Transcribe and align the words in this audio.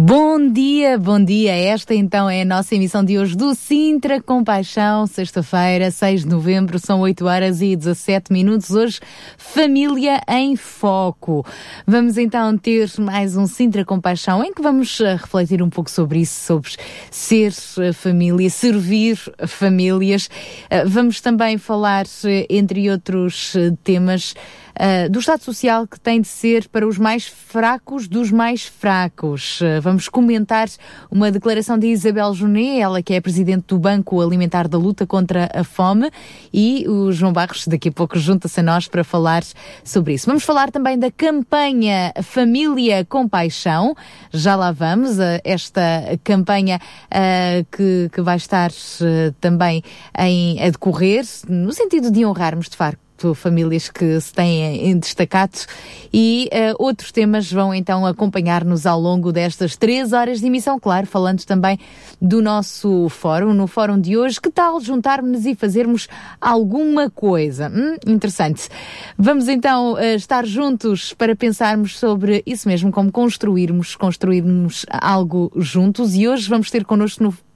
Bom 0.00 0.52
dia, 0.52 0.96
bom 0.96 1.18
dia. 1.18 1.50
Esta 1.50 1.92
então 1.92 2.30
é 2.30 2.42
a 2.42 2.44
nossa 2.44 2.72
emissão 2.72 3.04
de 3.04 3.18
hoje 3.18 3.36
do 3.36 3.52
Sintra 3.52 4.22
Compaixão, 4.22 5.08
sexta-feira, 5.08 5.90
6 5.90 6.20
de 6.20 6.28
novembro, 6.28 6.78
são 6.78 7.00
8 7.00 7.26
horas 7.26 7.60
e 7.60 7.74
17 7.74 8.32
minutos. 8.32 8.70
Hoje, 8.70 9.00
família 9.36 10.20
em 10.28 10.54
foco. 10.54 11.44
Vamos 11.84 12.16
então 12.16 12.56
ter 12.56 12.88
mais 13.00 13.36
um 13.36 13.48
Sintra 13.48 13.84
Compaixão 13.84 14.44
em 14.44 14.54
que 14.54 14.62
vamos 14.62 15.00
uh, 15.00 15.16
refletir 15.16 15.60
um 15.60 15.68
pouco 15.68 15.90
sobre 15.90 16.20
isso, 16.20 16.44
sobre 16.44 16.70
ser 17.10 17.50
uh, 17.50 17.92
família, 17.92 18.48
servir 18.50 19.18
famílias. 19.48 20.26
Uh, 20.66 20.88
vamos 20.88 21.20
também 21.20 21.58
falar, 21.58 22.06
entre 22.48 22.88
outros 22.88 23.52
temas, 23.82 24.32
uh, 24.78 25.10
do 25.10 25.18
Estado 25.18 25.42
Social 25.42 25.86
que 25.86 25.98
tem 25.98 26.20
de 26.20 26.28
ser 26.28 26.68
para 26.68 26.86
os 26.86 26.96
mais 26.96 27.26
fracos 27.26 28.06
dos 28.06 28.30
mais 28.30 28.64
fracos. 28.64 29.60
Uh, 29.60 29.80
vamos 29.82 30.08
comentar 30.08 30.68
uma 31.10 31.30
declaração 31.30 31.78
de 31.78 31.88
Isabel 31.88 32.32
Junet, 32.34 32.80
ela 32.80 33.02
que 33.02 33.14
é 33.14 33.20
presidente 33.20 33.66
do 33.68 33.78
Banco 33.78 34.20
Alimentar 34.20 34.68
da 34.68 34.78
Luta 34.78 35.06
contra 35.06 35.50
a 35.52 35.64
Fome, 35.64 36.10
e 36.52 36.86
o 36.88 37.12
João 37.12 37.32
Barros 37.32 37.66
daqui 37.66 37.88
a 37.88 37.92
pouco 37.92 38.18
junta-se 38.18 38.60
a 38.60 38.62
nós 38.62 38.86
para 38.86 39.02
falar 39.02 39.42
sobre 39.84 40.14
isso. 40.14 40.26
Vamos 40.26 40.44
falar 40.44 40.70
também 40.70 40.98
da 40.98 41.10
campanha 41.10 42.12
Família 42.22 43.04
com 43.04 43.28
Paixão. 43.28 43.94
Já 44.32 44.54
lá 44.54 44.70
vamos, 44.70 45.18
uh, 45.18 45.40
esta 45.44 46.18
campanha 46.22 46.80
que, 47.72 48.10
que 48.12 48.20
vai 48.20 48.36
estar 48.36 48.70
também 49.40 49.82
em, 50.18 50.60
a 50.62 50.70
decorrer, 50.70 51.24
no 51.48 51.72
sentido 51.72 52.10
de 52.10 52.24
honrarmos 52.24 52.68
de 52.68 52.76
facto 52.76 53.07
famílias 53.34 53.88
que 53.88 54.20
se 54.20 54.32
têm 54.32 54.98
destacado 54.98 55.58
e 56.12 56.48
uh, 56.52 56.82
outros 56.82 57.12
temas 57.12 57.50
vão 57.50 57.74
então 57.74 58.06
acompanhar-nos 58.06 58.86
ao 58.86 59.00
longo 59.00 59.32
destas 59.32 59.76
três 59.76 60.12
horas 60.12 60.40
de 60.40 60.46
emissão, 60.46 60.78
claro, 60.78 61.06
falando 61.06 61.44
também 61.44 61.78
do 62.20 62.40
nosso 62.40 63.08
fórum, 63.08 63.52
no 63.52 63.66
fórum 63.66 64.00
de 64.00 64.16
hoje. 64.16 64.40
Que 64.40 64.50
tal 64.50 64.80
juntarmos 64.80 65.46
e 65.46 65.54
fazermos 65.54 66.08
alguma 66.40 67.10
coisa? 67.10 67.68
Hum, 67.68 67.96
interessante. 68.06 68.68
Vamos 69.16 69.48
então 69.48 69.94
uh, 69.94 70.14
estar 70.16 70.46
juntos 70.46 71.12
para 71.12 71.36
pensarmos 71.36 71.98
sobre 71.98 72.42
isso 72.46 72.68
mesmo, 72.68 72.90
como 72.90 73.12
construirmos, 73.12 73.96
construirmos 73.96 74.86
algo 74.90 75.52
juntos 75.56 76.14
e 76.14 76.26
hoje 76.28 76.48
vamos 76.48 76.70
ter 76.70 76.84
connosco 76.84 77.22
no 77.22 77.47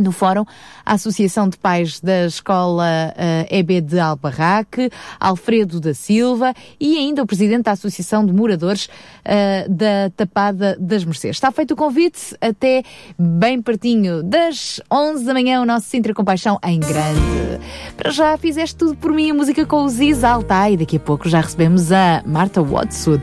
no 0.00 0.12
fórum 0.12 0.44
a 0.84 0.94
Associação 0.94 1.48
de 1.48 1.56
Pais 1.56 2.00
da 2.00 2.26
Escola 2.26 3.14
uh, 3.14 3.54
EB 3.54 3.80
de 3.80 3.98
Albarraque, 3.98 4.90
Alfredo 5.18 5.80
da 5.80 5.94
Silva 5.94 6.54
e 6.78 6.96
ainda 6.96 7.22
o 7.22 7.26
Presidente 7.26 7.64
da 7.64 7.72
Associação 7.72 8.24
de 8.24 8.32
Moradores 8.32 8.86
uh, 8.86 9.68
da 9.68 10.10
Tapada 10.16 10.76
das 10.80 11.04
Mercês. 11.04 11.36
Está 11.36 11.50
feito 11.52 11.72
o 11.72 11.76
convite 11.76 12.36
até 12.40 12.82
bem 13.18 13.60
pertinho 13.60 14.22
das 14.22 14.80
11 14.90 15.24
da 15.24 15.32
manhã 15.32 15.60
o 15.60 15.66
nosso 15.66 15.86
Sintra 15.86 16.14
Compaixão 16.14 16.58
em 16.64 16.80
grande. 16.80 17.60
Para 17.96 18.10
já 18.10 18.36
fizeste 18.36 18.76
tudo 18.76 18.96
por 18.96 19.12
mim, 19.12 19.30
a 19.30 19.34
música 19.34 19.64
com 19.66 19.84
o 19.84 19.88
Ziz 19.88 20.24
Alta 20.24 20.70
e 20.70 20.76
daqui 20.76 20.96
a 20.96 21.00
pouco 21.00 21.28
já 21.28 21.40
recebemos 21.40 21.92
a 21.92 22.22
Marta 22.26 22.62
Watsud 22.62 23.22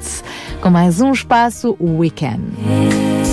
com 0.62 0.70
mais 0.70 1.02
um 1.02 1.12
espaço 1.12 1.76
Weekend. 1.80 3.27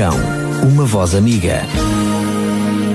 Compaixão, 0.00 0.14
uma 0.66 0.86
voz 0.86 1.14
amiga. 1.14 1.60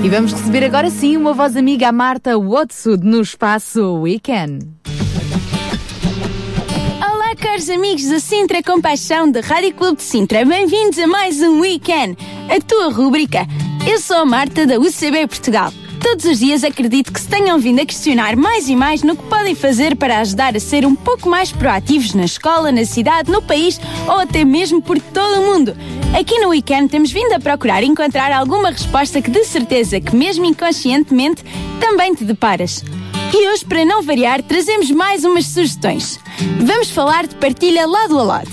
E 0.02 0.08
vamos 0.08 0.32
receber 0.32 0.64
agora 0.64 0.90
sim 0.90 1.16
uma 1.16 1.32
voz 1.32 1.56
amiga, 1.56 1.88
a 1.88 1.92
Marta 1.92 2.36
Watsud, 2.36 3.06
no 3.06 3.20
espaço 3.20 4.00
Weekend. 4.00 4.66
Olá, 7.00 7.36
caros 7.36 7.70
amigos 7.70 8.06
da 8.06 8.18
Sintra 8.18 8.60
Compaixão 8.60 9.30
da 9.30 9.40
Rádio 9.40 9.72
Clube 9.74 9.98
de 9.98 10.02
Sintra. 10.02 10.44
Bem-vindos 10.44 10.98
a 10.98 11.06
mais 11.06 11.40
um 11.40 11.60
Weekend, 11.60 12.16
a 12.50 12.60
tua 12.60 12.92
rúbrica. 12.92 13.46
Eu 13.88 14.00
sou 14.00 14.16
a 14.16 14.26
Marta 14.26 14.66
da 14.66 14.76
UCB 14.76 15.28
Portugal. 15.28 15.72
Todos 16.00 16.24
os 16.24 16.38
dias 16.38 16.62
acredito 16.62 17.12
que 17.12 17.20
se 17.20 17.28
tenham 17.28 17.58
vindo 17.58 17.80
a 17.80 17.86
questionar 17.86 18.36
mais 18.36 18.68
e 18.68 18.76
mais 18.76 19.02
no 19.02 19.16
que 19.16 19.24
podem 19.24 19.54
fazer 19.54 19.96
para 19.96 20.18
ajudar 20.20 20.56
a 20.56 20.60
ser 20.60 20.86
um 20.86 20.94
pouco 20.94 21.28
mais 21.28 21.50
proativos 21.50 22.14
na 22.14 22.24
escola, 22.24 22.70
na 22.70 22.84
cidade, 22.84 23.30
no 23.30 23.42
país 23.42 23.80
ou 24.06 24.20
até 24.20 24.44
mesmo 24.44 24.80
por 24.80 25.00
todo 25.00 25.40
o 25.40 25.46
mundo. 25.46 25.76
Aqui 26.14 26.38
no 26.38 26.48
Weekend 26.48 26.88
temos 26.88 27.10
vindo 27.10 27.32
a 27.32 27.40
procurar 27.40 27.82
encontrar 27.82 28.32
alguma 28.32 28.70
resposta 28.70 29.20
que 29.20 29.30
de 29.30 29.44
certeza 29.44 30.00
que 30.00 30.14
mesmo 30.14 30.44
inconscientemente 30.44 31.44
também 31.80 32.14
te 32.14 32.24
deparas. 32.24 32.82
E 33.34 33.48
hoje, 33.48 33.64
para 33.64 33.84
não 33.84 34.02
variar, 34.02 34.42
trazemos 34.42 34.90
mais 34.90 35.24
umas 35.24 35.46
sugestões. 35.46 36.18
Vamos 36.60 36.90
falar 36.90 37.26
de 37.26 37.34
partilha 37.34 37.86
lado 37.86 38.18
a 38.18 38.22
lado. 38.22 38.50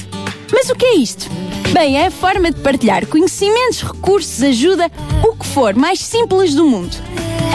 Mas 0.52 0.70
o 0.70 0.76
que 0.76 0.86
é 0.86 0.96
isto? 0.96 1.30
Bem, 1.72 1.98
é 1.98 2.08
a 2.08 2.12
forma 2.12 2.52
de 2.52 2.60
partilhar 2.62 3.08
conhecimentos, 3.08 3.82
recursos, 3.82 4.44
ajuda, 4.44 4.92
o 5.24 5.36
que 5.36 5.46
for 5.46 5.74
mais 5.74 6.00
simples 6.00 6.54
do 6.54 6.66
mundo. 6.66 6.96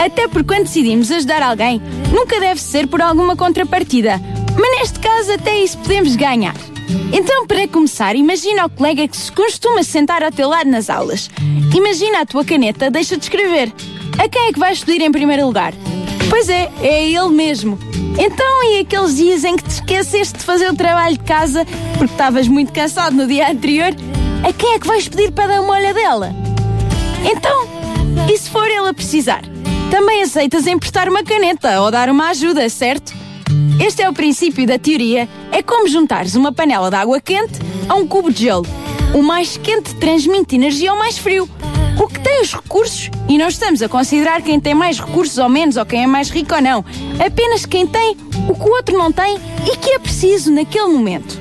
Até 0.03 0.27
porque 0.27 0.53
quando 0.53 0.63
decidimos 0.63 1.11
ajudar 1.11 1.41
alguém, 1.43 1.81
nunca 2.11 2.39
deve 2.39 2.61
ser 2.61 2.87
por 2.87 3.01
alguma 3.01 3.35
contrapartida. 3.35 4.19
Mas 4.59 4.79
neste 4.79 4.99
caso, 4.99 5.31
até 5.33 5.63
isso 5.63 5.77
podemos 5.77 6.15
ganhar. 6.15 6.55
Então, 7.13 7.45
para 7.45 7.67
começar, 7.67 8.15
imagina 8.15 8.65
o 8.65 8.69
colega 8.69 9.07
que 9.07 9.17
se 9.17 9.31
costuma 9.31 9.83
sentar 9.83 10.23
ao 10.23 10.31
teu 10.31 10.49
lado 10.49 10.69
nas 10.69 10.89
aulas. 10.89 11.29
Imagina 11.75 12.21
a 12.21 12.25
tua 12.25 12.43
caneta, 12.43 12.89
deixa 12.89 13.17
de 13.17 13.23
escrever. 13.23 13.73
A 14.17 14.27
quem 14.27 14.47
é 14.47 14.53
que 14.53 14.59
vais 14.59 14.83
pedir 14.83 15.03
em 15.03 15.11
primeiro 15.11 15.45
lugar? 15.45 15.73
Pois 16.29 16.49
é, 16.49 16.71
é 16.81 17.09
ele 17.09 17.29
mesmo. 17.29 17.77
Então, 18.17 18.63
e 18.63 18.79
aqueles 18.79 19.15
dias 19.15 19.43
em 19.43 19.55
que 19.55 19.63
te 19.63 19.71
esqueceste 19.71 20.39
de 20.39 20.43
fazer 20.43 20.69
o 20.69 20.75
trabalho 20.75 21.17
de 21.17 21.23
casa 21.23 21.65
porque 21.97 22.11
estavas 22.11 22.47
muito 22.47 22.71
cansado 22.73 23.15
no 23.15 23.27
dia 23.27 23.49
anterior, 23.49 23.93
a 24.47 24.53
quem 24.53 24.73
é 24.73 24.79
que 24.79 24.87
vais 24.87 25.07
pedir 25.07 25.31
para 25.31 25.47
dar 25.47 25.61
uma 25.61 25.73
olha 25.73 25.93
dela? 25.93 26.33
Então, 27.23 27.67
e 28.31 28.37
se 28.37 28.49
for 28.49 28.67
ele 28.67 28.87
a 28.87 28.93
precisar? 28.93 29.41
Também 29.89 30.21
aceitas 30.21 30.67
emprestar 30.67 31.09
uma 31.09 31.23
caneta 31.23 31.81
ou 31.81 31.89
dar 31.89 32.09
uma 32.09 32.29
ajuda, 32.29 32.67
certo? 32.69 33.13
Este 33.83 34.01
é 34.01 34.09
o 34.09 34.13
princípio 34.13 34.67
da 34.67 34.77
teoria. 34.77 35.27
É 35.51 35.61
como 35.61 35.87
juntares 35.87 36.35
uma 36.35 36.51
panela 36.51 36.89
de 36.89 36.95
água 36.95 37.19
quente 37.19 37.59
a 37.87 37.95
um 37.95 38.07
cubo 38.07 38.31
de 38.31 38.43
gelo. 38.43 38.65
O 39.13 39.23
mais 39.23 39.57
quente 39.57 39.95
transmite 39.95 40.55
energia 40.55 40.91
ao 40.91 40.97
mais 40.97 41.17
frio. 41.17 41.49
O 42.01 42.07
que 42.07 42.19
tem 42.19 42.41
os 42.41 42.53
recursos, 42.53 43.09
e 43.27 43.37
não 43.37 43.47
estamos 43.47 43.81
a 43.81 43.89
considerar 43.89 44.41
quem 44.41 44.59
tem 44.59 44.73
mais 44.73 44.99
recursos 44.99 45.37
ou 45.37 45.49
menos, 45.49 45.75
ou 45.75 45.85
quem 45.85 46.03
é 46.03 46.07
mais 46.07 46.29
rico 46.29 46.55
ou 46.55 46.61
não, 46.61 46.85
apenas 47.25 47.65
quem 47.65 47.85
tem 47.85 48.15
o 48.47 48.55
que 48.55 48.69
o 48.69 48.71
outro 48.71 48.97
não 48.97 49.11
tem 49.11 49.37
e 49.65 49.75
que 49.77 49.89
é 49.91 49.99
preciso 49.99 50.51
naquele 50.51 50.87
momento. 50.87 51.39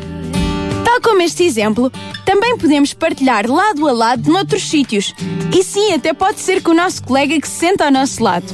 Tal 0.85 1.01
como 1.01 1.23
este 1.23 1.45
exemplo, 1.45 1.93
também 2.25 2.57
podemos 2.57 2.93
partilhar 2.93 3.49
lado 3.49 3.87
a 3.87 3.93
lado 3.93 4.33
noutros 4.33 4.69
sítios. 4.69 5.15
E 5.57 5.63
sim, 5.63 5.93
até 5.93 6.13
pode 6.13 6.41
ser 6.41 6.63
com 6.63 6.73
o 6.73 6.75
nosso 6.75 7.03
colega 7.05 7.39
que 7.41 7.47
se 7.47 7.55
senta 7.55 7.85
ao 7.85 7.93
nosso 7.93 8.23
lado. 8.23 8.47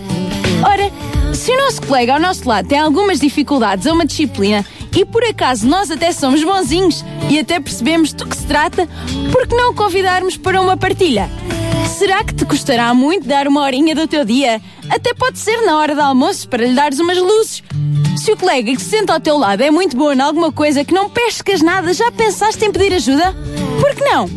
Ora, 0.62 0.90
se 1.34 1.50
o 1.50 1.56
nosso 1.56 1.82
colega 1.82 2.14
ao 2.14 2.20
nosso 2.20 2.48
lado 2.48 2.68
tem 2.68 2.78
algumas 2.78 3.18
dificuldades 3.18 3.86
a 3.86 3.92
uma 3.92 4.04
disciplina 4.04 4.64
e 4.96 5.04
por 5.04 5.24
acaso 5.24 5.66
nós 5.66 5.90
até 5.90 6.12
somos 6.12 6.42
bonzinhos 6.42 7.04
e 7.28 7.38
até 7.38 7.58
percebemos 7.58 8.12
do 8.12 8.26
que 8.26 8.36
se 8.36 8.46
trata, 8.46 8.88
por 9.32 9.46
que 9.46 9.56
não 9.56 9.74
convidarmos 9.74 10.36
para 10.36 10.60
uma 10.60 10.76
partilha? 10.76 11.30
Será 11.98 12.24
que 12.24 12.34
te 12.34 12.44
custará 12.44 12.92
muito 12.94 13.26
dar 13.26 13.46
uma 13.46 13.62
horinha 13.62 13.94
do 13.94 14.06
teu 14.06 14.24
dia? 14.24 14.60
Até 14.90 15.14
pode 15.14 15.38
ser 15.38 15.64
na 15.64 15.78
hora 15.78 15.94
do 15.94 16.00
almoço 16.00 16.48
para 16.48 16.64
lhe 16.64 16.74
dares 16.74 16.98
umas 16.98 17.18
luzes. 17.18 17.62
Se 18.16 18.32
o 18.32 18.36
colega 18.36 18.72
que 18.72 18.80
se 18.80 18.90
senta 18.90 19.12
ao 19.12 19.20
teu 19.20 19.36
lado 19.36 19.62
é 19.62 19.70
muito 19.70 19.96
bom 19.96 20.12
em 20.12 20.20
alguma 20.20 20.50
coisa 20.50 20.84
que 20.84 20.94
não 20.94 21.10
pescas 21.10 21.60
nada, 21.60 21.92
já 21.92 22.10
pensaste 22.10 22.64
em 22.64 22.72
pedir 22.72 22.94
ajuda? 22.94 23.34
Por 23.80 23.94
que 23.94 24.04
não? 24.04 24.28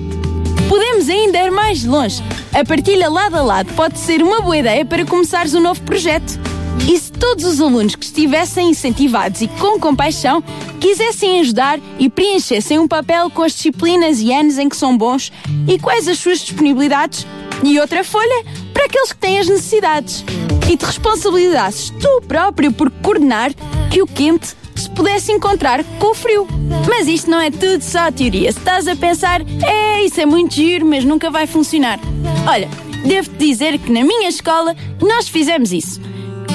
Podemos 0.68 1.08
ainda 1.10 1.38
ir 1.40 1.52
mais 1.52 1.84
longe. 1.84 2.22
A 2.54 2.66
partilha 2.66 3.10
lado 3.10 3.38
a 3.38 3.42
lado 3.42 3.74
pode 3.74 3.98
ser 3.98 4.22
uma 4.22 4.42
boa 4.42 4.58
ideia 4.58 4.86
para 4.86 5.06
começares 5.06 5.54
um 5.54 5.62
novo 5.62 5.82
projeto. 5.84 6.40
E 6.86 6.98
se 6.98 7.12
todos 7.12 7.46
os 7.46 7.62
alunos 7.62 7.96
que 7.96 8.06
estivessem 8.06 8.70
incentivados 8.70 9.42
e 9.42 9.48
com 9.48 9.80
compaixão 9.80 10.44
quisessem 10.80 11.40
ajudar 11.40 11.80
e 11.98 12.10
preenchessem 12.10 12.80
um 12.80 12.88
papel 12.88 13.30
com 13.30 13.44
as 13.44 13.54
disciplinas 13.54 14.20
e 14.20 14.34
anos 14.34 14.58
em 14.58 14.70
que 14.70 14.76
são 14.76 14.98
bons 14.98 15.32
e 15.68 15.80
quais 15.80 16.08
as 16.08 16.20
suas 16.20 16.40
disponibilidades, 16.40 17.26
e 17.64 17.80
outra 17.80 18.04
folha 18.04 18.46
para 18.74 18.86
aqueles 18.86 19.12
que 19.12 19.20
têm 19.20 19.40
as 19.40 19.48
necessidades. 19.48 20.24
E 20.70 20.78
te 20.78 20.86
responsabilizasses 20.86 21.90
tu 21.90 22.22
próprio 22.28 22.72
por 22.72 22.92
coordenar 22.92 23.52
que 23.90 24.02
o 24.02 24.08
quente 24.08 24.56
se 24.76 24.90
pudesse 24.90 25.32
encontrar 25.32 25.84
com 26.00 26.12
o 26.12 26.14
frio. 26.14 26.48
Mas 26.88 27.08
isto 27.08 27.30
não 27.30 27.40
é 27.40 27.50
tudo 27.50 27.82
só 27.82 28.12
teoria. 28.12 28.52
Se 28.52 28.60
estás 28.60 28.88
a 28.88 28.96
pensar, 28.96 29.42
é, 29.66 30.04
isso 30.04 30.22
é 30.22 30.26
muito 30.26 30.54
giro, 30.54 30.86
mas 30.86 31.04
nunca 31.04 31.32
vai 31.32 31.48
funcionar. 31.48 32.00
Olha, 32.48 32.70
devo-te 33.06 33.38
dizer 33.38 33.80
que 33.80 33.92
na 33.92 34.04
minha 34.04 34.30
escola 34.30 34.76
nós 35.02 35.28
fizemos 35.28 35.72
isso. 35.72 36.00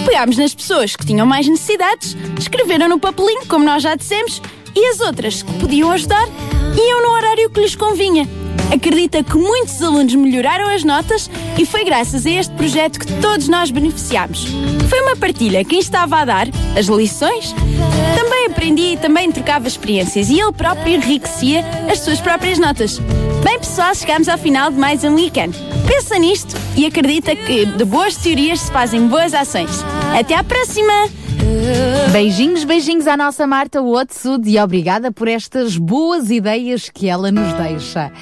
Pegámos 0.05 0.37
nas 0.37 0.55
pessoas 0.55 0.97
que 0.97 1.07
tinham 1.07 1.27
mais 1.27 1.49
necessidades, 1.49 2.17
escreveram 2.39 2.89
no 2.89 2.99
papelinho, 2.99 3.47
como 3.47 3.65
nós 3.65 3.83
já 3.83 3.95
dissemos, 3.95 4.43
e 4.75 4.87
as 4.89 5.01
outras 5.01 5.43
que 5.43 5.53
podiam 5.55 5.91
ajudar 5.91 6.27
iam 6.77 7.03
no 7.03 7.11
horário 7.11 7.51
que 7.51 7.61
lhes 7.61 7.75
convinha. 7.75 8.29
Acredita 8.73 9.23
que 9.23 9.37
muitos 9.37 9.83
alunos 9.83 10.15
melhoraram 10.15 10.69
as 10.69 10.83
notas 10.83 11.31
e 11.59 11.67
foi 11.67 11.85
graças 11.85 12.25
a 12.25 12.31
este 12.31 12.55
projeto 12.55 12.99
que 12.99 13.13
todos 13.21 13.47
nós 13.47 13.71
beneficiámos. 13.71 14.47
Foi 14.89 15.01
uma 15.03 15.17
partilha. 15.17 15.63
Quem 15.63 15.79
estava 15.79 16.17
a 16.19 16.25
dar 16.25 16.47
as 16.79 16.87
lições 16.87 17.55
também 18.17 18.47
aprendia 18.47 18.95
e 18.95 18.97
também 18.97 19.31
trocava 19.31 19.69
experiências 19.69 20.31
e 20.31 20.41
ele 20.41 20.53
próprio 20.53 20.95
enriquecia 20.95 21.63
as 21.91 21.99
suas 21.99 22.21
próprias 22.21 22.59
notas. 22.59 22.99
Bem, 23.45 23.59
pessoal, 23.59 23.95
chegamos 23.95 24.29
ao 24.29 24.39
final 24.39 24.71
de 24.71 24.79
mais 24.79 25.05
um 25.05 25.15
weekend. 25.15 25.55
Pensa 25.87 26.19
nisto 26.19 26.57
e 26.77 26.87
acredita 26.87 27.35
que 27.35 27.67
de 27.67 27.85
boas 27.85 28.17
teorias 28.17 28.61
se 28.61 28.73
fazem 28.73 29.07
boas 29.07 29.35
ações. 29.35 29.85
Até 30.19 30.35
à 30.35 30.45
próxima! 30.45 30.93
Beijinhos, 32.13 32.65
beijinhos 32.65 33.07
à 33.07 33.17
nossa 33.17 33.47
Marta 33.47 33.83
Watsud 33.83 34.49
e 34.49 34.59
obrigada 34.59 35.11
por 35.11 35.29
estas 35.29 35.77
boas 35.77 36.31
ideias 36.31 36.89
que 36.89 37.09
ela 37.09 37.33
nos 37.33 37.53
deixa. 37.55 38.13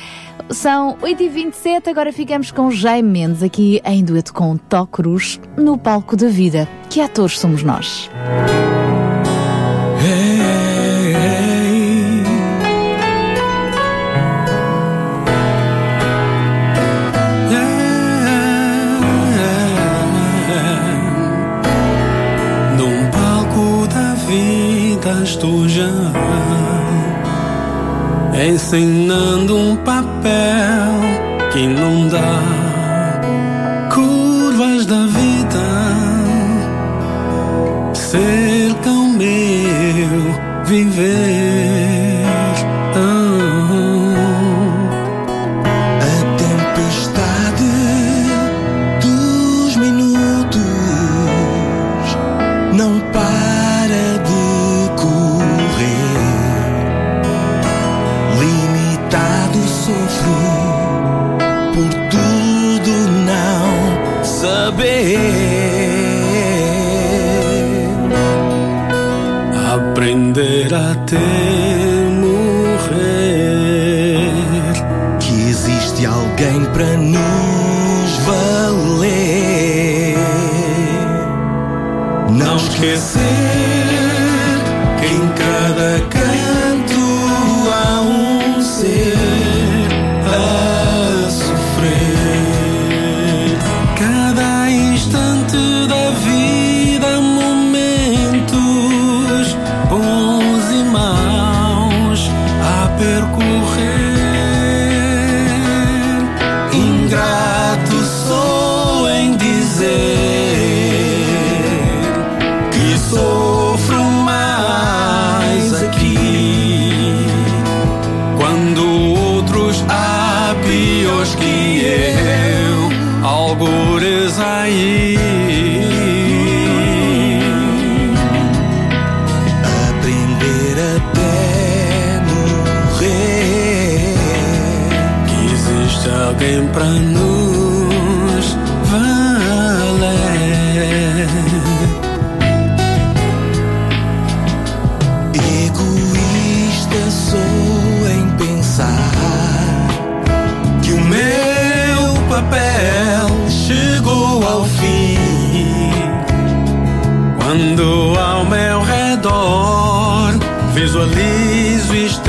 São 0.51 0.97
8h27, 0.97 1.89
agora 1.89 2.13
ficamos 2.13 2.51
com 2.51 2.71
Jaime 2.71 3.09
Mendes 3.09 3.43
aqui 3.43 3.81
em 3.85 4.03
dueto 4.03 4.33
com 4.33 4.57
Tó 4.57 4.87
Cruz 4.87 5.41
no 5.57 5.79
palco 5.79 6.17
da 6.17 6.29
vida. 6.29 6.69
Que 6.89 7.01
atores 7.01 7.39
somos 7.39 7.63
nós? 7.63 8.11
Estou 25.23 25.67
ensinando 28.47 29.57
um 29.57 29.77
papel 29.77 30.93
que 31.53 31.67
não 31.67 32.07
dá. 32.09 32.43
Curvas 33.95 34.85
da 34.85 35.07
vida 35.07 35.61
tão 38.83 39.09
meu 39.11 40.65
viver 40.67 41.50
aprender 71.13 71.40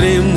Entre 0.02 0.31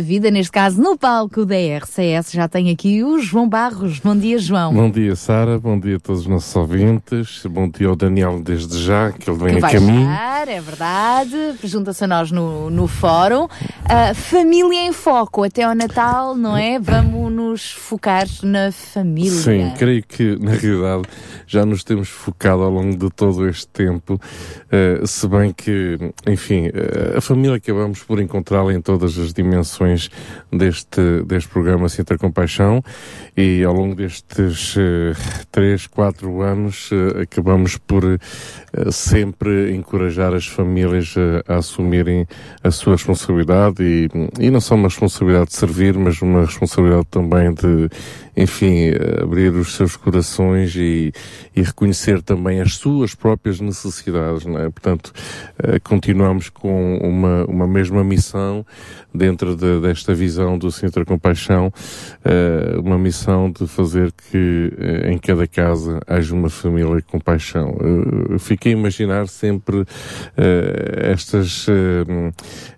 da 0.00 0.06
vida, 0.06 0.30
neste 0.30 0.50
caso 0.50 0.80
no 0.80 0.96
palco 0.96 1.44
da 1.44 1.54
RCS, 1.54 2.32
já 2.32 2.48
tem 2.48 2.70
aqui 2.70 3.04
o 3.04 3.18
João 3.18 3.46
Barros. 3.46 3.98
Bom 3.98 4.16
dia, 4.16 4.38
João. 4.38 4.72
Bom 4.72 4.90
dia, 4.90 5.14
Sara. 5.14 5.58
Bom 5.58 5.78
dia 5.78 5.96
a 5.96 6.00
todos 6.00 6.22
os 6.22 6.26
nossos 6.26 6.56
ouvintes. 6.56 7.42
Bom 7.44 7.68
dia 7.68 7.86
ao 7.86 7.94
Daniel 7.94 8.40
desde 8.42 8.82
já, 8.82 9.12
que 9.12 9.28
ele 9.28 9.38
vem 9.38 9.58
que 9.58 9.64
a 9.64 9.68
caminho. 9.68 10.08
chegar, 10.08 10.48
é 10.48 10.60
verdade. 10.60 11.36
Junta-se 11.64 12.02
a 12.04 12.06
nós 12.06 12.32
no, 12.32 12.70
no 12.70 12.86
fórum. 12.88 13.46
Ah, 13.84 14.14
família 14.14 14.86
em 14.86 14.92
foco, 14.92 15.44
até 15.44 15.64
ao 15.64 15.74
Natal, 15.74 16.34
não 16.34 16.56
é? 16.56 16.78
Vamos 16.78 17.30
nos 17.30 17.70
focar 17.72 18.26
na 18.42 18.72
família. 18.72 19.30
Sim, 19.30 19.72
creio 19.76 20.02
que 20.02 20.36
na 20.40 20.52
realidade 20.52 21.02
já 21.50 21.66
nos 21.66 21.84
temos 21.84 22.08
focado 22.08 22.62
ao 22.62 22.70
longo 22.70 22.96
de 22.96 23.10
todo 23.10 23.46
este 23.48 23.66
tempo, 23.66 24.20
eh, 24.70 25.00
se 25.04 25.26
bem 25.26 25.52
que, 25.52 25.98
enfim, 26.24 26.70
eh, 26.72 27.16
a 27.16 27.20
família 27.20 27.56
acabamos 27.56 28.04
por 28.04 28.20
encontrá-la 28.20 28.72
em 28.72 28.80
todas 28.80 29.18
as 29.18 29.32
dimensões 29.32 29.89
deste, 30.52 31.22
deste 31.26 31.48
programa 31.48 31.88
Sintra 31.88 32.18
Compaixão 32.18 32.82
e 33.36 33.62
ao 33.64 33.72
longo 33.72 33.94
destes 33.94 34.74
eh, 34.76 35.12
três, 35.50 35.86
quatro 35.86 36.42
anos 36.42 36.90
eh, 36.92 37.22
acabamos 37.22 37.76
por 37.78 38.04
eh, 38.04 38.18
sempre 38.90 39.74
encorajar 39.74 40.34
as 40.34 40.46
famílias 40.46 41.14
a 41.46 41.56
assumirem 41.56 42.26
a 42.62 42.70
sua 42.70 42.94
responsabilidade 42.94 43.82
e, 43.82 44.08
e 44.38 44.50
não 44.50 44.60
só 44.60 44.74
uma 44.74 44.88
responsabilidade 44.88 45.50
de 45.50 45.54
servir, 45.54 45.96
mas 45.96 46.20
uma 46.20 46.44
responsabilidade 46.44 47.06
também 47.10 47.52
de, 47.54 47.88
enfim, 48.36 48.90
abrir 49.22 49.52
os 49.52 49.74
seus 49.74 49.96
corações 49.96 50.74
e, 50.76 51.12
e 51.54 51.62
reconhecer 51.62 52.22
também 52.22 52.60
as 52.60 52.74
suas 52.74 53.14
próprias 53.14 53.60
necessidades, 53.60 54.44
não 54.44 54.58
é? 54.58 54.70
Portanto, 54.70 55.12
continuamos 55.84 56.48
com 56.48 56.98
uma, 56.98 57.44
uma 57.46 57.66
mesma 57.66 58.02
missão 58.02 58.64
dentro 59.14 59.54
de- 59.56 59.69
desta 59.78 60.14
visão 60.14 60.58
do 60.58 60.70
Centro 60.70 61.04
Compaixão, 61.04 61.72
eh, 62.24 62.76
uma 62.82 62.98
missão 62.98 63.50
de 63.50 63.66
fazer 63.66 64.12
que 64.30 64.72
eh, 64.78 65.12
em 65.12 65.18
cada 65.18 65.46
casa 65.46 66.00
haja 66.06 66.34
uma 66.34 66.48
família 66.48 67.02
com 67.02 67.18
paixão. 67.20 67.76
Eh, 67.80 68.32
Eu 68.34 68.38
fiquei 68.38 68.72
a 68.72 68.76
imaginar 68.76 69.28
sempre 69.28 69.84
eh, 70.36 71.10
estas, 71.12 71.66
eh, 71.68 72.32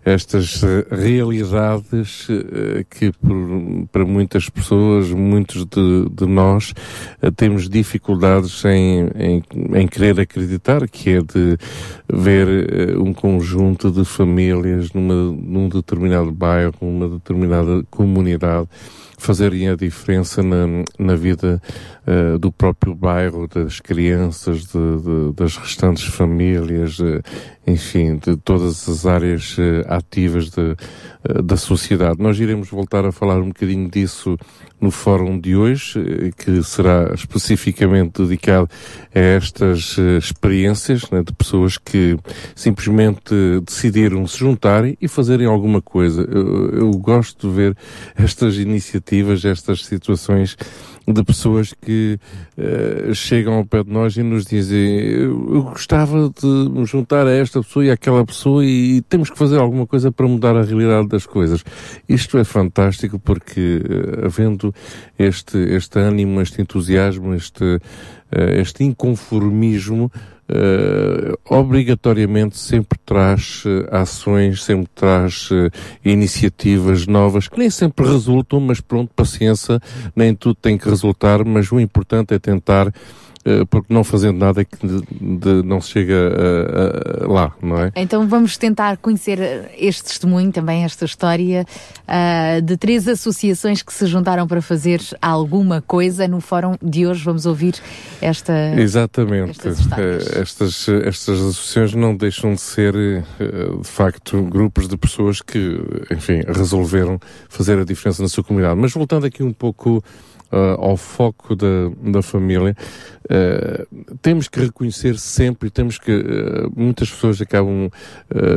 estas 0.05 0.63
eh, 0.63 0.87
realidades 0.91 2.27
eh, 2.31 2.85
que 2.91 3.13
por- 3.13 3.87
para 3.93 4.05
muitas 4.05 4.49
pessoas, 4.49 5.11
muitos 5.11 5.65
de, 5.67 6.09
de 6.11 6.27
nós, 6.27 6.75
eh, 7.21 7.31
temos 7.31 7.69
dificuldades 7.69 8.65
em, 8.65 9.09
em, 9.15 9.43
em 9.75 9.87
querer 9.87 10.19
acreditar, 10.21 10.89
que 10.89 11.11
é 11.11 11.21
de 11.21 11.57
ver 12.13 12.49
eh, 12.49 12.99
um 12.99 13.13
conjunto 13.13 13.91
de 13.91 14.05
famílias 14.05 14.93
numa, 14.93 15.15
num 15.15 15.69
determinado 15.69 16.33
bairro, 16.33 16.73
numa 16.83 17.09
determinada 17.09 17.85
comunidade, 17.91 18.69
fazerem 19.23 19.69
a 19.69 19.77
diferença 19.77 20.43
na, 20.43 20.67
na 20.99 21.15
vida 21.15 21.63
eh, 22.07 22.37
do 22.39 22.51
próprio 22.51 22.95
bairro, 22.95 23.47
das 23.47 23.79
crianças, 23.81 24.65
de, 24.67 24.73
de- 24.73 25.33
das 25.37 25.57
restantes 25.57 26.05
famílias, 26.05 26.99
eh, 27.01 27.23
enfim, 27.65 28.17
de 28.17 28.37
todas 28.37 28.89
as 28.89 29.07
áreas 29.07 29.57
eh, 29.59 29.85
ativas 29.89 30.51
de, 30.51 30.75
da 31.45 31.57
sociedade. 31.57 32.21
Nós 32.21 32.39
iremos 32.41 32.69
voltar 32.69 33.05
a 33.07 33.13
falar 33.13 33.39
um 33.41 33.49
bocadinho 33.49 33.89
disso 33.89 34.37
no 34.81 34.91
fórum 34.91 35.39
de 35.39 35.55
hoje, 35.55 36.33
que 36.37 36.61
será 36.65 37.13
especificamente 37.15 38.21
dedicado 38.21 38.69
a 39.15 39.19
estas 39.21 39.97
experiências 40.19 41.09
né, 41.13 41.23
de 41.23 41.33
pessoas 41.33 41.79
que 41.79 42.19
simplesmente 42.57 43.33
decidiram 43.65 44.27
se 44.27 44.39
juntarem 44.39 44.97
e 45.01 45.07
fazerem 45.07 45.47
alguma 45.47 45.81
coisa. 45.81 46.23
Eu, 46.23 46.71
eu 46.71 46.91
gosto 46.93 47.49
de 47.49 47.55
ver 47.55 47.77
estas 48.17 48.57
iniciativas, 48.57 49.12
estas 49.45 49.85
situações 49.85 50.57
de 51.07 51.25
pessoas 51.25 51.73
que 51.73 52.19
uh, 52.57 53.15
chegam 53.15 53.55
ao 53.55 53.65
pé 53.65 53.83
de 53.83 53.91
nós 53.91 54.17
e 54.17 54.23
nos 54.23 54.45
dizem 54.45 55.01
eu 55.11 55.65
gostava 55.65 56.31
de 56.31 56.47
me 56.47 56.85
juntar 56.85 57.27
a 57.27 57.33
esta 57.33 57.61
pessoa 57.61 57.85
e 57.85 57.91
àquela 57.91 58.25
pessoa 58.25 58.65
e, 58.65 59.03
temos 59.03 59.29
que 59.29 59.37
fazer 59.37 59.59
alguma 59.59 59.87
coisa 59.87 60.13
para 60.13 60.27
mudar 60.29 60.57
a 60.57 60.63
realidade 60.63 61.09
das 61.09 61.27
coisas. 61.27 61.65
Isto 62.09 62.39
é 62.39 62.45
fantástico 62.45 63.19
porque 63.19 63.83
uh, 63.85 64.27
havendo 64.27 64.73
este, 65.19 65.59
este 65.59 65.99
ânimo, 65.99 66.41
este 66.41 66.63
entusiasmo, 66.63 67.35
este, 67.35 67.65
uh, 67.65 67.81
este 68.61 68.85
inconformismo, 68.85 70.11
uh, 70.49 71.39
obrigatoriamente 71.49 72.59
sempre 72.59 72.99
traz 73.05 73.65
uh, 73.65 73.87
ações, 73.91 74.63
sempre 74.63 74.89
traz 74.95 75.51
uh, 75.51 75.71
iniciativas 76.05 77.07
novas 77.07 77.49
que 77.49 77.59
nem 77.59 77.71
sempre 77.71 78.07
resultam, 78.07 78.61
mas 78.61 78.81
pronto, 78.81 79.13
paciência, 79.15 79.81
nem 80.15 80.35
tudo 80.35 80.55
tem 80.55 80.77
que 80.77 80.89
resultar, 80.89 81.45
mas 81.45 81.71
o 81.71 81.81
importante 81.81 82.35
é 82.35 82.39
tentar 82.39 82.93
porque 83.71 83.93
não 83.93 84.05
fazendo 84.05 84.39
nada 84.39 84.61
é 84.61 84.65
que 84.65 84.87
de, 84.87 85.03
de, 85.21 85.63
não 85.63 85.81
se 85.81 85.91
chega 85.91 86.15
a, 86.15 87.25
a, 87.25 87.33
lá, 87.33 87.53
não 87.61 87.79
é? 87.79 87.93
Então 87.97 88.27
vamos 88.27 88.57
tentar 88.57 88.97
conhecer 88.99 89.71
este 89.77 90.05
testemunho, 90.05 90.53
também 90.53 90.85
esta 90.85 91.05
história 91.05 91.67
uh, 92.03 92.63
de 92.63 92.77
três 92.77 93.09
associações 93.09 93.83
que 93.83 93.93
se 93.93 94.07
juntaram 94.07 94.47
para 94.47 94.63
fazer 94.63 95.01
alguma 95.21 95.81
coisa. 95.81 96.29
No 96.29 96.41
fórum 96.41 96.77
de 96.83 97.07
hoje 97.07 97.25
vamos 97.25 97.47
ouvir 97.47 97.75
esta. 98.21 98.53
Exatamente. 98.77 99.69
Estas, 99.69 100.37
estas, 100.37 100.89
estas 100.89 101.41
associações 101.41 101.95
não 101.95 102.17
deixam 102.17 102.55
de 102.55 102.61
ser, 102.61 102.95
eh, 102.95 103.23
de 103.81 103.89
facto, 103.89 104.43
grupos 104.43 104.89
de 104.89 104.97
pessoas 104.97 105.41
que, 105.41 105.81
enfim, 106.11 106.43
resolveram 106.47 107.19
fazer 107.49 107.79
a 107.79 107.85
diferença 107.85 108.23
na 108.23 108.29
sua 108.29 108.45
comunidade. 108.45 108.79
Mas 108.79 108.93
voltando 108.93 109.27
aqui 109.27 109.43
um 109.43 109.53
pouco 109.53 110.03
uh, 110.53 110.81
ao 110.81 110.97
foco 110.97 111.57
da, 111.57 111.91
da 112.03 112.23
família, 112.23 112.77
uh, 113.25 114.17
temos 114.21 114.49
que 114.49 114.61
reconhecer 114.61 115.19
sempre, 115.19 115.71
temos 115.71 115.99
que, 115.99 116.13
uh, 116.13 116.73
muitas 116.77 117.11
pessoas 117.11 117.41
acabam 117.41 117.91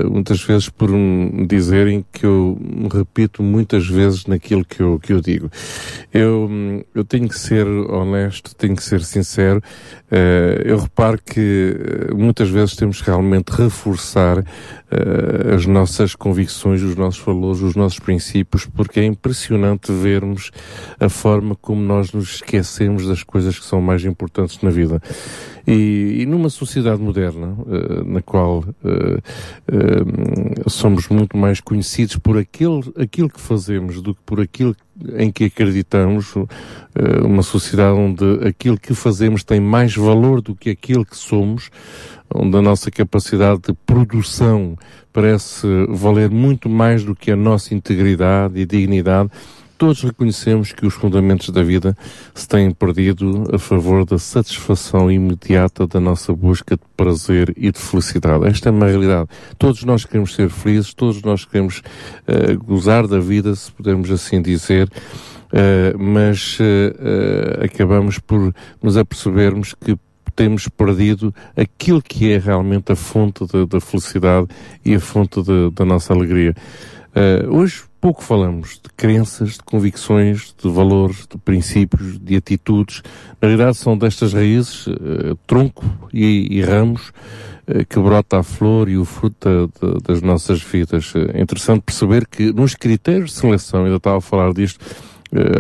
muitas 0.10 0.42
vezes 0.42 0.70
por 0.70 0.92
um, 0.92 1.46
dizerem 1.48 2.06
que 2.12 2.26
eu 2.26 2.58
me 2.62 2.88
repito 2.90 3.42
muitas 3.44 3.88
vezes 3.88 4.26
naquilo 4.26 4.64
que 4.66 4.82
eu, 4.82 5.00
que 5.00 5.14
eu 5.14 5.22
digo. 5.22 5.50
Eu, 6.14 6.50
eu 6.94 7.04
tenho 7.04 7.28
que 7.28 7.38
ser 7.38 7.66
honesto, 7.68 8.56
tenho 8.56 8.76
que 8.76 8.84
ser 8.84 9.02
sincero, 9.04 9.62
eu 10.64 10.78
reparo 10.80 11.20
que 11.24 11.76
muitas 12.16 12.50
vezes 12.50 12.76
temos 12.76 13.02
que 13.02 13.10
realmente 13.10 13.50
reforçar 13.50 14.44
as 15.54 15.66
nossas 15.66 16.16
convicções, 16.16 16.82
os 16.82 16.96
nossos 16.96 17.24
valores, 17.24 17.62
os 17.62 17.76
nossos 17.76 18.00
princípios, 18.00 18.66
porque 18.66 19.00
é 19.00 19.06
impressionante 19.06 19.92
vermos 19.92 20.52
a 21.00 21.10
forma 21.10 21.56
como 21.56 21.82
nós 21.82 22.12
nos 22.12 22.36
esquecemos 22.36 23.08
das 23.08 23.24
coisas 23.24 23.58
que 23.58 23.66
são 23.66 23.82
mais 23.82 24.04
importantes 24.06 24.62
na 24.62 24.70
vida. 24.70 25.02
E, 25.68 26.22
e 26.22 26.26
numa 26.26 26.50
sociedade 26.50 27.02
moderna, 27.02 27.48
uh, 27.48 28.04
na 28.06 28.22
qual 28.22 28.60
uh, 28.60 30.64
uh, 30.64 30.70
somos 30.70 31.10
muito 31.10 31.36
mais 31.36 31.60
conhecidos 31.60 32.18
por 32.18 32.38
aquele, 32.38 32.82
aquilo 32.98 33.30
que 33.30 33.42
fazemos 33.42 34.02
do 34.02 34.14
que 34.14 34.22
por 34.24 34.40
aquilo 34.40 34.76
em 35.18 35.30
que 35.30 35.44
acreditamos, 35.44 36.36
uma 37.22 37.44
sociedade 37.44 37.98
onde 37.98 38.24
aquilo 38.48 38.80
que 38.80 38.94
fazemos 38.94 39.44
tem 39.44 39.60
mais 39.60 39.94
valor 39.94 40.42
do 40.42 40.56
que 40.56 40.70
aquilo 40.70 41.06
que 41.06 41.18
somos, 41.18 41.70
onde 42.34 42.58
a 42.58 42.62
nossa 42.62 42.90
capacidade 42.92 43.62
de 43.68 43.74
produção 43.86 44.78
parece 45.12 45.68
valer 45.90 46.30
muito 46.30 46.68
mais 46.70 47.04
do 47.04 47.16
que 47.16 47.32
a 47.32 47.36
nossa 47.36 47.74
integridade 47.74 48.60
e 48.60 48.66
dignidade, 48.66 49.30
todos 49.78 50.04
reconhecemos 50.04 50.72
que 50.72 50.86
os 50.86 50.94
fundamentos 50.94 51.50
da 51.50 51.62
vida 51.62 51.96
se 52.34 52.48
têm 52.48 52.72
perdido 52.72 53.44
a 53.54 53.60
favor 53.60 54.06
da 54.06 54.18
satisfação 54.18 55.12
imediata 55.12 55.86
da 55.88 56.00
nossa 56.00 56.34
busca 56.34 56.76
de 56.76 56.84
prazer 56.96 57.54
e 57.58 57.72
de 57.72 57.80
felicidade. 57.80 58.48
Esta 58.48 58.70
é 58.70 58.72
uma 58.72 58.88
realidade. 58.88 59.30
Todos 59.58 59.84
nós 59.84 60.06
queremos 60.06 60.34
ser 60.34 60.50
felizes, 60.50 60.94
todos 60.94 61.22
nós 61.22 61.46
queremos 61.46 61.80
uh, 61.80 62.58
gozar 62.64 63.08
da 63.08 63.20
vida, 63.20 63.56
se 63.56 63.72
pudermos 63.72 64.10
assim 64.12 64.42
dizer. 64.42 64.90
Uh, 65.46 65.98
mas 65.98 66.58
uh, 66.60 67.64
acabamos 67.64 68.20
por 68.20 68.54
nos 68.82 68.98
apercebermos 68.98 69.74
que 69.74 69.96
temos 70.36 70.68
perdido 70.68 71.34
aquilo 71.56 72.02
que 72.02 72.32
é 72.32 72.38
realmente 72.38 72.92
a 72.92 72.96
fonte 72.96 73.46
da, 73.48 73.66
da 73.66 73.80
felicidade 73.80 74.48
e 74.84 74.96
a 74.96 75.00
fonte 75.00 75.40
da 75.74 75.86
nossa 75.86 76.14
alegria. 76.14 76.54
hoje 77.50 77.84
pouco 78.06 78.24
falamos 78.24 78.74
de 78.74 78.90
crenças, 78.96 79.54
de 79.54 79.64
convicções, 79.64 80.54
de 80.62 80.70
valores, 80.70 81.26
de 81.28 81.40
princípios, 81.40 82.20
de 82.20 82.36
atitudes. 82.36 83.02
Na 83.42 83.48
realidade, 83.48 83.78
são 83.78 83.98
destas 83.98 84.32
raízes, 84.32 84.86
uh, 84.86 85.36
tronco 85.48 85.84
e, 86.14 86.48
e 86.52 86.62
ramos, 86.62 87.10
uh, 87.68 87.84
que 87.90 88.00
brota 88.00 88.38
a 88.38 88.44
flor 88.44 88.90
e 88.90 88.96
o 88.96 89.06
fruto 89.06 89.50
da, 89.50 89.88
da, 89.88 89.98
das 90.04 90.22
nossas 90.22 90.62
vidas. 90.62 91.14
É 91.34 91.42
interessante 91.42 91.82
perceber 91.82 92.28
que 92.28 92.54
nos 92.54 92.76
critérios 92.76 93.32
de 93.32 93.38
seleção, 93.38 93.86
ainda 93.86 93.98
estava 93.98 94.18
a 94.18 94.22
falar 94.22 94.54
disto 94.54 94.80
uh, 94.84 95.15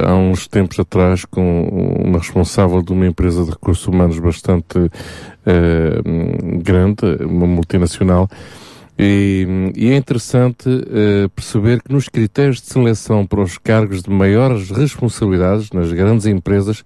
há 0.05 0.15
uns 0.15 0.47
tempos 0.47 0.79
atrás 0.79 1.25
com 1.25 2.01
uma 2.03 2.19
responsável 2.19 2.81
de 2.81 2.93
uma 2.93 3.07
empresa 3.07 3.43
de 3.43 3.51
recursos 3.51 3.85
humanos 3.87 4.19
bastante 4.19 4.89
grande, 6.63 7.23
uma 7.23 7.45
multinacional, 7.45 8.27
e, 8.97 9.45
e 9.75 9.91
é 9.91 9.97
interessante 9.97 10.69
uh, 10.69 11.29
perceber 11.35 11.81
que 11.81 11.91
nos 11.91 12.07
critérios 12.07 12.61
de 12.61 12.67
seleção 12.67 13.25
para 13.25 13.41
os 13.41 13.57
cargos 13.57 14.01
de 14.01 14.09
maiores 14.09 14.71
responsabilidades 14.71 15.71
nas 15.71 15.91
grandes 15.91 16.25
empresas, 16.25 16.83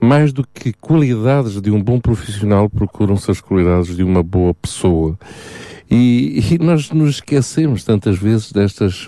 mais 0.00 0.32
do 0.32 0.46
que 0.46 0.72
qualidades 0.72 1.60
de 1.60 1.70
um 1.70 1.82
bom 1.82 1.98
profissional, 1.98 2.70
procuram-se 2.70 3.30
as 3.30 3.40
qualidades 3.40 3.96
de 3.96 4.04
uma 4.04 4.22
boa 4.22 4.54
pessoa. 4.54 5.18
E, 5.90 6.40
e 6.52 6.58
nós 6.58 6.90
nos 6.90 7.16
esquecemos 7.16 7.82
tantas 7.82 8.16
vezes 8.16 8.52
destas. 8.52 9.06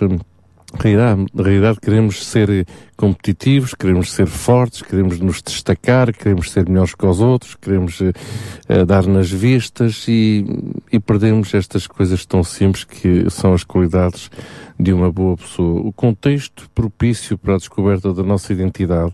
Realidade, 0.79 1.25
na 1.33 1.43
realidade 1.43 1.79
queremos 1.79 2.25
ser 2.25 2.65
competitivos, 2.97 3.73
queremos 3.73 4.11
ser 4.11 4.25
fortes, 4.25 4.81
queremos 4.81 5.19
nos 5.19 5.41
destacar, 5.41 6.11
queremos 6.11 6.51
ser 6.51 6.67
melhores 6.67 6.95
que 6.95 7.05
os 7.05 7.19
outros, 7.19 7.55
queremos 7.55 8.01
uh, 8.01 8.85
dar 8.85 9.05
nas 9.05 9.29
vistas 9.29 10.05
e, 10.07 10.45
e 10.91 10.99
perdemos 10.99 11.53
estas 11.53 11.85
coisas 11.85 12.25
tão 12.25 12.43
simples 12.43 12.83
que 12.83 13.29
são 13.29 13.53
as 13.53 13.63
qualidades 13.63 14.31
de 14.79 14.91
uma 14.91 15.11
boa 15.11 15.37
pessoa. 15.37 15.81
O 15.81 15.93
contexto 15.93 16.69
propício 16.73 17.37
para 17.37 17.55
a 17.55 17.57
descoberta 17.57 18.13
da 18.13 18.23
nossa 18.23 18.51
identidade 18.51 19.13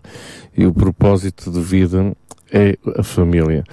e 0.56 0.66
o 0.66 0.72
propósito 0.72 1.50
de 1.50 1.60
vida 1.60 2.16
é 2.52 2.76
a 2.96 3.02
família. 3.02 3.64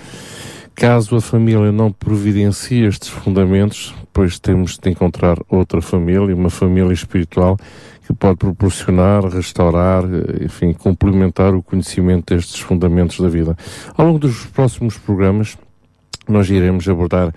Caso 0.80 1.16
a 1.16 1.22
família 1.22 1.72
não 1.72 1.92
providencie 1.92 2.86
estes 2.86 3.10
fundamentos, 3.10 3.96
pois 4.14 4.38
temos 4.38 4.78
de 4.78 4.92
encontrar 4.92 5.36
outra 5.50 5.82
família, 5.82 6.36
uma 6.36 6.52
família 6.52 6.94
espiritual 6.94 7.58
que 8.06 8.14
pode 8.14 8.38
proporcionar, 8.38 9.26
restaurar, 9.26 10.04
enfim, 10.40 10.74
complementar 10.74 11.56
o 11.56 11.64
conhecimento 11.64 12.36
destes 12.36 12.60
fundamentos 12.60 13.20
da 13.20 13.28
vida. 13.28 13.58
Ao 13.98 14.06
longo 14.06 14.20
dos 14.20 14.46
próximos 14.46 15.00
programas, 15.00 15.58
nós 16.32 16.50
iremos 16.50 16.88
abordar 16.88 17.34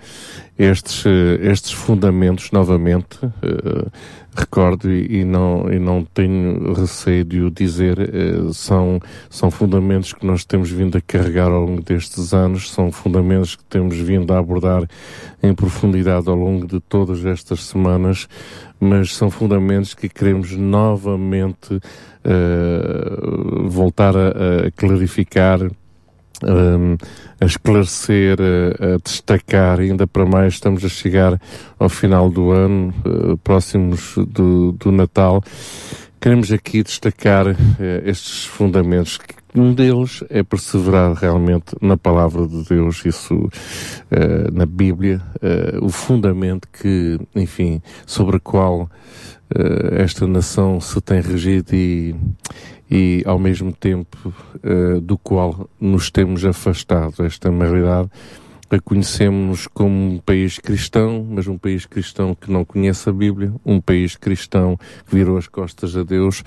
estes, 0.57 1.03
estes 1.41 1.71
fundamentos 1.71 2.51
novamente. 2.51 3.23
Uh, 3.25 3.89
recordo 4.33 4.89
e, 4.89 5.25
não, 5.25 5.71
e 5.71 5.77
não 5.77 6.05
tenho 6.05 6.73
receio 6.73 7.25
de 7.25 7.41
o 7.41 7.51
dizer, 7.51 7.97
uh, 7.99 8.53
são, 8.53 8.99
são 9.29 9.51
fundamentos 9.51 10.13
que 10.13 10.25
nós 10.25 10.45
temos 10.45 10.71
vindo 10.71 10.97
a 10.97 11.01
carregar 11.01 11.51
ao 11.51 11.65
longo 11.65 11.81
destes 11.81 12.33
anos, 12.33 12.71
são 12.71 12.91
fundamentos 12.91 13.55
que 13.55 13.63
temos 13.65 13.97
vindo 13.97 14.33
a 14.33 14.39
abordar 14.39 14.87
em 15.43 15.53
profundidade 15.53 16.29
ao 16.29 16.35
longo 16.35 16.65
de 16.65 16.79
todas 16.79 17.25
estas 17.25 17.65
semanas, 17.65 18.27
mas 18.79 19.15
são 19.15 19.29
fundamentos 19.29 19.93
que 19.93 20.07
queremos 20.07 20.51
novamente 20.55 21.75
uh, 21.75 23.67
voltar 23.67 24.15
a, 24.15 24.67
a 24.67 24.71
clarificar 24.71 25.59
um, 26.43 26.97
a 27.39 27.45
esclarecer, 27.45 28.37
a, 28.39 28.95
a, 28.95 28.97
destacar, 28.97 29.79
ainda 29.79 30.05
para 30.05 30.25
mais 30.25 30.53
estamos 30.53 30.83
a 30.83 30.89
chegar 30.89 31.39
ao 31.79 31.89
final 31.89 32.29
do 32.29 32.51
ano, 32.51 32.93
uh, 33.05 33.37
próximos 33.37 34.15
do, 34.17 34.71
do 34.73 34.91
Natal. 34.91 35.43
Queremos 36.19 36.51
aqui 36.51 36.83
destacar 36.83 37.47
uh, 37.47 37.55
estes 38.05 38.45
fundamentos. 38.45 39.17
Um 39.53 39.73
deles 39.73 40.23
é 40.29 40.43
perseverar 40.43 41.13
realmente 41.13 41.75
na 41.81 41.97
palavra 41.97 42.47
de 42.47 42.63
Deus, 42.63 43.03
isso 43.05 43.35
uh, 43.35 44.51
na 44.53 44.65
Bíblia, 44.65 45.21
o 45.81 45.89
fundamento 45.89 46.69
que, 46.71 47.19
enfim, 47.35 47.81
sobre 48.05 48.37
o 48.37 48.39
qual 48.39 48.89
esta 49.97 50.25
nação 50.25 50.79
se 50.79 51.01
tem 51.01 51.19
regido 51.19 51.75
e, 51.75 52.15
e 52.91 53.23
ao 53.25 53.39
mesmo 53.39 53.71
tempo 53.71 54.33
uh, 54.63 54.99
do 54.99 55.17
qual 55.17 55.69
nos 55.79 56.11
temos 56.11 56.43
afastado. 56.43 57.23
Esta 57.23 57.49
realidade 57.49 58.09
Reconhecemos-nos 58.71 59.67
como 59.67 60.13
um 60.13 60.17
país 60.17 60.57
cristão, 60.57 61.27
mas 61.29 61.45
um 61.45 61.57
país 61.57 61.85
cristão 61.85 62.33
que 62.33 62.49
não 62.49 62.63
conhece 62.63 63.09
a 63.09 63.11
Bíblia, 63.11 63.53
um 63.65 63.81
país 63.81 64.15
cristão 64.15 64.77
que 65.05 65.13
virou 65.13 65.37
as 65.37 65.45
costas 65.45 65.97
a 65.97 66.03
Deus, 66.03 66.41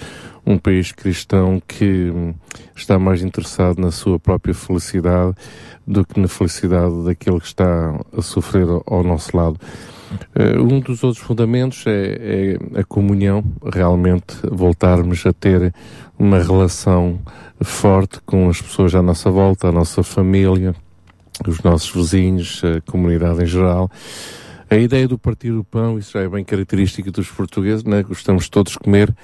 um 0.47 0.57
país 0.57 0.91
cristão 0.91 1.61
que 1.69 2.11
hum, 2.11 2.33
está 2.75 2.99
mais 2.99 3.23
interessado 3.23 3.79
na 3.79 3.91
sua 3.91 4.19
própria 4.19 4.55
felicidade 4.55 5.35
do 5.87 6.03
que 6.03 6.19
na 6.19 6.27
felicidade 6.27 7.05
daquele 7.05 7.41
que 7.41 7.47
está 7.47 8.01
a 8.17 8.23
sofrer 8.23 8.69
ao 8.87 9.05
nosso 9.05 9.37
lado. 9.37 9.61
Uh, 10.35 10.63
um 10.63 10.81
dos 10.81 11.03
outros 11.05 11.25
fundamentos 11.25 11.85
é, 11.87 12.57
é, 12.75 12.81
a 12.81 12.85
comunhão, 12.85 13.45
realmente 13.73 14.37
voltarmos 14.51 15.25
a 15.27 15.33
ter 15.33 15.75
uma 16.19 16.39
relação 16.39 17.21
forte 17.61 18.21
com 18.25 18.49
as 18.49 18.61
pessoas 18.61 18.95
à 18.95 19.03
nossa 19.03 19.31
volta, 19.31 19.69
a 19.69 19.73
nossa 19.73 20.03
família, 20.03 20.75
os 21.47 21.61
nossos 21.63 21.91
vizinhos, 21.91 22.63
a 22.65 22.81
comunidade 22.91 23.43
em 23.43 23.47
geral. 23.47 23.91
A 24.71 24.77
ideia 24.77 25.07
do 25.07 25.19
partir 25.19 25.51
do 25.51 25.63
pão, 25.63 25.99
isso 25.99 26.13
já 26.13 26.21
é 26.21 26.29
bem 26.29 26.45
característica 26.45 27.11
dos 27.11 27.29
portugueses, 27.29 27.85
né? 27.85 28.03
gostamos 28.03 28.49
todos 28.49 28.73
de 28.73 28.79
comer, 28.79 29.15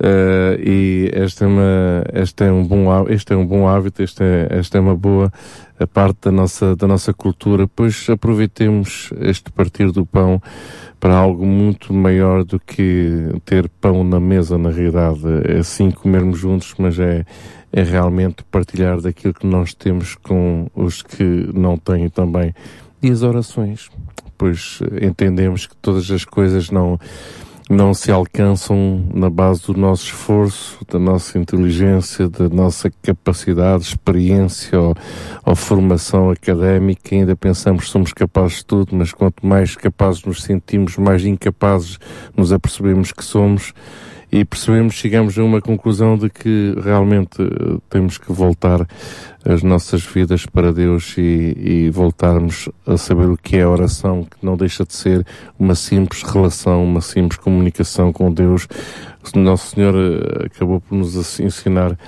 uh, 0.00 0.60
e 0.60 1.10
esta 1.12 1.44
é, 1.44 1.48
uma, 1.48 2.04
esta 2.12 2.44
é 2.44 2.52
um 2.52 2.64
bom, 2.64 3.08
este 3.08 3.32
é 3.32 3.36
um 3.36 3.46
bom 3.46 3.68
hábito, 3.68 4.02
esta 4.02 4.24
é, 4.24 4.48
esta 4.50 4.78
é 4.78 4.80
uma 4.80 4.96
boa 4.96 5.32
parte 5.86 6.18
da 6.22 6.32
nossa, 6.32 6.74
da 6.74 6.86
nossa 6.86 7.12
cultura, 7.12 7.68
pois 7.68 8.08
aproveitemos 8.10 9.10
este 9.20 9.50
partir 9.52 9.92
do 9.92 10.04
pão 10.04 10.42
para 10.98 11.16
algo 11.16 11.46
muito 11.46 11.92
maior 11.92 12.44
do 12.44 12.58
que 12.58 13.28
ter 13.44 13.68
pão 13.80 14.02
na 14.02 14.18
mesa, 14.18 14.58
na 14.58 14.70
realidade. 14.70 15.20
É 15.44 15.62
sim 15.62 15.90
comermos 15.90 16.38
juntos, 16.38 16.74
mas 16.78 16.98
é, 16.98 17.24
é 17.72 17.82
realmente 17.82 18.42
partilhar 18.50 19.00
daquilo 19.00 19.34
que 19.34 19.46
nós 19.46 19.74
temos 19.74 20.14
com 20.16 20.68
os 20.74 21.02
que 21.02 21.48
não 21.54 21.76
têm 21.76 22.08
também. 22.08 22.52
E 23.00 23.10
as 23.10 23.22
orações, 23.22 23.88
pois 24.36 24.80
entendemos 25.00 25.66
que 25.66 25.76
todas 25.76 26.10
as 26.10 26.24
coisas 26.24 26.70
não, 26.70 26.98
não 27.68 27.92
se 27.92 28.10
alcançam 28.10 29.04
na 29.12 29.28
base 29.28 29.66
do 29.66 29.74
nosso 29.76 30.06
esforço, 30.06 30.78
da 30.90 30.98
nossa 30.98 31.38
inteligência, 31.38 32.28
da 32.28 32.48
nossa 32.48 32.90
capacidade, 33.02 33.84
experiência 33.84 34.80
ou, 34.80 34.94
ou, 35.44 35.54
formação 35.54 36.30
académica. 36.30 37.14
Ainda 37.14 37.36
pensamos 37.36 37.84
que 37.84 37.90
somos 37.90 38.12
capazes 38.12 38.58
de 38.58 38.64
tudo, 38.64 38.96
mas 38.96 39.12
quanto 39.12 39.46
mais 39.46 39.76
capazes 39.76 40.24
nos 40.24 40.42
sentimos, 40.42 40.96
mais 40.96 41.24
incapazes 41.24 41.98
nos 42.34 42.52
apercebemos 42.52 43.12
que 43.12 43.24
somos 43.24 43.74
e 44.30 44.44
percebemos, 44.44 44.94
chegamos 44.94 45.38
a 45.38 45.42
uma 45.42 45.60
conclusão 45.60 46.16
de 46.16 46.28
que 46.28 46.74
realmente 46.82 47.40
eh, 47.40 47.78
temos 47.88 48.18
que 48.18 48.30
voltar 48.30 48.86
as 49.44 49.62
nossas 49.62 50.02
vidas 50.02 50.44
para 50.44 50.72
Deus 50.72 51.16
e, 51.16 51.56
e, 51.56 51.90
voltarmos 51.90 52.68
a 52.86 52.98
saber 52.98 53.28
o 53.28 53.36
que 53.36 53.56
é 53.56 53.66
oração, 53.66 54.24
que 54.24 54.44
não 54.44 54.56
deixa 54.56 54.84
de 54.84 54.94
ser 54.94 55.26
uma 55.58 55.74
simples 55.74 56.22
relação, 56.22 56.84
uma 56.84 57.00
simples 57.00 57.38
comunicação 57.38 58.12
com 58.12 58.30
Deus. 58.30 58.68
Nosso 59.34 59.74
Senhor 59.74 59.94
eh, 59.94 60.46
acabou 60.46 60.80
por 60.80 60.94
nos 60.94 61.40
ensinar 61.40 61.98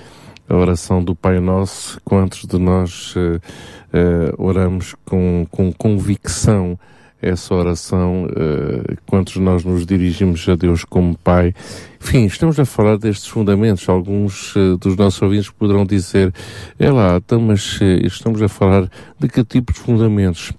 a 0.48 0.56
oração 0.56 1.02
do 1.02 1.14
Pai 1.14 1.38
Nosso, 1.38 2.00
quantos 2.04 2.44
de 2.44 2.58
nós 2.58 3.14
uh, 3.14 3.36
uh, 3.36 4.34
oramos 4.36 4.96
com, 5.04 5.46
com 5.48 5.72
convicção 5.72 6.76
essa 7.22 7.54
oração, 7.54 8.24
uh, 8.24 8.96
quantos 9.06 9.36
nós 9.36 9.64
nos 9.64 9.84
dirigimos 9.84 10.48
a 10.48 10.54
Deus 10.54 10.84
como 10.84 11.16
Pai. 11.18 11.54
Enfim, 12.00 12.24
estamos 12.24 12.58
a 12.58 12.64
falar 12.64 12.96
destes 12.96 13.26
fundamentos. 13.26 13.88
Alguns 13.88 14.54
uh, 14.56 14.76
dos 14.78 14.96
nossos 14.96 15.20
ouvintes 15.20 15.50
poderão 15.50 15.84
dizer, 15.84 16.32
é 16.78 16.90
lá, 16.90 17.16
então, 17.16 17.40
mas 17.40 17.80
uh, 17.80 17.84
estamos 18.06 18.40
a 18.40 18.48
falar 18.48 18.88
de 19.18 19.28
que 19.28 19.44
tipo 19.44 19.72
de 19.72 19.78
fundamentos? 19.78 20.52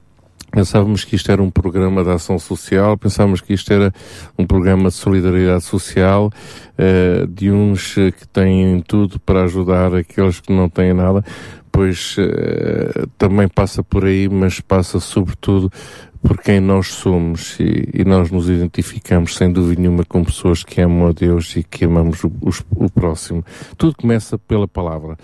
Pensávamos 0.51 1.05
que 1.05 1.15
isto 1.15 1.31
era 1.31 1.41
um 1.41 1.49
programa 1.49 2.03
de 2.03 2.09
ação 2.09 2.37
social, 2.37 2.97
pensávamos 2.97 3.39
que 3.39 3.53
isto 3.53 3.71
era 3.71 3.93
um 4.37 4.45
programa 4.45 4.89
de 4.89 4.95
solidariedade 4.95 5.63
social, 5.63 6.29
uh, 6.77 7.25
de 7.27 7.49
uns 7.49 7.95
que 7.95 8.27
têm 8.33 8.81
tudo 8.81 9.17
para 9.19 9.43
ajudar 9.43 9.95
aqueles 9.95 10.41
que 10.41 10.51
não 10.51 10.67
têm 10.67 10.93
nada 10.93 11.23
pois 11.71 12.17
uh, 12.17 13.07
também 13.17 13.47
passa 13.47 13.81
por 13.81 14.05
aí, 14.05 14.27
mas 14.27 14.59
passa 14.59 14.99
sobretudo 14.99 15.71
por 16.21 16.37
quem 16.37 16.59
nós 16.59 16.87
somos 16.87 17.59
e, 17.59 17.89
e, 17.93 18.05
nós 18.05 18.29
nos 18.31 18.49
identificamos 18.49 19.35
sem 19.35 19.51
dúvida 19.51 19.81
nenhuma 19.81 20.05
com 20.05 20.23
pessoas 20.23 20.63
que 20.63 20.79
amam 20.81 21.07
a 21.07 21.11
Deus 21.11 21.55
e 21.55 21.63
que 21.63 21.85
amamos 21.85 22.23
o, 22.23 22.27
o, 22.27 22.85
o 22.85 22.89
próximo. 22.89 23.43
Tudo 23.77 23.95
começa 23.95 24.37
pela 24.37 24.67
palavra. 24.67 25.17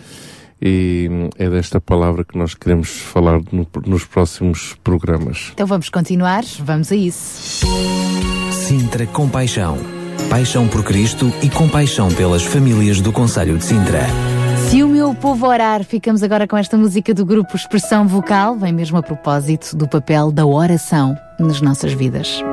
E 0.60 1.07
é 1.38 1.49
desta 1.49 1.79
palavra 1.79 2.25
que 2.25 2.38
nós 2.38 2.55
queremos 2.55 2.89
falar 2.89 3.39
no, 3.51 3.67
nos 3.86 4.05
próximos 4.05 4.75
programas. 4.83 5.51
Então 5.53 5.67
vamos 5.67 5.89
continuar, 5.89 6.43
vamos 6.60 6.91
a 6.91 6.95
isso. 6.95 7.67
Sintra 8.51 9.05
Compaixão. 9.05 9.77
Paixão 10.29 10.67
por 10.67 10.83
Cristo 10.83 11.31
e 11.41 11.49
compaixão 11.49 12.10
pelas 12.10 12.43
famílias 12.43 12.99
do 12.99 13.13
Conselho 13.13 13.57
de 13.57 13.63
Sintra. 13.63 14.07
Se 14.69 14.84
o 14.84 14.89
meu 14.89 15.15
povo 15.15 15.47
orar, 15.47 15.86
ficamos 15.86 16.21
agora 16.21 16.45
com 16.45 16.58
esta 16.58 16.77
música 16.77 17.13
do 17.13 17.25
grupo 17.25 17.56
Expressão 17.56 18.06
Vocal, 18.06 18.58
vem 18.58 18.73
mesmo 18.73 18.97
a 18.97 19.01
propósito 19.01 19.77
do 19.77 19.88
papel 19.88 20.30
da 20.30 20.45
oração 20.45 21.17
nas 21.39 21.62
nossas 21.62 21.93
vidas. 21.93 22.43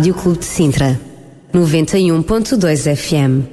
Rádio 0.00 0.14
Clube 0.14 0.38
de 0.38 0.46
Sintra, 0.46 0.98
91.2 1.52 2.96
FM. 2.96 3.46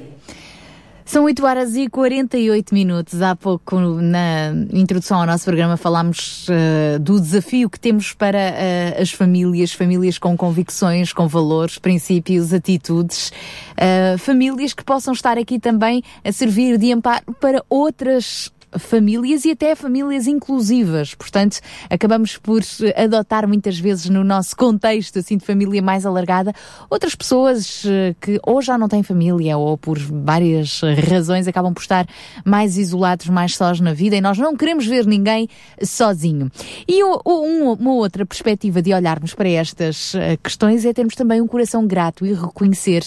São 1.04 1.24
8 1.24 1.44
horas 1.44 1.76
e 1.76 1.90
48 1.90 2.74
minutos. 2.74 3.20
Há 3.20 3.36
pouco, 3.36 3.78
na 3.78 4.54
introdução 4.72 5.20
ao 5.20 5.26
nosso 5.26 5.44
programa, 5.44 5.76
falámos 5.76 6.48
uh, 6.48 6.98
do 7.00 7.20
desafio 7.20 7.68
que 7.68 7.78
temos 7.78 8.14
para 8.14 8.38
uh, 8.38 9.02
as 9.02 9.12
famílias, 9.12 9.74
famílias 9.74 10.16
com 10.16 10.34
convicções, 10.38 11.12
com 11.12 11.28
valores, 11.28 11.76
princípios, 11.76 12.54
atitudes, 12.54 13.30
uh, 13.72 14.16
famílias 14.16 14.72
que 14.72 14.82
possam 14.82 15.12
estar 15.12 15.36
aqui 15.36 15.58
também 15.58 16.02
a 16.24 16.32
servir 16.32 16.78
de 16.78 16.90
amparo 16.90 17.26
para 17.38 17.62
outras 17.68 18.50
famílias 18.76 19.44
e 19.44 19.52
até 19.52 19.74
famílias 19.74 20.26
inclusivas. 20.26 21.14
Portanto, 21.14 21.60
acabamos 21.88 22.36
por 22.36 22.62
adotar 22.96 23.46
muitas 23.46 23.78
vezes 23.78 24.08
no 24.08 24.22
nosso 24.24 24.56
contexto 24.56 25.18
assim 25.18 25.36
de 25.36 25.44
família 25.44 25.80
mais 25.80 26.04
alargada 26.04 26.52
outras 26.90 27.14
pessoas 27.14 27.84
eh, 27.86 28.14
que 28.20 28.40
ou 28.42 28.60
já 28.60 28.76
não 28.76 28.88
têm 28.88 29.02
família 29.02 29.56
ou 29.56 29.78
por 29.78 29.98
várias 29.98 30.80
razões 31.08 31.46
acabam 31.48 31.72
por 31.72 31.80
estar 31.80 32.06
mais 32.44 32.76
isolados, 32.76 33.28
mais 33.28 33.56
sós 33.56 33.80
na 33.80 33.92
vida 33.92 34.16
e 34.16 34.20
nós 34.20 34.38
não 34.38 34.56
queremos 34.56 34.86
ver 34.86 35.06
ninguém 35.06 35.48
sozinho. 35.82 36.50
E 36.86 37.02
uma 37.02 37.92
outra 37.92 38.26
perspectiva 38.26 38.82
de 38.82 38.92
olharmos 38.92 39.34
para 39.34 39.48
estas 39.48 40.14
eh, 40.14 40.36
questões 40.42 40.84
é 40.84 40.92
termos 40.92 41.14
também 41.14 41.40
um 41.40 41.46
coração 41.46 41.86
grato 41.86 42.26
e 42.26 42.32
reconhecer 42.32 43.04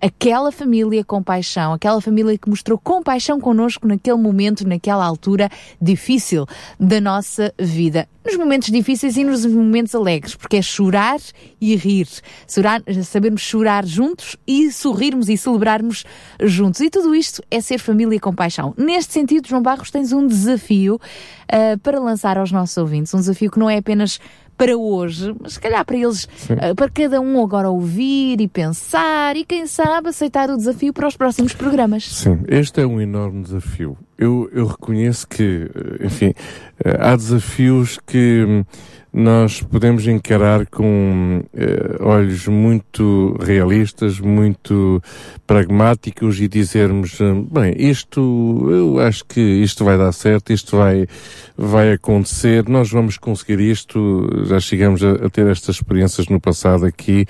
aquela 0.00 0.50
família 0.50 1.04
com 1.04 1.22
paixão, 1.22 1.72
aquela 1.72 2.00
família 2.00 2.36
que 2.38 2.48
mostrou 2.48 2.78
compaixão 2.78 3.40
connosco 3.40 3.86
naquele 3.86 4.18
momento, 4.18 4.66
naquela 4.76 5.04
altura 5.04 5.48
difícil 5.80 6.46
da 6.78 7.00
nossa 7.00 7.52
vida. 7.58 8.08
Nos 8.24 8.36
momentos 8.36 8.70
difíceis 8.70 9.16
e 9.16 9.24
nos 9.24 9.46
momentos 9.46 9.94
alegres, 9.94 10.34
porque 10.34 10.56
é 10.56 10.62
chorar 10.62 11.20
e 11.60 11.76
rir. 11.76 12.08
Chorar, 12.48 12.82
sabermos 13.04 13.40
chorar 13.40 13.86
juntos 13.86 14.36
e 14.46 14.72
sorrirmos 14.72 15.28
e 15.28 15.36
celebrarmos 15.36 16.04
juntos. 16.42 16.80
E 16.80 16.90
tudo 16.90 17.14
isto 17.14 17.42
é 17.50 17.60
ser 17.60 17.78
família 17.78 18.18
com 18.18 18.34
paixão. 18.34 18.74
Neste 18.76 19.12
sentido, 19.12 19.48
João 19.48 19.62
Barros, 19.62 19.92
tens 19.92 20.12
um 20.12 20.26
desafio 20.26 20.96
uh, 20.96 21.78
para 21.78 22.00
lançar 22.00 22.36
aos 22.36 22.50
nossos 22.50 22.76
ouvintes. 22.76 23.14
Um 23.14 23.18
desafio 23.18 23.50
que 23.50 23.60
não 23.60 23.70
é 23.70 23.78
apenas 23.78 24.18
para 24.56 24.76
hoje, 24.76 25.34
mas 25.40 25.54
se 25.54 25.60
calhar 25.60 25.84
para 25.84 25.96
eles, 25.96 26.24
uh, 26.24 26.74
para 26.74 26.90
cada 26.90 27.20
um 27.20 27.40
agora 27.42 27.70
ouvir 27.70 28.40
e 28.40 28.48
pensar 28.48 29.36
e 29.36 29.44
quem 29.44 29.66
sabe 29.66 30.08
aceitar 30.08 30.50
o 30.50 30.56
desafio 30.56 30.92
para 30.92 31.06
os 31.06 31.16
próximos 31.16 31.54
programas. 31.54 32.04
Sim, 32.04 32.40
este 32.48 32.80
é 32.80 32.86
um 32.86 33.00
enorme 33.00 33.42
desafio. 33.42 33.96
Eu, 34.18 34.48
eu 34.52 34.66
reconheço 34.66 35.28
que, 35.28 35.70
eh, 35.74 36.06
enfim, 36.06 36.32
há 36.98 37.14
desafios 37.14 37.98
que 38.06 38.64
nós 39.16 39.62
podemos 39.62 40.06
encarar 40.06 40.66
com 40.66 41.42
uh, 41.42 42.06
olhos 42.06 42.46
muito 42.48 43.34
realistas, 43.40 44.20
muito 44.20 45.02
pragmáticos 45.46 46.38
e 46.38 46.46
dizermos, 46.46 47.18
bem, 47.50 47.74
isto, 47.78 48.20
eu 48.70 49.00
acho 49.00 49.24
que 49.24 49.40
isto 49.40 49.86
vai 49.86 49.96
dar 49.96 50.12
certo, 50.12 50.52
isto 50.52 50.76
vai, 50.76 51.06
vai 51.56 51.92
acontecer, 51.92 52.68
nós 52.68 52.90
vamos 52.90 53.16
conseguir 53.16 53.58
isto, 53.58 54.28
já 54.44 54.60
chegamos 54.60 55.02
a, 55.02 55.12
a 55.12 55.30
ter 55.30 55.46
estas 55.46 55.76
experiências 55.76 56.28
no 56.28 56.38
passado 56.38 56.84
aqui, 56.84 57.24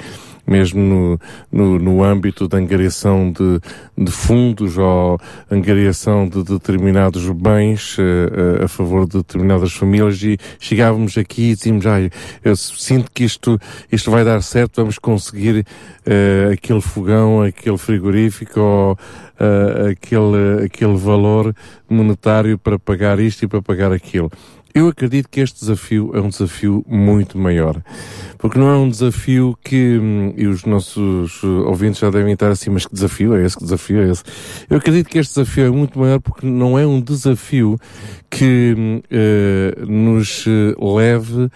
mesmo 0.47 0.81
no, 0.81 1.21
no, 1.51 1.79
no 1.79 2.05
âmbito 2.05 2.47
da 2.47 2.59
angariação 2.59 3.33
de, 3.33 3.61
de 3.97 4.11
fundos 4.11 4.79
ou 4.79 5.19
angariação 5.51 6.29
de 6.29 6.43
determinados 6.43 7.29
bens 7.31 7.99
uh, 7.99 8.65
a 8.65 8.69
favor 8.69 9.07
de 9.07 9.19
determinadas 9.19 9.73
famílias 9.73 10.23
e 10.23 10.39
chegávamos 10.61 11.19
aqui 11.19 11.51
e 11.51 11.55
dizíamos, 11.55 11.87
ai, 11.87 12.11
eu 12.45 12.55
sinto 12.57 13.11
que 13.13 13.25
isto, 13.25 13.59
isto 13.91 14.11
vai 14.11 14.25
dar 14.25 14.43
certo, 14.43 14.77
vamos 14.77 14.99
conseguir 14.99 15.67
uh, 16.07 16.53
aquele 16.53 16.81
fogão, 16.81 17.43
aquele 17.43 17.79
frigorífico 17.79 18.61
ou 18.61 18.99
aquele, 19.91 20.65
aquele 20.65 20.97
valor 20.97 21.55
monetário 21.89 22.59
para 22.59 22.79
pagar 22.79 23.21
isto 23.21 23.45
e 23.45 23.49
para 23.49 23.61
pagar 23.61 23.93
aquilo. 23.93 24.31
Eu 24.77 24.89
acredito 24.89 25.31
que 25.31 25.41
este 25.41 25.61
desafio 25.61 26.11
é 26.13 26.21
um 26.21 26.29
desafio 26.29 26.85
muito 26.87 27.39
maior. 27.39 27.83
Porque 28.37 28.59
não 28.59 28.69
é 28.69 28.77
um 28.77 28.91
desafio 28.91 29.57
que, 29.65 29.99
hum, 29.99 30.35
e 30.37 30.47
os 30.47 30.67
nossos 30.67 31.43
ouvintes 31.43 31.99
já 31.99 32.11
devem 32.11 32.35
estar 32.35 32.51
assim, 32.51 32.69
mas 32.69 32.85
que 32.85 32.93
desafio 32.93 33.35
é 33.35 33.43
esse? 33.43 33.57
Que 33.57 33.65
desafio 33.65 34.03
é 34.03 34.11
esse? 34.11 34.23
Eu 34.69 34.77
acredito 34.77 35.09
que 35.09 35.19
este 35.19 35.33
desafio 35.37 35.65
é 35.65 35.71
muito 35.71 35.99
maior 35.99 36.21
porque 36.21 36.45
não 36.45 36.79
é 36.79 36.87
um 36.87 37.01
desafio 37.01 37.79
que 38.29 39.03
uh, 39.11 39.87
nos 39.91 40.45
leve 40.79 41.45
uh, 41.45 41.51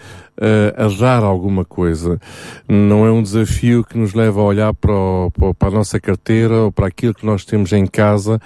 a 0.75 0.87
dar 0.99 1.23
alguma 1.23 1.63
coisa. 1.63 2.19
Não 2.67 3.05
é 3.05 3.11
um 3.11 3.21
desafio 3.21 3.83
que 3.83 3.99
nos 3.99 4.15
leva 4.15 4.41
a 4.41 4.45
olhar 4.45 4.73
para, 4.73 4.95
o, 4.95 5.31
para 5.59 5.67
a 5.67 5.71
nossa 5.71 5.99
carteira 5.99 6.55
ou 6.55 6.71
para 6.71 6.87
aquilo 6.87 7.13
que 7.13 7.25
nós 7.27 7.45
temos 7.45 7.71
em 7.71 7.85
casa 7.85 8.41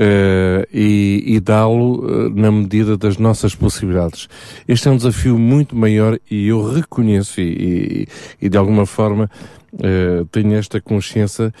Uh, 0.00 0.64
e, 0.72 1.24
e 1.26 1.40
dá-lo 1.40 2.06
uh, 2.06 2.30
na 2.30 2.50
medida 2.50 2.96
das 2.96 3.18
nossas 3.18 3.54
possibilidades. 3.54 4.30
Este 4.66 4.88
é 4.88 4.90
um 4.90 4.96
desafio 4.96 5.38
muito 5.38 5.76
maior 5.76 6.18
e 6.30 6.48
eu 6.48 6.66
reconheço 6.72 7.38
e, 7.38 8.06
e, 8.40 8.46
e 8.46 8.48
de 8.48 8.56
alguma 8.56 8.86
forma 8.86 9.30
uh, 9.74 10.24
tenho 10.32 10.54
esta 10.54 10.80
consciência, 10.80 11.52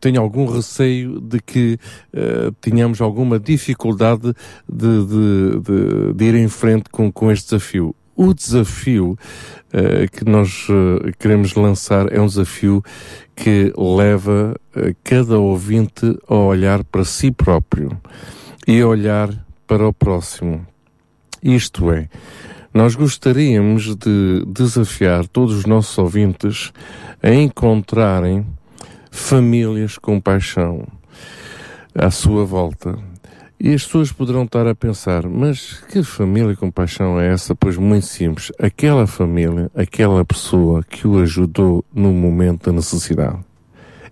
tenho 0.00 0.20
algum 0.20 0.46
receio 0.46 1.20
de 1.20 1.38
que 1.38 1.78
tenhamos 2.60 3.00
alguma 3.00 3.38
dificuldade 3.38 4.34
de, 4.68 5.06
de, 5.06 5.60
de, 5.60 6.12
de 6.14 6.24
ir 6.24 6.34
em 6.34 6.48
frente 6.48 6.90
com, 6.90 7.12
com 7.12 7.30
este 7.30 7.50
desafio 7.50 7.94
o 8.20 8.34
desafio 8.34 9.16
uh, 9.72 10.10
que 10.12 10.26
nós 10.28 10.68
uh, 10.68 11.10
queremos 11.18 11.54
lançar 11.54 12.12
é 12.12 12.20
um 12.20 12.26
desafio 12.26 12.84
que 13.34 13.72
leva 13.74 14.54
uh, 14.76 14.94
cada 15.02 15.38
ouvinte 15.38 16.18
a 16.28 16.34
olhar 16.34 16.84
para 16.84 17.02
si 17.02 17.30
próprio 17.30 17.98
e 18.68 18.78
a 18.78 18.86
olhar 18.86 19.30
para 19.66 19.88
o 19.88 19.92
próximo. 19.92 20.66
Isto 21.42 21.90
é, 21.90 22.10
nós 22.74 22.94
gostaríamos 22.94 23.96
de 23.96 24.44
desafiar 24.46 25.26
todos 25.26 25.54
os 25.54 25.64
nossos 25.64 25.96
ouvintes 25.96 26.74
a 27.22 27.32
encontrarem 27.32 28.46
famílias 29.10 29.96
com 29.96 30.20
paixão 30.20 30.86
à 31.94 32.10
sua 32.10 32.44
volta 32.44 32.98
e 33.60 33.74
as 33.74 33.84
pessoas 33.84 34.10
poderão 34.10 34.44
estar 34.44 34.66
a 34.66 34.74
pensar, 34.74 35.28
mas 35.28 35.82
que 35.90 36.02
família 36.02 36.56
com 36.56 36.70
paixão 36.70 37.20
é 37.20 37.30
essa? 37.30 37.54
Pois 37.54 37.76
muito 37.76 38.06
simples, 38.06 38.50
aquela 38.58 39.06
família, 39.06 39.70
aquela 39.74 40.24
pessoa 40.24 40.82
que 40.82 41.06
o 41.06 41.18
ajudou 41.18 41.84
no 41.94 42.10
momento 42.10 42.66
da 42.66 42.72
necessidade. 42.72 43.49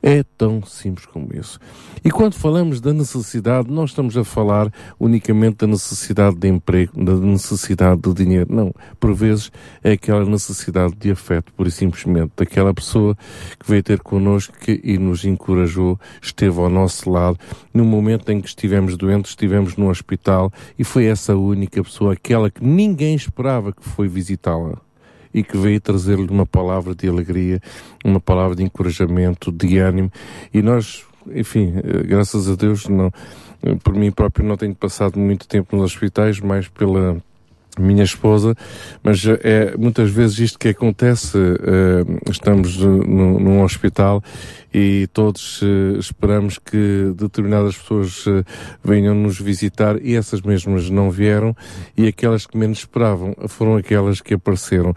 É 0.03 0.23
tão 0.37 0.63
simples 0.63 1.07
como 1.07 1.29
isso. 1.35 1.59
E 2.05 2.11
quando 2.11 2.35
falamos 2.35 2.81
da 2.81 2.93
necessidade, 2.93 3.71
não 3.71 3.85
estamos 3.85 4.17
a 4.17 4.23
falar 4.23 4.73
unicamente 4.99 5.59
da 5.59 5.67
necessidade 5.67 6.37
de 6.37 6.49
emprego, 6.49 6.93
da 7.05 7.15
necessidade 7.15 8.01
de 8.01 8.15
dinheiro. 8.15 8.55
Não. 8.55 8.73
Por 9.01 9.13
vezes 9.15 9.51
é 9.83 9.93
aquela 9.93 10.25
necessidade 10.25 10.95
de 10.95 11.11
afeto, 11.11 11.53
e 11.59 11.71
simplesmente, 11.71 12.33
daquela 12.37 12.73
pessoa 12.73 13.17
que 13.59 13.69
veio 13.69 13.83
ter 13.83 14.01
connosco 14.01 14.55
e 14.69 14.97
nos 14.99 15.25
encorajou, 15.25 15.99
esteve 16.23 16.61
ao 16.61 16.69
nosso 16.69 17.11
lado. 17.11 17.39
No 17.75 17.85
momento 17.85 18.31
em 18.31 18.41
que 18.41 18.49
estivemos 18.49 18.97
doentes, 18.97 19.33
estivemos 19.33 19.77
no 19.77 19.89
hospital 19.89 20.53
e 20.79 20.85
foi 20.85 21.07
essa 21.07 21.37
única 21.37 21.83
pessoa, 21.83 22.13
aquela 22.13 22.51
que 22.51 22.65
ninguém 22.65 23.15
esperava 23.15 23.73
que 23.73 23.83
foi 23.83 24.09
visitá-la 24.09 24.79
e 25.39 25.43
que 25.45 25.57
veio 25.57 25.81
trazer-lhe 25.81 26.29
uma 26.29 26.45
palavra 26.45 26.95
de 26.95 27.09
alegria, 27.09 27.61
uma 28.05 28.19
palavra 28.19 28.57
de 28.57 28.65
encorajamento, 28.65 29.53
de 29.53 29.79
ânimo. 29.79 30.11
E 30.53 30.61
nós, 30.61 31.05
enfim, 31.33 31.75
eh, 31.77 32.03
graças 32.03 32.51
a 32.51 32.57
Deus, 32.57 32.89
não, 32.89 33.13
eh, 33.63 33.77
por 33.85 33.95
mim 33.95 34.11
próprio 34.11 34.45
não 34.45 34.57
tenho 34.57 34.75
passado 34.75 35.19
muito 35.19 35.47
tempo 35.47 35.77
nos 35.77 35.85
hospitais, 35.93 36.41
mais 36.41 36.67
pela 36.67 37.23
minha 37.79 38.03
esposa, 38.03 38.57
mas 39.05 39.25
é 39.45 39.77
muitas 39.77 40.11
vezes 40.11 40.39
isto 40.41 40.59
que 40.59 40.69
acontece, 40.69 41.39
uh, 41.39 42.31
estamos 42.31 42.77
no, 42.77 43.39
num 43.39 43.63
hospital 43.63 44.21
e 44.73 45.09
todos 45.13 45.63
uh, 45.63 45.99
esperamos 45.99 46.59
que 46.59 47.13
determinadas 47.17 47.77
pessoas 47.77 48.27
uh, 48.27 48.45
venham 48.85 49.15
nos 49.15 49.41
visitar 49.41 49.97
e 50.05 50.15
essas 50.15 50.41
mesmas 50.43 50.91
não 50.91 51.11
vieram 51.11 51.57
e 51.97 52.07
aquelas 52.07 52.47
que 52.47 52.57
menos 52.57 52.79
esperavam 52.79 53.35
foram 53.49 53.77
aquelas 53.77 54.21
que 54.21 54.35
apareceram. 54.35 54.95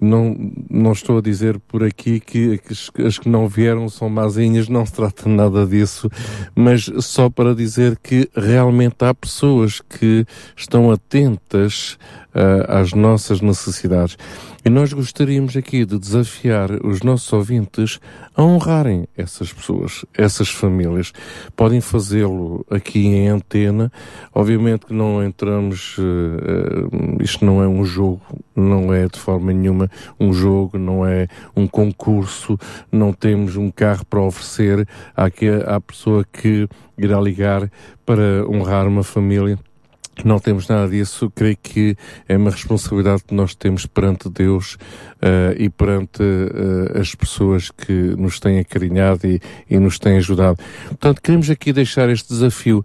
Não, 0.00 0.36
não 0.68 0.92
estou 0.92 1.18
a 1.18 1.22
dizer 1.22 1.58
por 1.60 1.82
aqui 1.82 2.20
que, 2.20 2.58
que 2.58 3.02
as 3.02 3.18
que 3.18 3.28
não 3.28 3.48
vieram 3.48 3.88
são 3.88 4.08
mazinhas, 4.08 4.68
não 4.68 4.84
se 4.84 4.92
trata 4.92 5.28
nada 5.28 5.64
disso, 5.64 6.10
mas 6.54 6.90
só 6.98 7.30
para 7.30 7.54
dizer 7.54 7.98
que 8.02 8.28
realmente 8.36 9.04
há 9.04 9.14
pessoas 9.14 9.80
que 9.80 10.26
estão 10.56 10.90
atentas 10.90 11.96
às 12.68 12.92
nossas 12.92 13.40
necessidades. 13.40 14.16
E 14.64 14.70
nós 14.70 14.92
gostaríamos 14.94 15.54
aqui 15.58 15.84
de 15.84 15.98
desafiar 15.98 16.70
os 16.84 17.02
nossos 17.02 17.30
ouvintes 17.32 18.00
a 18.34 18.42
honrarem 18.42 19.06
essas 19.14 19.52
pessoas, 19.52 20.06
essas 20.16 20.48
famílias. 20.48 21.12
Podem 21.54 21.82
fazê-lo 21.82 22.64
aqui 22.70 23.06
em 23.06 23.28
antena. 23.28 23.92
Obviamente 24.34 24.86
que 24.86 24.94
não 24.94 25.22
entramos, 25.22 25.98
uh, 25.98 27.22
isto 27.22 27.44
não 27.44 27.62
é 27.62 27.68
um 27.68 27.84
jogo, 27.84 28.22
não 28.56 28.92
é 28.92 29.06
de 29.06 29.18
forma 29.18 29.52
nenhuma 29.52 29.90
um 30.18 30.32
jogo, 30.32 30.78
não 30.78 31.06
é 31.06 31.28
um 31.54 31.66
concurso, 31.66 32.58
não 32.90 33.12
temos 33.12 33.56
um 33.56 33.70
carro 33.70 34.06
para 34.06 34.22
oferecer 34.22 34.88
à, 35.14 35.26
à 35.74 35.80
pessoa 35.80 36.24
que 36.24 36.66
irá 36.96 37.20
ligar 37.20 37.70
para 38.06 38.48
honrar 38.48 38.88
uma 38.88 39.02
família. 39.02 39.58
Não 40.22 40.38
temos 40.38 40.68
nada 40.68 40.88
disso. 40.88 41.32
Creio 41.34 41.56
que 41.60 41.96
é 42.28 42.36
uma 42.36 42.50
responsabilidade 42.50 43.24
que 43.24 43.34
nós 43.34 43.54
temos 43.54 43.86
perante 43.86 44.28
Deus 44.28 44.74
uh, 44.74 45.54
e 45.56 45.68
perante 45.68 46.22
uh, 46.22 47.00
as 47.00 47.14
pessoas 47.14 47.70
que 47.70 47.92
nos 47.92 48.38
têm 48.38 48.58
acarinhado 48.58 49.26
e, 49.26 49.40
e 49.68 49.78
nos 49.78 49.98
têm 49.98 50.18
ajudado. 50.18 50.58
Portanto, 50.88 51.20
queremos 51.22 51.50
aqui 51.50 51.72
deixar 51.72 52.08
este 52.08 52.28
desafio. 52.28 52.84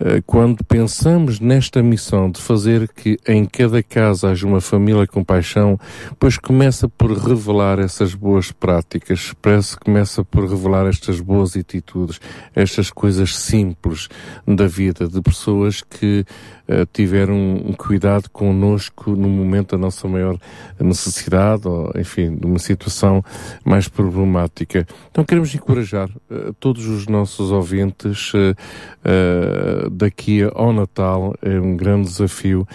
Uh, 0.00 0.22
quando 0.24 0.64
pensamos 0.64 1.40
nesta 1.40 1.82
missão 1.82 2.30
de 2.30 2.40
fazer 2.40 2.88
que 2.88 3.18
em 3.26 3.44
cada 3.44 3.82
casa 3.82 4.30
haja 4.30 4.46
uma 4.46 4.60
família 4.60 5.06
com 5.08 5.24
paixão, 5.24 5.78
pois 6.20 6.38
começa 6.38 6.88
por 6.88 7.10
revelar 7.10 7.80
essas 7.80 8.14
boas 8.14 8.52
práticas, 8.52 9.34
parece 9.42 9.76
começa 9.76 10.24
por 10.24 10.48
revelar 10.48 10.86
estas 10.86 11.20
boas 11.20 11.56
atitudes, 11.56 12.20
estas 12.54 12.90
coisas 12.90 13.36
simples 13.36 14.08
da 14.46 14.68
vida 14.68 15.08
de 15.08 15.20
pessoas 15.20 15.82
que 15.82 16.24
uh, 16.68 16.86
tiveram 16.92 17.74
cuidado 17.76 18.30
connosco 18.30 19.10
no 19.16 19.28
momento 19.28 19.72
da 19.72 19.78
nossa 19.78 20.06
maior 20.06 20.38
necessidade 20.78 21.68
enfim, 21.96 22.36
de 22.36 22.46
uma 22.46 22.58
situação 22.58 23.24
mais 23.64 23.88
problemática. 23.88 24.86
Então 25.10 25.24
queremos 25.24 25.54
encorajar 25.54 26.08
uh, 26.30 26.52
todos 26.54 26.86
os 26.86 27.06
nossos 27.06 27.50
ouvintes 27.50 28.32
uh, 28.34 29.87
daqui 29.90 30.42
ao 30.54 30.72
Natal, 30.72 31.34
é 31.42 31.58
um 31.60 31.76
grande 31.76 32.08
desafio, 32.08 32.66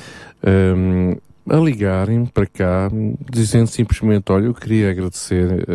um, 0.46 1.16
a 1.50 1.58
ligarem 1.58 2.26
para 2.26 2.46
cá, 2.46 2.90
dizendo 3.30 3.68
simplesmente, 3.68 4.32
olha, 4.32 4.46
eu 4.46 4.54
queria 4.54 4.92
agradecer 4.92 5.68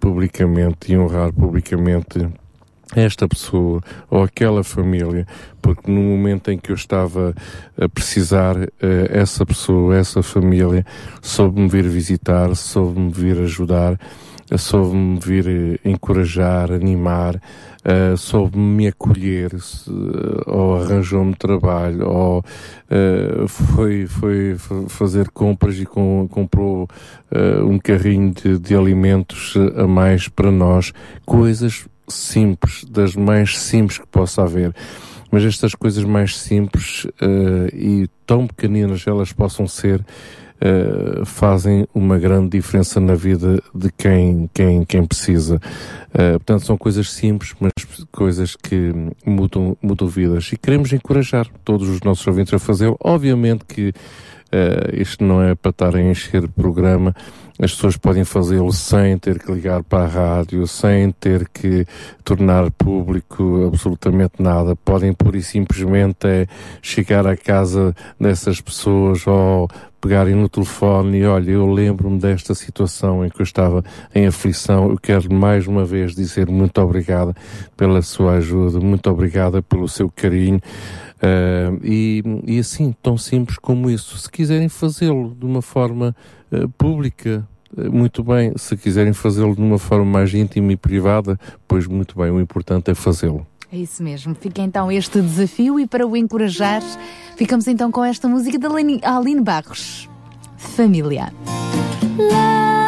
publicamente 0.00 0.92
e 0.92 0.98
honrar 0.98 1.32
publicamente 1.32 2.28
esta 2.96 3.28
pessoa 3.28 3.82
ou 4.10 4.22
aquela 4.22 4.64
família, 4.64 5.26
porque 5.60 5.90
no 5.90 6.00
momento 6.00 6.50
em 6.50 6.58
que 6.58 6.70
eu 6.70 6.74
estava 6.74 7.34
a 7.78 7.88
precisar, 7.88 8.56
eh, 8.80 9.08
essa 9.10 9.44
pessoa, 9.44 9.96
essa 9.96 10.22
família, 10.22 10.86
soube-me 11.20 11.68
vir 11.68 11.86
visitar, 11.86 12.54
soube-me 12.56 13.10
vir 13.10 13.38
ajudar, 13.40 13.98
soube-me 14.56 15.18
vir 15.20 15.48
eh, 15.48 15.88
encorajar, 15.90 16.72
animar, 16.72 17.36
uh, 17.36 18.16
soube-me 18.16 18.76
me 18.76 18.88
acolher, 18.88 19.50
ou 20.46 20.76
arranjou-me 20.76 21.34
trabalho, 21.34 22.08
ou 22.08 22.38
uh, 22.38 23.48
foi, 23.48 24.06
foi 24.06 24.56
fazer 24.88 25.30
compras 25.30 25.78
e 25.78 25.84
com, 25.84 26.26
comprou 26.30 26.88
uh, 27.30 27.64
um 27.66 27.78
carrinho 27.78 28.32
de, 28.32 28.58
de 28.58 28.74
alimentos 28.74 29.54
a 29.76 29.86
mais 29.86 30.28
para 30.28 30.50
nós, 30.50 30.92
coisas 31.26 31.86
simples, 32.08 32.84
das 32.84 33.14
mais 33.14 33.58
simples 33.58 33.98
que 33.98 34.06
possa 34.06 34.42
haver. 34.42 34.74
Mas 35.30 35.44
estas 35.44 35.74
coisas 35.74 36.04
mais 36.04 36.38
simples 36.38 37.04
uh, 37.04 37.68
e 37.74 38.08
tão 38.26 38.46
pequeninas 38.46 39.06
elas 39.06 39.30
possam 39.30 39.66
ser, 39.66 40.02
uh, 40.62 41.24
fazem 41.24 41.86
uma 41.94 42.18
grande 42.18 42.50
diferença 42.50 43.00
na 43.00 43.14
vida 43.14 43.62
de 43.74 43.90
quem, 43.92 44.48
quem, 44.52 44.84
quem 44.84 45.06
precisa. 45.06 45.56
Uh, 46.10 46.38
portanto, 46.38 46.66
são 46.66 46.76
coisas 46.76 47.10
simples, 47.10 47.54
mas 47.60 47.72
coisas 48.12 48.56
que 48.56 48.92
mudam, 49.24 49.76
mudam 49.82 50.08
vidas. 50.08 50.50
E 50.52 50.56
queremos 50.56 50.92
encorajar 50.92 51.46
todos 51.64 51.88
os 51.88 52.00
nossos 52.00 52.26
ouvintes 52.26 52.54
a 52.54 52.58
fazê-lo. 52.58 52.96
Obviamente 53.00 53.64
que 53.64 53.92
isto 54.94 55.22
não 55.22 55.42
é 55.42 55.54
para 55.54 55.68
estar 55.68 55.94
a 55.94 56.00
encher 56.00 56.48
programa, 56.48 57.14
as 57.60 57.72
pessoas 57.72 57.96
podem 57.96 58.24
fazê-lo 58.24 58.72
sem 58.72 59.18
ter 59.18 59.40
que 59.40 59.50
ligar 59.50 59.82
para 59.82 60.04
a 60.04 60.06
rádio, 60.06 60.64
sem 60.68 61.10
ter 61.10 61.48
que 61.48 61.84
tornar 62.22 62.70
público 62.70 63.66
absolutamente 63.66 64.40
nada. 64.40 64.76
Podem 64.76 65.12
pura 65.12 65.36
e 65.36 65.42
simplesmente 65.42 66.24
é, 66.24 66.46
chegar 66.80 67.26
à 67.26 67.36
casa 67.36 67.94
dessas 68.18 68.60
pessoas 68.60 69.26
ou 69.26 69.68
pegarem 70.00 70.34
no 70.34 70.48
telefone 70.48 71.18
e 71.18 71.26
olha, 71.26 71.50
eu 71.50 71.66
lembro-me 71.66 72.18
desta 72.18 72.54
situação 72.54 73.24
em 73.24 73.28
que 73.28 73.40
eu 73.40 73.44
estava 73.44 73.84
em 74.14 74.26
aflição. 74.26 74.90
Eu 74.90 74.98
quero 74.98 75.32
mais 75.32 75.66
uma 75.66 75.84
vez 75.84 76.14
dizer 76.14 76.48
muito 76.48 76.80
obrigada 76.80 77.34
pela 77.76 78.00
sua 78.02 78.34
ajuda, 78.34 78.80
muito 78.80 79.10
obrigada 79.10 79.62
pelo 79.62 79.88
seu 79.88 80.10
carinho. 80.10 80.60
Uh, 81.18 81.80
e, 81.82 82.22
e 82.46 82.58
assim, 82.58 82.94
tão 83.02 83.18
simples 83.18 83.58
como 83.58 83.90
isso. 83.90 84.16
Se 84.18 84.30
quiserem 84.30 84.68
fazê-lo 84.68 85.34
de 85.34 85.44
uma 85.44 85.60
forma 85.60 86.14
eh, 86.52 86.66
pública, 86.78 87.46
eh, 87.76 87.88
muito 87.88 88.22
bem. 88.22 88.52
Se 88.56 88.76
quiserem 88.76 89.12
fazê-lo 89.12 89.54
de 89.54 89.60
uma 89.60 89.78
forma 89.78 90.04
mais 90.04 90.32
íntima 90.32 90.72
e 90.72 90.76
privada, 90.76 91.38
pois 91.66 91.86
muito 91.86 92.16
bem, 92.16 92.30
o 92.30 92.40
importante 92.40 92.90
é 92.90 92.94
fazê-lo. 92.94 93.46
É 93.70 93.76
isso 93.76 94.02
mesmo. 94.02 94.34
Fica 94.34 94.62
então 94.62 94.90
este 94.90 95.20
desafio 95.20 95.78
e 95.78 95.86
para 95.86 96.06
o 96.06 96.16
encorajar, 96.16 96.82
ficamos 97.36 97.66
então 97.66 97.90
com 97.90 98.04
esta 98.04 98.26
música 98.26 98.58
da 98.58 98.68
Aline 98.68 99.40
Barros. 99.40 100.08
Família. 100.56 101.32
Sintra 102.16 102.87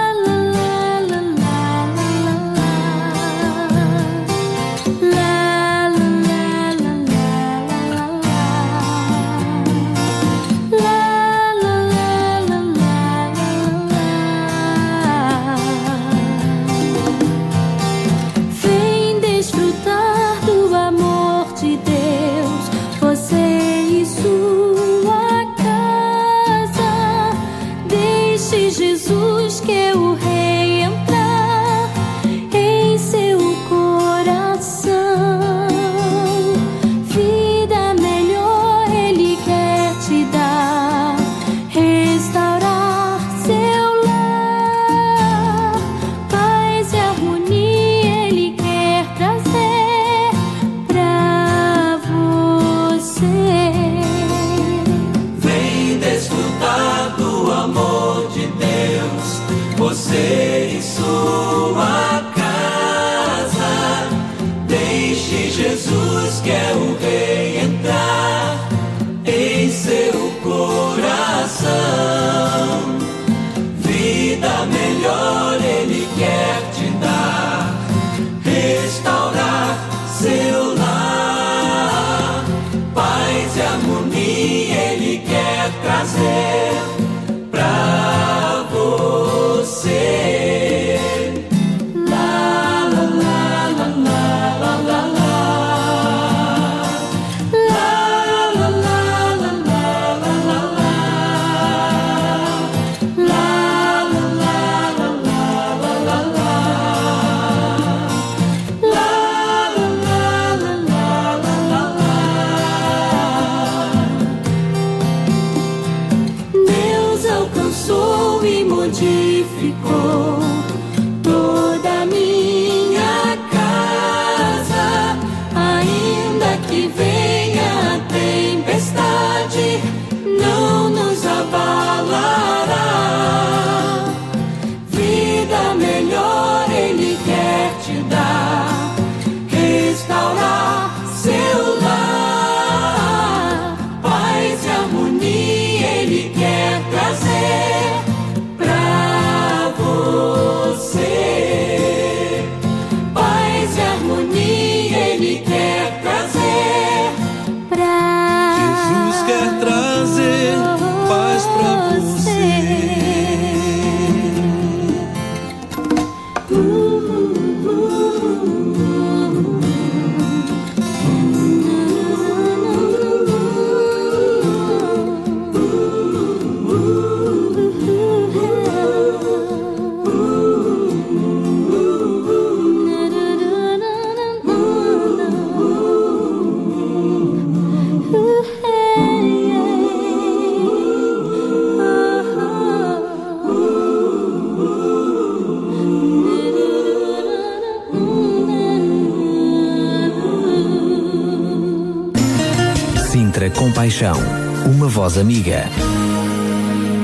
voz 205.00 205.16
amiga. 205.16 205.64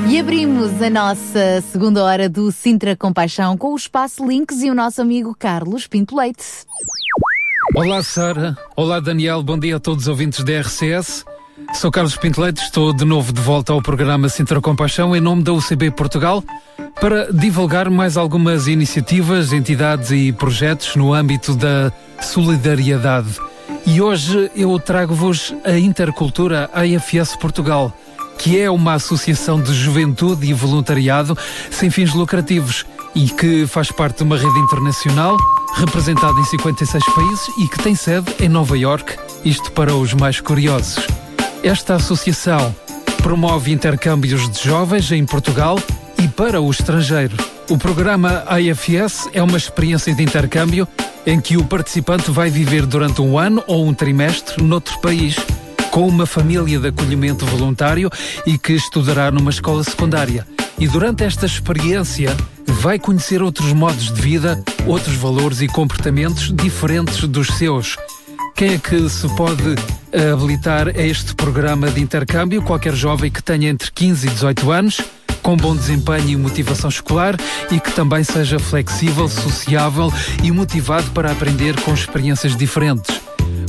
E 0.07 0.19
abrimos 0.19 0.79
a 0.83 0.87
nossa 0.87 1.63
segunda 1.71 2.03
hora 2.03 2.29
do 2.29 2.51
Sintra 2.51 2.95
Compaixão 2.95 3.57
com 3.57 3.73
o 3.73 3.75
Espaço 3.75 4.23
Links 4.23 4.61
e 4.61 4.69
o 4.69 4.75
nosso 4.75 5.01
amigo 5.01 5.33
Carlos 5.33 5.87
Pinto 5.87 6.15
Leite. 6.15 6.45
Olá, 7.73 8.03
Sara. 8.03 8.55
Olá, 8.75 8.99
Daniel. 8.99 9.41
Bom 9.41 9.57
dia 9.57 9.77
a 9.77 9.79
todos 9.79 10.03
os 10.03 10.07
ouvintes 10.09 10.43
da 10.43 10.59
RCS. 10.59 11.25
Sou 11.73 11.89
Carlos 11.89 12.15
Pinto 12.15 12.39
Leite, 12.39 12.61
estou 12.61 12.93
de 12.93 13.03
novo 13.03 13.33
de 13.33 13.41
volta 13.41 13.73
ao 13.73 13.81
programa 13.81 14.29
Sintra 14.29 14.61
Compaixão 14.61 15.15
em 15.15 15.19
nome 15.19 15.41
da 15.41 15.53
UCB 15.53 15.89
Portugal 15.89 16.43
para 17.01 17.33
divulgar 17.33 17.89
mais 17.89 18.15
algumas 18.15 18.67
iniciativas, 18.67 19.51
entidades 19.51 20.11
e 20.11 20.31
projetos 20.31 20.95
no 20.95 21.15
âmbito 21.15 21.55
da 21.55 21.91
solidariedade. 22.21 23.46
E 23.87 24.01
hoje 24.01 24.51
eu 24.53 24.77
trago-vos 24.77 25.55
a 25.63 25.77
Intercultura 25.77 26.69
AFS 26.73 27.37
Portugal 27.37 27.91
que 28.37 28.59
é 28.59 28.69
uma 28.69 28.93
associação 28.93 29.61
de 29.61 29.73
juventude 29.73 30.47
e 30.47 30.53
voluntariado 30.53 31.35
sem 31.71 31.89
fins 31.89 32.13
lucrativos 32.13 32.85
e 33.15 33.29
que 33.29 33.65
faz 33.65 33.91
parte 33.91 34.17
de 34.17 34.23
uma 34.23 34.37
rede 34.37 34.59
internacional 34.59 35.35
representada 35.75 36.39
em 36.39 36.43
56 36.43 37.03
países 37.13 37.47
e 37.57 37.67
que 37.67 37.79
tem 37.79 37.95
sede 37.95 38.31
em 38.39 38.47
Nova 38.47 38.77
York, 38.77 39.15
isto 39.43 39.71
para 39.71 39.95
os 39.95 40.13
mais 40.13 40.39
curiosos. 40.39 41.07
Esta 41.63 41.95
associação 41.95 42.75
promove 43.23 43.71
intercâmbios 43.71 44.49
de 44.49 44.63
jovens 44.63 45.11
em 45.11 45.25
Portugal 45.25 45.79
e 46.21 46.27
para 46.27 46.61
o 46.61 46.69
estrangeiro. 46.69 47.35
O 47.69 47.77
programa 47.77 48.43
IFS 48.59 49.29
é 49.33 49.41
uma 49.41 49.57
experiência 49.57 50.13
de 50.13 50.23
intercâmbio 50.23 50.87
em 51.27 51.41
que 51.41 51.57
o 51.57 51.65
participante 51.65 52.31
vai 52.31 52.49
viver 52.49 52.85
durante 52.85 53.21
um 53.21 53.37
ano 53.37 53.61
ou 53.67 53.85
um 53.85 53.93
trimestre 53.93 54.63
noutro 54.63 54.97
país 55.01 55.35
com 55.91 56.07
uma 56.07 56.25
família 56.25 56.79
de 56.79 56.87
acolhimento 56.87 57.45
voluntário 57.45 58.09
e 58.45 58.57
que 58.57 58.71
estudará 58.71 59.29
numa 59.29 59.51
escola 59.51 59.83
secundária. 59.83 60.47
E 60.79 60.87
durante 60.87 61.25
esta 61.25 61.45
experiência 61.45 62.33
vai 62.65 62.97
conhecer 62.97 63.41
outros 63.41 63.73
modos 63.73 64.13
de 64.13 64.21
vida, 64.21 64.63
outros 64.85 65.15
valores 65.17 65.59
e 65.59 65.67
comportamentos 65.67 66.53
diferentes 66.55 67.27
dos 67.27 67.47
seus. 67.57 67.97
Quem 68.55 68.75
é 68.75 68.77
que 68.77 69.09
se 69.09 69.27
pode 69.35 69.75
habilitar 70.31 70.87
a 70.87 71.01
este 71.01 71.35
programa 71.35 71.91
de 71.91 72.01
intercâmbio? 72.01 72.61
Qualquer 72.61 72.95
jovem 72.95 73.29
que 73.29 73.43
tenha 73.43 73.69
entre 73.69 73.91
15 73.91 74.27
e 74.27 74.29
18 74.29 74.71
anos, 74.71 75.01
com 75.47 75.55
bom 75.55 75.73
desempenho 75.73 76.27
e 76.27 76.35
motivação 76.35 76.89
escolar 76.89 77.37
e 77.71 77.79
que 77.79 77.93
também 77.93 78.21
seja 78.21 78.59
flexível, 78.59 79.29
sociável 79.29 80.11
e 80.43 80.51
motivado 80.51 81.09
para 81.11 81.31
aprender 81.31 81.79
com 81.83 81.93
experiências 81.93 82.53
diferentes 82.53 83.21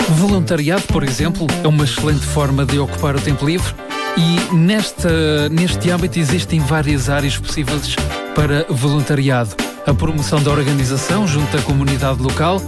O 0.09 0.13
voluntariado, 0.13 0.83
por 0.83 1.03
exemplo, 1.03 1.45
é 1.63 1.67
uma 1.67 1.83
excelente 1.83 2.25
forma 2.25 2.65
de 2.65 2.79
ocupar 2.79 3.15
o 3.15 3.21
tempo 3.21 3.45
livre 3.45 3.73
e 4.17 4.55
nesta, 4.55 5.47
neste 5.49 5.91
âmbito 5.91 6.17
existem 6.17 6.59
várias 6.59 7.07
áreas 7.07 7.37
possíveis 7.37 7.95
para 8.33 8.65
voluntariado. 8.67 9.55
A 9.85 9.93
promoção 9.93 10.41
da 10.41 10.49
organização 10.49 11.27
junto 11.27 11.55
à 11.55 11.61
comunidade 11.61 12.21
local, 12.21 12.59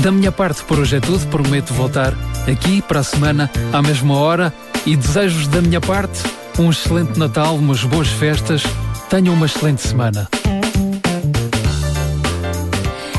Da 0.00 0.10
minha 0.10 0.32
parte 0.32 0.64
por 0.64 0.80
hoje 0.80 0.96
é 0.96 1.00
tudo, 1.00 1.24
prometo 1.28 1.72
voltar 1.72 2.14
aqui 2.50 2.82
para 2.82 2.98
a 2.98 3.04
semana 3.04 3.48
à 3.72 3.80
mesma 3.80 4.16
hora 4.16 4.52
e 4.86 4.96
desejo-vos 4.96 5.48
da 5.48 5.62
minha 5.62 5.80
parte 5.80 6.22
um 6.58 6.70
excelente 6.70 7.18
Natal, 7.18 7.56
umas 7.56 7.82
boas 7.84 8.08
festas, 8.08 8.62
tenham 9.08 9.34
uma 9.34 9.46
excelente 9.46 9.80
semana. 9.80 10.28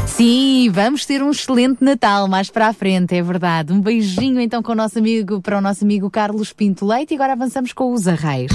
Sim, 0.06 0.70
vamos 0.72 1.06
ter 1.06 1.24
um 1.24 1.32
excelente 1.32 1.84
Natal 1.84 2.28
mais 2.28 2.50
para 2.50 2.68
a 2.68 2.74
frente, 2.74 3.16
é 3.16 3.22
verdade. 3.22 3.74
Um 3.74 3.82
beijinho 3.82 4.40
então 4.40 4.62
com 4.62 4.74
o 4.74 4.76
nosso 4.76 5.00
amigo, 5.00 5.42
para 5.42 5.58
o 5.58 5.62
nosso 5.62 5.84
amigo 5.84 6.10
Carlos 6.10 6.54
Pinto 6.54 6.86
Leite 6.86 7.14
e 7.14 7.16
agora 7.16 7.34
avançamos 7.34 7.74
com 7.74 7.92
os 7.92 8.08
arrais. 8.08 8.52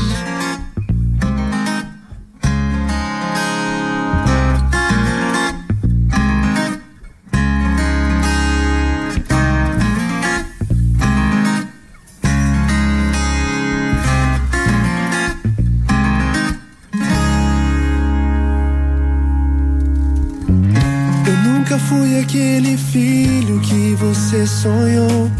Aquele 22.20 22.76
filho 22.76 23.60
que 23.60 23.94
você 23.94 24.46
sonhou. 24.46 25.30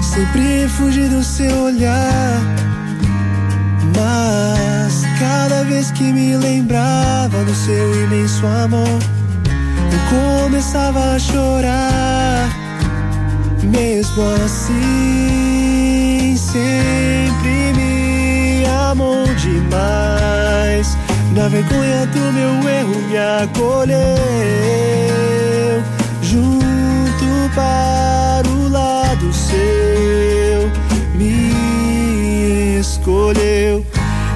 Sempre 0.00 0.68
fugi 0.68 1.08
do 1.08 1.22
seu 1.22 1.64
olhar. 1.64 2.40
Mas 3.94 5.02
cada 5.18 5.64
vez 5.64 5.90
que 5.90 6.04
me 6.04 6.36
lembrava 6.36 7.44
do 7.44 7.54
seu 7.54 8.04
imenso 8.04 8.46
amor, 8.46 8.98
eu 9.92 10.42
começava 10.42 11.14
a 11.14 11.18
chorar. 11.18 12.48
Mesmo 13.62 14.22
assim, 14.44 16.36
sempre 16.36 17.72
me 17.74 18.64
amou 18.90 19.24
demais. 19.34 20.96
Na 21.34 21.48
vergonha 21.48 22.06
do 22.06 22.32
meu 22.32 22.68
erro 22.68 23.02
me 23.08 23.16
acolheu 23.18 24.16
junto 26.36 27.54
para 27.54 28.46
o 28.48 28.68
lado 28.68 29.32
seu, 29.32 30.70
me 31.14 32.78
escolheu. 32.78 33.84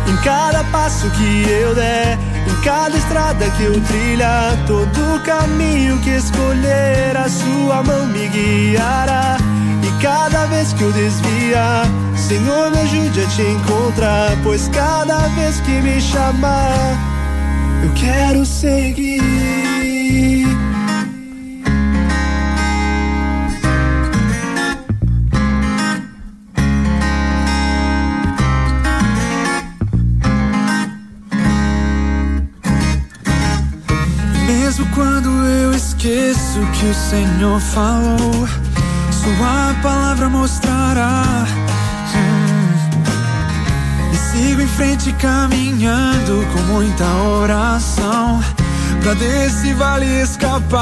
Em 0.09 0.16
cada 0.24 0.64
passo 0.64 1.09
que 1.11 1.48
eu 1.48 1.74
der, 1.74 2.18
em 2.46 2.64
cada 2.64 2.96
estrada 2.96 3.51
que 3.51 3.64
eu 3.64 3.80
trilhar, 3.82 4.57
todo 4.66 5.22
caminho 5.24 5.98
que 5.98 6.11
escolher, 6.11 7.16
a 7.16 7.28
sua 7.28 7.82
mão 7.82 8.07
me 8.07 8.26
guiará. 8.28 9.36
E 9.82 10.03
cada 10.03 10.46
vez 10.46 10.72
que 10.72 10.82
eu 10.82 10.92
desviar, 10.92 11.86
Senhor, 12.16 12.70
me 12.70 12.78
ajude 12.80 13.20
a 13.20 13.26
te 13.26 13.42
encontrar, 13.42 14.36
pois 14.42 14.68
cada 14.68 15.18
vez 15.28 15.61
que 15.61 15.80
me 15.82 16.01
chamar, 16.01 16.96
eu 17.84 17.90
quero 17.94 18.44
seguir. 18.46 19.49
Esqueço 36.01 36.61
que 36.72 36.86
o 36.86 36.94
Senhor 36.94 37.61
falou, 37.61 38.48
Sua 39.12 39.74
palavra 39.82 40.30
mostrará. 40.30 41.44
Hum. 42.16 42.72
E 44.11 44.16
sigo 44.16 44.62
em 44.62 44.66
frente 44.66 45.12
caminhando 45.12 46.46
com 46.53 46.61
muita 46.72 47.05
oração 47.05 48.42
pra 49.03 49.12
desse 49.12 49.74
vale 49.74 50.07
escapar. 50.22 50.80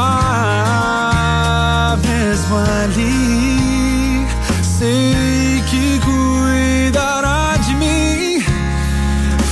Mesmo 2.07 2.57
ali, 2.85 4.25
sei 4.63 5.61
que 5.69 5.99
cuidará 5.99 7.57
de 7.57 7.75
mim. 7.75 8.45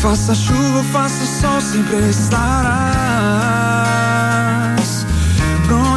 Faça 0.01 0.33
chuva, 0.33 0.85
faça 0.93 1.27
sol, 1.27 1.61
sempre 1.61 2.09
estarás 2.09 3.67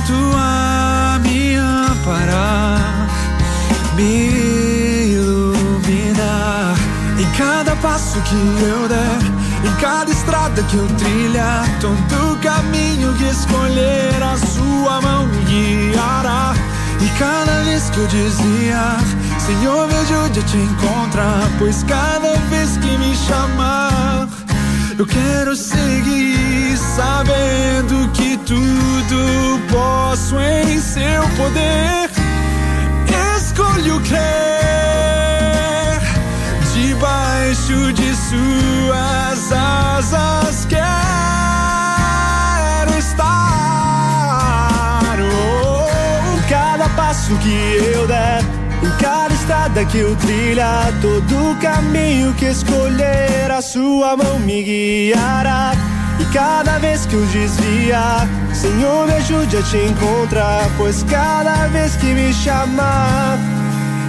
pronto 0.09 0.35
a 0.35 1.19
me 1.21 1.55
amparar, 1.55 3.07
me 3.95 5.11
iluminar. 5.13 6.75
Em 7.19 7.37
cada 7.37 7.75
passo 7.77 8.19
que 8.21 8.35
eu 8.35 8.87
der, 8.87 9.19
em 9.63 9.75
cada 9.79 10.11
estrada 10.11 10.63
que 10.63 10.75
eu 10.75 10.87
trilhar, 10.97 11.65
todo 11.79 12.39
caminho 12.41 13.13
que 13.13 13.25
escolher, 13.25 14.21
a 14.23 14.35
sua 14.37 15.01
mão 15.01 15.27
me 15.27 15.43
guiará. 15.45 16.53
E 17.01 17.07
cada 17.17 17.63
vez 17.63 17.89
que 17.89 17.99
eu 17.99 18.07
desviar, 18.07 18.99
Senhor, 19.39 19.87
me 19.87 19.95
ajude 19.95 20.39
a 20.39 20.43
te 20.43 20.57
encontrar, 20.57 21.49
pois 21.57 21.83
cada 21.83 22.35
vez 22.49 22.77
que 22.77 22.97
me 22.97 23.15
chamar, 23.15 24.27
eu 24.99 25.07
quero 25.07 25.55
seguir 25.55 26.77
sabendo 26.77 28.11
que 28.11 28.35
tudo 28.39 29.61
posso 29.71 30.37
em 30.37 30.77
seu 30.81 31.23
poder. 31.37 32.09
Escolho 33.37 34.01
crer 34.01 34.19
debaixo 36.73 37.93
de 37.93 38.13
suas 38.13 39.53
asas. 39.53 40.65
Quero 40.65 40.83
estar. 42.99 43.29
Oh, 45.17 45.87
em 46.35 46.41
cada 46.49 46.89
passo 46.89 47.33
que 47.37 47.53
eu 47.95 48.05
der, 48.05 48.43
cada 48.99 49.28
estrada 49.49 49.83
que 49.83 49.97
eu 49.97 50.15
trilhar, 50.17 50.93
todo 51.01 51.59
caminho 51.59 52.31
que 52.35 52.45
escolher, 52.45 53.49
a 53.49 53.63
sua 53.63 54.15
mão 54.15 54.37
me 54.37 54.61
guiará. 54.61 55.71
E 56.19 56.25
cada 56.25 56.77
vez 56.77 57.07
que 57.07 57.15
eu 57.15 57.25
desviar, 57.25 58.27
Senhor, 58.53 59.07
me 59.07 59.13
ajude 59.13 59.57
a 59.57 59.63
te 59.63 59.77
encontrar, 59.77 60.69
pois 60.77 61.01
cada 61.01 61.67
vez 61.69 61.95
que 61.95 62.05
me 62.13 62.31
chamar, 62.31 63.39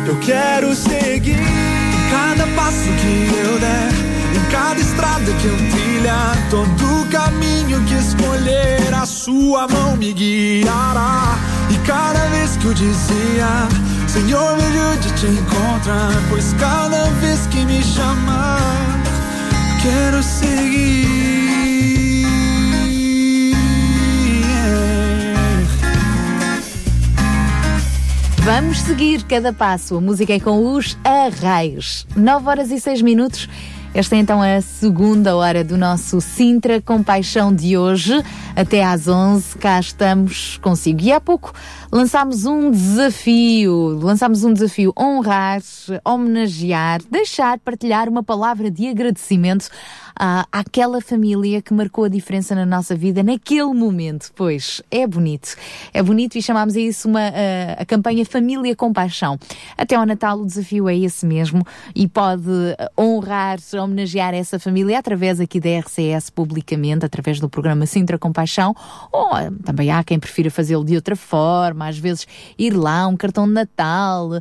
eu 0.06 0.14
quero 0.20 0.74
seguir. 0.74 1.40
Em 1.40 2.10
cada 2.10 2.46
passo 2.54 2.90
que 3.00 3.30
eu 3.42 3.58
der, 3.58 3.92
em 4.36 4.50
cada 4.50 4.78
estrada 4.78 5.32
que 5.40 5.46
eu 5.46 5.56
trilhar, 5.70 6.36
todo 6.50 7.08
caminho 7.10 7.82
que 7.86 7.94
escolher, 7.94 8.92
a 8.92 9.06
sua 9.06 9.66
mão 9.66 9.96
me 9.96 10.12
guiará. 10.12 11.38
E 11.70 11.78
cada 11.86 12.26
vez 12.26 12.58
que 12.58 12.66
eu 12.66 12.74
desviar, 12.74 13.68
Senhor, 14.12 14.56
me 14.56 14.64
ajude 14.64 15.08
a 15.08 15.14
te 15.14 15.26
encontrar, 15.26 16.10
pois 16.28 16.52
cada 16.54 17.04
vez 17.20 17.46
que 17.46 17.64
me 17.64 17.80
chamar, 17.80 18.58
quero 19.80 20.20
seguir. 20.20 21.06
Vamos 28.42 28.80
seguir 28.80 29.22
cada 29.22 29.52
passo. 29.52 29.98
A 29.98 30.00
música 30.00 30.34
é 30.34 30.40
com 30.40 30.74
os 30.74 30.98
Arraios. 31.04 32.04
9 32.16 32.48
horas 32.48 32.72
e 32.72 32.80
6 32.80 33.02
minutos. 33.02 33.48
Esta 33.92 34.14
é 34.14 34.18
então 34.18 34.40
a 34.40 34.60
segunda 34.60 35.34
hora 35.34 35.64
do 35.64 35.76
nosso 35.76 36.20
Sintra 36.20 36.80
Compaixão 36.80 37.54
de 37.54 37.76
hoje. 37.76 38.22
Até 38.54 38.84
às 38.84 39.08
11, 39.08 39.58
cá 39.58 39.80
estamos 39.80 40.58
consigo. 40.58 41.00
E 41.00 41.12
há 41.12 41.20
pouco 41.20 41.52
lançámos 41.90 42.46
um 42.46 42.70
desafio. 42.70 43.98
Lançámos 44.00 44.44
um 44.44 44.52
desafio: 44.52 44.92
honrar, 44.98 45.60
homenagear, 46.04 47.00
deixar, 47.10 47.58
partilhar 47.58 48.08
uma 48.08 48.22
palavra 48.22 48.70
de 48.70 48.86
agradecimento 48.88 49.68
à, 50.18 50.46
àquela 50.52 51.00
família 51.00 51.62
que 51.62 51.72
marcou 51.72 52.04
a 52.04 52.08
diferença 52.08 52.54
na 52.54 52.66
nossa 52.66 52.94
vida 52.94 53.22
naquele 53.22 53.72
momento. 53.72 54.30
Pois 54.36 54.82
é 54.90 55.06
bonito. 55.06 55.56
É 55.92 56.02
bonito 56.02 56.36
e 56.36 56.42
chamámos 56.42 56.76
a 56.76 56.80
isso 56.80 57.08
uma, 57.08 57.20
a, 57.20 57.82
a 57.82 57.84
campanha 57.86 58.24
Família 58.24 58.76
Compaixão. 58.76 59.38
Até 59.76 59.94
ao 59.94 60.04
Natal 60.04 60.38
o 60.40 60.46
desafio 60.46 60.88
é 60.88 60.96
esse 60.96 61.24
mesmo 61.24 61.64
e 61.94 62.06
pode 62.06 62.50
honrar, 62.98 63.58
homenagear 63.82 64.34
essa 64.34 64.58
família 64.58 64.98
através 64.98 65.40
aqui 65.40 65.58
da 65.58 65.78
RCS 65.78 66.30
publicamente, 66.30 67.06
através 67.06 67.40
do 67.40 67.48
programa 67.48 67.86
Sintra 67.86 68.18
Compaixão, 68.18 68.74
ou 69.10 69.30
também 69.64 69.90
há 69.90 70.04
quem 70.04 70.18
prefira 70.18 70.50
fazê-lo 70.50 70.84
de 70.84 70.94
outra 70.94 71.16
forma, 71.16 71.79
às 71.88 71.98
vezes 71.98 72.26
ir 72.58 72.70
lá, 72.70 73.06
um 73.06 73.16
cartão 73.16 73.46
de 73.46 73.52
Natal, 73.52 74.30
uh, 74.30 74.40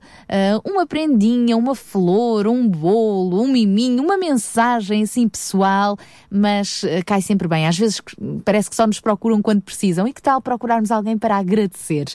uma 0.69 0.85
prendinha, 0.85 1.55
uma 1.57 1.75
flor, 1.75 2.47
um 2.47 2.67
bolo, 2.67 3.41
um 3.41 3.47
miminho, 3.47 4.03
uma 4.03 4.17
mensagem 4.17 5.03
assim 5.03 5.27
pessoal, 5.27 5.97
mas 6.29 6.83
uh, 6.83 6.87
cai 7.05 7.21
sempre 7.21 7.47
bem. 7.47 7.67
Às 7.67 7.77
vezes 7.77 8.01
parece 8.43 8.69
que 8.69 8.75
só 8.75 8.85
nos 8.85 8.99
procuram 8.99 9.41
quando 9.41 9.61
precisam. 9.61 10.07
E 10.07 10.13
que 10.13 10.21
tal 10.21 10.41
procurarmos 10.41 10.91
alguém 10.91 11.17
para 11.17 11.37
agradecer? 11.37 12.05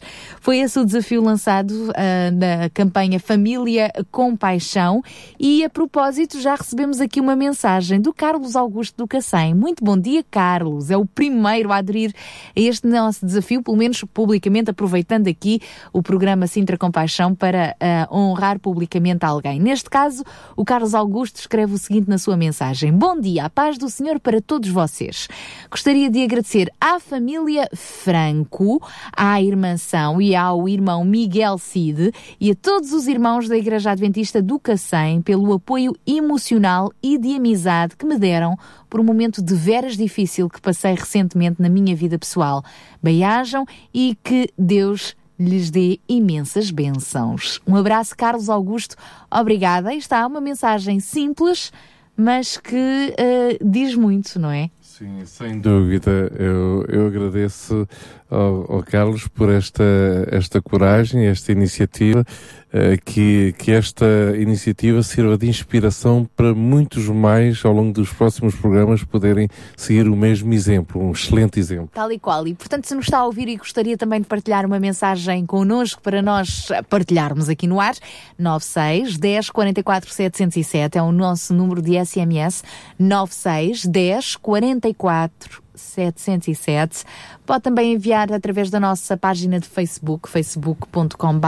Foi 0.41 0.59
esse 0.59 0.79
o 0.79 0.85
desafio 0.85 1.23
lançado 1.23 1.71
uh, 1.71 1.95
na 2.33 2.71
campanha 2.71 3.21
Família 3.21 3.91
com 4.11 4.37
Paixão 4.37 5.03
e 5.39 5.65
a 5.65 5.71
propósito 5.71 6.41
já 6.41 6.55
recebemos 6.55 7.01
aqui 7.01 7.21
uma 7.21 7.37
mensagem 7.37 8.01
do 8.01 8.13
Carlos 8.13 8.57
Augusto 8.57 8.97
do 8.97 9.09
Cacém. 9.09 9.55
Muito 9.55 9.85
bom 9.85 9.97
dia, 9.97 10.25
Carlos. 10.31 10.91
É 10.91 10.97
o 10.97 11.07
primeiro 11.07 11.73
a 11.73 11.77
aderir 11.77 12.13
a 12.57 12.61
este 12.61 12.87
nosso 12.87 13.25
desafio, 13.25 13.63
pelo 13.63 13.77
menos 13.77 14.03
publicamente, 14.13 14.71
aproveitando 14.71 15.14
aqui 15.29 15.61
o 15.93 16.03
programa 16.03 16.47
Sintra 16.47 16.77
Compaixão 16.77 17.35
para 17.35 17.77
uh, 18.11 18.17
honrar 18.17 18.59
publicamente 18.59 19.25
alguém. 19.25 19.61
Neste 19.61 19.89
caso, 19.89 20.23
o 20.57 20.65
Carlos 20.65 20.95
Augusto 20.95 21.37
escreve 21.37 21.75
o 21.75 21.79
seguinte 21.79 22.09
na 22.09 22.19
sua 22.19 22.37
mensagem: 22.37 22.93
Bom 22.93 23.19
dia, 23.19 23.45
a 23.45 23.51
paz 23.51 23.79
do 23.79 23.89
Senhor 23.89 24.21
para 24.21 24.41
todos 24.41 24.69
vocês. 24.69 25.29
Gostaria 25.71 26.11
de 26.11 26.23
agradecer 26.23 26.71
à 26.81 26.99
família 26.99 27.69
Franco, 27.75 28.83
à 29.17 29.41
irmãção 29.41 30.21
e 30.21 30.35
ao 30.35 30.69
irmão 30.69 31.05
Miguel 31.05 31.59
Cid 31.59 32.13
e 32.41 32.51
a 32.51 32.55
todos 32.55 32.93
os 32.93 33.07
irmãos 33.07 33.49
da 33.49 33.57
Igreja 33.57 33.91
Adventista 33.91 34.43
do 34.43 34.59
Cacém 34.59 35.23
pelo 35.23 35.53
apoio 35.53 35.95
emocional 36.07 36.93
e 37.03 37.19
de 37.19 37.37
amizade 37.37 37.97
que 37.97 38.07
me 38.07 38.19
deram 38.19 38.57
por 38.95 39.01
um 39.01 39.05
momento 39.05 39.43
de 39.43 39.57
veras 39.57 39.97
difícil 39.97 40.49
que 40.49 40.61
passei 40.61 40.95
recentemente 40.95 41.61
na 41.61 41.69
minha 41.69 41.97
vida 41.97 42.17
pessoal. 42.17 42.63
Beiajam 43.03 43.67
e 43.93 44.17
que 44.23 44.49
Deus 44.57 45.17
lhes 45.37 45.69
dê 45.69 45.99
imensas 46.09 46.71
bênçãos. 46.71 47.61
Um 47.67 47.75
abraço, 47.75 48.17
Carlos 48.17 48.49
Augusto. 48.49 48.95
Obrigada. 49.29 49.89
Aí 49.89 49.99
está 49.99 50.25
uma 50.25 50.41
mensagem 50.41 51.01
simples, 51.01 51.73
mas 52.17 52.57
que 52.57 52.77
uh, 52.77 53.69
diz 53.69 53.97
muito, 53.97 54.39
não 54.39 54.53
é? 54.53 54.71
Sim, 54.81 55.25
sem 55.25 55.59
dúvida. 55.59 56.31
Eu, 56.39 56.85
eu 56.89 57.09
agradeço 57.09 57.89
ao, 58.35 58.83
Carlos 58.83 59.29
por 59.29 59.51
esta, 59.51 59.85
esta 60.31 60.61
coragem, 60.61 61.27
esta 61.27 61.53
iniciativa, 61.53 62.21
uh, 62.21 63.05
que, 63.05 63.55
que 63.59 63.71
esta 63.73 64.07
iniciativa 64.37 65.03
sirva 65.03 65.39
de 65.39 65.49
inspiração 65.49 66.29
para 66.37 66.55
muitos 66.55 67.09
mais 67.09 67.65
ao 67.65 67.73
longo 67.73 67.93
dos 67.93 68.13
próximos 68.13 68.55
programas 68.55 69.05
poderem 69.05 69.49
seguir 69.77 70.09
o 70.09 70.17
mesmo 70.17 70.53
exemplo, 70.53 71.03
um 71.03 71.13
excelente 71.13 71.59
exemplo. 71.59 71.91
Tal 71.93 72.11
e 72.11 72.19
qual. 72.19 72.47
E 72.47 72.55
portanto, 72.55 72.87
se 72.87 72.95
nos 72.95 73.07
está 73.07 73.19
a 73.19 73.27
ouvir 73.27 73.49
e 73.49 73.57
gostaria 73.57 73.97
também 73.97 74.21
de 74.21 74.27
partilhar 74.27 74.67
uma 74.67 74.81
mensagem 74.81 75.47
connosco 75.47 76.03
para 76.03 76.21
nós 76.21 76.69
partilharmos 76.89 77.49
aqui 77.49 77.67
no 77.67 77.81
ar, 77.81 77.95
96 78.39 79.19
10 79.19 79.51
44 79.51 80.13
707 80.13 80.99
é 80.99 81.03
o 81.03 81.13
nosso 81.13 81.55
número 81.55 81.81
de 81.81 82.05
SMS, 82.05 82.63
96 82.99 83.87
10 83.87 84.37
44 84.37 85.64
707. 85.75 87.05
Pode 87.47 87.63
também 87.63 87.95
enviar 87.95 88.31
através 88.33 88.69
da 88.71 88.81
nossa 88.81 89.17
página 89.17 89.59
de 89.59 89.67
Facebook, 89.69 90.29
facebook.com.br 90.29 91.47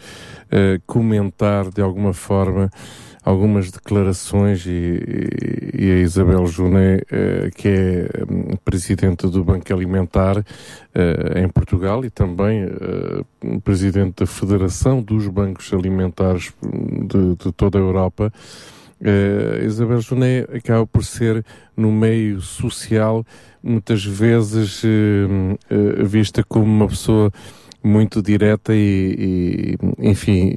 comentar 0.86 1.70
de 1.70 1.82
alguma 1.82 2.12
forma 2.12 2.70
algumas 3.24 3.70
declarações 3.70 4.66
e, 4.66 5.00
e 5.74 5.90
a 5.90 5.96
Isabel 5.96 6.46
Juné, 6.46 7.00
eh, 7.10 7.50
que 7.54 7.68
é 7.68 8.08
hum, 8.30 8.56
presidente 8.62 9.26
do 9.26 9.42
Banco 9.42 9.72
Alimentar 9.72 10.44
eh, 10.94 11.42
em 11.42 11.48
Portugal 11.48 12.04
e 12.04 12.10
também 12.10 12.64
eh, 12.64 13.58
presidente 13.64 14.20
da 14.20 14.26
Federação 14.26 15.00
dos 15.00 15.26
Bancos 15.26 15.72
Alimentares 15.72 16.52
de, 16.62 17.36
de 17.36 17.52
toda 17.52 17.78
a 17.78 17.80
Europa, 17.80 18.30
Uh, 19.00 19.64
Isabel 19.64 20.00
Juné 20.00 20.46
acaba 20.54 20.86
por 20.86 21.04
ser 21.04 21.44
no 21.76 21.92
meio 21.92 22.40
social 22.40 23.24
muitas 23.62 24.04
vezes 24.04 24.82
uh, 24.84 24.86
uh, 24.86 26.04
vista 26.06 26.42
como 26.44 26.64
uma 26.64 26.88
pessoa 26.88 27.30
muito 27.84 28.22
direta 28.22 28.74
e, 28.74 29.76
e, 29.78 30.08
enfim, 30.10 30.56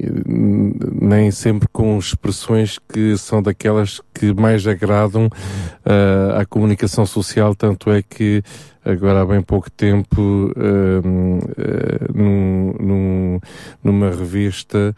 nem 0.98 1.30
sempre 1.30 1.68
com 1.70 1.98
expressões 1.98 2.78
que 2.78 3.18
são 3.18 3.42
daquelas 3.42 4.00
que 4.14 4.32
mais 4.32 4.66
agradam 4.66 5.26
uh, 5.26 6.40
à 6.40 6.46
comunicação 6.46 7.04
social, 7.04 7.54
tanto 7.54 7.90
é 7.90 8.02
que 8.02 8.42
agora 8.82 9.20
há 9.20 9.26
bem 9.26 9.42
pouco 9.42 9.70
tempo 9.70 10.18
uh, 10.20 11.00
uh, 11.06 12.12
num, 12.14 12.72
num, 12.80 13.40
numa 13.84 14.08
revista 14.08 14.96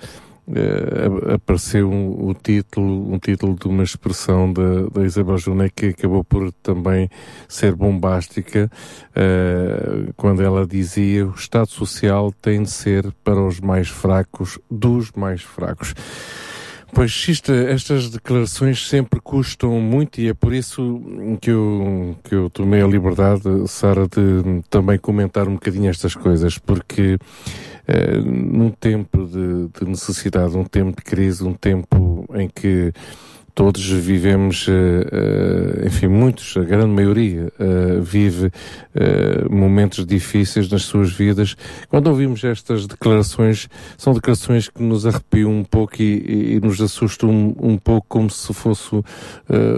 uh, 0.50 1.34
apareceu 1.34 1.90
um, 1.90 2.30
um, 2.30 2.34
título, 2.34 3.12
um 3.12 3.18
título 3.18 3.54
de 3.54 3.66
uma 3.66 3.82
expressão 3.82 4.52
da, 4.52 4.88
da 4.92 5.04
Isabel 5.04 5.38
Juné 5.38 5.68
que 5.68 5.86
acabou 5.86 6.24
por 6.24 6.52
também 6.62 7.08
ser 7.48 7.74
bombástica, 7.74 8.70
uh, 9.10 10.12
quando 10.16 10.42
ela 10.42 10.66
dizia 10.66 11.26
o 11.26 11.34
Estado 11.34 11.68
Social 11.68 12.32
tem 12.42 12.62
de 12.62 12.70
ser 12.70 13.12
para 13.24 13.40
os 13.40 13.60
mais 13.60 13.88
fracos 13.88 14.58
dos 14.70 15.12
mais 15.12 15.42
fracos. 15.42 15.94
Pois 16.92 17.28
isto, 17.28 17.52
estas 17.52 18.10
declarações 18.10 18.88
sempre 18.88 19.20
custam 19.20 19.80
muito 19.80 20.20
e 20.20 20.28
é 20.28 20.34
por 20.34 20.52
isso 20.52 21.00
que 21.40 21.50
eu, 21.50 22.16
que 22.24 22.34
eu 22.34 22.50
tomei 22.50 22.82
a 22.82 22.86
liberdade, 22.86 23.42
Sara, 23.68 24.08
de 24.08 24.62
também 24.68 24.98
comentar 24.98 25.46
um 25.46 25.54
bocadinho 25.54 25.88
estas 25.88 26.16
coisas, 26.16 26.58
porque 26.58 27.16
num 28.24 28.70
tempo 28.70 29.26
de, 29.26 29.68
de 29.78 29.88
necessidade, 29.88 30.56
um 30.56 30.64
tempo 30.64 30.96
de 30.96 31.02
crise, 31.02 31.44
um 31.44 31.54
tempo 31.54 32.26
em 32.34 32.48
que 32.48 32.92
todos 33.54 33.84
vivemos, 33.90 34.66
uh, 34.66 34.70
uh, 34.70 35.86
enfim, 35.86 36.08
muitos, 36.08 36.56
a 36.56 36.62
grande 36.62 36.92
maioria, 36.92 37.52
uh, 37.58 38.02
vive 38.02 38.50
momentos 39.48 40.04
difíceis 40.04 40.68
nas 40.68 40.82
suas 40.82 41.12
vidas. 41.12 41.56
Quando 41.88 42.08
ouvimos 42.08 42.42
estas 42.42 42.86
declarações, 42.86 43.68
são 43.96 44.12
declarações 44.12 44.68
que 44.68 44.82
nos 44.82 45.06
arrepiam 45.06 45.50
um 45.50 45.64
pouco 45.64 46.02
e, 46.02 46.56
e 46.56 46.60
nos 46.60 46.80
assustam 46.80 47.30
um, 47.30 47.54
um, 47.60 47.76
pouco 47.78 48.06
como 48.08 48.28
se 48.28 48.52
fosse 48.52 48.90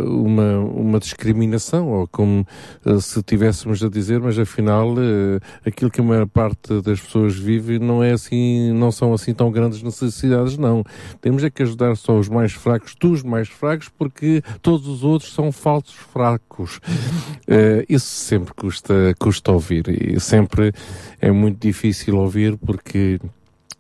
uma, 0.05 0.59
uma 0.59 0.99
discriminação 0.99 1.89
ou 1.89 2.09
como 2.09 2.47
se 3.01 3.23
tivéssemos 3.23 3.85
a 3.85 3.89
dizer, 3.89 4.21
mas 4.21 4.39
afinal 4.39 4.95
aquilo 5.65 5.91
que 5.91 6.01
a 6.01 6.05
maior 6.05 6.27
parte 6.27 6.81
das 6.81 7.01
pessoas 7.01 7.37
vive 7.39 7.79
não 7.79 8.03
é 8.03 8.13
assim, 8.13 8.73
não 8.73 8.91
são 8.91 9.13
assim 9.13 9.35
tão 9.35 9.51
grandes 9.51 9.83
necessidades, 9.83 10.57
não. 10.57 10.83
Temos 11.21 11.45
é 11.45 11.51
que 11.51 11.63
ajudar 11.63 11.97
só 11.97 12.19
os 12.19 12.29
mais 12.29 12.53
fracos 12.53 12.95
dos 12.99 13.23
mais 13.23 13.49
fracos 13.49 13.62
fracos 13.63 13.89
porque 13.89 14.43
todos 14.61 14.89
os 14.89 15.05
outros 15.05 15.33
são 15.33 15.53
falsos 15.53 15.95
fracos. 15.95 16.79
Uh, 17.47 17.87
isso 17.89 18.07
sempre 18.07 18.53
custa, 18.55 19.15
custa 19.21 19.53
ouvir 19.53 19.85
e 19.89 20.19
sempre 20.19 20.73
é 21.21 21.31
muito 21.31 21.61
difícil 21.61 22.17
ouvir 22.17 22.57
porque 22.57 23.21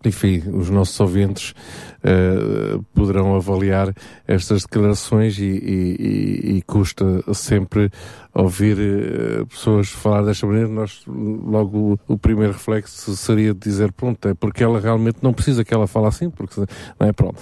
enfim, 0.04 0.42
os 0.52 0.68
nossos 0.68 0.98
ouvintes 0.98 1.54
uh, 2.00 2.82
poderão 2.92 3.36
avaliar 3.36 3.94
estas 4.26 4.62
declarações 4.62 5.38
e, 5.38 5.44
e, 5.44 6.56
e, 6.56 6.62
custa 6.62 7.22
sempre 7.32 7.88
ouvir 8.34 8.76
uh, 8.76 9.46
pessoas 9.46 9.90
falar 9.90 10.22
desta 10.22 10.44
maneira. 10.44 10.68
Nós, 10.68 11.02
logo, 11.06 11.98
o, 12.08 12.18
primeiro 12.18 12.52
reflexo 12.52 13.16
seria 13.16 13.54
dizer, 13.54 13.92
pronto, 13.92 14.26
é 14.26 14.34
porque 14.34 14.64
ela 14.64 14.80
realmente 14.80 15.18
não 15.22 15.32
precisa 15.32 15.64
que 15.64 15.72
ela 15.72 15.86
fale 15.86 16.06
assim, 16.06 16.28
porque, 16.30 16.60
não 16.98 17.06
é, 17.06 17.12
pronto. 17.12 17.40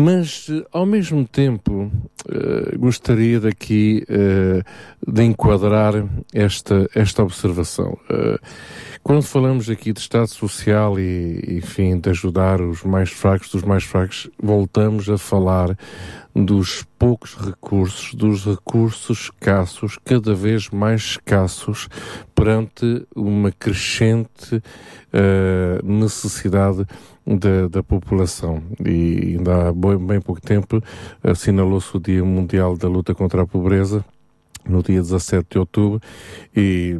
Mas, 0.00 0.46
ao 0.72 0.86
mesmo 0.86 1.26
tempo, 1.26 1.90
uh, 2.28 2.78
gostaria 2.78 3.40
daqui 3.40 4.06
uh, 4.08 4.62
de 5.04 5.24
enquadrar 5.24 5.92
esta, 6.32 6.88
esta 6.94 7.24
observação. 7.24 7.98
Uh, 8.08 8.38
quando 9.02 9.22
falamos 9.22 9.68
aqui 9.68 9.92
de 9.92 9.98
Estado 9.98 10.28
Social 10.28 11.00
e, 11.00 11.56
enfim, 11.58 11.98
de 11.98 12.10
ajudar 12.10 12.60
os 12.60 12.84
mais 12.84 13.10
fracos 13.10 13.50
dos 13.50 13.64
mais 13.64 13.82
fracos, 13.82 14.30
voltamos 14.40 15.10
a 15.10 15.18
falar 15.18 15.76
dos 16.44 16.84
poucos 16.98 17.34
recursos, 17.34 18.14
dos 18.14 18.44
recursos 18.44 19.24
escassos, 19.24 19.98
cada 20.04 20.34
vez 20.34 20.68
mais 20.70 21.02
escassos, 21.02 21.88
perante 22.34 23.06
uma 23.14 23.50
crescente 23.52 24.62
necessidade 25.82 26.86
da, 27.26 27.68
da 27.68 27.82
população. 27.82 28.62
E 28.84 29.36
ainda 29.36 29.68
há 29.68 29.72
bem 29.72 30.20
pouco 30.20 30.40
tempo 30.40 30.82
assinalou-se 31.22 31.96
o 31.96 32.00
Dia 32.00 32.24
Mundial 32.24 32.76
da 32.76 32.88
Luta 32.88 33.14
contra 33.14 33.42
a 33.42 33.46
Pobreza 33.46 34.04
no 34.68 34.82
dia 34.82 35.00
17 35.00 35.46
de 35.50 35.58
outubro 35.58 36.00
e 36.56 36.96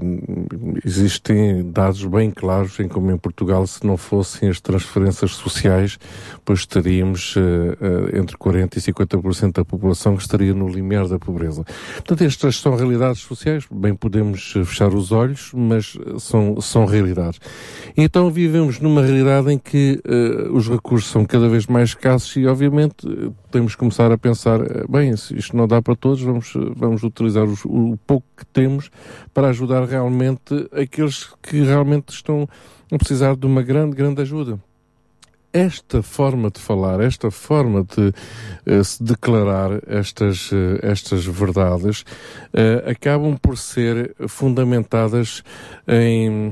existem 0.84 1.70
dados 1.70 2.04
bem 2.04 2.30
claros 2.30 2.78
em 2.80 2.88
como 2.88 3.10
em 3.10 3.18
Portugal 3.18 3.66
se 3.66 3.86
não 3.86 3.96
fossem 3.96 4.48
as 4.48 4.60
transferências 4.60 5.32
sociais 5.32 5.98
pois 6.44 6.64
teríamos 6.64 7.36
uh, 7.36 7.40
uh, 7.40 8.18
entre 8.18 8.36
40% 8.36 8.76
e 8.76 8.92
50% 8.92 9.52
da 9.52 9.64
população 9.64 10.16
que 10.16 10.22
estaria 10.22 10.54
no 10.54 10.68
limiar 10.68 11.06
da 11.06 11.18
pobreza. 11.18 11.64
Portanto, 11.94 12.24
estas 12.24 12.56
são 12.60 12.74
realidades 12.74 13.20
sociais, 13.20 13.64
bem 13.70 13.94
podemos 13.94 14.52
fechar 14.52 14.94
os 14.94 15.12
olhos, 15.12 15.50
mas 15.54 15.96
são, 16.18 16.60
são 16.60 16.84
realidades. 16.86 17.40
Então 17.96 18.30
vivemos 18.30 18.80
numa 18.80 19.02
realidade 19.02 19.52
em 19.52 19.58
que 19.58 20.00
uh, 20.06 20.56
os 20.56 20.68
recursos 20.68 21.10
são 21.10 21.24
cada 21.24 21.48
vez 21.48 21.66
mais 21.66 21.90
escassos 21.90 22.34
e 22.36 22.46
obviamente 22.46 23.06
temos 23.50 23.74
que 23.74 23.78
começar 23.78 24.10
a 24.12 24.18
pensar, 24.18 24.60
bem, 24.88 25.10
isto 25.10 25.56
não 25.56 25.66
dá 25.66 25.80
para 25.80 25.96
todos, 25.96 26.22
vamos, 26.22 26.52
vamos 26.76 27.02
utilizar 27.02 27.44
os, 27.44 27.57
o 27.64 27.98
pouco 28.06 28.26
que 28.36 28.46
temos 28.46 28.90
para 29.32 29.48
ajudar 29.48 29.84
realmente 29.84 30.68
aqueles 30.72 31.28
que 31.42 31.62
realmente 31.62 32.10
estão 32.10 32.48
a 32.92 32.98
precisar 32.98 33.36
de 33.36 33.46
uma 33.46 33.62
grande, 33.62 33.94
grande 33.94 34.22
ajuda. 34.22 34.58
Esta 35.50 36.02
forma 36.02 36.50
de 36.50 36.60
falar, 36.60 37.00
esta 37.00 37.30
forma 37.30 37.82
de 37.82 38.12
uh, 38.70 38.84
se 38.84 39.02
declarar 39.02 39.80
estas, 39.86 40.52
uh, 40.52 40.78
estas 40.82 41.24
verdades 41.24 42.02
uh, 42.52 42.90
acabam 42.90 43.36
por 43.40 43.56
ser 43.56 44.14
fundamentadas 44.28 45.42
em 45.86 46.50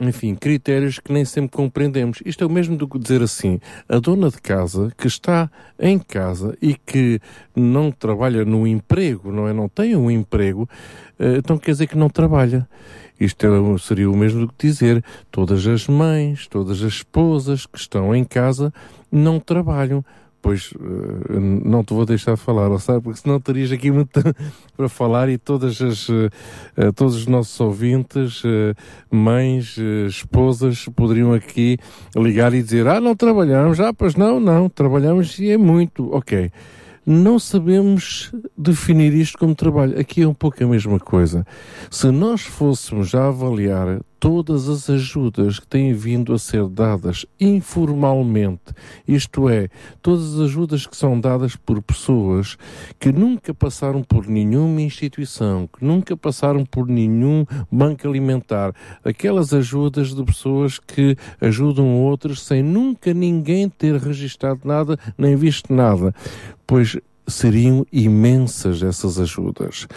enfim, 0.00 0.34
critérios 0.34 0.98
que 0.98 1.12
nem 1.12 1.24
sempre 1.24 1.56
compreendemos. 1.56 2.22
Isto 2.24 2.42
é 2.42 2.46
o 2.46 2.50
mesmo 2.50 2.76
do 2.76 2.88
que 2.88 2.98
dizer 2.98 3.22
assim, 3.22 3.60
a 3.88 3.98
dona 3.98 4.30
de 4.30 4.40
casa 4.40 4.90
que 4.96 5.06
está 5.06 5.50
em 5.78 5.98
casa 5.98 6.56
e 6.60 6.74
que 6.74 7.20
não 7.54 7.92
trabalha 7.92 8.44
no 8.44 8.66
emprego, 8.66 9.30
não 9.30 9.46
é? 9.46 9.52
Não 9.52 9.68
tem 9.68 9.94
um 9.94 10.10
emprego, 10.10 10.68
eh, 11.18 11.36
então 11.36 11.58
quer 11.58 11.72
dizer 11.72 11.86
que 11.86 11.98
não 11.98 12.08
trabalha. 12.08 12.66
Isto 13.20 13.46
é, 13.46 13.78
seria 13.78 14.10
o 14.10 14.16
mesmo 14.16 14.46
do 14.46 14.52
que 14.52 14.66
dizer 14.66 15.04
todas 15.30 15.66
as 15.66 15.86
mães, 15.86 16.46
todas 16.46 16.82
as 16.82 16.94
esposas 16.94 17.66
que 17.66 17.78
estão 17.78 18.14
em 18.14 18.24
casa 18.24 18.72
não 19.12 19.38
trabalham. 19.38 20.02
Pois 20.42 20.72
uh, 20.72 21.38
não 21.38 21.84
te 21.84 21.92
vou 21.92 22.06
deixar 22.06 22.34
de 22.34 22.40
falar, 22.40 22.76
sabe? 22.78 23.02
Porque 23.02 23.20
senão 23.20 23.38
terias 23.38 23.70
aqui 23.72 23.90
muito 23.90 24.20
para 24.76 24.88
falar 24.88 25.28
e 25.28 25.36
todas 25.36 25.80
as, 25.82 26.08
uh, 26.08 26.30
todos 26.94 27.16
os 27.16 27.26
nossos 27.26 27.58
ouvintes, 27.60 28.42
mães, 29.10 29.76
esposas, 30.08 30.86
poderiam 30.96 31.32
aqui 31.32 31.78
ligar 32.16 32.54
e 32.54 32.62
dizer: 32.62 32.86
Ah, 32.86 33.00
não 33.00 33.14
trabalhamos, 33.14 33.80
ah, 33.80 33.92
pois 33.92 34.14
não, 34.14 34.40
não, 34.40 34.68
trabalhamos 34.68 35.38
e 35.38 35.50
é 35.50 35.58
muito. 35.58 36.10
Ok 36.14 36.50
não 37.06 37.38
sabemos 37.38 38.32
definir 38.56 39.12
isto 39.14 39.38
como 39.38 39.54
trabalho. 39.54 39.98
Aqui 39.98 40.22
é 40.22 40.28
um 40.28 40.34
pouco 40.34 40.62
a 40.62 40.66
mesma 40.66 41.00
coisa. 41.00 41.46
Se 41.90 42.10
nós 42.10 42.42
fôssemos 42.42 43.08
já 43.08 43.26
avaliar 43.26 44.00
todas 44.20 44.68
as 44.68 44.90
ajudas 44.90 45.58
que 45.58 45.66
têm 45.66 45.94
vindo 45.94 46.32
a 46.34 46.38
ser 46.38 46.68
dadas 46.68 47.24
informalmente, 47.40 48.74
isto 49.08 49.48
é, 49.48 49.68
todas 50.02 50.34
as 50.34 50.40
ajudas 50.40 50.86
que 50.86 50.96
são 50.96 51.18
dadas 51.18 51.56
por 51.56 51.80
pessoas 51.82 52.56
que 52.98 53.10
nunca 53.10 53.54
passaram 53.54 54.02
por 54.02 54.28
nenhuma 54.28 54.82
instituição, 54.82 55.66
que 55.66 55.82
nunca 55.82 56.14
passaram 56.16 56.64
por 56.66 56.86
nenhum 56.86 57.46
banco 57.72 58.06
alimentar, 58.06 58.74
aquelas 59.02 59.54
ajudas 59.54 60.14
de 60.14 60.22
pessoas 60.22 60.78
que 60.78 61.16
ajudam 61.40 62.00
outros 62.02 62.42
sem 62.42 62.62
nunca 62.62 63.14
ninguém 63.14 63.68
ter 63.68 63.96
registado 63.96 64.60
nada 64.64 64.98
nem 65.16 65.34
visto 65.34 65.72
nada 65.72 66.14
pois 66.66 66.96
seriam 67.26 67.84
imensas 67.92 68.80
essas 68.80 69.18
ajudas. 69.18 69.88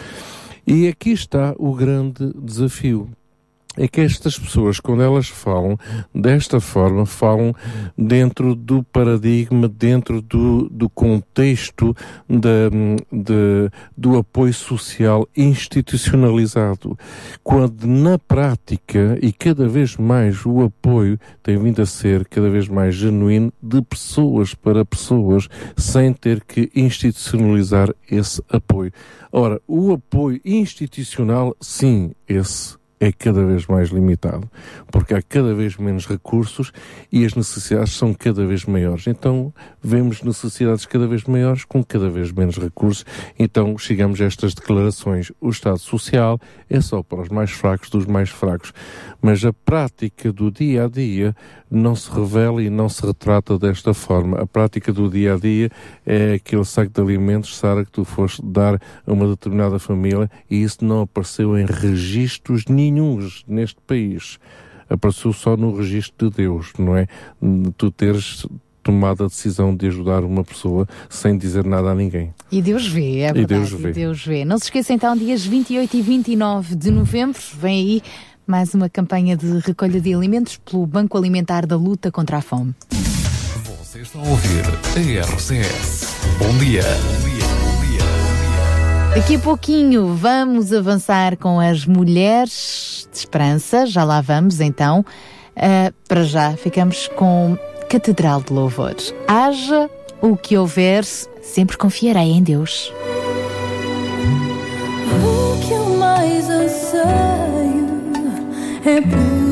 E 0.66 0.88
aqui 0.88 1.10
está 1.10 1.54
o 1.56 1.72
grande 1.72 2.32
desafio 2.34 3.08
é 3.76 3.88
que 3.88 4.00
estas 4.00 4.38
pessoas, 4.38 4.78
quando 4.78 5.02
elas 5.02 5.28
falam 5.28 5.76
desta 6.14 6.60
forma, 6.60 7.04
falam 7.04 7.54
dentro 7.96 8.54
do 8.54 8.82
paradigma, 8.84 9.68
dentro 9.68 10.22
do, 10.22 10.68
do 10.68 10.88
contexto 10.88 11.94
de, 12.28 13.70
do 13.96 14.16
apoio 14.16 14.54
social 14.54 15.28
institucionalizado, 15.36 16.96
quando 17.42 17.86
na 17.86 18.18
prática 18.18 19.18
e 19.20 19.32
cada 19.32 19.66
vez 19.68 19.96
mais 19.96 20.46
o 20.46 20.62
apoio 20.62 21.18
tem 21.42 21.58
vindo 21.58 21.82
a 21.82 21.86
ser 21.86 22.26
cada 22.28 22.48
vez 22.48 22.68
mais 22.68 22.94
genuíno 22.94 23.52
de 23.62 23.82
pessoas 23.82 24.54
para 24.54 24.84
pessoas, 24.84 25.48
sem 25.76 26.12
ter 26.12 26.42
que 26.44 26.70
institucionalizar 26.74 27.92
esse 28.10 28.42
apoio. 28.48 28.92
Ora, 29.32 29.60
o 29.66 29.92
apoio 29.92 30.40
institucional, 30.44 31.56
sim, 31.60 32.12
esse 32.28 32.76
é 33.00 33.12
cada 33.12 33.44
vez 33.44 33.66
mais 33.66 33.90
limitado, 33.90 34.48
porque 34.90 35.14
há 35.14 35.22
cada 35.22 35.54
vez 35.54 35.76
menos 35.76 36.06
recursos 36.06 36.72
e 37.10 37.24
as 37.24 37.34
necessidades 37.34 37.92
são 37.94 38.14
cada 38.14 38.46
vez 38.46 38.64
maiores. 38.64 39.06
Então, 39.06 39.52
vemos 39.82 40.22
necessidades 40.22 40.86
cada 40.86 41.06
vez 41.06 41.24
maiores 41.24 41.64
com 41.64 41.84
cada 41.84 42.08
vez 42.08 42.32
menos 42.32 42.56
recursos. 42.56 43.04
Então, 43.38 43.76
chegamos 43.76 44.20
a 44.20 44.24
estas 44.24 44.54
declarações. 44.54 45.32
O 45.40 45.50
Estado 45.50 45.78
Social 45.78 46.38
é 46.70 46.80
só 46.80 47.02
para 47.02 47.20
os 47.20 47.28
mais 47.28 47.50
fracos 47.50 47.90
dos 47.90 48.06
mais 48.06 48.30
fracos. 48.30 48.72
Mas 49.20 49.44
a 49.44 49.52
prática 49.52 50.32
do 50.32 50.50
dia 50.50 50.84
a 50.84 50.88
dia 50.88 51.34
não 51.70 51.96
se 51.96 52.10
revela 52.10 52.62
e 52.62 52.70
não 52.70 52.88
se 52.88 53.04
retrata 53.04 53.58
desta 53.58 53.92
forma. 53.92 54.40
A 54.40 54.46
prática 54.46 54.92
do 54.92 55.10
dia 55.10 55.34
a 55.34 55.36
dia 55.36 55.70
é 56.06 56.34
aquele 56.34 56.64
saco 56.64 56.92
de 56.92 57.00
alimentos, 57.00 57.56
Sara, 57.56 57.84
que 57.84 57.90
tu 57.90 58.04
foste 58.04 58.42
dar 58.44 58.80
a 59.06 59.12
uma 59.12 59.26
determinada 59.26 59.78
família 59.78 60.30
e 60.48 60.62
isso 60.62 60.84
não 60.84 61.02
apareceu 61.02 61.58
em 61.58 61.66
registros 61.66 62.64
nenhums 62.94 63.44
neste 63.46 63.80
país. 63.86 64.38
Apareceu 64.88 65.32
só 65.32 65.56
no 65.56 65.76
registro 65.76 66.30
de 66.30 66.36
Deus, 66.36 66.72
não 66.78 66.96
é? 66.96 67.06
Tu 67.76 67.90
teres 67.90 68.46
tomado 68.82 69.24
a 69.24 69.26
decisão 69.26 69.74
de 69.74 69.86
ajudar 69.86 70.22
uma 70.22 70.44
pessoa 70.44 70.86
sem 71.08 71.36
dizer 71.36 71.64
nada 71.64 71.90
a 71.90 71.94
ninguém. 71.94 72.32
E 72.52 72.60
Deus 72.60 72.86
vê, 72.86 73.20
é 73.20 73.32
verdade. 73.32 73.40
E 73.40 73.46
Deus 73.46 73.70
vê. 73.72 73.88
E 73.88 73.92
Deus 73.92 74.26
vê. 74.26 74.44
Não 74.44 74.58
se 74.58 74.64
esqueça 74.64 74.92
então, 74.92 75.16
dias 75.16 75.44
28 75.44 75.96
e 75.96 76.02
29 76.02 76.76
de 76.76 76.90
novembro, 76.90 77.40
vem 77.58 77.80
aí 77.80 78.02
mais 78.46 78.74
uma 78.74 78.90
campanha 78.90 79.36
de 79.36 79.58
recolha 79.60 80.00
de 80.00 80.14
alimentos 80.14 80.58
pelo 80.58 80.86
Banco 80.86 81.16
Alimentar 81.16 81.66
da 81.66 81.76
Luta 81.76 82.12
contra 82.12 82.36
a 82.36 82.42
Fome. 82.42 82.74
Você 83.80 84.00
está 84.00 84.18
a 84.18 84.22
ouvir 84.22 84.64
a 85.18 85.24
RCS. 85.24 86.14
Bom 86.38 86.58
dia. 86.58 86.82
Bom 86.82 87.28
dia. 87.28 87.33
Daqui 89.14 89.36
a 89.36 89.38
pouquinho 89.38 90.12
vamos 90.14 90.72
avançar 90.72 91.36
com 91.36 91.60
as 91.60 91.86
mulheres 91.86 93.08
de 93.12 93.18
esperança. 93.18 93.86
Já 93.86 94.02
lá 94.02 94.20
vamos 94.20 94.60
então. 94.60 95.04
Uh, 95.56 95.94
para 96.08 96.24
já 96.24 96.56
ficamos 96.56 97.06
com 97.14 97.56
Catedral 97.88 98.42
de 98.42 98.52
Louvores. 98.52 99.14
Haja 99.28 99.88
o 100.20 100.36
que 100.36 100.58
houver, 100.58 101.04
sempre 101.04 101.76
confiarei 101.76 102.32
em 102.32 102.42
Deus. 102.42 102.92
O 105.22 105.64
que 105.64 105.72
eu 105.72 105.90
mais 105.96 106.50
anseio 106.50 107.86
é 108.84 109.00
poder 109.00 109.43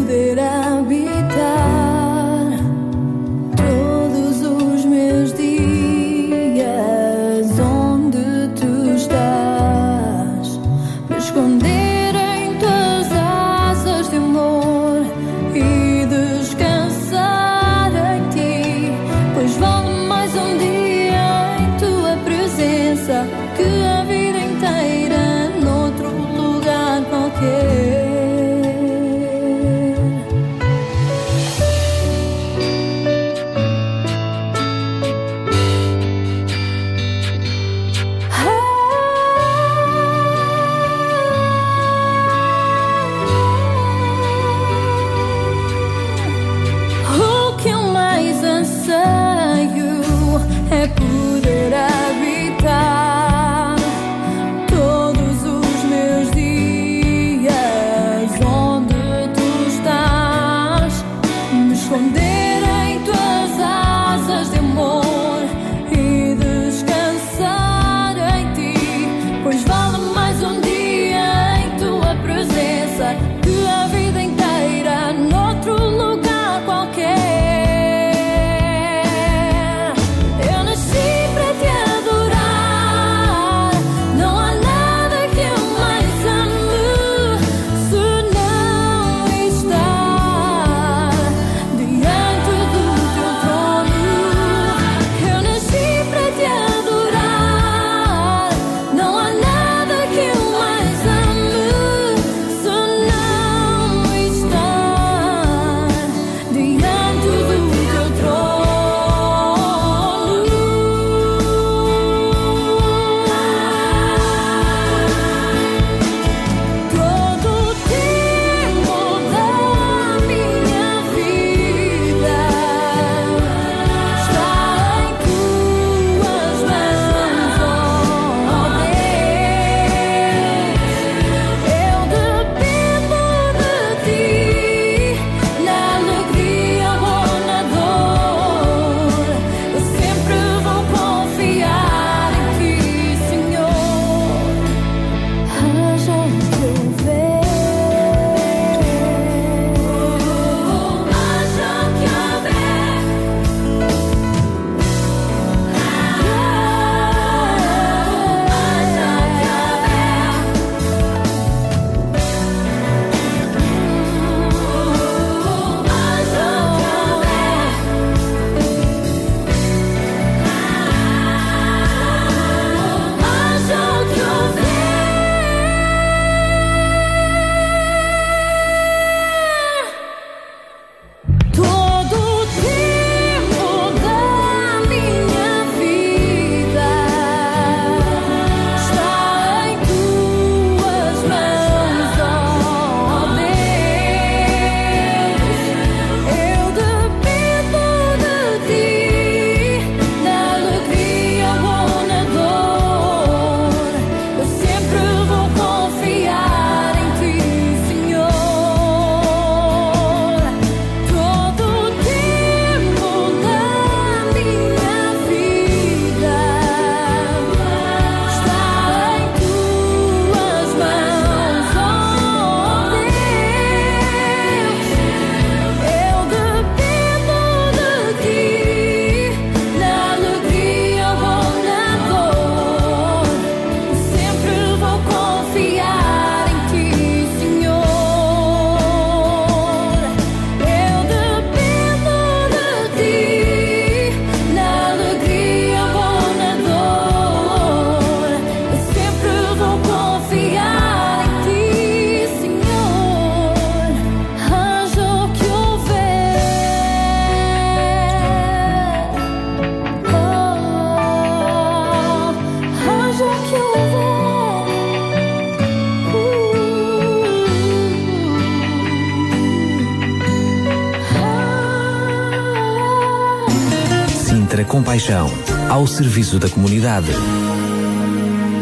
Compaixão, 275.02 275.28
ao 275.68 275.84
serviço 275.84 276.38
da 276.38 276.48
comunidade. 276.48 277.08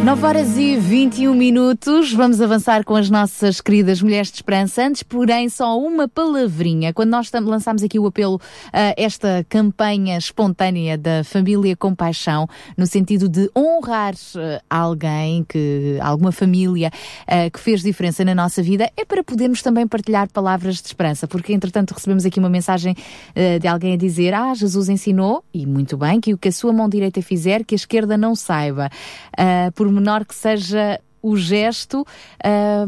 9 0.03 0.27
horas 0.27 0.57
e 0.57 0.79
21 0.79 1.35
minutos. 1.35 2.15
Vamos 2.15 2.41
avançar 2.41 2.83
com 2.83 2.97
as 2.97 3.11
nossas 3.11 3.61
queridas 3.61 4.01
mulheres 4.01 4.31
de 4.31 4.37
esperança. 4.37 4.83
Antes, 4.83 5.03
porém, 5.03 5.51
só 5.51 5.79
uma 5.79 6.09
palavrinha. 6.09 6.95
Quando 6.95 7.11
nós 7.11 7.31
lançámos 7.31 7.83
aqui 7.83 7.99
o 7.99 8.07
apelo 8.07 8.41
a 8.73 8.95
esta 8.97 9.45
campanha 9.51 10.17
espontânea 10.17 10.97
da 10.97 11.23
família 11.23 11.77
Compaixão, 11.77 12.49
no 12.75 12.87
sentido 12.87 13.29
de 13.29 13.51
honrar 13.55 13.70
uh, 13.81 14.61
alguém, 14.69 15.45
que, 15.45 15.99
alguma 16.01 16.33
família 16.33 16.91
uh, 17.23 17.51
que 17.51 17.59
fez 17.59 17.83
diferença 17.83 18.25
na 18.25 18.35
nossa 18.35 18.63
vida, 18.63 18.91
é 18.97 19.05
para 19.05 19.25
podermos 19.25 19.63
também 19.63 19.87
partilhar 19.87 20.31
palavras 20.31 20.77
de 20.77 20.87
esperança. 20.87 21.27
Porque, 21.27 21.53
entretanto, 21.53 21.93
recebemos 21.93 22.25
aqui 22.25 22.39
uma 22.39 22.51
mensagem 22.51 22.95
uh, 22.95 23.59
de 23.59 23.67
alguém 23.67 23.95
a 23.95 23.97
dizer: 23.97 24.35
Ah, 24.35 24.55
Jesus 24.55 24.89
ensinou, 24.89 25.45
e 25.53 25.67
muito 25.67 25.97
bem, 25.97 26.21
que 26.21 26.35
o 26.35 26.39
que 26.39 26.49
a 26.49 26.53
sua 26.53 26.73
mão 26.73 26.89
direita 26.89 27.23
fizer, 27.23 27.65
que 27.65 27.75
a 27.75 27.77
esquerda 27.77 28.17
não 28.17 28.35
saiba. 28.35 28.91
por 29.75 29.91
menor 29.91 30.25
que 30.25 30.35
seja 30.35 31.01
o 31.23 31.37
gesto, 31.37 32.07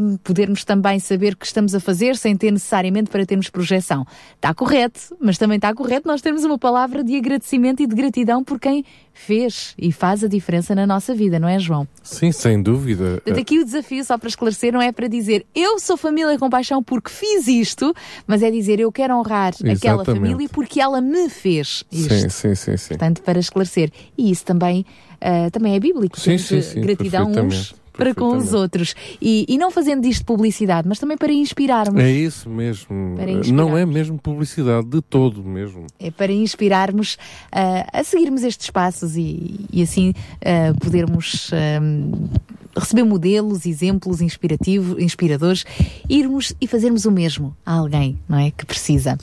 um, 0.01 0.16
podermos 0.18 0.64
também 0.64 0.99
saber 0.99 1.35
o 1.35 1.37
que 1.37 1.47
estamos 1.47 1.74
a 1.74 1.80
fazer 1.80 2.16
sem 2.16 2.37
ter 2.37 2.51
necessariamente 2.51 3.11
para 3.11 3.26
termos 3.26 3.51
projeção. 3.51 4.07
Está 4.35 4.55
correto, 4.55 5.01
mas 5.20 5.39
também 5.39 5.57
está 5.57 5.74
correto 5.74 6.09
nós 6.09 6.20
termos 6.20 6.45
uma 6.45 6.59
palavra 6.59 7.05
de 7.05 7.16
agradecimento 7.16 7.83
e 7.83 7.87
de 7.87 7.95
gratidão 7.95 8.43
por 8.43 8.59
quem 8.59 8.85
fez 9.12 9.74
e 9.76 9.93
faz 9.93 10.24
a 10.24 10.28
diferença 10.28 10.74
na 10.74 10.87
nossa 10.87 11.14
vida, 11.14 11.39
não 11.39 11.49
é, 11.49 11.59
João? 11.59 11.87
Sim, 12.03 12.33
sem 12.33 12.62
dúvida. 12.62 13.22
Daqui 13.26 13.59
o 13.59 13.64
desafio, 13.64 14.05
só 14.05 14.16
para 14.16 14.28
esclarecer, 14.28 14.72
não 14.72 14.80
é 14.80 14.91
para 14.91 15.07
dizer 15.07 15.45
eu 15.55 15.78
sou 15.78 15.97
família 15.97 16.39
com 16.39 16.49
paixão 16.49 16.83
porque 16.83 17.11
fiz 17.11 17.47
isto, 17.47 17.95
mas 18.26 18.43
é 18.43 18.51
dizer 18.51 18.80
eu 18.80 18.91
quero 18.91 19.14
honrar 19.14 19.53
Exatamente. 19.55 19.78
aquela 19.78 20.05
família 20.05 20.49
porque 20.49 20.80
ela 20.80 21.01
me 21.01 21.28
fez 21.28 21.85
isto. 21.93 22.14
Sim, 22.14 22.28
sim, 22.28 22.55
sim, 22.55 22.76
sim. 22.76 22.89
Portanto, 22.89 23.22
para 23.22 23.39
esclarecer. 23.39 23.91
E 24.16 24.30
isso 24.30 24.45
também 24.45 24.87
uh, 25.22 25.51
também 25.51 25.74
é 25.74 25.80
bíblico. 25.80 26.18
Sim, 26.18 26.39
sim, 26.39 26.61
sim, 26.61 26.80
gratidão 26.80 27.30
uns 27.30 27.74
para 27.93 28.14
com 28.14 28.36
os 28.36 28.55
outros. 28.55 28.95
E, 29.20 29.45
e 29.49 29.59
não 29.59 29.70
fazendo 29.70 30.03
disto 30.03 30.24
publicidade, 30.24 30.88
mas 30.88 30.99
também 30.99 31.16
para 31.16 31.32
inspirarmos. 31.32 32.03
É 32.03 32.11
isso 32.11 32.49
mesmo. 32.49 33.16
Não 33.53 33.76
é 33.76 33.84
mesmo 33.84 34.18
publicidade 34.18 34.86
de 34.86 35.01
todo 35.01 35.43
mesmo. 35.45 35.86
É 35.99 36.11
para 36.11 36.32
inspirarmos 36.32 37.14
uh, 37.14 37.88
a 37.93 38.05
seguirmos 38.05 38.43
estes 38.43 38.70
passos 38.70 39.16
e, 39.16 39.66
e 39.72 39.82
assim 39.82 40.11
uh, 40.11 40.78
podermos 40.78 41.51
uh, 41.51 42.30
receber 42.76 43.05
modelos, 43.05 43.66
exemplos 43.66 44.20
inspirativos, 44.20 44.99
inspiradores, 44.99 45.64
irmos 46.09 46.55
e 46.61 46.66
fazermos 46.66 47.05
o 47.05 47.11
mesmo 47.11 47.57
a 47.64 47.74
alguém, 47.74 48.18
não 48.28 48.38
é? 48.38 48.51
Que 48.51 48.64
precisa. 48.64 49.18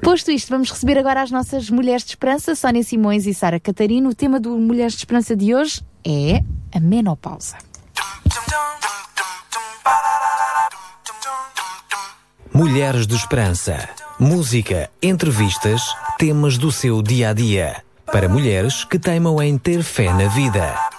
Posto 0.00 0.30
isto, 0.30 0.48
vamos 0.48 0.70
receber 0.70 0.98
agora 0.98 1.22
as 1.22 1.30
nossas 1.30 1.68
mulheres 1.70 2.04
de 2.04 2.10
esperança, 2.10 2.54
Sónia 2.54 2.82
Simões 2.82 3.26
e 3.26 3.34
Sara 3.34 3.58
Catarino. 3.58 4.10
O 4.10 4.14
tema 4.14 4.38
do 4.38 4.56
Mulheres 4.58 4.92
de 4.92 4.98
Esperança 4.98 5.36
de 5.36 5.54
hoje 5.54 5.82
é 6.04 6.42
a 6.72 6.80
menopausa. 6.80 7.56
Mulheres 12.52 13.06
de 13.06 13.14
Esperança. 13.14 13.88
Música, 14.18 14.90
entrevistas, 15.02 15.82
temas 16.18 16.56
do 16.56 16.70
seu 16.70 17.02
dia 17.02 17.30
a 17.30 17.32
dia. 17.32 17.82
Para 18.06 18.28
mulheres 18.28 18.84
que 18.84 18.98
teimam 18.98 19.42
em 19.42 19.56
ter 19.58 19.82
fé 19.82 20.12
na 20.12 20.28
vida. 20.28 20.91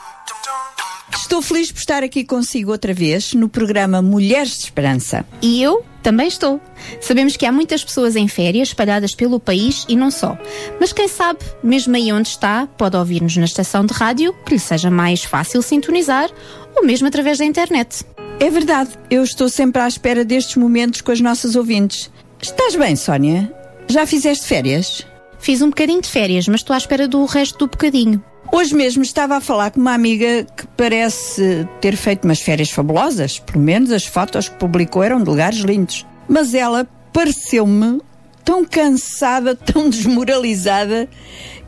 Estou 1.15 1.41
feliz 1.41 1.71
por 1.71 1.79
estar 1.79 2.03
aqui 2.03 2.23
consigo 2.23 2.71
outra 2.71 2.93
vez 2.93 3.33
no 3.33 3.47
programa 3.47 4.01
Mulheres 4.01 4.57
de 4.57 4.63
Esperança. 4.65 5.25
E 5.41 5.61
eu 5.61 5.85
também 6.01 6.27
estou. 6.27 6.59
Sabemos 6.99 7.37
que 7.37 7.45
há 7.45 7.51
muitas 7.51 7.83
pessoas 7.83 8.15
em 8.15 8.27
férias 8.27 8.69
espalhadas 8.69 9.15
pelo 9.15 9.39
país 9.39 9.85
e 9.87 9.95
não 9.95 10.11
só. 10.11 10.37
Mas 10.79 10.91
quem 10.91 11.07
sabe, 11.07 11.39
mesmo 11.63 11.95
aí 11.95 12.11
onde 12.11 12.27
está, 12.27 12.67
pode 12.77 12.97
ouvir-nos 12.97 13.37
na 13.37 13.45
estação 13.45 13.85
de 13.85 13.93
rádio, 13.93 14.33
que 14.45 14.53
lhe 14.53 14.59
seja 14.59 14.89
mais 14.89 15.23
fácil 15.23 15.61
sintonizar, 15.61 16.29
ou 16.75 16.85
mesmo 16.85 17.07
através 17.07 17.37
da 17.37 17.45
internet. 17.45 18.03
É 18.39 18.49
verdade, 18.49 18.91
eu 19.09 19.23
estou 19.23 19.47
sempre 19.47 19.81
à 19.81 19.87
espera 19.87 20.25
destes 20.25 20.55
momentos 20.55 21.01
com 21.01 21.11
as 21.11 21.21
nossas 21.21 21.55
ouvintes. 21.55 22.11
Estás 22.41 22.75
bem, 22.75 22.95
Sónia? 22.95 23.53
Já 23.87 24.05
fizeste 24.05 24.45
férias? 24.45 25.05
Fiz 25.39 25.61
um 25.61 25.69
bocadinho 25.69 26.01
de 26.01 26.09
férias, 26.09 26.47
mas 26.47 26.61
estou 26.61 26.73
à 26.73 26.77
espera 26.77 27.07
do 27.07 27.23
resto 27.25 27.59
do 27.59 27.67
bocadinho. 27.67 28.21
Hoje 28.55 28.75
mesmo 28.75 29.01
estava 29.01 29.37
a 29.37 29.41
falar 29.41 29.71
com 29.71 29.81
uma 29.81 29.95
amiga 29.95 30.45
que 30.55 30.67
parece 30.77 31.67
ter 31.81 31.95
feito 31.95 32.25
umas 32.25 32.39
férias 32.39 32.69
fabulosas. 32.69 33.39
Pelo 33.39 33.59
menos 33.59 33.91
as 33.91 34.05
fotos 34.05 34.47
que 34.47 34.55
publicou 34.57 35.01
eram 35.01 35.23
de 35.23 35.27
lugares 35.27 35.57
lindos. 35.61 36.05
Mas 36.29 36.53
ela 36.53 36.87
pareceu-me 37.11 37.99
tão 38.45 38.63
cansada, 38.63 39.55
tão 39.57 39.89
desmoralizada, 39.89 41.09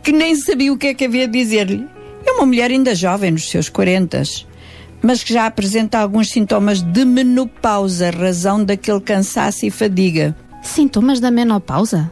que 0.03 0.11
nem 0.11 0.35
sabia 0.35 0.71
o 0.71 0.77
que 0.77 0.85
é 0.85 0.93
que 0.93 1.05
havia 1.05 1.27
de 1.27 1.39
dizer-lhe. 1.39 1.87
É 2.23 2.33
uma 2.33 2.45
mulher 2.45 2.69
ainda 2.69 2.93
jovem, 2.93 3.31
nos 3.31 3.49
seus 3.49 3.67
40, 3.67 4.21
mas 5.01 5.23
que 5.23 5.33
já 5.33 5.47
apresenta 5.47 5.97
alguns 5.97 6.29
sintomas 6.29 6.83
de 6.83 7.03
menopausa, 7.03 8.11
razão 8.11 8.63
daquele 8.63 9.01
cansaço 9.01 9.65
e 9.65 9.71
fadiga. 9.71 10.35
Sintomas 10.61 11.19
da 11.19 11.31
menopausa? 11.31 12.11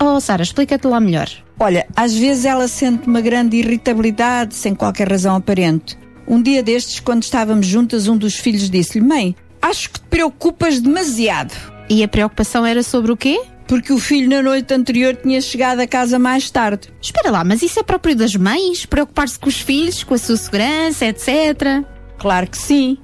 Oh, 0.00 0.20
Sara, 0.20 0.42
explica-te 0.42 0.86
lá 0.86 1.00
melhor. 1.00 1.28
Olha, 1.58 1.86
às 1.96 2.14
vezes 2.14 2.44
ela 2.44 2.68
sente 2.68 3.06
uma 3.06 3.20
grande 3.20 3.56
irritabilidade 3.56 4.54
sem 4.54 4.74
qualquer 4.74 5.08
razão 5.10 5.36
aparente. 5.36 5.98
Um 6.28 6.42
dia 6.42 6.62
destes, 6.62 7.00
quando 7.00 7.22
estávamos 7.22 7.66
juntas, 7.66 8.08
um 8.08 8.16
dos 8.16 8.34
filhos 8.36 8.68
disse-lhe: 8.68 9.04
Mãe, 9.04 9.34
acho 9.62 9.90
que 9.90 10.00
te 10.00 10.06
preocupas 10.06 10.80
demasiado. 10.80 11.54
E 11.88 12.02
a 12.02 12.08
preocupação 12.08 12.66
era 12.66 12.82
sobre 12.82 13.12
o 13.12 13.16
quê? 13.16 13.40
Porque 13.66 13.92
o 13.92 13.98
filho 13.98 14.28
na 14.28 14.42
noite 14.42 14.74
anterior 14.74 15.16
tinha 15.16 15.40
chegado 15.40 15.80
a 15.80 15.86
casa 15.86 16.18
mais 16.18 16.50
tarde. 16.50 16.88
Espera 17.00 17.30
lá, 17.30 17.44
mas 17.44 17.62
isso 17.62 17.80
é 17.80 17.82
próprio 17.82 18.14
das 18.14 18.34
mães? 18.36 18.86
Preocupar-se 18.86 19.38
com 19.38 19.48
os 19.48 19.60
filhos, 19.60 20.04
com 20.04 20.14
a 20.14 20.18
sua 20.18 20.36
segurança, 20.36 21.06
etc. 21.06 21.84
Claro 22.18 22.48
que 22.48 22.58
sim. 22.58 22.98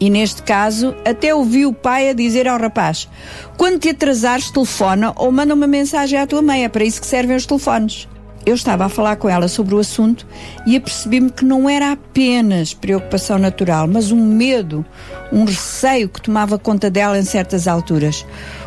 E 0.00 0.08
neste 0.08 0.42
caso, 0.42 0.94
até 1.04 1.34
ouvi 1.34 1.66
o 1.66 1.72
pai 1.72 2.10
a 2.10 2.12
dizer 2.12 2.46
ao 2.46 2.58
rapaz: 2.58 3.08
quando 3.56 3.80
te 3.80 3.88
atrasares, 3.88 4.50
telefona 4.50 5.12
ou 5.16 5.32
manda 5.32 5.54
uma 5.54 5.66
mensagem 5.66 6.18
à 6.18 6.26
tua 6.26 6.42
mãe, 6.42 6.64
é 6.64 6.68
para 6.68 6.84
isso 6.84 7.00
que 7.00 7.06
servem 7.06 7.36
os 7.36 7.46
telefones. 7.46 8.08
Eu 8.46 8.54
estava 8.54 8.86
a 8.86 8.88
falar 8.88 9.16
com 9.16 9.28
ela 9.28 9.46
sobre 9.46 9.74
o 9.74 9.78
assunto 9.78 10.26
e 10.66 10.74
apercebi-me 10.74 11.30
que 11.30 11.44
não 11.44 11.68
era 11.68 11.92
apenas 11.92 12.72
preocupação 12.72 13.38
natural, 13.38 13.86
mas 13.86 14.10
um 14.10 14.24
medo, 14.24 14.86
um 15.30 15.44
receio 15.44 16.08
que 16.08 16.22
tomava 16.22 16.58
conta 16.58 16.88
dela 16.88 17.18
em 17.18 17.24
certas 17.24 17.68
alturas. 17.68 18.24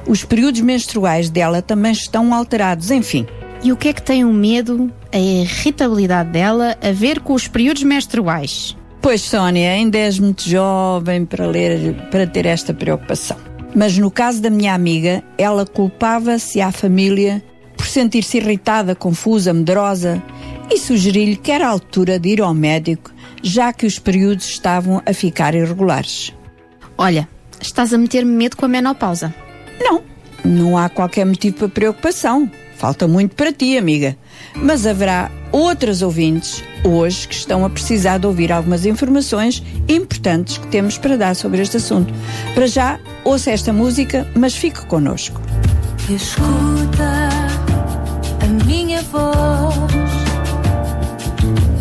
Os 0.07 0.23
períodos 0.23 0.61
menstruais 0.61 1.31
dela 1.31 1.63
também 1.63 1.93
estão 1.93 2.31
alterados, 2.31 2.91
enfim. 2.91 3.25
E 3.63 3.71
o 3.71 3.77
que 3.77 3.87
é 3.87 3.93
que 3.93 4.03
tem 4.03 4.23
o 4.23 4.31
medo, 4.31 4.91
a 5.11 5.17
irritabilidade 5.17 6.29
dela, 6.29 6.77
a 6.81 6.91
ver 6.91 7.19
com 7.19 7.33
os 7.33 7.47
períodos 7.47 7.81
menstruais? 7.81 8.77
Pois, 9.01 9.21
Sónia, 9.21 9.71
ainda 9.71 9.97
és 9.97 10.19
muito 10.19 10.47
jovem 10.47 11.25
para, 11.25 11.47
ler, 11.47 11.95
para 12.11 12.27
ter 12.27 12.45
esta 12.45 12.71
preocupação. 12.71 13.35
Mas 13.75 13.97
no 13.97 14.11
caso 14.11 14.41
da 14.41 14.49
minha 14.49 14.75
amiga, 14.75 15.23
ela 15.37 15.65
culpava-se 15.65 16.61
à 16.61 16.71
família 16.71 17.43
por 17.75 17.87
sentir-se 17.87 18.37
irritada, 18.37 18.93
confusa, 18.93 19.53
medrosa 19.53 20.21
e 20.69 20.77
sugeri-lhe 20.77 21.35
que 21.35 21.51
era 21.51 21.65
a 21.65 21.69
altura 21.69 22.19
de 22.19 22.29
ir 22.29 22.41
ao 22.41 22.53
médico, 22.53 23.11
já 23.41 23.73
que 23.73 23.87
os 23.87 23.97
períodos 23.97 24.45
estavam 24.47 25.01
a 25.03 25.13
ficar 25.13 25.55
irregulares. 25.55 26.31
Olha, 26.95 27.27
estás 27.59 27.93
a 27.93 27.97
meter-me 27.97 28.31
medo 28.31 28.55
com 28.55 28.65
a 28.65 28.69
menopausa. 28.69 29.33
Não, 29.79 30.03
não 30.45 30.77
há 30.77 30.89
qualquer 30.89 31.25
motivo 31.25 31.57
para 31.57 31.69
preocupação. 31.69 32.49
Falta 32.81 33.07
muito 33.07 33.35
para 33.35 33.53
ti, 33.53 33.77
amiga. 33.77 34.17
Mas 34.55 34.87
haverá 34.87 35.29
outras 35.51 36.01
ouvintes 36.01 36.63
hoje 36.83 37.27
que 37.27 37.35
estão 37.35 37.63
a 37.63 37.69
precisar 37.69 38.17
de 38.17 38.25
ouvir 38.25 38.51
algumas 38.51 38.87
informações 38.87 39.61
importantes 39.87 40.57
que 40.57 40.65
temos 40.65 40.97
para 40.97 41.15
dar 41.15 41.35
sobre 41.35 41.61
este 41.61 41.77
assunto. 41.77 42.11
Para 42.55 42.65
já, 42.65 42.99
ouça 43.23 43.51
esta 43.51 43.71
música, 43.71 44.27
mas 44.35 44.55
fique 44.55 44.83
connosco. 44.87 45.39
Escuta 46.09 47.29
a 48.41 48.65
minha 48.65 49.03
voz 49.03 49.75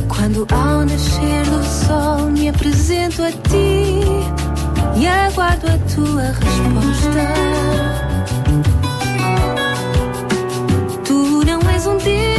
quando 0.07 0.47
ao 0.53 0.85
nascer 0.85 1.47
do 1.47 1.65
sol 1.65 2.31
me 2.31 2.51
apresento 2.51 3.23
a 3.23 3.33
ti 3.33 5.01
e 5.01 5.07
aguardo 5.07 5.67
a 5.67 5.79
tua 5.95 6.25
resposta. 6.25 7.90
dear 12.05 12.30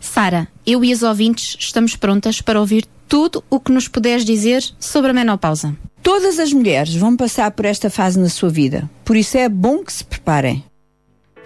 Sara, 0.00 0.48
eu 0.66 0.84
e 0.84 0.92
as 0.92 1.02
ouvintes 1.02 1.56
estamos 1.58 1.96
prontas 1.96 2.40
para 2.40 2.60
ouvir 2.60 2.86
tudo 3.08 3.42
o 3.50 3.58
que 3.58 3.72
nos 3.72 3.88
puderes 3.88 4.24
dizer 4.24 4.62
sobre 4.78 5.10
a 5.10 5.14
menopausa. 5.14 5.74
Todas 6.02 6.38
as 6.38 6.52
mulheres 6.52 6.94
vão 6.94 7.16
passar 7.16 7.50
por 7.50 7.64
esta 7.64 7.90
fase 7.90 8.18
na 8.18 8.28
sua 8.28 8.48
vida, 8.48 8.88
por 9.04 9.16
isso 9.16 9.36
é 9.36 9.48
bom 9.48 9.82
que 9.82 9.92
se 9.92 10.04
preparem. 10.04 10.64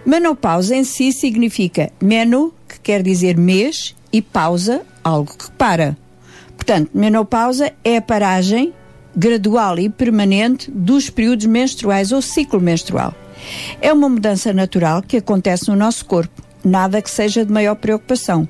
Menopausa 0.05 0.75
em 0.75 0.83
si 0.83 1.11
significa 1.11 1.91
meno, 2.01 2.53
que 2.67 2.79
quer 2.79 3.01
dizer 3.01 3.37
mês, 3.37 3.95
e 4.11 4.21
pausa, 4.21 4.81
algo 5.03 5.35
que 5.35 5.49
para. 5.51 5.97
Portanto, 6.55 6.91
menopausa 6.93 7.73
é 7.83 7.97
a 7.97 8.01
paragem 8.01 8.73
gradual 9.15 9.79
e 9.79 9.89
permanente 9.89 10.69
dos 10.71 11.09
períodos 11.09 11.45
menstruais 11.45 12.11
ou 12.11 12.21
ciclo 12.21 12.59
menstrual. 12.59 13.13
É 13.81 13.91
uma 13.91 14.09
mudança 14.09 14.53
natural 14.53 15.01
que 15.01 15.17
acontece 15.17 15.69
no 15.69 15.75
nosso 15.75 16.05
corpo, 16.05 16.41
nada 16.63 17.01
que 17.01 17.09
seja 17.09 17.45
de 17.45 17.51
maior 17.51 17.75
preocupação. 17.75 18.47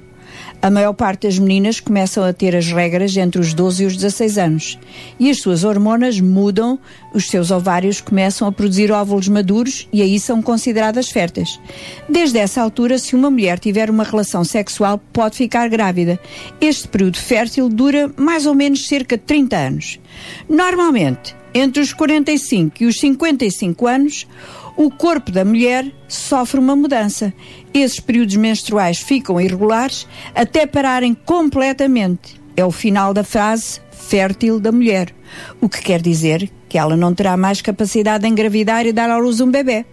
A 0.61 0.69
maior 0.69 0.93
parte 0.93 1.27
das 1.27 1.37
meninas 1.37 1.79
começam 1.79 2.23
a 2.23 2.31
ter 2.31 2.55
as 2.55 2.71
regras 2.71 3.15
entre 3.17 3.41
os 3.41 3.53
12 3.53 3.83
e 3.83 3.85
os 3.85 3.97
16 3.97 4.37
anos. 4.37 4.79
E 5.19 5.29
as 5.29 5.39
suas 5.39 5.63
hormonas 5.63 6.19
mudam, 6.21 6.79
os 7.13 7.27
seus 7.27 7.51
ovários 7.51 7.99
começam 7.99 8.47
a 8.47 8.51
produzir 8.51 8.89
óvulos 8.89 9.27
maduros 9.27 9.87
e 9.91 10.01
aí 10.01 10.17
são 10.19 10.41
consideradas 10.41 11.09
férteis. 11.09 11.59
Desde 12.07 12.39
essa 12.39 12.61
altura, 12.61 12.97
se 12.97 13.13
uma 13.13 13.29
mulher 13.29 13.59
tiver 13.59 13.89
uma 13.89 14.05
relação 14.05 14.43
sexual, 14.43 14.97
pode 15.11 15.35
ficar 15.35 15.67
grávida. 15.67 16.17
Este 16.61 16.87
período 16.87 17.17
fértil 17.17 17.67
dura 17.67 18.09
mais 18.15 18.45
ou 18.45 18.55
menos 18.55 18.87
cerca 18.87 19.17
de 19.17 19.23
30 19.23 19.57
anos. 19.57 19.99
Normalmente, 20.47 21.35
entre 21.53 21.81
os 21.81 21.93
45 21.93 22.81
e 22.81 22.85
os 22.85 22.99
55 22.99 23.85
anos, 23.85 24.27
o 24.75 24.89
corpo 24.89 25.31
da 25.31 25.45
mulher 25.45 25.91
sofre 26.07 26.59
uma 26.59 26.75
mudança. 26.75 27.33
Esses 27.73 27.99
períodos 27.99 28.35
menstruais 28.35 28.99
ficam 28.99 29.39
irregulares 29.39 30.07
até 30.33 30.65
pararem 30.65 31.13
completamente. 31.13 32.41
É 32.55 32.65
o 32.65 32.71
final 32.71 33.13
da 33.13 33.23
fase 33.23 33.81
fértil 33.91 34.59
da 34.59 34.71
mulher, 34.71 35.13
o 35.61 35.69
que 35.69 35.81
quer 35.81 36.01
dizer 36.01 36.51
que 36.69 36.77
ela 36.77 36.97
não 36.97 37.13
terá 37.13 37.37
mais 37.37 37.61
capacidade 37.61 38.23
de 38.23 38.29
engravidar 38.29 38.85
e 38.85 38.93
dar 38.93 39.09
à 39.09 39.17
luz 39.17 39.39
um 39.39 39.49
bebê. 39.49 39.85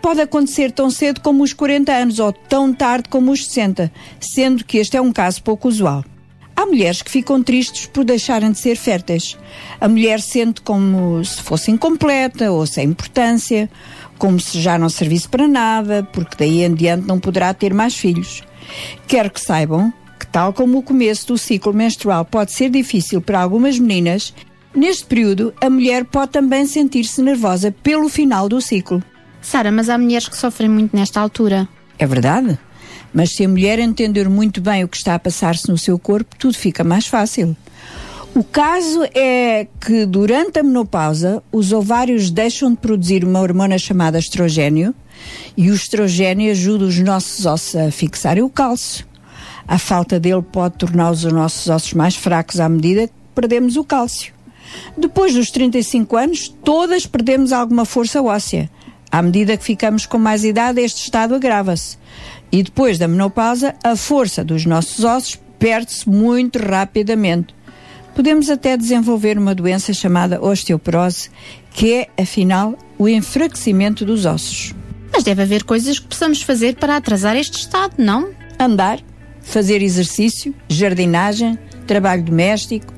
Pode 0.00 0.20
acontecer 0.20 0.70
tão 0.70 0.90
cedo 0.90 1.20
como 1.20 1.42
os 1.42 1.52
40 1.52 1.92
anos 1.92 2.18
ou 2.18 2.32
tão 2.32 2.72
tarde 2.72 3.08
como 3.08 3.32
os 3.32 3.46
60, 3.46 3.92
sendo 4.20 4.64
que 4.64 4.78
este 4.78 4.96
é 4.96 5.00
um 5.00 5.12
caso 5.12 5.42
pouco 5.42 5.68
usual. 5.68 6.04
Há 6.58 6.66
mulheres 6.66 7.02
que 7.02 7.10
ficam 7.10 7.40
tristes 7.40 7.86
por 7.86 8.04
deixarem 8.04 8.50
de 8.50 8.58
ser 8.58 8.76
férteis. 8.76 9.36
A 9.80 9.86
mulher 9.86 10.20
sente 10.20 10.60
como 10.60 11.24
se 11.24 11.40
fosse 11.40 11.70
incompleta 11.70 12.50
ou 12.50 12.66
sem 12.66 12.88
importância 12.88 13.70
como 14.18 14.38
se 14.40 14.60
já 14.60 14.78
não 14.78 14.88
servisse 14.88 15.28
para 15.28 15.48
nada, 15.48 16.06
porque 16.12 16.36
daí 16.38 16.64
em 16.64 16.74
diante 16.74 17.06
não 17.06 17.18
poderá 17.18 17.54
ter 17.54 17.72
mais 17.72 17.94
filhos. 17.94 18.42
Quero 19.06 19.30
que 19.30 19.40
saibam 19.40 19.92
que, 20.18 20.26
tal 20.26 20.52
como 20.52 20.78
o 20.78 20.82
começo 20.82 21.28
do 21.28 21.38
ciclo 21.38 21.72
menstrual 21.72 22.24
pode 22.24 22.52
ser 22.52 22.68
difícil 22.70 23.20
para 23.20 23.40
algumas 23.40 23.78
meninas, 23.78 24.34
neste 24.74 25.06
período 25.06 25.54
a 25.60 25.70
mulher 25.70 26.04
pode 26.04 26.32
também 26.32 26.66
sentir-se 26.66 27.22
nervosa 27.22 27.72
pelo 27.82 28.08
final 28.08 28.48
do 28.48 28.60
ciclo. 28.60 29.02
Sara, 29.40 29.70
mas 29.70 29.88
há 29.88 29.96
mulheres 29.96 30.28
que 30.28 30.36
sofrem 30.36 30.68
muito 30.68 30.94
nesta 30.94 31.20
altura. 31.20 31.68
É 31.98 32.06
verdade. 32.06 32.58
Mas 33.12 33.34
se 33.34 33.44
a 33.44 33.48
mulher 33.48 33.78
entender 33.78 34.28
muito 34.28 34.60
bem 34.60 34.84
o 34.84 34.88
que 34.88 34.96
está 34.96 35.14
a 35.14 35.18
passar-se 35.18 35.68
no 35.68 35.78
seu 35.78 35.98
corpo, 35.98 36.36
tudo 36.36 36.56
fica 36.56 36.84
mais 36.84 37.06
fácil. 37.06 37.56
O 38.38 38.44
caso 38.44 39.02
é 39.16 39.66
que 39.80 40.06
durante 40.06 40.60
a 40.60 40.62
menopausa 40.62 41.42
os 41.50 41.72
ovários 41.72 42.30
deixam 42.30 42.70
de 42.70 42.76
produzir 42.76 43.24
uma 43.24 43.40
hormona 43.40 43.76
chamada 43.78 44.16
estrogênio 44.16 44.94
e 45.56 45.72
o 45.72 45.74
estrogênio 45.74 46.48
ajuda 46.52 46.84
os 46.84 47.00
nossos 47.00 47.46
ossos 47.46 47.74
a 47.74 47.90
fixarem 47.90 48.44
o 48.44 48.48
cálcio. 48.48 49.04
A 49.66 49.76
falta 49.76 50.20
dele 50.20 50.40
pode 50.40 50.76
tornar 50.76 51.10
os 51.10 51.24
nossos 51.24 51.68
ossos 51.68 51.94
mais 51.94 52.14
fracos 52.14 52.60
à 52.60 52.68
medida 52.68 53.08
que 53.08 53.12
perdemos 53.34 53.76
o 53.76 53.82
cálcio. 53.82 54.32
Depois 54.96 55.34
dos 55.34 55.50
35 55.50 56.16
anos, 56.16 56.48
todas 56.62 57.06
perdemos 57.06 57.52
alguma 57.52 57.84
força 57.84 58.22
óssea. 58.22 58.70
À 59.10 59.20
medida 59.20 59.56
que 59.56 59.64
ficamos 59.64 60.06
com 60.06 60.16
mais 60.16 60.44
idade, 60.44 60.80
este 60.80 61.02
estado 61.02 61.34
agrava-se. 61.34 61.98
E 62.52 62.62
depois 62.62 62.98
da 62.98 63.08
menopausa, 63.08 63.74
a 63.82 63.96
força 63.96 64.44
dos 64.44 64.64
nossos 64.64 65.02
ossos 65.02 65.40
perde-se 65.58 66.08
muito 66.08 66.56
rapidamente 66.60 67.57
podemos 68.18 68.50
até 68.50 68.76
desenvolver 68.76 69.38
uma 69.38 69.54
doença 69.54 69.92
chamada 69.92 70.44
osteoporose, 70.44 71.30
que 71.70 71.94
é, 71.94 72.08
afinal, 72.20 72.76
o 72.98 73.08
enfraquecimento 73.08 74.04
dos 74.04 74.26
ossos. 74.26 74.74
Mas 75.12 75.22
deve 75.22 75.42
haver 75.42 75.62
coisas 75.62 76.00
que 76.00 76.08
possamos 76.08 76.42
fazer 76.42 76.74
para 76.74 76.96
atrasar 76.96 77.36
este 77.36 77.60
estado, 77.60 77.94
não? 77.96 78.30
Andar, 78.58 78.98
fazer 79.40 79.82
exercício, 79.82 80.52
jardinagem, 80.68 81.56
trabalho 81.86 82.24
doméstico, 82.24 82.92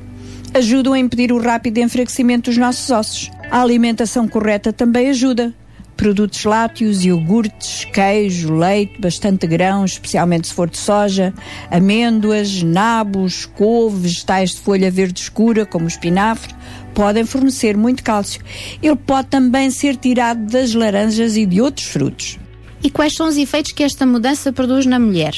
ajudam 0.55 0.95
a 0.95 0.99
impedir 0.99 1.33
o 1.33 1.39
rápido 1.39 1.77
enfraquecimento 1.77 2.49
dos 2.49 2.57
nossos 2.57 2.89
ossos. 2.89 3.31
A 3.51 3.61
alimentação 3.61 4.27
correta 4.27 4.73
também 4.73 5.11
ajuda 5.11 5.55
produtos 6.01 6.45
lácteos, 6.45 7.05
iogurtes, 7.05 7.85
queijo, 7.85 8.55
leite, 8.55 8.99
bastante 8.99 9.47
grão, 9.47 9.85
especialmente 9.85 10.49
se 10.49 10.55
for 10.55 10.71
de 10.71 10.79
soja, 10.79 11.35
amêndoas, 11.71 12.63
nabos, 12.63 13.45
couve, 13.45 14.05
vegetais 14.05 14.53
de 14.53 14.61
folha 14.61 14.91
verde 14.91 15.21
escura, 15.21 15.67
como 15.67 15.85
o 15.85 15.89
espinafre, 15.89 16.55
podem 16.95 17.27
fornecer 17.27 17.77
muito 17.77 18.03
cálcio. 18.03 18.41
Ele 18.83 18.97
pode 18.97 19.29
também 19.29 19.71
ser 19.71 19.95
tirado 19.95 20.47
das 20.47 20.73
laranjas 20.73 21.37
e 21.37 21.45
de 21.45 21.61
outros 21.61 21.89
frutos. 21.89 22.39
E 22.83 22.89
quais 22.89 23.15
são 23.15 23.29
os 23.29 23.37
efeitos 23.37 23.73
que 23.73 23.83
esta 23.83 24.07
mudança 24.07 24.51
produz 24.55 24.87
na 24.87 24.99
mulher? 24.99 25.35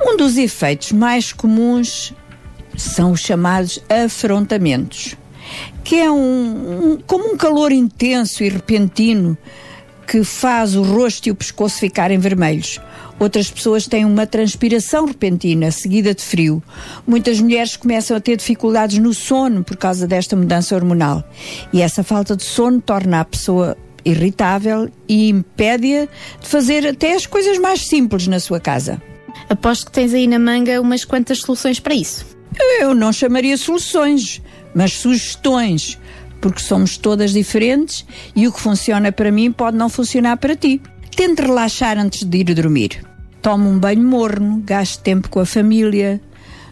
Um 0.00 0.16
dos 0.16 0.36
efeitos 0.36 0.92
mais 0.92 1.32
comuns 1.32 2.14
são 2.76 3.10
os 3.10 3.20
chamados 3.20 3.82
afrontamentos, 3.88 5.16
que 5.82 5.96
é 5.96 6.08
um, 6.08 6.92
um 6.92 6.98
como 7.04 7.34
um 7.34 7.36
calor 7.36 7.72
intenso 7.72 8.44
e 8.44 8.48
repentino 8.48 9.36
que 10.06 10.22
faz 10.22 10.76
o 10.76 10.82
rosto 10.82 11.26
e 11.28 11.30
o 11.30 11.34
pescoço 11.34 11.78
ficarem 11.78 12.18
vermelhos. 12.18 12.80
Outras 13.18 13.50
pessoas 13.50 13.86
têm 13.86 14.04
uma 14.04 14.26
transpiração 14.26 15.06
repentina, 15.06 15.70
seguida 15.70 16.14
de 16.14 16.22
frio. 16.22 16.62
Muitas 17.06 17.40
mulheres 17.40 17.76
começam 17.76 18.16
a 18.16 18.20
ter 18.20 18.36
dificuldades 18.36 18.98
no 18.98 19.14
sono 19.14 19.62
por 19.62 19.76
causa 19.76 20.06
desta 20.06 20.34
mudança 20.34 20.74
hormonal. 20.74 21.22
E 21.72 21.80
essa 21.80 22.02
falta 22.02 22.36
de 22.36 22.42
sono 22.42 22.80
torna 22.80 23.20
a 23.20 23.24
pessoa 23.24 23.76
irritável 24.04 24.90
e 25.08 25.30
impede-a 25.30 26.06
de 26.40 26.48
fazer 26.48 26.86
até 26.86 27.14
as 27.14 27.24
coisas 27.24 27.58
mais 27.58 27.86
simples 27.86 28.26
na 28.26 28.40
sua 28.40 28.60
casa. 28.60 29.00
Aposto 29.48 29.86
que 29.86 29.92
tens 29.92 30.12
aí 30.12 30.26
na 30.26 30.38
manga 30.38 30.80
umas 30.80 31.04
quantas 31.04 31.38
soluções 31.38 31.80
para 31.80 31.94
isso. 31.94 32.26
Eu 32.80 32.94
não 32.94 33.12
chamaria 33.12 33.56
soluções, 33.56 34.42
mas 34.74 34.92
sugestões 34.92 35.98
porque 36.44 36.60
somos 36.60 36.98
todas 36.98 37.32
diferentes 37.32 38.04
e 38.36 38.46
o 38.46 38.52
que 38.52 38.60
funciona 38.60 39.10
para 39.10 39.32
mim 39.32 39.50
pode 39.50 39.78
não 39.78 39.88
funcionar 39.88 40.36
para 40.36 40.54
ti. 40.54 40.78
Tente 41.16 41.40
relaxar 41.40 41.96
antes 41.96 42.22
de 42.22 42.36
ir 42.36 42.52
dormir. 42.52 43.02
Tome 43.40 43.66
um 43.66 43.78
banho 43.78 44.02
morno, 44.02 44.62
gaste 44.62 44.98
tempo 44.98 45.30
com 45.30 45.40
a 45.40 45.46
família, 45.46 46.20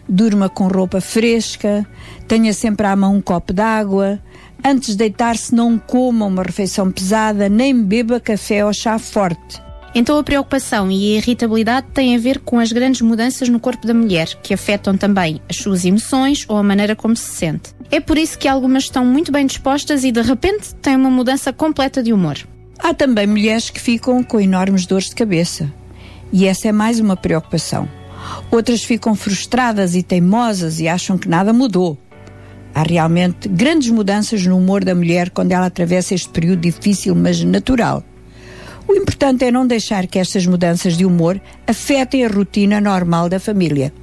durma 0.07 0.47
com 0.47 0.67
roupa 0.67 1.01
fresca, 1.01 1.87
tenha 2.27 2.53
sempre 2.53 2.85
à 2.85 2.95
mão 2.95 3.15
um 3.15 3.21
copo 3.21 3.51
d'água. 3.51 4.19
Antes 4.63 4.89
de 4.89 4.97
deitar-se, 4.97 5.55
não 5.55 5.79
coma 5.79 6.27
uma 6.27 6.43
refeição 6.43 6.91
pesada, 6.91 7.49
nem 7.49 7.83
beba 7.83 8.19
café 8.19 8.63
ou 8.63 8.71
chá 8.71 8.99
forte. 8.99 9.59
Então 9.95 10.17
a 10.17 10.23
preocupação 10.23 10.89
e 10.89 11.13
a 11.13 11.17
irritabilidade 11.17 11.87
têm 11.93 12.15
a 12.15 12.19
ver 12.19 12.39
com 12.39 12.59
as 12.59 12.71
grandes 12.71 13.01
mudanças 13.01 13.47
no 13.47 13.59
corpo 13.59 13.85
da 13.85 13.93
mulher, 13.93 14.27
que 14.41 14.53
afetam 14.53 14.97
também 14.97 15.39
as 15.47 15.57
suas 15.57 15.85
emoções 15.85 16.45
ou 16.47 16.57
a 16.57 16.63
maneira 16.63 16.95
como 16.95 17.15
se 17.15 17.29
sente. 17.29 17.75
É 17.91 17.99
por 17.99 18.17
isso 18.17 18.39
que 18.39 18.47
algumas 18.47 18.83
estão 18.85 19.05
muito 19.05 19.31
bem 19.31 19.45
dispostas 19.45 20.03
e 20.03 20.11
de 20.11 20.21
repente 20.21 20.73
têm 20.75 20.95
uma 20.95 21.11
mudança 21.11 21.53
completa 21.53 22.01
de 22.01 22.11
humor. 22.11 22.37
Há 22.79 22.93
também 22.93 23.27
mulheres 23.27 23.69
que 23.69 23.79
ficam 23.79 24.23
com 24.23 24.39
enormes 24.39 24.87
dores 24.87 25.09
de 25.09 25.15
cabeça. 25.15 25.71
E 26.31 26.47
essa 26.47 26.67
é 26.67 26.71
mais 26.71 26.99
uma 26.99 27.15
preocupação. 27.15 27.87
Outras 28.49 28.83
ficam 28.83 29.13
frustradas 29.13 29.93
e 29.93 30.01
teimosas 30.01 30.79
e 30.79 30.87
acham 30.87 31.17
que 31.19 31.29
nada 31.29 31.53
mudou. 31.53 31.97
Há 32.73 32.81
realmente 32.81 33.47
grandes 33.47 33.91
mudanças 33.91 34.43
no 34.43 34.57
humor 34.57 34.83
da 34.83 34.95
mulher 34.95 35.29
quando 35.29 35.51
ela 35.51 35.67
atravessa 35.67 36.15
este 36.15 36.29
período 36.29 36.61
difícil, 36.61 37.13
mas 37.13 37.43
natural. 37.43 38.03
O 38.87 38.93
importante 38.93 39.45
é 39.45 39.51
não 39.51 39.65
deixar 39.65 40.07
que 40.07 40.19
estas 40.19 40.45
mudanças 40.45 40.97
de 40.97 41.05
humor 41.05 41.39
afetem 41.65 42.25
a 42.25 42.29
rotina 42.29 42.81
normal 42.81 43.29
da 43.29 43.39
família. 43.39 43.93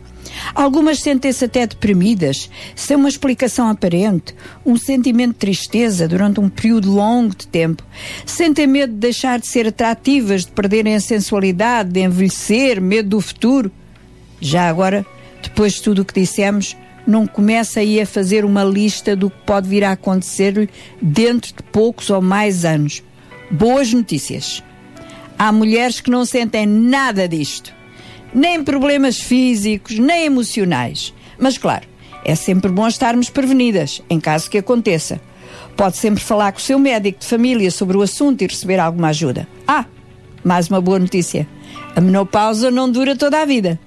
Algumas 0.54 1.00
sentem-se 1.00 1.44
até 1.44 1.66
deprimidas, 1.66 2.50
sem 2.74 2.96
uma 2.96 3.08
explicação 3.08 3.68
aparente, 3.68 4.34
um 4.64 4.76
sentimento 4.76 5.32
de 5.32 5.38
tristeza 5.38 6.06
durante 6.08 6.40
um 6.40 6.48
período 6.48 6.90
longo 6.90 7.34
de 7.34 7.46
tempo. 7.46 7.84
Sentem 8.24 8.66
medo 8.66 8.92
de 8.92 8.98
deixar 8.98 9.38
de 9.38 9.46
ser 9.46 9.66
atrativas, 9.66 10.44
de 10.44 10.52
perderem 10.52 10.94
a 10.94 11.00
sensualidade, 11.00 11.90
de 11.90 12.00
envelhecer, 12.00 12.80
medo 12.80 13.10
do 13.10 13.20
futuro. 13.20 13.70
Já 14.40 14.68
agora, 14.68 15.04
depois 15.42 15.74
de 15.74 15.82
tudo 15.82 16.02
o 16.02 16.04
que 16.04 16.20
dissemos, 16.20 16.76
não 17.06 17.26
começa 17.26 17.80
aí 17.80 18.00
a 18.00 18.06
fazer 18.06 18.44
uma 18.44 18.62
lista 18.62 19.16
do 19.16 19.30
que 19.30 19.38
pode 19.44 19.68
vir 19.68 19.84
a 19.84 19.92
acontecer 19.92 20.68
dentro 21.00 21.54
de 21.54 21.62
poucos 21.64 22.08
ou 22.10 22.22
mais 22.22 22.64
anos. 22.64 23.02
Boas 23.50 23.92
notícias. 23.92 24.62
Há 25.40 25.50
mulheres 25.50 26.02
que 26.02 26.10
não 26.10 26.26
sentem 26.26 26.66
nada 26.66 27.26
disto 27.26 27.80
nem 28.34 28.62
problemas 28.62 29.20
físicos, 29.20 29.98
nem 29.98 30.26
emocionais. 30.26 31.12
Mas 31.38 31.58
claro, 31.58 31.86
é 32.24 32.34
sempre 32.34 32.70
bom 32.70 32.86
estarmos 32.86 33.30
prevenidas, 33.30 34.02
em 34.08 34.20
caso 34.20 34.50
que 34.50 34.58
aconteça. 34.58 35.20
Pode 35.76 35.96
sempre 35.96 36.22
falar 36.22 36.52
com 36.52 36.58
o 36.58 36.62
seu 36.62 36.78
médico 36.78 37.20
de 37.20 37.26
família 37.26 37.70
sobre 37.70 37.96
o 37.96 38.02
assunto 38.02 38.42
e 38.42 38.46
receber 38.46 38.78
alguma 38.78 39.08
ajuda. 39.08 39.48
Ah, 39.66 39.84
mais 40.44 40.68
uma 40.68 40.80
boa 40.80 40.98
notícia. 40.98 41.48
A 41.96 42.00
menopausa 42.00 42.70
não 42.70 42.90
dura 42.90 43.16
toda 43.16 43.40
a 43.40 43.44
vida. 43.44 43.78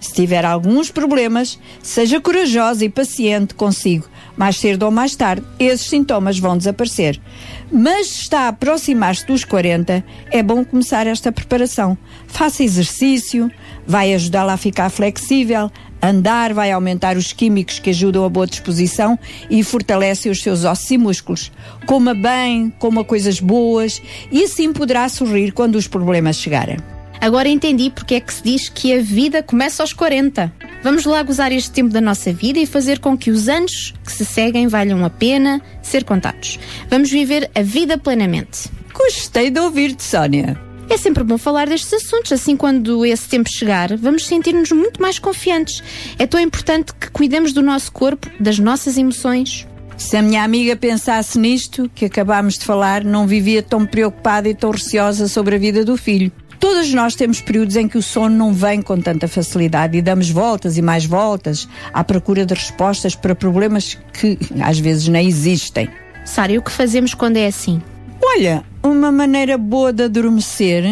Se 0.00 0.12
tiver 0.12 0.44
alguns 0.44 0.90
problemas, 0.90 1.58
seja 1.82 2.20
corajosa 2.20 2.84
e 2.84 2.88
paciente 2.88 3.54
consigo. 3.54 4.06
Mais 4.36 4.56
cedo 4.56 4.84
ou 4.84 4.92
mais 4.92 5.16
tarde, 5.16 5.44
esses 5.58 5.88
sintomas 5.88 6.38
vão 6.38 6.56
desaparecer. 6.56 7.20
Mas 7.70 8.06
está 8.06 8.40
a 8.40 8.48
aproximar-se 8.48 9.26
dos 9.26 9.44
40, 9.44 10.02
é 10.30 10.42
bom 10.42 10.64
começar 10.64 11.06
esta 11.06 11.30
preparação. 11.30 11.98
Faça 12.26 12.64
exercício, 12.64 13.50
vai 13.86 14.14
ajudá-la 14.14 14.54
a 14.54 14.58
ficar 14.58 14.88
flexível. 14.88 15.70
Andar 16.00 16.54
vai 16.54 16.70
aumentar 16.70 17.16
os 17.16 17.32
químicos 17.32 17.78
que 17.78 17.90
ajudam 17.90 18.24
a 18.24 18.28
boa 18.28 18.46
disposição 18.46 19.18
e 19.50 19.62
fortalecem 19.62 20.30
os 20.30 20.42
seus 20.42 20.64
ossos 20.64 20.90
e 20.90 20.96
músculos. 20.96 21.52
Coma 21.86 22.14
bem, 22.14 22.72
coma 22.78 23.04
coisas 23.04 23.40
boas 23.40 24.00
e 24.30 24.44
assim 24.44 24.72
poderá 24.72 25.08
sorrir 25.08 25.52
quando 25.52 25.74
os 25.74 25.88
problemas 25.88 26.36
chegarem. 26.36 26.78
Agora 27.20 27.48
entendi 27.48 27.90
porque 27.90 28.14
é 28.14 28.20
que 28.20 28.32
se 28.32 28.42
diz 28.42 28.68
que 28.68 28.92
a 28.92 29.02
vida 29.02 29.42
começa 29.42 29.82
aos 29.82 29.92
40. 29.92 30.52
Vamos 30.82 31.04
lá 31.04 31.22
gozar 31.22 31.50
este 31.50 31.70
tempo 31.70 31.90
da 31.90 32.00
nossa 32.00 32.32
vida 32.32 32.58
e 32.58 32.66
fazer 32.66 33.00
com 33.00 33.18
que 33.18 33.30
os 33.30 33.48
anos 33.48 33.94
que 34.04 34.12
se 34.12 34.24
seguem 34.24 34.68
valham 34.68 35.04
a 35.04 35.10
pena 35.10 35.60
ser 35.82 36.04
contados. 36.04 36.58
Vamos 36.88 37.10
viver 37.10 37.50
a 37.54 37.62
vida 37.62 37.98
plenamente. 37.98 38.70
Gostei 38.94 39.50
de 39.50 39.58
ouvir-te, 39.60 40.02
Sónia. 40.02 40.58
É 40.90 40.96
sempre 40.96 41.22
bom 41.22 41.36
falar 41.36 41.68
destes 41.68 41.92
assuntos, 41.92 42.32
assim 42.32 42.56
quando 42.56 43.04
esse 43.04 43.28
tempo 43.28 43.50
chegar, 43.50 43.94
vamos 43.96 44.26
sentir-nos 44.26 44.72
muito 44.72 45.02
mais 45.02 45.18
confiantes. 45.18 45.82
É 46.18 46.26
tão 46.26 46.40
importante 46.40 46.94
que 46.94 47.10
cuidemos 47.10 47.52
do 47.52 47.60
nosso 47.60 47.92
corpo, 47.92 48.26
das 48.40 48.58
nossas 48.58 48.96
emoções. 48.96 49.66
Se 49.98 50.16
a 50.16 50.22
minha 50.22 50.42
amiga 50.42 50.76
pensasse 50.76 51.38
nisto 51.38 51.90
que 51.94 52.06
acabámos 52.06 52.54
de 52.56 52.64
falar, 52.64 53.04
não 53.04 53.26
vivia 53.26 53.62
tão 53.62 53.84
preocupada 53.84 54.48
e 54.48 54.54
tão 54.54 54.70
receosa 54.70 55.28
sobre 55.28 55.56
a 55.56 55.58
vida 55.58 55.84
do 55.84 55.96
filho. 55.96 56.32
Todos 56.58 56.92
nós 56.92 57.14
temos 57.14 57.40
períodos 57.40 57.76
em 57.76 57.86
que 57.86 57.96
o 57.96 58.02
sono 58.02 58.36
não 58.36 58.52
vem 58.52 58.82
com 58.82 59.00
tanta 59.00 59.28
facilidade 59.28 59.96
e 59.96 60.02
damos 60.02 60.28
voltas 60.30 60.76
e 60.76 60.82
mais 60.82 61.04
voltas 61.04 61.68
à 61.92 62.02
procura 62.02 62.44
de 62.44 62.54
respostas 62.54 63.14
para 63.14 63.34
problemas 63.34 63.96
que 64.12 64.36
às 64.60 64.78
vezes 64.78 65.06
nem 65.08 65.28
existem. 65.28 65.88
Sara, 66.24 66.52
e 66.52 66.58
o 66.58 66.62
que 66.62 66.70
fazemos 66.70 67.14
quando 67.14 67.36
é 67.36 67.46
assim? 67.46 67.80
Olha, 68.22 68.64
uma 68.82 69.12
maneira 69.12 69.56
boa 69.56 69.92
de 69.92 70.04
adormecer 70.04 70.84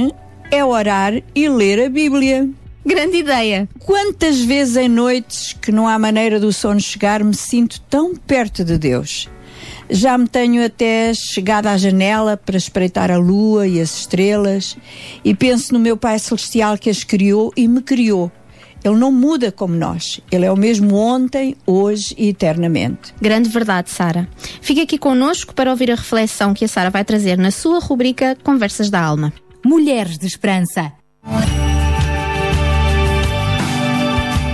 é 0.51 0.64
orar 0.64 1.12
e 1.34 1.48
ler 1.48 1.86
a 1.86 1.88
Bíblia. 1.88 2.48
Grande 2.84 3.16
ideia! 3.16 3.68
Quantas 3.80 4.40
vezes 4.40 4.76
em 4.76 4.88
noites 4.88 5.52
que 5.60 5.72
não 5.72 5.88
há 5.88 5.98
maneira 5.98 6.38
do 6.38 6.52
sono 6.52 6.80
chegar 6.80 7.24
me 7.24 7.34
sinto 7.34 7.80
tão 7.90 8.14
perto 8.14 8.64
de 8.64 8.78
Deus? 8.78 9.28
Já 9.88 10.18
me 10.18 10.26
tenho 10.26 10.64
até 10.64 11.12
chegado 11.14 11.66
à 11.66 11.76
janela 11.76 12.36
para 12.36 12.56
espreitar 12.56 13.10
a 13.10 13.16
lua 13.16 13.66
e 13.68 13.80
as 13.80 14.00
estrelas 14.00 14.76
e 15.24 15.34
penso 15.34 15.72
no 15.72 15.78
meu 15.78 15.96
Pai 15.96 16.18
Celestial 16.18 16.76
que 16.76 16.90
as 16.90 17.04
criou 17.04 17.52
e 17.56 17.68
me 17.68 17.80
criou. 17.80 18.30
Ele 18.84 18.96
não 18.96 19.10
muda 19.10 19.50
como 19.50 19.74
nós. 19.74 20.20
Ele 20.30 20.44
é 20.44 20.52
o 20.52 20.56
mesmo 20.56 20.94
ontem, 20.94 21.56
hoje 21.66 22.14
e 22.16 22.28
eternamente. 22.28 23.14
Grande 23.20 23.48
verdade, 23.48 23.90
Sara. 23.90 24.28
Fique 24.60 24.80
aqui 24.80 24.96
connosco 24.96 25.54
para 25.54 25.70
ouvir 25.70 25.90
a 25.90 25.96
reflexão 25.96 26.54
que 26.54 26.64
a 26.64 26.68
Sara 26.68 26.90
vai 26.90 27.04
trazer 27.04 27.36
na 27.36 27.50
sua 27.50 27.80
rubrica 27.80 28.36
Conversas 28.44 28.88
da 28.88 29.00
Alma. 29.00 29.32
Mulheres 29.64 30.18
de 30.18 30.26
Esperança. 30.26 30.92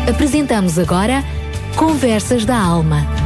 Apresentamos 0.08 0.78
agora 0.78 1.22
Conversas 1.76 2.44
da 2.44 2.58
Alma. 2.58 3.21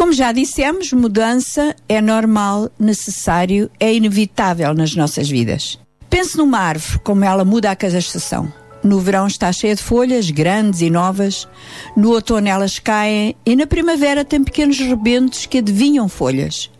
Como 0.00 0.14
já 0.14 0.32
dissemos, 0.32 0.94
mudança 0.94 1.76
é 1.86 2.00
normal, 2.00 2.70
necessário, 2.78 3.70
é 3.78 3.92
inevitável 3.92 4.72
nas 4.72 4.96
nossas 4.96 5.28
vidas. 5.28 5.78
Pense 6.08 6.38
numa 6.38 6.58
árvore, 6.58 7.00
como 7.00 7.22
ela 7.22 7.44
muda 7.44 7.70
a 7.70 7.76
cada 7.76 7.98
estação. 7.98 8.50
No 8.82 8.98
verão 8.98 9.26
está 9.26 9.52
cheia 9.52 9.74
de 9.74 9.82
folhas 9.82 10.30
grandes 10.30 10.80
e 10.80 10.88
novas, 10.88 11.46
no 11.94 12.12
outono 12.12 12.48
elas 12.48 12.78
caem 12.78 13.36
e 13.44 13.54
na 13.54 13.66
primavera 13.66 14.24
tem 14.24 14.42
pequenos 14.42 14.78
rebentos 14.78 15.44
que 15.44 15.58
adivinham 15.58 16.08
folhas. 16.08 16.70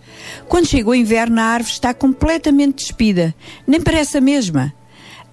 Quando 0.48 0.68
chega 0.68 0.88
o 0.88 0.94
inverno, 0.94 1.42
a 1.42 1.44
árvore 1.44 1.74
está 1.74 1.92
completamente 1.92 2.78
despida, 2.78 3.34
nem 3.66 3.82
parece 3.82 4.16
a 4.16 4.22
mesma. 4.22 4.72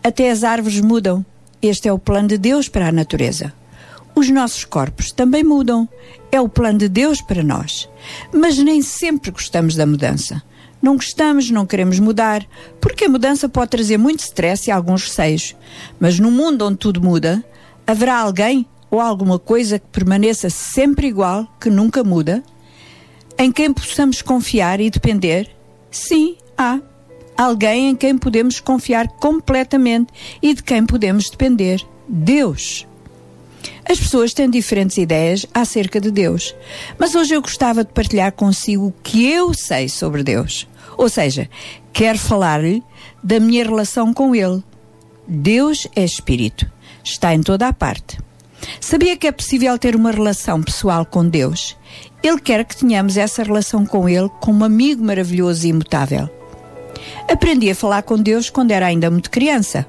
Até 0.04 0.30
as 0.30 0.44
árvores 0.44 0.82
mudam. 0.82 1.26
Este 1.62 1.88
é 1.88 1.94
o 1.94 1.98
plano 1.98 2.28
de 2.28 2.38
Deus 2.38 2.68
para 2.68 2.90
a 2.90 2.92
natureza. 2.92 3.54
Os 4.18 4.32
nossos 4.32 4.66
corpos 4.66 5.12
também 5.12 5.44
mudam. 5.44 5.88
É 6.32 6.42
o 6.42 6.50
plano 6.50 6.80
de 6.80 6.90
Deus 6.90 7.22
para 7.22 7.44
nós. 7.44 7.88
Mas 8.34 8.58
nem 8.58 8.82
sempre 8.82 9.30
gostamos 9.30 9.76
da 9.76 9.86
mudança. 9.86 10.42
Não 10.82 10.96
gostamos, 10.96 11.52
não 11.52 11.68
queremos 11.68 12.00
mudar, 12.00 12.44
porque 12.82 13.06
a 13.06 13.10
mudança 13.10 13.48
pode 13.48 13.70
trazer 13.70 14.00
muito 14.00 14.22
stress 14.22 14.68
e 14.68 14.72
alguns 14.72 15.04
receios. 15.04 15.56
Mas 16.00 16.18
no 16.18 16.32
mundo 16.32 16.66
onde 16.66 16.78
tudo 16.78 17.00
muda, 17.00 17.46
haverá 17.86 18.18
alguém 18.18 18.66
ou 18.90 19.00
alguma 19.00 19.38
coisa 19.38 19.78
que 19.78 19.86
permaneça 19.92 20.50
sempre 20.50 21.06
igual, 21.06 21.48
que 21.62 21.70
nunca 21.70 22.04
muda? 22.04 22.42
Em 23.38 23.52
quem 23.52 23.72
possamos 23.72 24.24
confiar 24.24 24.82
e 24.82 24.90
depender? 24.90 25.48
Sim, 25.92 26.38
há. 26.58 26.80
Alguém 27.38 27.90
em 27.90 27.96
quem 27.96 28.18
podemos 28.18 28.60
confiar 28.60 29.10
completamente 29.10 30.12
e 30.42 30.56
de 30.56 30.64
quem 30.64 30.88
podemos 30.88 31.30
depender. 31.30 31.86
Deus. 32.10 32.88
As 33.90 33.98
pessoas 33.98 34.34
têm 34.34 34.50
diferentes 34.50 34.98
ideias 34.98 35.46
acerca 35.54 36.02
de 36.02 36.12
Deus, 36.12 36.54
mas 37.00 37.16
hoje 37.16 37.34
eu 37.34 37.42
gostava 37.42 37.86
de 37.86 37.94
partilhar 37.94 38.34
consigo 38.34 38.88
o 38.88 38.94
que 39.02 39.26
eu 39.26 39.54
sei 39.54 39.88
sobre 39.88 40.24
Deus. 40.24 40.68
Ou 40.98 41.08
seja, 41.08 41.50
quero 41.94 42.18
falar-lhe 42.18 42.84
da 43.24 43.40
minha 43.40 43.64
relação 43.64 44.14
com 44.14 44.36
Ele. 44.36 44.62
Deus 45.26 45.88
é 45.96 46.04
Espírito, 46.04 46.70
está 47.02 47.34
em 47.34 47.42
toda 47.42 47.68
a 47.68 47.74
parte. 47.74 48.20
Sabia 48.82 49.16
que 49.16 49.28
é 49.28 49.32
possível 49.32 49.78
ter 49.78 49.96
uma 49.96 50.12
relação 50.12 50.62
pessoal 50.62 51.06
com 51.06 51.28
Deus? 51.28 51.78
Ele 52.22 52.42
quer 52.42 52.66
que 52.66 52.76
tenhamos 52.76 53.16
essa 53.16 53.42
relação 53.42 53.86
com 53.86 54.10
Ele 54.10 54.30
como 54.42 54.62
um 54.62 54.66
amigo 54.66 55.04
maravilhoso 55.04 55.66
e 55.66 55.70
imutável. 55.70 56.30
Aprendi 57.32 57.70
a 57.70 57.76
falar 57.76 58.04
com 58.04 58.18
Deus 58.18 58.50
quando 58.50 58.72
era 58.72 58.88
ainda 58.88 59.10
muito 59.10 59.32
criança. 59.32 59.86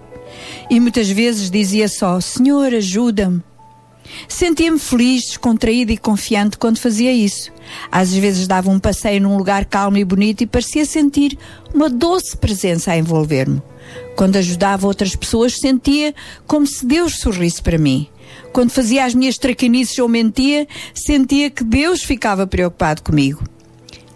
E 0.70 0.78
muitas 0.78 1.08
vezes 1.08 1.50
dizia 1.50 1.88
só: 1.88 2.20
Senhor, 2.20 2.72
ajuda-me. 2.74 3.42
Sentia-me 4.28 4.78
feliz, 4.78 5.26
descontraída 5.26 5.92
e 5.92 5.98
confiante 5.98 6.58
quando 6.58 6.78
fazia 6.78 7.12
isso. 7.12 7.52
Às 7.90 8.12
vezes 8.14 8.46
dava 8.46 8.70
um 8.70 8.78
passeio 8.78 9.20
num 9.20 9.36
lugar 9.36 9.64
calmo 9.64 9.98
e 9.98 10.04
bonito 10.04 10.42
e 10.42 10.46
parecia 10.46 10.84
sentir 10.84 11.38
uma 11.74 11.88
doce 11.88 12.36
presença 12.36 12.92
a 12.92 12.98
envolver-me. 12.98 13.62
Quando 14.16 14.36
ajudava 14.36 14.86
outras 14.86 15.14
pessoas, 15.14 15.54
sentia 15.58 16.14
como 16.46 16.66
se 16.66 16.84
Deus 16.84 17.18
sorrisse 17.20 17.62
para 17.62 17.78
mim. 17.78 18.08
Quando 18.52 18.70
fazia 18.70 19.04
as 19.04 19.14
minhas 19.14 19.36
traquinices 19.36 19.98
ou 19.98 20.08
mentia, 20.08 20.66
sentia 20.94 21.50
que 21.50 21.64
Deus 21.64 22.02
ficava 22.02 22.46
preocupado 22.46 23.02
comigo. 23.02 23.44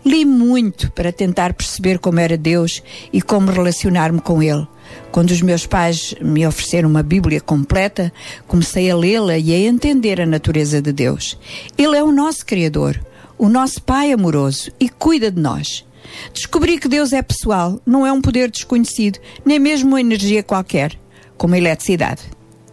Li 0.05 0.25
muito 0.25 0.91
para 0.93 1.13
tentar 1.13 1.55
perceber 1.55 1.99
como 1.99 2.19
era 2.19 2.37
Deus 2.37 2.83
e 3.13 3.23
como 3.23 3.53
relacionar-me 3.53 4.21
com 4.21 4.43
Ele. 4.43 4.67
Quando 5.11 5.31
os 5.31 5.43
meus 5.43 5.67
pais 5.67 6.15
me 6.21 6.47
ofereceram 6.47 6.89
uma 6.89 7.03
Bíblia 7.03 7.41
completa, 7.41 8.13
comecei 8.47 8.91
a 8.91 8.97
lê-la 8.97 9.37
e 9.39 9.53
a 9.53 9.59
entender 9.59 10.21
a 10.21 10.27
natureza 10.27 10.81
de 10.81 10.93
Deus. 10.93 11.39
Ele 11.77 11.97
é 11.97 12.03
o 12.03 12.13
nosso 12.13 12.47
Criador, 12.47 12.99
o 13.39 13.49
nosso 13.49 13.83
Pai 13.83 14.13
amoroso 14.13 14.71
e 14.81 14.89
cuida 14.89 15.31
de 15.31 15.41
nós. 15.41 15.85
Descobri 16.33 16.79
que 16.79 16.89
Deus 16.89 17.13
é 17.13 17.23
pessoal, 17.23 17.81
não 17.85 18.07
é 18.07 18.13
um 18.13 18.21
poder 18.21 18.51
desconhecido, 18.51 19.19
nem 19.45 19.59
mesmo 19.59 19.91
uma 19.91 20.01
energia 20.01 20.43
qualquer, 20.43 20.99
como 21.37 21.55
a 21.55 21.59
eletricidade. 21.59 22.23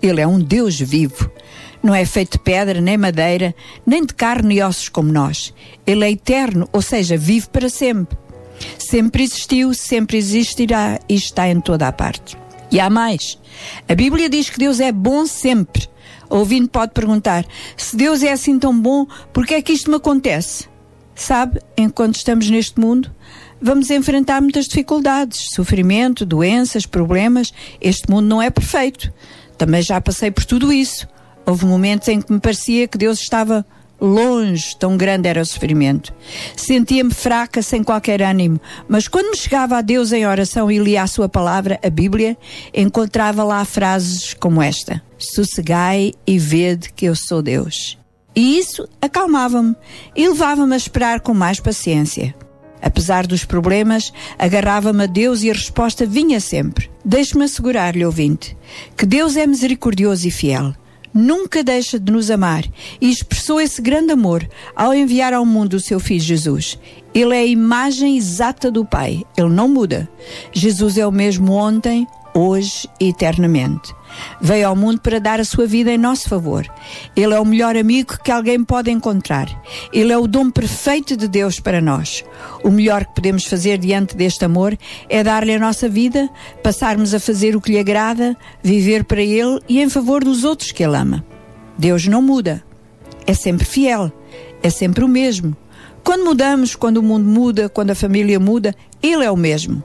Ele 0.01 0.21
é 0.21 0.27
um 0.27 0.39
Deus 0.39 0.79
vivo. 0.79 1.29
Não 1.81 1.95
é 1.95 2.05
feito 2.05 2.33
de 2.33 2.39
pedra, 2.39 2.81
nem 2.81 2.97
madeira, 2.97 3.55
nem 3.85 4.05
de 4.05 4.13
carne 4.13 4.55
e 4.55 4.61
ossos 4.61 4.89
como 4.89 5.11
nós. 5.11 5.53
Ele 5.85 6.05
é 6.05 6.11
eterno, 6.11 6.67
ou 6.71 6.81
seja, 6.81 7.17
vive 7.17 7.47
para 7.47 7.69
sempre. 7.69 8.17
Sempre 8.77 9.23
existiu, 9.23 9.73
sempre 9.73 10.17
existirá 10.17 10.99
e 11.07 11.15
está 11.15 11.47
em 11.47 11.59
toda 11.59 11.87
a 11.87 11.91
parte. 11.91 12.37
E 12.71 12.79
há 12.79 12.89
mais. 12.89 13.37
A 13.87 13.95
Bíblia 13.95 14.29
diz 14.29 14.49
que 14.49 14.59
Deus 14.59 14.79
é 14.79 14.91
bom 14.91 15.25
sempre. 15.25 15.87
Ouvindo 16.29 16.69
pode 16.69 16.93
perguntar: 16.93 17.45
se 17.75 17.95
Deus 17.95 18.21
é 18.21 18.31
assim 18.31 18.59
tão 18.59 18.79
bom, 18.79 19.07
por 19.33 19.45
que 19.45 19.55
é 19.55 19.61
que 19.61 19.73
isto 19.73 19.89
me 19.89 19.97
acontece? 19.97 20.67
Sabe, 21.15 21.59
enquanto 21.75 22.15
estamos 22.15 22.49
neste 22.49 22.79
mundo, 22.79 23.11
vamos 23.61 23.89
enfrentar 23.89 24.39
muitas 24.39 24.65
dificuldades, 24.65 25.49
sofrimento, 25.53 26.25
doenças, 26.25 26.85
problemas. 26.85 27.51
Este 27.81 28.09
mundo 28.09 28.27
não 28.27 28.41
é 28.41 28.49
perfeito. 28.49 29.11
Também 29.57 29.81
já 29.81 29.99
passei 29.99 30.31
por 30.31 30.45
tudo 30.45 30.71
isso. 30.71 31.07
Houve 31.45 31.65
momentos 31.65 32.07
em 32.07 32.21
que 32.21 32.31
me 32.31 32.39
parecia 32.39 32.87
que 32.87 32.97
Deus 32.97 33.19
estava 33.19 33.65
Longe, 34.01 34.75
tão 34.77 34.95
grande 34.95 35.27
era 35.27 35.41
o 35.41 35.45
sofrimento. 35.45 36.13
Sentia-me 36.55 37.13
fraca, 37.13 37.61
sem 37.61 37.83
qualquer 37.83 38.21
ânimo, 38.21 38.59
mas 38.87 39.07
quando 39.07 39.31
me 39.31 39.37
chegava 39.37 39.77
a 39.77 39.81
Deus 39.81 40.11
em 40.11 40.25
oração 40.25 40.71
e 40.71 40.77
lia 40.77 41.03
a 41.03 41.07
sua 41.07 41.27
palavra, 41.27 41.79
a 41.83 41.89
Bíblia, 41.89 42.37
encontrava 42.73 43.43
lá 43.43 43.63
frases 43.65 44.33
como 44.33 44.61
esta: 44.61 45.01
Sossegai 45.17 46.13
e 46.25 46.39
vede 46.39 46.93
que 46.93 47.05
eu 47.05 47.15
sou 47.15 47.41
Deus. 47.41 47.97
E 48.35 48.57
isso 48.57 48.87
acalmava-me 49.01 49.75
e 50.15 50.27
levava-me 50.27 50.73
a 50.73 50.77
esperar 50.77 51.19
com 51.19 51.33
mais 51.33 51.59
paciência. 51.59 52.33
Apesar 52.81 53.27
dos 53.27 53.43
problemas, 53.43 54.13
agarrava-me 54.37 55.03
a 55.03 55.07
Deus 55.07 55.43
e 55.43 55.49
a 55.49 55.53
resposta 55.53 56.05
vinha 56.05 56.39
sempre. 56.39 56.89
Deixe-me 57.03 57.43
assegurar-lhe, 57.43 58.05
ouvinte, 58.05 58.55
que 58.95 59.05
Deus 59.05 59.35
é 59.35 59.45
misericordioso 59.45 60.27
e 60.27 60.31
fiel. 60.31 60.73
Nunca 61.13 61.63
deixa 61.63 61.99
de 61.99 62.11
nos 62.11 62.29
amar 62.29 62.63
e 63.01 63.09
expressou 63.09 63.59
esse 63.59 63.81
grande 63.81 64.11
amor 64.11 64.47
ao 64.75 64.93
enviar 64.93 65.33
ao 65.33 65.45
mundo 65.45 65.73
o 65.73 65.79
seu 65.79 65.99
Filho 65.99 66.19
Jesus. 66.19 66.77
Ele 67.13 67.35
é 67.35 67.39
a 67.39 67.45
imagem 67.45 68.17
exata 68.17 68.69
do 68.69 68.85
Pai. 68.85 69.23
Ele 69.35 69.49
não 69.49 69.67
muda. 69.67 70.07
Jesus 70.53 70.97
é 70.97 71.05
o 71.05 71.11
mesmo 71.11 71.53
ontem, 71.53 72.07
hoje 72.33 72.87
e 72.99 73.09
eternamente. 73.09 73.93
Veio 74.41 74.67
ao 74.67 74.75
mundo 74.75 75.01
para 75.01 75.19
dar 75.19 75.39
a 75.39 75.45
sua 75.45 75.65
vida 75.65 75.91
em 75.91 75.97
nosso 75.97 76.29
favor. 76.29 76.65
Ele 77.15 77.33
é 77.33 77.39
o 77.39 77.45
melhor 77.45 77.75
amigo 77.75 78.17
que 78.23 78.31
alguém 78.31 78.63
pode 78.63 78.91
encontrar. 78.91 79.47
Ele 79.91 80.11
é 80.11 80.17
o 80.17 80.27
dom 80.27 80.49
perfeito 80.49 81.15
de 81.15 81.27
Deus 81.27 81.59
para 81.59 81.81
nós. 81.81 82.23
O 82.63 82.69
melhor 82.69 83.05
que 83.05 83.15
podemos 83.15 83.45
fazer 83.45 83.77
diante 83.77 84.15
deste 84.15 84.45
amor 84.45 84.77
é 85.07 85.23
dar-lhe 85.23 85.53
a 85.53 85.59
nossa 85.59 85.89
vida, 85.89 86.29
passarmos 86.63 87.13
a 87.13 87.19
fazer 87.19 87.55
o 87.55 87.61
que 87.61 87.71
lhe 87.71 87.79
agrada, 87.79 88.35
viver 88.63 89.03
para 89.03 89.21
Ele 89.21 89.59
e 89.67 89.81
em 89.81 89.89
favor 89.89 90.23
dos 90.23 90.43
outros 90.43 90.71
que 90.71 90.83
Ele 90.83 90.95
ama. 90.95 91.25
Deus 91.77 92.07
não 92.07 92.21
muda. 92.21 92.63
É 93.25 93.33
sempre 93.33 93.65
fiel. 93.65 94.11
É 94.61 94.69
sempre 94.69 95.03
o 95.03 95.07
mesmo. 95.07 95.55
Quando 96.03 96.25
mudamos, 96.25 96.75
quando 96.75 96.97
o 96.97 97.03
mundo 97.03 97.25
muda, 97.25 97.69
quando 97.69 97.91
a 97.91 97.95
família 97.95 98.39
muda, 98.39 98.75
Ele 99.01 99.23
é 99.23 99.31
o 99.31 99.37
mesmo. 99.37 99.83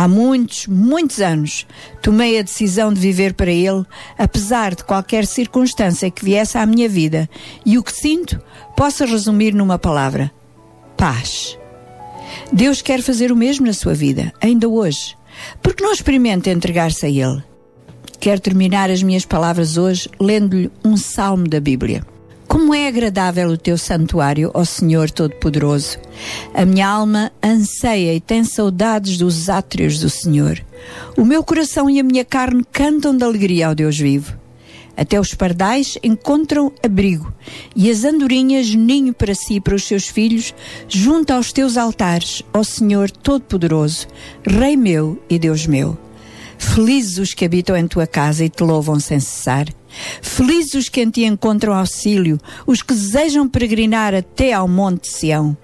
Há 0.00 0.06
muitos, 0.06 0.68
muitos 0.68 1.20
anos, 1.20 1.66
tomei 2.00 2.38
a 2.38 2.42
decisão 2.42 2.92
de 2.92 3.00
viver 3.00 3.34
para 3.34 3.50
Ele, 3.50 3.84
apesar 4.16 4.76
de 4.76 4.84
qualquer 4.84 5.26
circunstância 5.26 6.08
que 6.08 6.24
viesse 6.24 6.56
à 6.56 6.64
minha 6.64 6.88
vida, 6.88 7.28
e 7.66 7.76
o 7.76 7.82
que 7.82 7.92
sinto 7.92 8.40
posso 8.76 9.04
resumir 9.04 9.52
numa 9.52 9.76
palavra: 9.76 10.30
paz. 10.96 11.58
Deus 12.52 12.80
quer 12.80 13.02
fazer 13.02 13.32
o 13.32 13.36
mesmo 13.36 13.66
na 13.66 13.72
sua 13.72 13.92
vida, 13.92 14.32
ainda 14.40 14.68
hoje. 14.68 15.16
Porque 15.60 15.82
não 15.82 15.92
experimenta 15.92 16.48
entregar-se 16.48 17.04
a 17.04 17.08
Ele? 17.08 17.42
Quero 18.20 18.40
terminar 18.40 18.92
as 18.92 19.02
minhas 19.02 19.24
palavras 19.24 19.76
hoje 19.76 20.08
lendo-lhe 20.20 20.70
um 20.84 20.96
salmo 20.96 21.48
da 21.48 21.58
Bíblia. 21.58 22.06
Como 22.48 22.74
é 22.74 22.88
agradável 22.88 23.50
o 23.50 23.58
teu 23.58 23.76
santuário, 23.76 24.50
ó 24.54 24.64
Senhor 24.64 25.10
Todo-Poderoso. 25.10 25.98
A 26.54 26.64
minha 26.64 26.88
alma 26.88 27.30
anseia 27.44 28.14
e 28.14 28.20
tem 28.20 28.42
saudades 28.42 29.18
dos 29.18 29.50
átrios 29.50 30.00
do 30.00 30.08
Senhor. 30.08 30.58
O 31.14 31.26
meu 31.26 31.44
coração 31.44 31.90
e 31.90 32.00
a 32.00 32.02
minha 32.02 32.24
carne 32.24 32.64
cantam 32.72 33.14
de 33.14 33.22
alegria 33.22 33.68
ao 33.68 33.74
Deus 33.74 33.98
vivo. 33.98 34.34
Até 34.96 35.20
os 35.20 35.34
pardais 35.34 35.98
encontram 36.02 36.72
abrigo 36.82 37.32
e 37.76 37.90
as 37.90 38.02
andorinhas 38.02 38.74
ninho 38.74 39.12
para 39.12 39.34
si 39.34 39.56
e 39.56 39.60
para 39.60 39.76
os 39.76 39.84
seus 39.84 40.08
filhos, 40.08 40.54
junto 40.88 41.32
aos 41.32 41.52
teus 41.52 41.76
altares, 41.76 42.42
ó 42.52 42.64
Senhor 42.64 43.10
Todo-Poderoso, 43.10 44.08
Rei 44.44 44.76
meu 44.76 45.22
e 45.28 45.38
Deus 45.38 45.66
meu. 45.66 45.96
Felizes 46.58 47.18
os 47.18 47.34
que 47.34 47.44
habitam 47.44 47.76
em 47.76 47.86
tua 47.86 48.06
casa 48.06 48.44
e 48.44 48.48
te 48.48 48.64
louvam 48.64 48.98
sem 48.98 49.20
cessar. 49.20 49.68
Felizes 50.22 50.74
os 50.74 50.88
que 50.88 51.02
em 51.02 51.10
ti 51.10 51.24
encontram 51.24 51.74
auxílio, 51.74 52.38
os 52.66 52.82
que 52.82 52.94
desejam 52.94 53.48
peregrinar 53.48 54.14
até 54.14 54.52
ao 54.52 54.68
monte 54.68 55.08
Sião. 55.08 55.56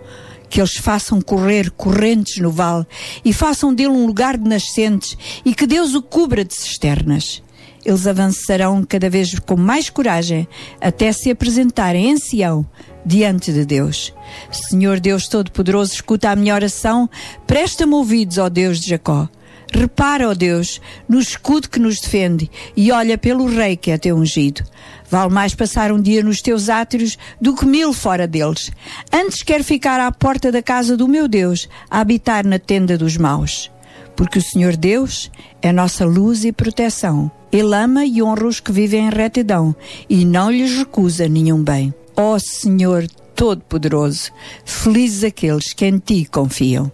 Que 0.49 0.61
eles 0.61 0.77
façam 0.77 1.21
correr 1.21 1.71
correntes 1.71 2.39
no 2.39 2.51
vale 2.51 2.87
e 3.25 3.33
façam 3.33 3.75
dele 3.75 3.91
um 3.91 4.07
lugar 4.07 4.37
de 4.37 4.49
nascentes 4.49 5.17
e 5.45 5.55
que 5.55 5.67
Deus 5.67 5.95
o 5.95 6.03
cubra 6.03 6.45
de 6.45 6.55
cisternas. 6.55 7.43
Eles 7.85 8.07
avançarão 8.07 8.83
cada 8.83 9.11
vez 9.11 9.39
com 9.41 9.57
mais 9.57 9.91
coragem 9.91 10.49
até 10.81 11.13
se 11.13 11.31
apresentarem 11.31 12.11
em 12.11 12.17
Sião 12.17 12.67
diante 13.05 13.53
de 13.53 13.65
Deus. 13.67 14.13
Senhor 14.51 14.99
Deus 14.99 15.29
Todo-Poderoso, 15.29 15.93
escuta 15.93 16.31
a 16.31 16.37
minha 16.37 16.55
oração, 16.55 17.11
presta-me 17.47 17.93
ouvidos, 17.95 18.39
ó 18.39 18.49
Deus 18.49 18.81
de 18.81 18.89
Jacó. 18.89 19.29
Repara, 19.77 20.29
ó 20.29 20.35
Deus, 20.35 20.81
no 21.09 21.19
escudo 21.19 21.69
que 21.69 21.81
nos 21.81 22.01
defende 22.01 22.49
e 22.77 22.93
olha 22.93 23.19
pelo 23.19 23.45
rei 23.47 23.77
que 23.77 23.91
é 23.91 23.99
teu 23.99 24.17
ungido. 24.17 24.63
Vale 25.11 25.33
mais 25.33 25.53
passar 25.53 25.91
um 25.91 26.01
dia 26.01 26.23
nos 26.23 26.41
teus 26.41 26.69
átrios 26.69 27.19
do 27.41 27.57
que 27.57 27.67
mil 27.67 27.93
fora 27.93 28.25
deles. 28.29 28.71
Antes 29.13 29.43
quero 29.43 29.65
ficar 29.65 29.99
à 29.99 30.13
porta 30.13 30.53
da 30.53 30.63
casa 30.63 30.97
do 30.97 31.09
meu 31.09 31.27
Deus, 31.27 31.69
a 31.91 31.99
habitar 31.99 32.47
na 32.47 32.57
tenda 32.57 32.97
dos 32.97 33.17
maus. 33.17 33.69
Porque 34.15 34.39
o 34.39 34.43
Senhor 34.43 34.77
Deus 34.77 35.29
é 35.61 35.73
nossa 35.73 36.05
luz 36.05 36.45
e 36.45 36.53
proteção. 36.53 37.29
Ele 37.51 37.75
ama 37.75 38.07
e 38.07 38.23
honra 38.23 38.47
os 38.47 38.61
que 38.61 38.71
vivem 38.71 39.09
em 39.09 39.11
retidão 39.11 39.75
e 40.09 40.25
não 40.25 40.53
lhes 40.53 40.79
recusa 40.79 41.27
nenhum 41.27 41.61
bem. 41.61 41.93
Ó 42.15 42.39
Senhor 42.39 43.09
Todo-Poderoso, 43.35 44.31
felizes 44.65 45.25
aqueles 45.25 45.73
que 45.73 45.85
em 45.85 45.99
ti 45.99 46.29
confiam. 46.31 46.93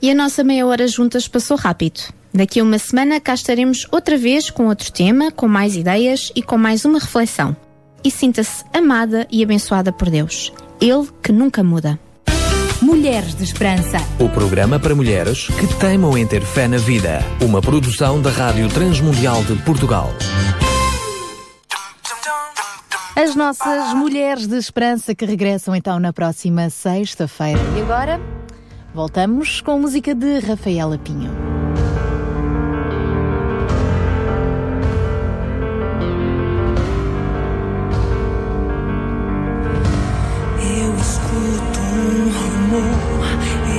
E 0.00 0.10
a 0.10 0.14
nossa 0.14 0.44
meia 0.44 0.66
hora 0.66 0.86
juntas 0.86 1.26
passou 1.26 1.56
rápido. 1.56 2.00
Daqui 2.32 2.60
a 2.60 2.62
uma 2.62 2.78
semana 2.78 3.18
cá 3.18 3.34
estaremos 3.34 3.86
outra 3.90 4.18
vez 4.18 4.50
com 4.50 4.66
outro 4.66 4.92
tema, 4.92 5.30
com 5.30 5.48
mais 5.48 5.74
ideias 5.74 6.30
e 6.34 6.42
com 6.42 6.58
mais 6.58 6.84
uma 6.84 6.98
reflexão. 6.98 7.56
E 8.04 8.10
sinta-se 8.10 8.62
amada 8.74 9.26
e 9.30 9.42
abençoada 9.42 9.90
por 9.90 10.10
Deus. 10.10 10.52
Ele 10.80 11.08
que 11.22 11.32
nunca 11.32 11.62
muda. 11.62 11.98
Mulheres 12.82 13.34
de 13.34 13.42
Esperança. 13.42 13.96
O 14.20 14.28
programa 14.28 14.78
para 14.78 14.94
mulheres 14.94 15.46
que 15.46 15.66
teimam 15.80 16.16
em 16.16 16.26
ter 16.26 16.42
fé 16.42 16.68
na 16.68 16.76
vida. 16.76 17.20
Uma 17.40 17.62
produção 17.62 18.20
da 18.20 18.30
Rádio 18.30 18.68
Transmundial 18.68 19.42
de 19.44 19.54
Portugal. 19.62 20.12
As 23.16 23.34
nossas 23.34 23.94
Mulheres 23.94 24.46
de 24.46 24.58
Esperança 24.58 25.14
que 25.14 25.24
regressam 25.24 25.74
então 25.74 25.98
na 25.98 26.12
próxima 26.12 26.68
sexta-feira. 26.68 27.58
E 27.78 27.80
agora 27.80 28.20
voltamos 28.96 29.60
com 29.60 29.78
música 29.78 30.14
de 30.14 30.38
Rafaela 30.38 30.96
Pinho. 30.96 31.30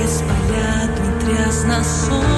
Espalhado 0.04 1.02
entre 1.02 1.42
as 1.42 1.64
nações. 1.64 2.37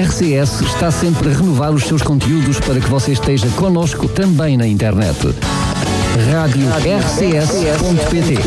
RCS 0.00 0.62
está 0.62 0.90
sempre 0.90 1.28
a 1.28 1.32
renovar 1.34 1.72
os 1.72 1.84
seus 1.84 2.00
conteúdos 2.00 2.58
para 2.58 2.80
que 2.80 2.88
você 2.88 3.12
esteja 3.12 3.46
connosco 3.50 4.08
também 4.08 4.56
na 4.56 4.66
internet. 4.66 5.34
Rádio 6.32 6.66
RCS.pt 6.70 8.38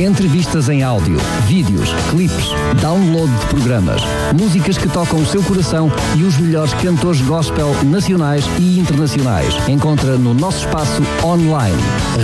Entrevistas 0.00 0.70
em 0.70 0.82
áudio, 0.82 1.18
vídeos, 1.46 1.90
clipes, 2.10 2.46
download 2.80 3.30
de 3.38 3.46
programas, 3.46 4.00
músicas 4.38 4.78
que 4.78 4.88
tocam 4.88 5.20
o 5.20 5.26
seu 5.26 5.42
coração 5.42 5.92
e 6.16 6.22
os 6.22 6.38
melhores 6.38 6.72
cantores 6.74 7.20
gospel 7.20 7.74
nacionais 7.84 8.44
e 8.58 8.78
internacionais. 8.78 9.54
Encontra 9.68 10.16
no 10.16 10.32
nosso 10.32 10.60
espaço 10.66 11.02
online. 11.22 11.76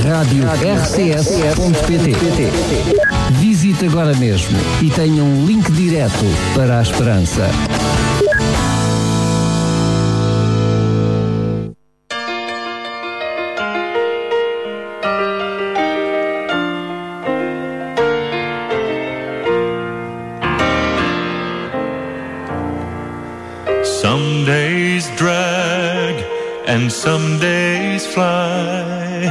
Rádio 0.07 0.45
RCS.pt 0.81 2.17
Visite 3.39 3.87
agora 3.87 4.15
mesmo 4.15 4.59
e 4.81 4.89
tenha 4.89 5.23
um 5.23 5.45
link 5.45 5.71
direto 5.73 6.25
para 6.55 6.79
a 6.79 6.83
esperança. 6.83 7.51
Some 27.03 27.41
days 27.41 28.07
fly, 28.07 29.27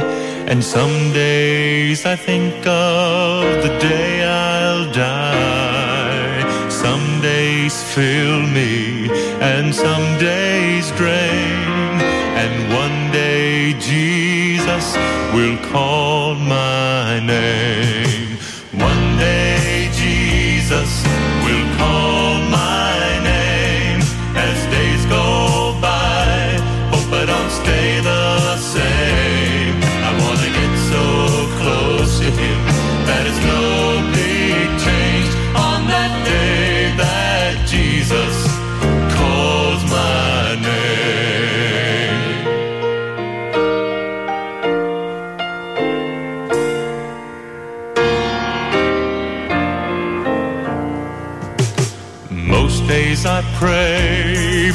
and 0.46 0.62
some 0.62 1.10
days 1.14 2.04
I 2.04 2.16
think 2.16 2.54
of 2.66 3.44
the 3.64 3.72
day 3.80 4.22
I'll 4.22 4.92
die. 4.92 6.68
Some 6.68 7.22
days 7.22 7.74
fill 7.94 8.40
me 8.58 9.08
and 9.40 9.74
some 9.74 10.06
days 10.18 10.90
drain, 11.00 11.92
and 12.42 12.54
one 12.82 13.10
day 13.10 13.72
Jesus 13.80 14.86
will 15.32 15.56
call 15.72 16.34
my 16.34 17.20
name. 17.20 17.91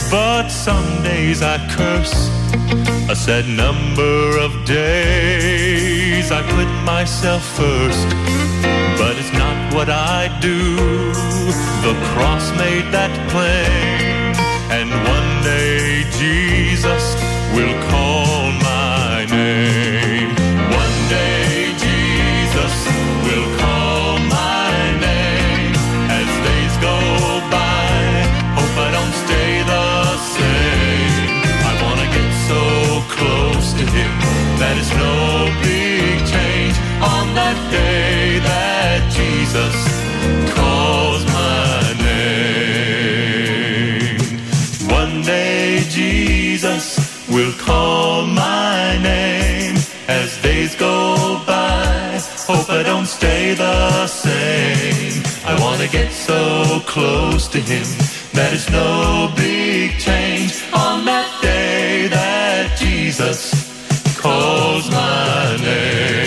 But 0.10 0.50
some 0.50 1.04
days 1.04 1.42
I 1.42 1.58
curse. 1.76 2.16
A 3.10 3.16
set 3.16 3.46
number 3.46 4.38
of 4.46 4.52
days 4.66 6.32
I 6.32 6.42
put 6.56 6.70
myself 6.84 7.44
first. 7.62 8.08
But 9.00 9.14
it's 9.22 9.34
not 9.34 9.74
what 9.74 9.90
I 9.90 10.28
do. 10.42 10.76
The 11.86 11.96
cross 12.12 12.46
made 12.64 12.88
that 12.98 13.14
plain. 13.32 14.36
And 14.78 14.90
one 15.16 15.32
day 15.44 16.04
Jesus 16.22 17.04
will 17.56 17.76
call 17.90 18.07
Jesus 39.58 40.54
calls 40.54 41.26
my 41.26 41.94
name. 42.04 43.18
One 44.88 45.24
day 45.24 45.80
Jesus 45.90 47.28
will 47.28 47.54
call 47.54 48.28
my 48.28 49.00
name 49.02 49.78
as 50.08 50.40
days 50.44 50.76
go 50.76 51.42
by. 51.48 52.20
Hope 52.46 52.70
I 52.70 52.84
don't 52.84 53.08
stay 53.08 53.56
the 53.56 54.06
same. 54.06 55.24
I 55.44 55.60
wanna 55.60 55.88
get 55.88 56.12
so 56.12 56.80
close 56.86 57.48
to 57.48 57.60
him 57.60 57.88
that 58.34 58.54
it's 58.54 58.70
no 58.70 59.34
big 59.36 59.98
change 59.98 60.54
on 60.72 61.04
that 61.06 61.28
day 61.42 62.08
that 62.10 62.78
Jesus 62.78 63.40
calls 64.20 64.88
my 64.92 65.58
name. 65.58 66.27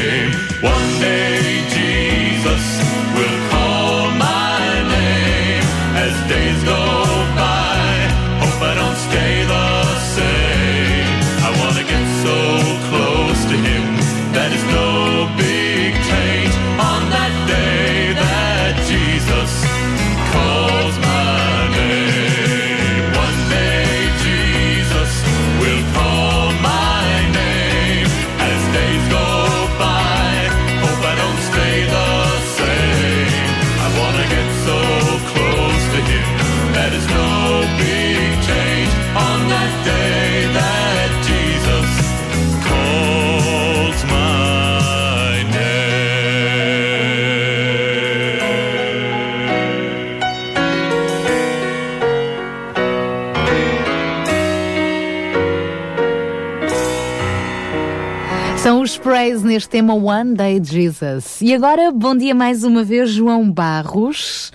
Neste 59.50 59.68
tema 59.68 59.94
One 59.94 60.34
Day 60.34 60.62
Jesus. 60.62 61.40
E 61.40 61.52
agora, 61.52 61.90
bom 61.90 62.16
dia 62.16 62.32
mais 62.32 62.62
uma 62.62 62.84
vez, 62.84 63.10
João 63.10 63.50
Barros. 63.50 64.52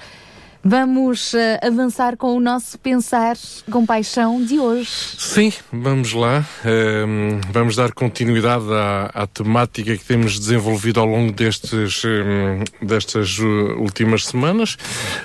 Vamos 0.63 1.33
eh, 1.33 1.59
avançar 1.61 2.15
com 2.15 2.33
o 2.33 2.39
nosso 2.39 2.79
Pensar 2.79 3.35
com 3.69 3.85
Paixão 3.85 4.41
de 4.41 4.57
hoje. 4.57 4.89
Sim, 5.25 5.51
vamos 5.73 6.13
lá. 6.13 6.45
Ehm, 6.63 7.41
vamos 7.51 7.75
dar 7.75 7.91
continuidade 7.91 8.65
à, 8.71 9.09
à 9.13 9.27
temática 9.27 9.97
que 9.97 10.05
temos 10.05 10.39
desenvolvido 10.39 10.99
ao 10.99 11.05
longo 11.05 11.31
destes, 11.33 12.03
ehm, 12.05 12.63
destas 12.81 13.37
uh, 13.39 13.43
últimas 13.79 14.25
semanas. 14.27 14.77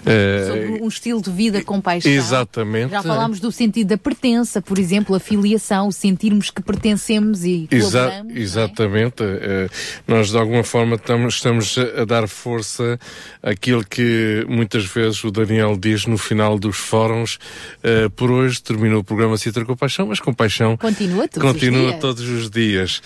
Eh, 0.06 0.44
Sobre 0.48 0.82
um 0.82 0.88
estilo 0.88 1.20
de 1.22 1.30
vida 1.30 1.62
com 1.62 1.80
paixão. 1.80 2.10
Exatamente. 2.10 2.90
Já 2.90 3.02
falámos 3.02 3.38
do 3.40 3.52
sentido 3.52 3.88
da 3.88 3.98
pertença, 3.98 4.60
por 4.62 4.78
exemplo, 4.78 5.14
a 5.14 5.20
filiação, 5.20 5.92
sentirmos 5.92 6.50
que 6.50 6.62
pertencemos 6.62 7.44
e 7.44 7.68
Exa 7.70 8.00
colaboramos. 8.00 8.36
exatamente. 8.36 9.22
Eh, 9.22 9.68
nós, 10.08 10.30
de 10.30 10.38
alguma 10.38 10.64
forma, 10.64 10.96
estamos, 10.96 11.34
estamos 11.34 11.76
a 11.78 12.04
dar 12.04 12.26
força 12.26 12.98
àquilo 13.42 13.84
que 13.84 14.44
muitas 14.48 14.84
vezes 14.86 15.22
o 15.22 15.30
Daniel 15.30 15.76
diz 15.78 16.06
no 16.06 16.16
final 16.18 16.58
dos 16.58 16.78
fóruns. 16.78 17.38
Eh, 17.82 18.08
por 18.16 18.30
hoje 18.30 18.60
terminou 18.62 19.00
o 19.00 19.04
programa 19.04 19.36
Citra 19.36 19.64
com 19.64 19.76
Paixão, 19.76 19.89
mas 19.98 20.20
com 20.20 20.32
paixão 20.32 20.76
Continua 20.76 21.26
todos 21.28 21.46
os 21.48 21.52
continua 21.52 21.88
dias. 21.90 22.00
todos 22.00 22.28
os 22.28 22.50
dias. 22.50 23.02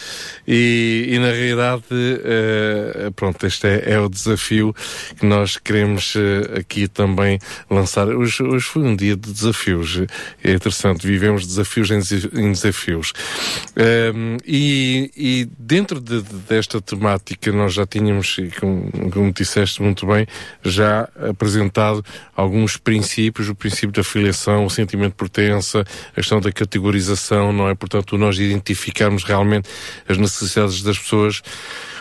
E, 0.46 1.06
e 1.10 1.18
na 1.18 1.30
realidade, 1.30 1.82
eh, 1.90 3.10
pronto, 3.14 3.46
este 3.46 3.66
é, 3.66 3.92
é 3.92 4.00
o 4.00 4.08
desafio 4.08 4.74
que 5.18 5.26
nós 5.26 5.56
queremos 5.56 6.14
eh, 6.16 6.58
aqui 6.60 6.88
também 6.88 7.38
lançar. 7.70 8.08
Hoje, 8.08 8.42
hoje 8.42 8.64
foi 8.66 8.82
um 8.82 8.94
dia 8.96 9.16
de 9.16 9.32
desafios. 9.32 10.00
É 10.42 10.52
interessante, 10.52 11.06
vivemos 11.06 11.46
desafios 11.46 11.90
em, 11.90 12.50
desafios. 12.52 13.12
Ehm, 13.76 14.36
e, 14.46 15.10
e 15.16 15.48
dentro 15.58 16.00
de- 16.00 16.22
de- 16.22 16.34
desta 16.48 16.80
temática, 16.80 17.50
nós 17.52 17.74
já 17.74 17.86
tínhamos, 17.86 18.36
como, 18.60 18.90
como 19.10 19.32
disseste 19.32 19.82
muito 19.82 20.06
bem, 20.06 20.26
já 20.64 21.08
apresentado 21.28 22.04
alguns 22.36 22.76
princípios, 22.76 23.48
o 23.48 23.54
princípio 23.54 23.92
da 23.92 24.04
filiação, 24.04 24.64
o 24.64 24.70
sentimento 24.70 25.10
de 25.12 25.16
pertença, 25.16 25.84
a 26.12 26.14
questão 26.14 26.40
da 26.40 26.52
categorização, 26.74 27.52
não 27.52 27.68
é? 27.68 27.74
Portanto, 27.74 28.18
nós 28.18 28.38
identificarmos 28.38 29.22
realmente 29.22 29.68
as 30.08 30.18
necessidades 30.18 30.82
das 30.82 30.98
pessoas. 30.98 31.40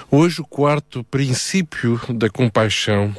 Hoje, 0.10 0.41
o 0.41 0.45
quarto 0.45 1.04
princípio 1.04 2.00
da 2.10 2.30
compaixão 2.30 3.16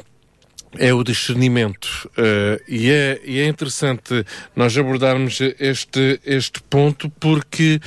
é 0.77 0.93
o 0.93 1.03
discernimento. 1.03 2.09
Eh, 2.17 2.61
e, 2.67 2.91
é, 2.91 3.21
e 3.23 3.39
é 3.39 3.47
interessante 3.47 4.25
nós 4.55 4.77
abordarmos 4.77 5.39
este, 5.59 6.19
este 6.25 6.61
ponto 6.63 7.09
porque 7.19 7.79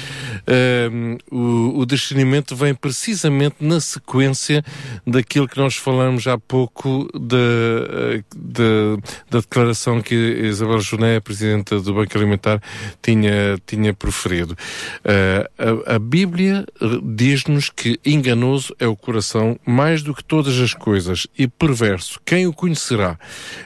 ehm, 0.46 1.16
o, 1.30 1.80
o 1.80 1.86
discernimento 1.86 2.54
vem 2.56 2.74
precisamente 2.74 3.56
na 3.60 3.80
sequência 3.80 4.64
daquilo 5.06 5.48
que 5.48 5.58
nós 5.58 5.76
falamos 5.76 6.26
há 6.26 6.38
pouco 6.38 7.08
da, 7.18 7.36
eh, 7.36 8.22
da, 8.34 8.96
da 9.30 9.40
declaração 9.40 10.00
que 10.00 10.14
Isabel 10.14 10.80
Joné, 10.80 11.20
Presidenta 11.20 11.80
do 11.80 11.94
Banco 11.94 12.16
Alimentar, 12.16 12.60
tinha, 13.02 13.58
tinha 13.66 13.92
proferido. 13.92 14.56
Eh, 15.04 15.50
a, 15.58 15.96
a 15.96 15.98
Bíblia 15.98 16.64
diz-nos 17.02 17.70
que 17.70 17.98
enganoso 18.04 18.74
é 18.78 18.86
o 18.86 18.96
coração 18.96 19.58
mais 19.66 20.02
do 20.02 20.14
que 20.14 20.24
todas 20.24 20.58
as 20.58 20.74
coisas 20.74 21.26
e 21.38 21.46
perverso. 21.46 22.20
Quem 22.24 22.46
o 22.46 22.52
conhecerá? 22.78 23.18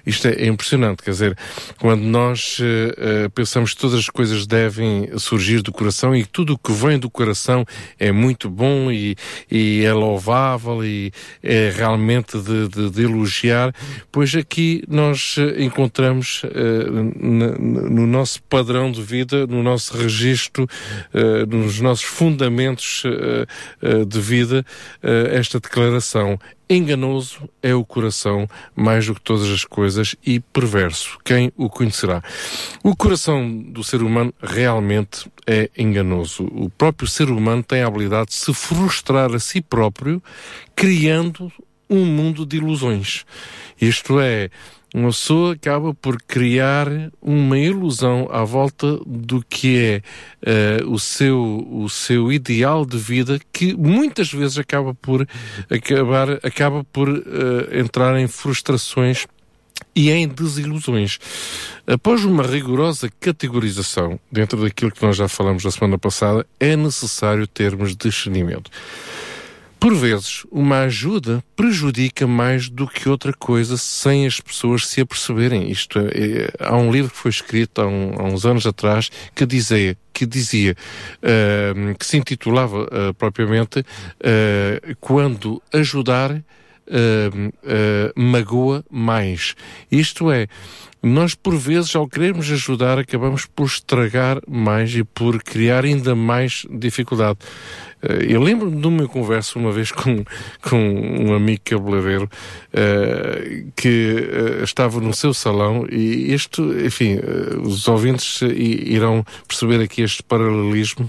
Isto 0.07 0.29
é, 0.29 0.33
é 0.33 0.47
impressionante, 0.47 1.03
quer 1.03 1.11
dizer, 1.11 1.37
quando 1.79 2.03
nós 2.03 2.59
eh, 2.61 3.29
pensamos 3.35 3.75
que 3.75 3.81
todas 3.81 3.99
as 3.99 4.09
coisas 4.09 4.47
devem 4.47 5.11
surgir 5.19 5.61
do 5.63 5.71
coração 5.73 6.15
e 6.17 6.25
tudo 6.25 6.55
o 6.55 6.59
que 6.59 6.73
vem 6.73 6.99
do 6.99 7.11
coração 7.11 7.65
é 7.99 8.11
muito 8.11 8.49
bom 8.49 8.91
e, 8.91 9.17
e 9.51 9.85
é 9.85 9.93
louvável 9.93 10.85
e 10.85 11.13
é 11.43 11.71
realmente 11.75 12.39
de, 12.39 12.69
de- 12.69 12.91
de 12.91 13.03
elogiar, 13.05 13.73
pois 14.11 14.35
aqui 14.35 14.83
nós 14.89 15.37
eh, 15.39 15.63
encontramos 15.63 16.43
na- 17.21 17.59
no 17.59 18.07
nosso 18.07 18.43
padrão 18.45 18.91
de 18.91 19.03
vida, 19.03 19.47
no 19.47 19.63
nosso 19.63 19.97
registro, 19.97 20.67
eh, 21.13 21.47
nos 21.47 21.81
nossos 21.81 22.05
fundamentos 22.05 23.03
de 24.09 24.21
vida, 24.21 24.65
esta 25.33 25.59
declaração. 25.61 26.39
Enganoso 26.73 27.51
é 27.63 27.75
o 27.75 27.85
coração 27.85 28.49
mais 28.75 29.07
do 29.07 29.15
que 29.15 29.21
todas 29.21 29.47
as 29.51 29.63
coisas 29.63 30.17
e 30.25 30.41
perverso. 30.41 31.19
Quem 31.23 31.53
o 31.55 31.69
conhecerá? 31.69 32.23
O 32.83 32.97
coração 32.97 33.47
do 33.59 33.85
ser 33.85 34.03
humano 34.03 34.33
realmente 34.43 35.31
é 35.47 35.69
enganoso. 35.77 36.45
O 36.45 36.71
próprio 36.71 37.07
ser 37.07 37.29
humano 37.29 37.63
tem 37.63 37.83
a 37.83 37.87
habilidade 37.87 38.31
de 38.31 38.37
se 38.37 38.55
frustrar 38.55 39.35
a 39.35 39.39
si 39.39 39.61
próprio, 39.61 40.23
criando 40.75 41.53
um 41.91 42.07
mundo 42.07 42.47
de 42.47 42.57
ilusões. 42.57 43.27
Isto 43.79 44.19
é, 44.19 44.49
uma 44.95 45.09
pessoa 45.09 45.55
acaba 45.55 45.95
por 45.95 46.21
criar 46.23 46.87
uma 47.21 47.59
ilusão 47.59 48.29
à 48.31 48.45
volta 48.45 48.99
do 49.07 49.43
que 49.49 49.79
é 49.79 50.03
eh, 50.45 50.83
o, 50.87 50.99
seu, 50.99 51.67
o 51.71 51.89
seu 51.89 52.31
ideal 52.31 52.85
de 52.85 52.99
vida 52.99 53.41
que 53.53 53.75
muitas 53.75 54.31
vezes 54.33 54.59
acaba 54.59 54.95
por 54.95 55.27
acabar 55.71 56.33
acaba 56.43 56.85
por 56.85 57.09
eh, 57.09 57.81
entrar 57.81 58.19
em 58.19 58.29
frustrações 58.29 59.27
e 59.95 60.11
em 60.11 60.29
desilusões. 60.29 61.19
Após 61.87 62.25
uma 62.25 62.43
rigorosa 62.43 63.11
categorização, 63.21 64.19
dentro 64.31 64.63
daquilo 64.63 64.91
que 64.91 65.03
nós 65.03 65.17
já 65.17 65.29
falamos 65.29 65.65
na 65.65 65.71
semana 65.71 65.99
passada, 65.99 66.47
é 66.61 66.77
necessário 66.77 67.47
termos 67.47 67.97
discernimento. 67.97 68.71
Por 69.83 69.97
vezes, 69.97 70.47
uma 70.49 70.83
ajuda 70.83 71.43
prejudica 71.57 72.25
mais 72.25 72.69
do 72.69 72.87
que 72.87 73.09
outra 73.09 73.33
coisa 73.33 73.77
sem 73.77 74.25
as 74.25 74.39
pessoas 74.39 74.87
se 74.87 75.01
aperceberem. 75.01 75.73
Isto 75.73 75.99
é, 75.99 76.03
é, 76.05 76.53
há 76.61 76.77
um 76.77 76.93
livro 76.93 77.11
que 77.11 77.17
foi 77.17 77.33
escrito 77.33 77.83
há, 77.83 77.87
um, 77.89 78.15
há 78.17 78.23
uns 78.23 78.47
anos 78.47 78.65
atrás 78.65 79.11
que 79.35 79.45
dizia 79.45 79.99
que 80.13 80.25
dizia 80.25 80.77
uh, 81.19 81.99
que 81.99 82.07
se 82.07 82.17
intitulava 82.17 82.85
uh, 82.85 83.15
propriamente 83.15 83.81
uh, 83.81 84.97
quando 85.01 85.61
ajudar 85.73 86.41
magoa 88.15 88.85
mais. 88.91 89.55
Isto 89.91 90.31
é, 90.31 90.47
nós 91.03 91.35
por 91.35 91.57
vezes 91.57 91.97
ao 91.97 92.07
querermos 92.07 92.51
ajudar 92.51 92.99
acabamos 92.99 93.45
por 93.45 93.67
estragar 93.67 94.41
mais 94.49 94.95
e 94.95 95.03
por 95.03 95.43
criar 95.43 95.85
ainda 95.85 96.15
mais 96.15 96.65
dificuldade. 96.71 97.39
Eu 98.29 98.43
lembro-me 98.43 98.81
de 98.81 98.87
uma 98.87 99.07
conversa 99.07 99.59
uma 99.59 99.71
vez 99.71 99.93
com, 99.93 100.25
com 100.61 100.77
um 100.77 101.35
amigo 101.35 101.63
cabeleireiro 101.65 102.25
uh, 102.25 103.73
que 103.77 104.17
uh, 104.61 104.65
estava 104.65 105.01
no 105.01 105.15
seu 105.15 105.33
salão 105.33 105.87
e 105.89 106.33
isto, 106.35 106.63
enfim, 106.85 107.17
uh, 107.17 107.61
os 107.63 107.87
ouvintes 107.87 108.41
irão 108.43 109.25
perceber 109.47 109.81
aqui 109.81 110.03
este 110.03 110.21
paralelismo 110.21 111.09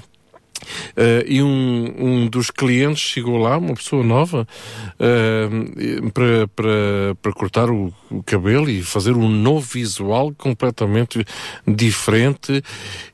Uh, 0.97 1.23
e 1.27 1.41
um, 1.41 1.93
um 1.97 2.27
dos 2.27 2.49
clientes 2.49 3.01
chegou 3.01 3.37
lá, 3.37 3.57
uma 3.57 3.73
pessoa 3.73 4.03
nova, 4.03 4.47
uh, 4.95 6.11
para, 6.11 6.47
para, 6.47 7.15
para 7.21 7.33
cortar 7.33 7.69
o, 7.69 7.93
o, 8.09 8.23
cabelo 8.23 8.69
e 8.69 8.81
fazer 8.81 9.11
um 9.11 9.29
novo 9.29 9.61
visual 9.61 10.33
completamente 10.37 11.25
diferente. 11.67 12.63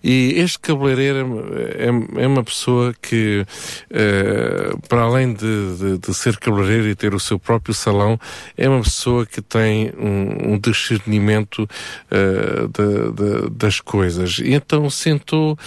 E 0.03 0.33
este 0.37 0.59
cabeleireiro 0.59 1.45
é, 1.55 1.85
é, 1.85 2.23
é 2.23 2.27
uma 2.27 2.43
pessoa 2.43 2.93
que, 3.01 3.45
uh, 3.91 4.87
para 4.87 5.01
além 5.01 5.33
de, 5.33 5.77
de, 5.77 5.97
de, 5.97 6.13
ser 6.13 6.37
cabeleireiro 6.37 6.89
e 6.89 6.95
ter 6.95 7.13
o 7.13 7.19
seu 7.19 7.39
próprio 7.39 7.73
salão, 7.73 8.19
é 8.57 8.69
uma 8.69 8.81
pessoa 8.81 9.25
que 9.25 9.41
tem 9.41 9.91
um, 9.97 10.53
um 10.53 10.59
discernimento 10.59 11.67
de, 12.09 13.49
das 13.51 13.79
coisas. 13.79 14.39
E 14.39 14.53
então 14.53 14.89
sentou, 14.89 15.57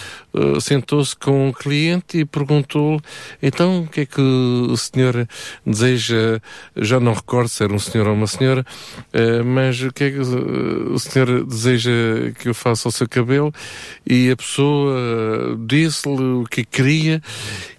sentou-se 0.59 1.15
com 1.15 1.49
um 1.49 1.51
cliente 1.51 1.72
cliente 1.73 2.19
e 2.19 2.25
perguntou 2.25 3.01
então 3.41 3.81
o 3.81 3.87
que 3.87 4.01
é 4.01 4.05
que 4.05 4.21
o 4.21 4.77
senhor 4.77 5.27
deseja, 5.65 6.39
já 6.75 6.99
não 6.99 7.13
recordo 7.13 7.49
se 7.49 7.63
era 7.63 7.73
um 7.73 7.79
senhor 7.79 8.07
ou 8.07 8.13
uma 8.13 8.27
senhora, 8.27 8.63
uh, 9.13 9.43
mas 9.43 9.81
o 9.81 9.91
que 9.91 10.03
é 10.03 10.11
que 10.11 10.19
o 10.19 10.99
senhor 10.99 11.43
deseja 11.45 11.91
que 12.39 12.49
eu 12.49 12.53
faça 12.53 12.87
ao 12.87 12.91
seu 12.91 13.09
cabelo? 13.09 13.51
E 14.07 14.29
a 14.29 14.35
pessoa 14.35 15.57
disse-lhe 15.65 16.21
o 16.21 16.45
que 16.49 16.63
queria 16.63 17.21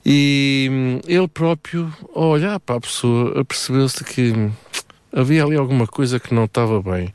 e 0.05 0.69
hum, 0.71 1.01
ele 1.07 1.29
próprio, 1.29 1.93
ao 2.15 2.31
olhar 2.31 2.59
para 2.61 2.77
a 2.77 2.81
pessoa, 2.81 3.41
apercebeu-se 3.41 4.03
que 4.05 4.51
havia 5.15 5.45
ali 5.45 5.57
alguma 5.57 5.87
coisa 5.87 6.19
que 6.19 6.35
não 6.35 6.45
estava 6.45 6.83
bem. 6.83 7.13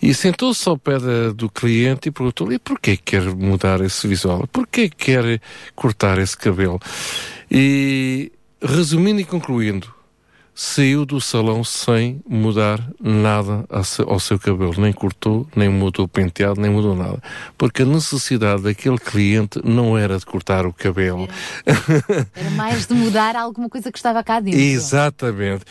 E 0.00 0.14
sentou-se 0.14 0.66
ao 0.68 0.78
pé 0.78 0.98
da, 0.98 1.32
do 1.32 1.50
cliente 1.50 2.08
e 2.08 2.12
perguntou-lhe 2.12 2.58
porquê 2.58 2.96
quer 2.96 3.22
mudar 3.34 3.80
esse 3.80 4.06
visual? 4.06 4.46
Porquê 4.52 4.88
quer 4.88 5.40
cortar 5.74 6.18
esse 6.18 6.36
cabelo? 6.36 6.80
E, 7.50 8.32
resumindo 8.62 9.20
e 9.20 9.24
concluindo, 9.24 9.92
saiu 10.54 11.06
do 11.06 11.20
salão 11.20 11.62
sem 11.62 12.20
mudar 12.28 12.80
nada 13.00 13.64
ao 14.06 14.18
seu 14.18 14.38
cabelo. 14.40 14.74
Nem 14.76 14.92
cortou, 14.92 15.46
nem 15.54 15.68
mudou 15.68 16.04
o 16.04 16.08
penteado, 16.08 16.60
nem 16.60 16.68
mudou 16.68 16.96
nada. 16.96 17.22
Porque 17.56 17.82
a 17.82 17.86
necessidade 17.86 18.62
daquele 18.62 18.98
cliente 18.98 19.60
não 19.64 19.96
era 19.96 20.18
de 20.18 20.26
cortar 20.26 20.66
o 20.66 20.72
cabelo. 20.72 21.28
Era, 21.64 22.26
era 22.34 22.50
mais 22.50 22.86
de 22.86 22.94
mudar 22.94 23.36
alguma 23.36 23.68
coisa 23.68 23.92
que 23.92 23.98
estava 23.98 24.22
cá 24.24 24.40
dentro. 24.40 24.58
Exatamente. 24.58 25.64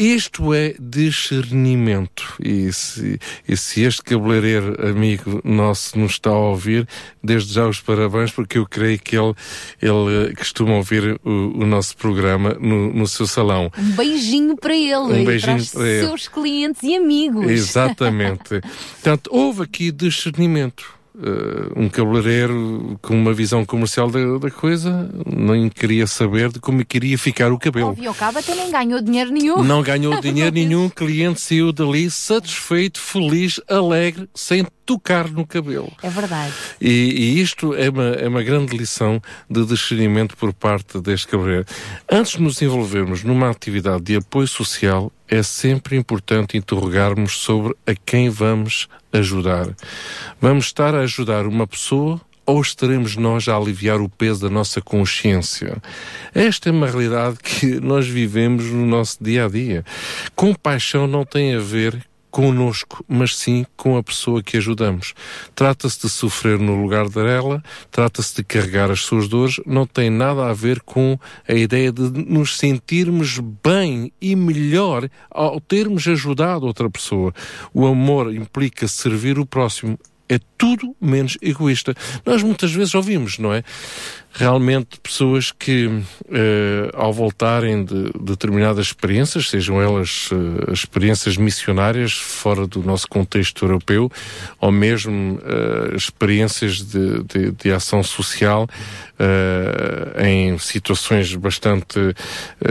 Isto 0.00 0.54
é 0.54 0.74
discernimento. 0.80 2.34
E 2.42 2.72
se, 2.72 3.20
e 3.46 3.54
se 3.54 3.82
este 3.82 4.02
cabeleireiro 4.02 4.88
amigo 4.88 5.42
nosso 5.44 5.98
nos 5.98 6.12
está 6.12 6.30
a 6.30 6.38
ouvir, 6.38 6.88
desde 7.22 7.52
já 7.52 7.68
os 7.68 7.80
parabéns, 7.82 8.30
porque 8.30 8.56
eu 8.56 8.66
creio 8.66 8.98
que 8.98 9.14
ele, 9.14 9.34
ele 9.82 10.34
costuma 10.34 10.76
ouvir 10.76 11.20
o, 11.22 11.30
o 11.54 11.66
nosso 11.66 11.98
programa 11.98 12.56
no, 12.58 12.90
no, 12.94 13.06
seu 13.06 13.26
salão. 13.26 13.70
Um 13.76 13.90
beijinho 13.90 14.56
para 14.56 14.74
ele 14.74 14.96
um 14.96 15.24
beijinho 15.26 15.56
para 15.56 15.56
os 15.56 15.70
para 15.70 15.86
ele. 15.86 16.06
seus 16.06 16.28
clientes 16.28 16.82
e 16.82 16.96
amigos. 16.96 17.50
Exatamente. 17.50 18.58
Portanto, 19.02 19.28
houve 19.30 19.64
aqui 19.64 19.92
discernimento 19.92 20.99
uh, 21.20 21.80
um 21.80 21.88
cabeleireiro 21.88 22.98
com 23.02 23.14
uma 23.14 23.32
visão 23.32 23.64
comercial 23.64 24.10
da, 24.10 24.38
da, 24.38 24.50
coisa 24.50 25.10
nem 25.26 25.68
queria 25.68 26.06
saber 26.06 26.50
de 26.50 26.58
como 26.58 26.84
queria 26.84 27.18
ficar 27.18 27.52
o 27.52 27.58
cabelo. 27.58 27.96
Ao 28.06 28.14
cabo 28.14 28.38
até 28.38 28.54
nem 28.54 28.70
ganhou 28.70 29.00
dinheiro 29.00 29.30
nenhum. 29.30 29.62
Não 29.62 29.82
ganhou 29.82 30.18
dinheiro 30.20 30.52
nenhum, 30.52 30.86
o 30.86 30.90
cliente 30.90 31.40
saiu 31.40 31.72
dali 31.72 32.10
satisfeito, 32.10 33.00
feliz, 33.00 33.60
alegre, 33.68 34.28
sem 34.34 34.66
tocar 34.90 35.30
no 35.30 35.46
cabelo. 35.46 35.92
É 36.02 36.10
verdade. 36.10 36.52
E, 36.80 36.88
e 36.90 37.40
isto 37.40 37.74
é 37.74 37.88
uma, 37.88 38.08
é 38.08 38.26
uma 38.26 38.42
grande 38.42 38.76
lição 38.76 39.22
de 39.48 39.64
discernimento 39.64 40.36
por 40.36 40.52
parte 40.52 41.00
deste 41.00 41.28
cabeleireiro. 41.28 41.68
Antes 42.10 42.32
de 42.32 42.42
nos 42.42 42.60
envolvermos 42.60 43.22
numa 43.22 43.48
atividade 43.48 44.02
de 44.02 44.16
apoio 44.16 44.48
social, 44.48 45.12
é 45.28 45.44
sempre 45.44 45.96
importante 45.96 46.56
interrogarmos 46.56 47.38
sobre 47.38 47.76
a 47.86 47.94
quem 47.94 48.28
vamos 48.30 48.88
ajudar. 49.12 49.68
Vamos 50.40 50.64
estar 50.64 50.92
a 50.92 51.02
ajudar 51.02 51.46
uma 51.46 51.68
pessoa 51.68 52.20
ou 52.44 52.60
estaremos 52.60 53.14
nós 53.14 53.46
a 53.46 53.54
aliviar 53.54 54.00
o 54.00 54.08
peso 54.08 54.40
da 54.40 54.50
nossa 54.50 54.80
consciência? 54.80 55.80
Esta 56.34 56.68
é 56.68 56.72
uma 56.72 56.88
realidade 56.88 57.36
que 57.40 57.78
nós 57.78 58.08
vivemos 58.08 58.64
no 58.64 58.84
nosso 58.84 59.22
dia 59.22 59.44
a 59.44 59.48
dia. 59.48 59.84
Compaixão 60.34 61.06
não 61.06 61.24
tem 61.24 61.54
a 61.54 61.60
ver 61.60 62.09
conosco, 62.30 63.04
mas 63.08 63.36
sim 63.36 63.66
com 63.76 63.96
a 63.96 64.02
pessoa 64.02 64.42
que 64.42 64.56
ajudamos. 64.56 65.14
Trata-se 65.54 66.00
de 66.00 66.08
sofrer 66.08 66.58
no 66.58 66.80
lugar 66.80 67.08
dela, 67.08 67.62
trata-se 67.90 68.36
de 68.36 68.44
carregar 68.44 68.90
as 68.90 69.00
suas 69.00 69.28
dores, 69.28 69.60
não 69.66 69.86
tem 69.86 70.10
nada 70.10 70.46
a 70.46 70.52
ver 70.52 70.80
com 70.80 71.18
a 71.48 71.54
ideia 71.54 71.92
de 71.92 72.02
nos 72.02 72.56
sentirmos 72.56 73.38
bem 73.38 74.12
e 74.20 74.36
melhor 74.36 75.08
ao 75.30 75.60
termos 75.60 76.06
ajudado 76.06 76.66
outra 76.66 76.88
pessoa. 76.88 77.34
O 77.74 77.86
amor 77.86 78.34
implica 78.34 78.86
servir 78.86 79.38
o 79.38 79.46
próximo, 79.46 79.98
é 80.30 80.38
tudo 80.56 80.94
menos 81.00 81.36
egoísta. 81.42 81.92
Nós 82.24 82.40
muitas 82.42 82.72
vezes 82.72 82.94
ouvimos, 82.94 83.36
não 83.38 83.52
é? 83.52 83.64
Realmente 84.32 85.00
pessoas 85.02 85.50
que, 85.50 85.86
uh, 85.86 86.02
ao 86.94 87.12
voltarem 87.12 87.84
de, 87.84 88.12
determinadas 88.20 88.86
experiências, 88.86 89.50
sejam 89.50 89.82
elas 89.82 90.30
uh, 90.30 90.72
experiências 90.72 91.36
missionárias 91.36 92.12
fora 92.12 92.64
do 92.64 92.80
nosso 92.80 93.08
contexto 93.08 93.64
europeu, 93.64 94.08
ou 94.60 94.70
mesmo 94.70 95.34
uh, 95.34 95.96
experiências 95.96 96.80
de, 96.80 97.24
de, 97.24 97.50
de, 97.50 97.72
ação 97.72 98.02
social 98.04 98.68
em 100.18 100.56
situações 100.58 101.34
bastante 101.34 101.98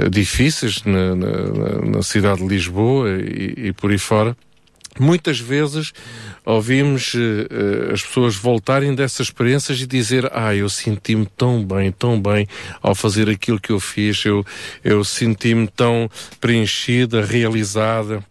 difíceis 0.09 0.83
na, 0.83 1.15
na, 1.15 1.91
na, 1.91 2.01
cidade 2.01 2.41
de 2.41 2.47
Lisboa 2.47 3.07
e, 3.11 3.67
e 3.67 3.73
por 3.73 3.91
aí 3.91 3.99
fora, 3.99 4.35
muitas 4.99 5.39
vezes 5.39 5.93
ouvimos 6.45 7.13
uh, 7.13 7.93
as 7.93 8.01
pessoas 8.01 8.35
voltarem 8.35 8.93
dessas 8.93 9.27
experiências 9.27 9.79
e 9.79 9.87
dizer 9.87 10.29
ah, 10.33 10.53
eu 10.53 10.69
senti-me 10.69 11.25
tão 11.37 11.63
bem, 11.63 11.91
tão 11.91 12.21
bem 12.21 12.47
ao 12.81 12.93
fazer 12.93 13.29
aquilo 13.29 13.59
que 13.59 13.71
eu 13.71 13.79
fiz, 13.79 14.23
eu, 14.25 14.45
eu 14.83 15.03
senti-me 15.03 15.67
tão 15.67 16.09
preenchida, 16.39 17.23
realizada 17.25 18.23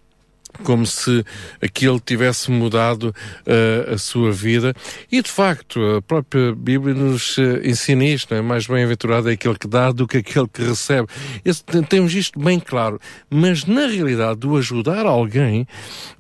como 0.63 0.87
se 0.87 1.25
aquilo 1.63 2.01
tivesse 2.01 2.51
mudado 2.51 3.15
uh, 3.47 3.95
a 3.95 3.99
sua 3.99 4.33
vida. 4.33 4.75
E 5.11 5.23
de 5.23 5.31
facto, 5.31 5.81
a 5.97 6.03
própria 6.03 6.55
Bíblia 6.55 6.95
nos 6.95 7.37
uh, 7.39 7.61
ensina 7.65 8.05
isto: 8.05 8.35
é? 8.35 8.41
mais 8.41 8.67
bem-aventurado 8.67 9.31
é 9.31 9.33
aquele 9.33 9.59
que 9.59 9.69
dá 9.69 9.93
do 9.93 10.07
que 10.07 10.19
aquele 10.19 10.49
que 10.49 10.63
recebe. 10.63 11.09
Esse, 11.45 11.63
temos 11.89 12.15
isto 12.15 12.39
bem 12.39 12.59
claro. 12.59 13.01
Mas 13.31 13.65
na 13.65 13.87
realidade, 13.87 14.47
o 14.47 14.57
ajudar 14.57 15.07
alguém 15.07 15.67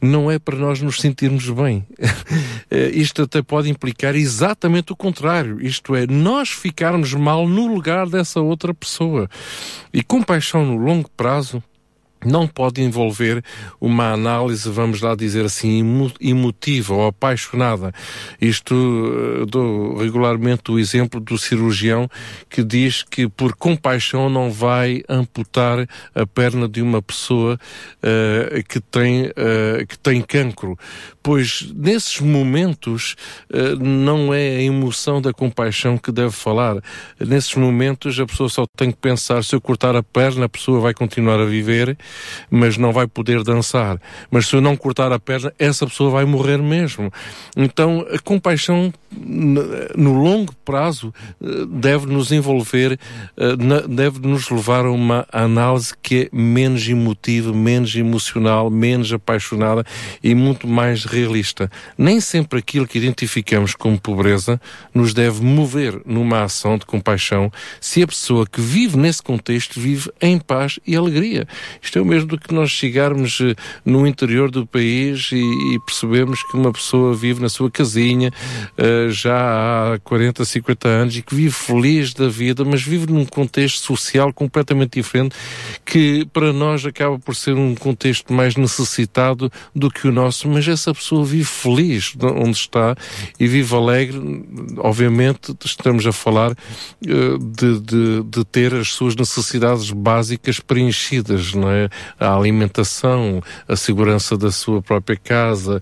não 0.00 0.30
é 0.30 0.38
para 0.38 0.56
nós 0.56 0.80
nos 0.80 1.00
sentirmos 1.00 1.48
bem. 1.50 1.86
isto 2.92 3.22
até 3.22 3.42
pode 3.42 3.68
implicar 3.68 4.14
exatamente 4.14 4.92
o 4.92 4.96
contrário: 4.96 5.60
isto 5.60 5.94
é, 5.94 6.06
nós 6.06 6.50
ficarmos 6.50 7.12
mal 7.14 7.48
no 7.48 7.66
lugar 7.66 8.08
dessa 8.08 8.40
outra 8.40 8.72
pessoa. 8.74 9.28
E 9.92 10.02
compaixão 10.02 10.64
no 10.64 10.76
longo 10.76 11.10
prazo 11.16 11.62
não 12.24 12.46
pode 12.46 12.82
envolver 12.82 13.42
uma 13.80 14.12
análise, 14.12 14.68
vamos 14.68 15.00
lá 15.00 15.14
dizer 15.14 15.44
assim, 15.44 16.10
emotiva 16.20 16.94
ou 16.94 17.06
apaixonada. 17.06 17.92
Isto 18.40 18.74
eh, 18.74 19.46
dou 19.46 19.96
regularmente 19.96 20.70
o 20.70 20.78
exemplo 20.78 21.20
do 21.20 21.38
cirurgião 21.38 22.08
que 22.48 22.64
diz 22.64 23.02
que 23.02 23.28
por 23.28 23.54
compaixão 23.54 24.28
não 24.28 24.50
vai 24.50 25.02
amputar 25.08 25.86
a 26.14 26.26
perna 26.26 26.68
de 26.68 26.82
uma 26.82 27.00
pessoa 27.00 27.58
uh, 28.02 28.62
que, 28.64 28.80
tem, 28.80 29.26
uh, 29.26 29.86
que 29.86 29.98
tem 29.98 30.20
cancro, 30.22 30.78
pois 31.28 31.70
nesses 31.76 32.20
momentos 32.20 33.14
uh, 33.52 33.76
não 33.78 34.32
é 34.32 34.56
a 34.56 34.62
emoção 34.62 35.20
da 35.20 35.30
compaixão 35.30 35.98
que 35.98 36.10
deve 36.10 36.30
falar. 36.30 36.82
Nesses 37.20 37.54
momentos 37.54 38.18
a 38.18 38.24
pessoa 38.24 38.48
só 38.48 38.64
tem 38.74 38.90
que 38.90 38.96
pensar: 38.96 39.44
se 39.44 39.54
eu 39.54 39.60
cortar 39.60 39.94
a 39.94 40.02
perna, 40.02 40.46
a 40.46 40.48
pessoa 40.48 40.80
vai 40.80 40.94
continuar 40.94 41.38
a 41.38 41.44
viver, 41.44 41.98
mas 42.50 42.78
não 42.78 42.94
vai 42.94 43.06
poder 43.06 43.44
dançar. 43.44 44.00
Mas 44.30 44.46
se 44.46 44.56
eu 44.56 44.62
não 44.62 44.74
cortar 44.74 45.12
a 45.12 45.18
perna, 45.18 45.52
essa 45.58 45.86
pessoa 45.86 46.08
vai 46.08 46.24
morrer 46.24 46.62
mesmo. 46.62 47.12
Então 47.54 48.06
a 48.10 48.18
compaixão 48.18 48.90
no 49.94 50.12
longo 50.22 50.54
prazo 50.64 51.12
uh, 51.42 51.66
deve 51.66 52.06
nos 52.06 52.32
envolver, 52.32 52.98
uh, 53.36 53.86
deve 53.86 54.20
nos 54.20 54.48
levar 54.48 54.86
a 54.86 54.90
uma 54.90 55.26
análise 55.30 55.92
que 56.02 56.30
é 56.32 56.36
menos 56.36 56.88
emotiva, 56.88 57.52
menos 57.52 57.94
emocional, 57.94 58.70
menos 58.70 59.12
apaixonada 59.12 59.84
e 60.24 60.34
muito 60.34 60.66
mais 60.66 61.04
realista. 61.18 61.70
Nem 61.96 62.20
sempre 62.20 62.58
aquilo 62.58 62.86
que 62.86 62.98
identificamos 62.98 63.74
como 63.74 63.98
pobreza 63.98 64.60
nos 64.94 65.12
deve 65.12 65.42
mover 65.42 66.00
numa 66.06 66.44
ação 66.44 66.78
de 66.78 66.86
compaixão 66.86 67.50
se 67.80 68.02
a 68.02 68.06
pessoa 68.06 68.46
que 68.46 68.60
vive 68.60 68.96
nesse 68.96 69.22
contexto 69.22 69.80
vive 69.80 70.10
em 70.20 70.38
paz 70.38 70.78
e 70.86 70.96
alegria. 70.96 71.46
Isto 71.82 71.98
é 71.98 72.02
o 72.02 72.04
mesmo 72.04 72.28
do 72.28 72.38
que 72.38 72.54
nós 72.54 72.70
chegarmos 72.70 73.40
eh, 73.40 73.54
no 73.84 74.06
interior 74.06 74.50
do 74.50 74.66
país 74.66 75.30
e, 75.32 75.36
e 75.36 75.78
percebemos 75.84 76.42
que 76.42 76.56
uma 76.56 76.72
pessoa 76.72 77.14
vive 77.14 77.40
na 77.40 77.48
sua 77.48 77.70
casinha 77.70 78.30
uh, 78.78 79.10
já 79.10 79.94
há 79.94 79.98
40, 80.00 80.44
50 80.44 80.88
anos 80.88 81.16
e 81.16 81.22
que 81.22 81.34
vive 81.34 81.54
feliz 81.54 82.12
da 82.12 82.28
vida, 82.28 82.64
mas 82.64 82.82
vive 82.82 83.12
num 83.12 83.24
contexto 83.24 83.84
social 83.84 84.32
completamente 84.32 84.98
diferente 84.98 85.34
que 85.84 86.26
para 86.32 86.52
nós 86.52 86.84
acaba 86.84 87.18
por 87.18 87.34
ser 87.34 87.54
um 87.54 87.74
contexto 87.74 88.32
mais 88.32 88.56
necessitado 88.56 89.50
do 89.74 89.90
que 89.90 90.06
o 90.06 90.12
nosso, 90.12 90.48
mas 90.48 90.66
essa 90.68 90.92
pessoa 90.92 91.07
vive 91.24 91.44
feliz 91.44 92.14
onde 92.20 92.56
está 92.56 92.96
e 93.38 93.46
vive 93.46 93.74
alegre. 93.74 94.18
Obviamente, 94.78 95.54
estamos 95.64 96.06
a 96.06 96.12
falar 96.12 96.52
uh, 96.52 97.38
de, 97.38 97.80
de, 97.80 98.22
de, 98.22 98.44
ter 98.44 98.74
as 98.74 98.92
suas 98.92 99.14
necessidades 99.16 99.90
básicas 99.90 100.60
preenchidas, 100.60 101.54
não 101.54 101.70
é? 101.70 101.88
A 102.18 102.34
alimentação, 102.34 103.42
a 103.66 103.76
segurança 103.76 104.36
da 104.36 104.50
sua 104.50 104.82
própria 104.82 105.16
casa, 105.16 105.80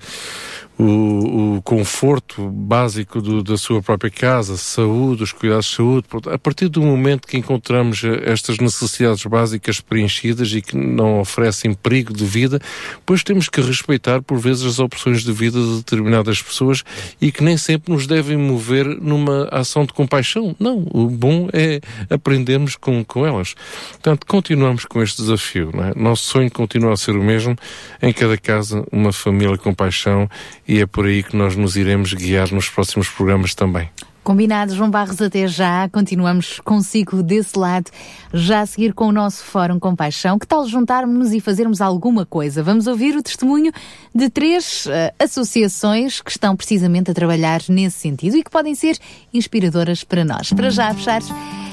o, 0.79 1.57
o 1.57 1.63
conforto 1.63 2.49
básico 2.51 3.23
do, 3.23 3.43
da 3.43 3.57
sua 3.57 3.83
própria 3.83 4.11
casa, 4.11 4.57
saúde, 4.57 5.23
os 5.23 5.33
cuidados 5.33 5.67
de 5.67 5.77
saúde. 5.77 6.07
A 6.31 6.39
partir 6.39 6.69
do 6.69 6.83
momento 6.83 7.27
que 7.27 7.39
encontramos 7.39 8.05
eh, 8.05 8.23
estas 8.31 8.59
necessidades 8.59 9.25
básicas 9.25 9.81
preenchidas 9.81 10.53
e 10.53 10.61
que 10.61 10.77
não 10.77 11.21
oferecem 11.21 11.73
perigo 11.73 12.13
de 12.13 12.25
vida, 12.25 12.61
pois 13.07 13.23
temos 13.23 13.49
que 13.49 13.61
respeitar, 13.61 14.21
por 14.21 14.39
vezes, 14.39 14.65
as 14.65 14.79
opções 14.79 15.25
de 15.25 15.33
vida 15.33 15.59
de 15.59 15.77
determinadas 15.77 16.43
pessoas 16.43 16.85
e 17.21 17.33
que 17.33 17.43
nem 17.43 17.57
sempre 17.57 17.93
nos 17.93 18.07
devem 18.07 18.37
mover 18.37 18.87
numa 18.87 19.49
ação 19.51 19.87
de 19.87 19.95
compaixão. 19.95 20.55
Não, 20.61 20.87
o 20.91 21.09
bom 21.09 21.49
é 21.53 21.81
aprendermos 22.11 22.77
com, 22.77 23.03
com 23.03 23.27
elas. 23.27 23.55
Portanto, 23.93 24.27
continuamos 24.27 24.85
com 24.85 25.03
este 25.03 25.23
desafio. 25.23 25.71
Não 25.73 25.85
é? 25.85 25.93
Nosso 25.97 26.25
sonho 26.25 26.51
continua 26.51 26.93
a 26.93 26.97
ser 26.97 27.13
o 27.13 27.23
mesmo, 27.23 27.57
em 28.03 28.13
cada 28.13 28.37
casa, 28.37 28.85
uma 28.93 29.13
família 29.13 29.57
com 29.57 29.73
paixão 29.73 30.29
e 30.67 30.81
é 30.81 30.87
por 30.87 31.07
aí 31.07 31.23
que 31.23 31.37
nós 31.37 31.57
nos 31.57 31.77
iremos 31.77 32.13
guiar 32.13 32.53
nos 32.53 32.69
próximos 32.69 33.09
programas 33.09 33.55
também. 33.55 33.89
Combinado, 34.27 34.75
João 34.75 34.91
Barros, 34.91 35.23
até 35.23 35.47
já. 35.47 35.89
Continuamos 35.89 36.59
consigo 36.65 37.23
desse 37.23 37.57
lado, 37.57 37.93
já 38.35 38.63
a 38.63 38.67
seguir 38.67 38.93
com 38.93 39.07
o 39.07 39.13
nosso 39.13 39.45
Fórum 39.45 39.79
Compaixão. 39.79 40.37
Que 40.37 40.45
tal 40.45 40.67
juntarmos-nos 40.67 41.33
e 41.33 41.39
fazermos 41.39 41.81
alguma 41.81 42.27
coisa? 42.27 42.61
Vamos 42.61 42.89
ouvir 42.89 43.17
o 43.17 43.23
testemunho 43.23 43.71
de 44.13 44.29
três 44.29 44.87
uh, 44.87 45.15
associações 45.17 46.21
que 46.21 46.33
estão 46.33 46.57
precisamente 46.57 47.09
a 47.09 47.15
trabalhar 47.15 47.61
nesse 47.69 48.01
sentido 48.01 48.37
e 48.37 48.43
que 48.43 48.51
podem 48.51 48.75
ser 48.75 48.99
inspiradoras 49.33 50.03
para 50.03 50.25
nós. 50.25 50.53
Para 50.53 50.71
já 50.71 50.93
fechar 50.93 51.23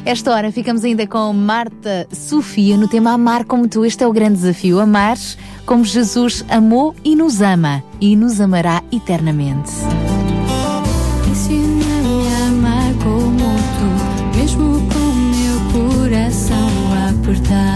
esta 0.05 0.31
hora, 0.31 0.51
ficamos 0.51 0.83
ainda 0.83 1.07
com 1.07 1.33
Marta 1.33 2.07
Sofia 2.11 2.77
no 2.77 2.87
tema 2.87 3.13
Amar 3.13 3.45
como 3.45 3.67
tu. 3.67 3.83
Este 3.83 4.03
é 4.03 4.07
o 4.07 4.13
grande 4.13 4.35
desafio. 4.35 4.79
Amar 4.79 5.17
como 5.65 5.83
Jesus 5.83 6.45
amou 6.47 6.95
e 7.03 7.15
nos 7.15 7.41
ama 7.41 7.83
e 7.99 8.15
nos 8.15 8.39
amará 8.39 8.83
eternamente. 8.91 9.71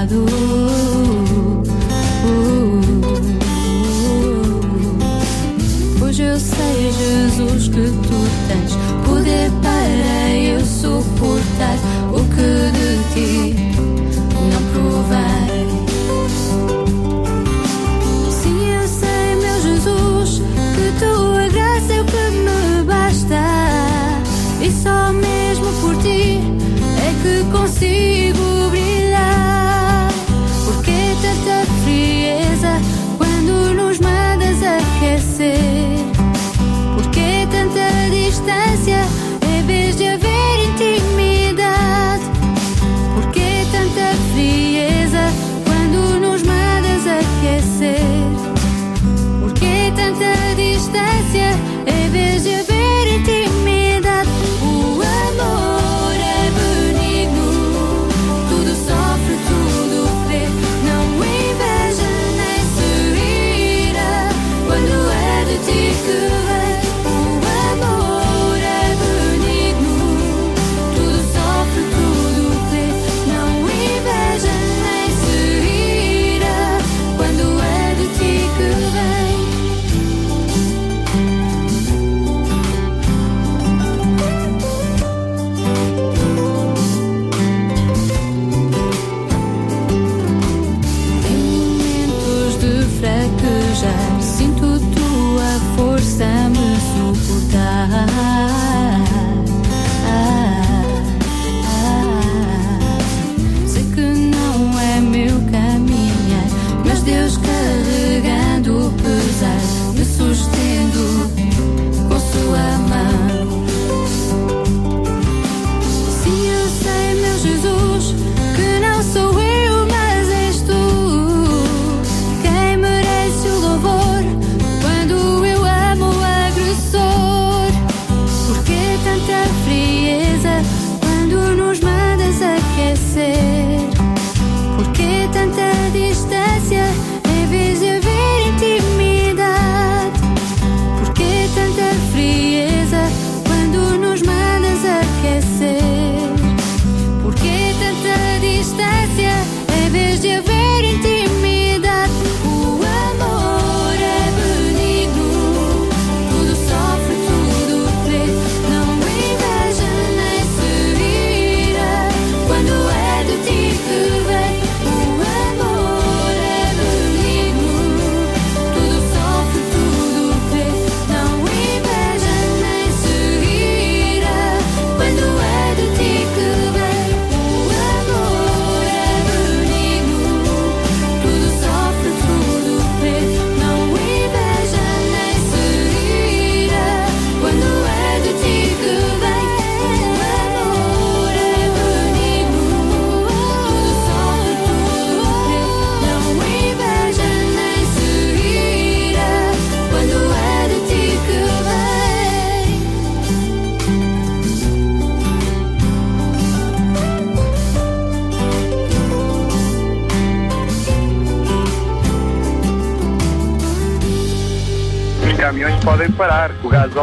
Apertado. 0.07 0.25
Pois 5.99 6.19
eu 6.19 6.39
sei, 6.39 6.91
Jesus, 6.91 7.67
que 7.67 7.81
tu 7.81 8.27
tens 8.47 8.77
poder 9.05 9.51
para 9.61 10.35
eu 10.35 10.65
suportar 10.65 11.77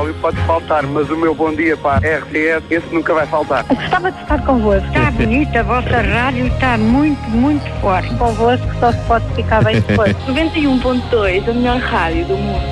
óleo 0.05 0.14
pode 0.20 0.36
faltar, 0.43 0.86
mas 0.86 1.09
o 1.10 1.16
meu 1.16 1.35
bom 1.35 1.55
dia 1.55 1.76
para 1.76 2.06
a 2.06 2.18
RTS, 2.18 2.64
esse 2.70 2.94
nunca 2.94 3.14
vai 3.14 3.26
faltar. 3.26 3.64
Gostava 3.64 4.12
de 4.12 4.20
estar 4.20 4.44
convosco. 4.44 4.86
Está 4.86 5.10
bonita, 5.10 5.60
a 5.60 5.62
vossa 5.62 6.01
rádio 6.01 6.47
está 6.47 6.76
muito, 6.76 7.20
muito 7.31 7.64
forte. 7.81 8.14
Convosco 8.16 8.66
só 8.78 8.93
se 8.93 8.98
pode 9.06 9.35
ficar 9.35 9.64
bem 9.64 9.81
depois. 9.81 10.14
91.2, 10.28 11.48
a 11.48 11.52
melhor 11.52 11.78
rádio 11.78 12.26
do 12.26 12.36
mundo. 12.36 12.64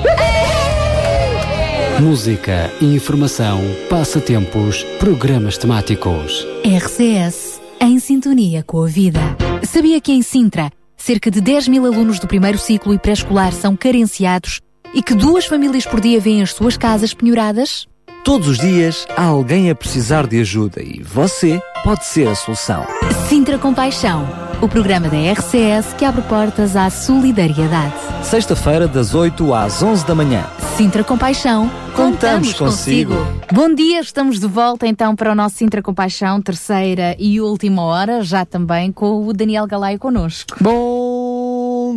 Música, 1.99 2.71
informação, 2.81 3.59
passatempos, 3.89 4.83
programas 4.99 5.57
temáticos. 5.57 6.45
RCS, 6.63 7.61
em 7.79 7.99
sintonia 7.99 8.63
com 8.63 8.83
a 8.83 8.87
vida. 8.87 9.19
Sabia 9.63 10.01
que 10.01 10.11
em 10.11 10.21
Sintra, 10.21 10.71
cerca 10.97 11.29
de 11.31 11.39
10 11.39 11.67
mil 11.67 11.85
alunos 11.85 12.19
do 12.19 12.27
primeiro 12.27 12.57
ciclo 12.57 12.93
e 12.93 12.99
pré-escolar 12.99 13.53
são 13.53 13.75
carenciados 13.75 14.59
e 14.93 15.01
que 15.01 15.13
duas 15.13 15.45
famílias 15.45 15.85
por 15.85 15.99
dia 15.99 16.19
vêm 16.19 16.41
as 16.41 16.53
suas 16.53 16.77
casas 16.77 17.13
penhoradas? 17.13 17.87
Todos 18.23 18.47
os 18.47 18.57
dias 18.57 19.05
há 19.17 19.25
alguém 19.25 19.69
a 19.69 19.75
precisar 19.75 20.27
de 20.27 20.39
ajuda 20.39 20.81
e 20.81 21.01
você 21.03 21.59
pode 21.83 22.05
ser 22.05 22.27
a 22.27 22.35
solução. 22.35 22.85
Sintra 23.27 23.57
Compaixão, 23.57 24.25
o 24.61 24.69
programa 24.69 25.09
da 25.09 25.17
RCS 25.17 25.93
que 25.97 26.05
abre 26.05 26.21
portas 26.21 26.77
à 26.77 26.89
solidariedade. 26.89 27.93
Sexta-feira, 28.23 28.87
das 28.87 29.13
8 29.13 29.53
às 29.53 29.83
11 29.83 30.05
da 30.05 30.15
manhã. 30.15 30.45
Sintra 30.77 31.03
Compaixão, 31.03 31.69
contamos, 31.93 32.53
Contamos 32.53 32.53
consigo. 32.53 33.13
Bom 33.51 33.73
dia, 33.75 33.99
estamos 33.99 34.39
de 34.39 34.47
volta 34.47 34.87
então 34.87 35.15
para 35.15 35.33
o 35.33 35.35
nosso 35.35 35.57
Sintra 35.57 35.81
Compaixão, 35.81 36.41
terceira 36.41 37.15
e 37.19 37.41
última 37.41 37.81
hora, 37.81 38.23
já 38.23 38.45
também 38.45 38.91
com 38.91 39.27
o 39.27 39.33
Daniel 39.33 39.67
Galaio 39.67 39.99
connosco. 39.99 40.55
Bom 40.61 41.02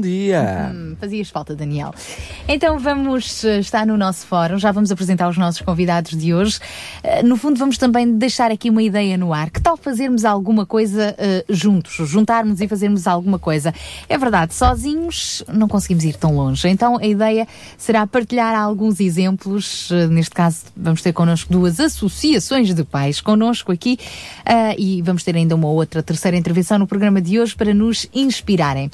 dia! 0.00 0.72
Hum, 0.74 0.96
fazias 1.00 1.28
falta, 1.30 1.54
Daniel. 1.54 1.94
Então 2.48 2.78
vamos 2.78 3.44
eh, 3.44 3.58
estar 3.58 3.86
no 3.86 3.96
nosso 3.96 4.26
fórum, 4.26 4.58
já 4.58 4.70
vamos 4.72 4.90
apresentar 4.90 5.28
os 5.28 5.36
nossos 5.36 5.60
convidados 5.60 6.16
de 6.16 6.34
hoje. 6.34 6.58
Eh, 7.02 7.22
No 7.22 7.36
fundo, 7.36 7.58
vamos 7.58 7.78
também 7.78 8.16
deixar 8.16 8.50
aqui 8.50 8.70
uma 8.70 8.82
ideia 8.82 9.16
no 9.16 9.32
ar. 9.32 9.50
Que 9.50 9.60
tal 9.60 9.76
fazermos 9.76 10.24
alguma 10.24 10.64
coisa 10.64 11.14
eh, 11.18 11.44
juntos? 11.48 11.94
Juntarmos 12.08 12.60
e 12.60 12.68
fazermos 12.68 13.06
alguma 13.06 13.38
coisa? 13.38 13.74
É 14.08 14.16
verdade, 14.16 14.54
sozinhos 14.54 15.42
não 15.52 15.68
conseguimos 15.68 16.04
ir 16.04 16.16
tão 16.16 16.34
longe. 16.36 16.68
Então 16.68 16.98
a 16.98 17.06
ideia 17.06 17.46
será 17.76 18.06
partilhar 18.06 18.54
alguns 18.54 19.00
exemplos. 19.00 19.90
Neste 20.10 20.34
caso, 20.34 20.64
vamos 20.76 21.02
ter 21.02 21.12
connosco 21.12 21.52
duas 21.52 21.80
associações 21.80 22.74
de 22.74 22.84
pais 22.84 23.20
connosco 23.20 23.72
aqui 23.72 23.98
e 24.78 25.02
vamos 25.02 25.22
ter 25.24 25.34
ainda 25.36 25.54
uma 25.54 25.68
outra 25.68 26.02
terceira 26.02 26.36
intervenção 26.36 26.78
no 26.78 26.86
programa 26.86 27.20
de 27.20 27.38
hoje 27.40 27.54
para 27.54 27.74
nos 27.74 28.08
inspirarem. 28.14 28.90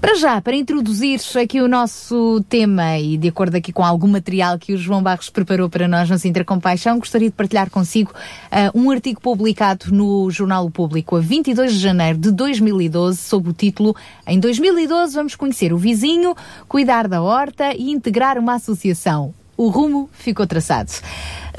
Para 0.00 0.14
já, 0.16 0.39
para 0.40 0.56
introduzir 0.56 1.20
aqui 1.40 1.60
o 1.60 1.68
nosso 1.68 2.44
tema 2.48 2.98
e 2.98 3.16
de 3.16 3.28
acordo 3.28 3.56
aqui 3.56 3.72
com 3.72 3.84
algum 3.84 4.06
material 4.06 4.58
que 4.58 4.72
o 4.72 4.78
João 4.78 5.02
Barros 5.02 5.30
preparou 5.30 5.68
para 5.68 5.86
nós 5.86 6.08
no 6.08 6.18
Sintra 6.18 6.44
Compaixão, 6.44 6.98
gostaria 6.98 7.28
de 7.28 7.34
partilhar 7.34 7.70
consigo 7.70 8.12
eh, 8.50 8.70
um 8.74 8.90
artigo 8.90 9.20
publicado 9.20 9.92
no 9.92 10.30
Jornal 10.30 10.70
Público 10.70 11.16
a 11.16 11.20
22 11.20 11.74
de 11.74 11.78
janeiro 11.78 12.18
de 12.18 12.30
2012 12.32 13.18
sob 13.18 13.50
o 13.50 13.52
título 13.52 13.94
Em 14.26 14.38
2012 14.40 15.14
vamos 15.14 15.34
conhecer 15.34 15.72
o 15.72 15.78
vizinho, 15.78 16.34
cuidar 16.68 17.08
da 17.08 17.22
horta 17.22 17.74
e 17.74 17.90
integrar 17.90 18.38
uma 18.38 18.54
associação. 18.54 19.34
O 19.56 19.68
rumo 19.68 20.08
ficou 20.12 20.46
traçado. 20.46 20.90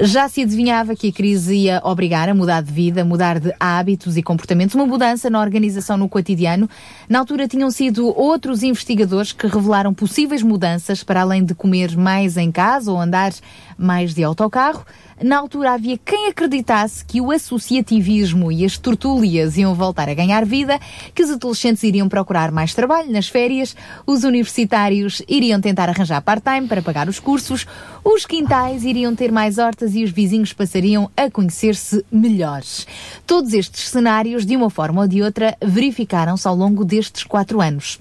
Já 0.00 0.28
se 0.28 0.42
adivinhava 0.42 0.96
que 0.96 1.08
a 1.08 1.12
crise 1.12 1.54
ia 1.54 1.80
obrigar 1.84 2.28
a 2.28 2.34
mudar 2.34 2.62
de 2.62 2.72
vida, 2.72 3.04
mudar 3.04 3.38
de 3.38 3.52
hábitos 3.60 4.16
e 4.16 4.22
comportamentos, 4.22 4.74
uma 4.74 4.86
mudança 4.86 5.28
na 5.28 5.40
organização 5.40 5.96
no 5.96 6.08
cotidiano. 6.08 6.68
Na 7.08 7.18
altura 7.18 7.46
tinham 7.46 7.70
sido 7.70 8.06
outros 8.18 8.62
investigadores 8.62 9.32
que 9.32 9.46
revelaram 9.46 9.92
possíveis 9.92 10.42
mudanças 10.42 11.04
para 11.04 11.20
além 11.20 11.44
de 11.44 11.54
comer 11.54 11.96
mais 11.96 12.36
em 12.36 12.50
casa 12.50 12.90
ou 12.90 13.00
andar 13.00 13.32
mais 13.76 14.14
de 14.14 14.24
autocarro. 14.24 14.84
Na 15.20 15.38
altura 15.38 15.72
havia 15.72 15.98
quem 15.98 16.28
acreditasse 16.28 17.04
que 17.04 17.20
o 17.20 17.30
associativismo 17.30 18.50
e 18.50 18.64
as 18.64 18.78
tertúlias 18.78 19.56
iam 19.56 19.74
voltar 19.74 20.08
a 20.08 20.14
ganhar 20.14 20.44
vida, 20.44 20.78
que 21.14 21.22
os 21.22 21.30
adolescentes 21.30 21.82
iriam 21.82 22.08
procurar 22.08 22.50
mais 22.50 22.74
trabalho 22.74 23.10
nas 23.10 23.28
férias, 23.28 23.76
os 24.06 24.24
universitários 24.24 25.22
iriam 25.28 25.60
tentar 25.60 25.88
arranjar 25.88 26.20
part-time 26.22 26.66
para 26.66 26.82
pagar 26.82 27.08
os 27.08 27.20
cursos, 27.20 27.66
os 28.04 28.26
quintais 28.26 28.84
iriam 28.84 29.14
ter 29.14 29.30
mais 29.30 29.58
hortas 29.58 29.94
e 29.94 30.02
os 30.02 30.10
vizinhos 30.10 30.52
passariam 30.52 31.10
a 31.16 31.30
conhecer-se 31.30 32.04
melhores. 32.10 32.86
Todos 33.26 33.52
estes 33.52 33.88
cenários, 33.88 34.46
de 34.46 34.56
uma 34.56 34.70
forma 34.70 35.02
ou 35.02 35.08
de 35.08 35.22
outra, 35.22 35.56
verificaram-se 35.62 36.46
ao 36.48 36.54
longo 36.54 36.84
destes 36.84 37.24
quatro 37.24 37.60
anos. 37.60 38.00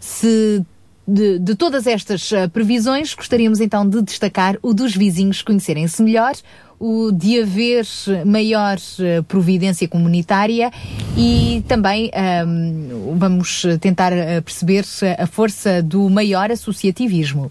Se 0.00 0.64
de, 1.06 1.38
de 1.38 1.54
todas 1.54 1.86
estas 1.86 2.32
eh, 2.32 2.48
previsões, 2.48 3.14
gostaríamos 3.14 3.60
então 3.60 3.88
de 3.88 4.02
destacar 4.02 4.56
o 4.62 4.72
dos 4.72 4.96
vizinhos 4.96 5.42
conhecerem-se 5.42 6.02
melhor, 6.02 6.34
o 6.78 7.12
de 7.12 7.40
haver 7.40 7.86
maior 8.26 8.76
eh, 8.98 9.22
providência 9.22 9.86
comunitária 9.86 10.70
e 11.16 11.62
também 11.68 12.10
ahm, 12.14 13.16
vamos 13.16 13.64
tentar 13.80 14.12
eh, 14.12 14.40
perceber 14.40 14.84
a 15.18 15.26
força 15.26 15.82
do 15.82 16.08
maior 16.08 16.50
associativismo. 16.50 17.50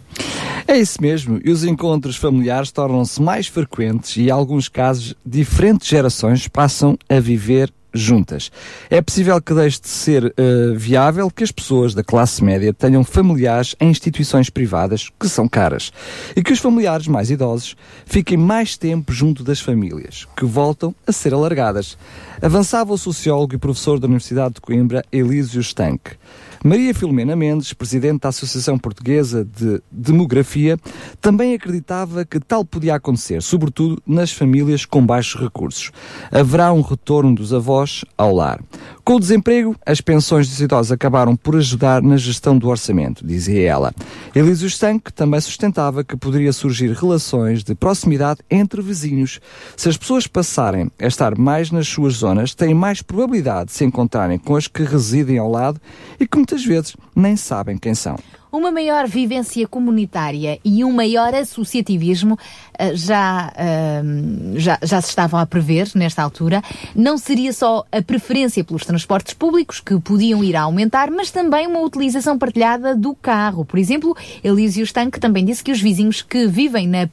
É 0.68 0.78
isso 0.78 1.02
mesmo, 1.02 1.40
e 1.44 1.52
os 1.52 1.64
encontros 1.64 2.16
familiares 2.16 2.72
tornam-se 2.72 3.22
mais 3.22 3.48
frequentes 3.48 4.16
e, 4.16 4.28
em 4.28 4.30
alguns 4.30 4.70
casos, 4.70 5.14
diferentes 5.26 5.88
gerações 5.88 6.48
passam 6.48 6.98
a 7.10 7.20
viver 7.20 7.72
juntas. 7.94 8.52
É 8.90 9.02
possível 9.02 9.42
que 9.42 9.54
deixe 9.54 9.82
de 9.82 9.88
ser 9.88 10.34
eh, 10.36 10.74
viável 10.76 11.30
que 11.30 11.44
as 11.44 11.52
pessoas 11.52 11.94
da 11.94 12.04
classe 12.04 12.44
média 12.44 12.74
tenham 12.74 13.04
familiares 13.04 13.76
em 13.80 13.90
instituições 13.90 14.50
privadas 14.50 15.10
que 15.20 15.30
são 15.30 15.48
caras 15.48 15.92
e 16.36 16.42
que 16.42 16.52
os 16.52 16.60
familiares 16.60 17.08
mais 17.08 17.30
idosos 17.30 17.76
fiquem 18.06 18.38
mais 18.38 18.78
tempo 18.78 19.14
junto 19.14 19.44
das 19.44 19.60
famílias, 19.60 20.28
que 20.36 20.46
voltam 20.46 20.94
a 21.06 21.12
ser 21.12 21.34
alargadas. 21.34 21.98
Avançava 22.42 22.94
o 22.94 22.98
sociólogo 22.98 23.56
e 23.56 23.58
professor 23.58 24.00
da 24.00 24.08
Universidade 24.08 24.56
de 24.56 24.62
Coimbra, 24.62 25.06
Elísio 25.12 25.62
Stanque. 25.62 26.18
Maria 26.66 26.94
Filomena 26.94 27.36
Mendes, 27.36 27.74
presidente 27.74 28.22
da 28.22 28.30
Associação 28.30 28.80
Portuguesa 28.80 29.44
de 29.44 29.82
Demografia, 29.92 30.80
também 31.20 31.54
acreditava 31.54 32.24
que 32.24 32.40
tal 32.40 32.64
podia 32.64 32.96
acontecer, 32.96 33.42
sobretudo 33.42 34.02
nas 34.08 34.32
famílias 34.32 34.86
com 34.86 35.06
baixos 35.06 35.42
recursos. 35.42 35.92
Haverá 36.32 36.72
um 36.72 36.80
retorno 36.80 37.36
dos 37.36 37.54
avós 37.54 38.06
ao 38.18 38.34
lar. 38.34 38.62
Com 39.06 39.16
o 39.16 39.20
desemprego, 39.20 39.76
as 39.86 40.00
pensões 40.00 40.48
dos 40.48 40.62
idosos 40.62 40.90
acabaram 40.90 41.36
por 41.36 41.58
ajudar 41.58 42.02
na 42.02 42.16
gestão 42.16 42.58
do 42.58 42.70
orçamento, 42.70 43.28
dizia 43.28 43.70
ela. 43.70 43.94
Elísio 44.34 44.70
Stanque 44.70 45.12
também 45.12 45.42
sustentava 45.42 46.06
que 46.06 46.16
poderia 46.16 46.54
surgir 46.54 46.90
relações 46.94 47.66
de 47.66 47.76
proximidade 47.76 48.40
entre 48.50 48.82
vizinhos. 48.82 49.42
Se 49.76 49.90
as 49.90 49.98
pessoas 49.98 50.26
passarem 50.26 50.90
a 50.98 51.06
estar 51.06 51.38
mais 51.38 51.70
nas 51.70 51.86
suas 51.86 52.14
zonas, 52.14 52.56
têm 52.56 52.74
mais 52.74 53.02
probabilidade 53.02 53.72
de 53.72 53.74
se 53.74 53.84
encontrarem 53.84 54.40
com 54.40 54.56
as 54.56 54.70
que 54.70 54.84
residem 54.84 55.38
ao 55.38 55.52
lado 55.52 55.82
e 56.18 56.26
que 56.26 56.38
muitas 56.38 56.64
vezes 56.64 56.96
nem 57.16 57.36
sabem 57.36 57.78
quem 57.78 57.94
são. 57.96 58.18
Uma 58.52 58.72
maior 58.72 59.08
vivência 59.08 59.68
comunitária 59.68 60.60
e 60.64 60.84
um 60.84 60.92
maior 60.92 61.34
associativismo 61.34 62.38
eh, 62.78 62.96
já, 62.96 63.52
ehm, 63.58 64.54
já, 64.58 64.78
já 64.84 65.02
se 65.02 65.10
estavam 65.10 65.40
a 65.40 65.46
prever 65.48 65.90
nesta 65.96 66.22
altura. 66.22 66.62
Não 66.96 67.18
seria 67.18 67.52
só 67.52 67.84
a 67.92 68.00
preferência 68.00 68.64
pelos 68.64 68.86
transportes 68.86 69.34
públicos 69.34 69.80
que 69.80 70.00
podiam 70.00 70.44
ir 70.44 70.56
a 70.56 70.62
aumentar, 70.62 71.10
mas 71.10 71.32
também 71.32 71.66
uma 71.66 71.80
utilização 71.80 72.38
partilhada 72.38 72.96
do 72.96 73.16
carro. 73.16 73.66
Por 73.66 73.80
exemplo, 73.80 74.16
Elísio 74.44 74.86
Stanque 74.86 75.20
também 75.20 75.44
disse 75.44 75.64
que 75.64 75.72
os 75.72 75.82
vizinhos 75.82 76.22
que 76.22 76.46
vivem 76.46 76.88
na 76.88 77.02
eh, 77.02 77.08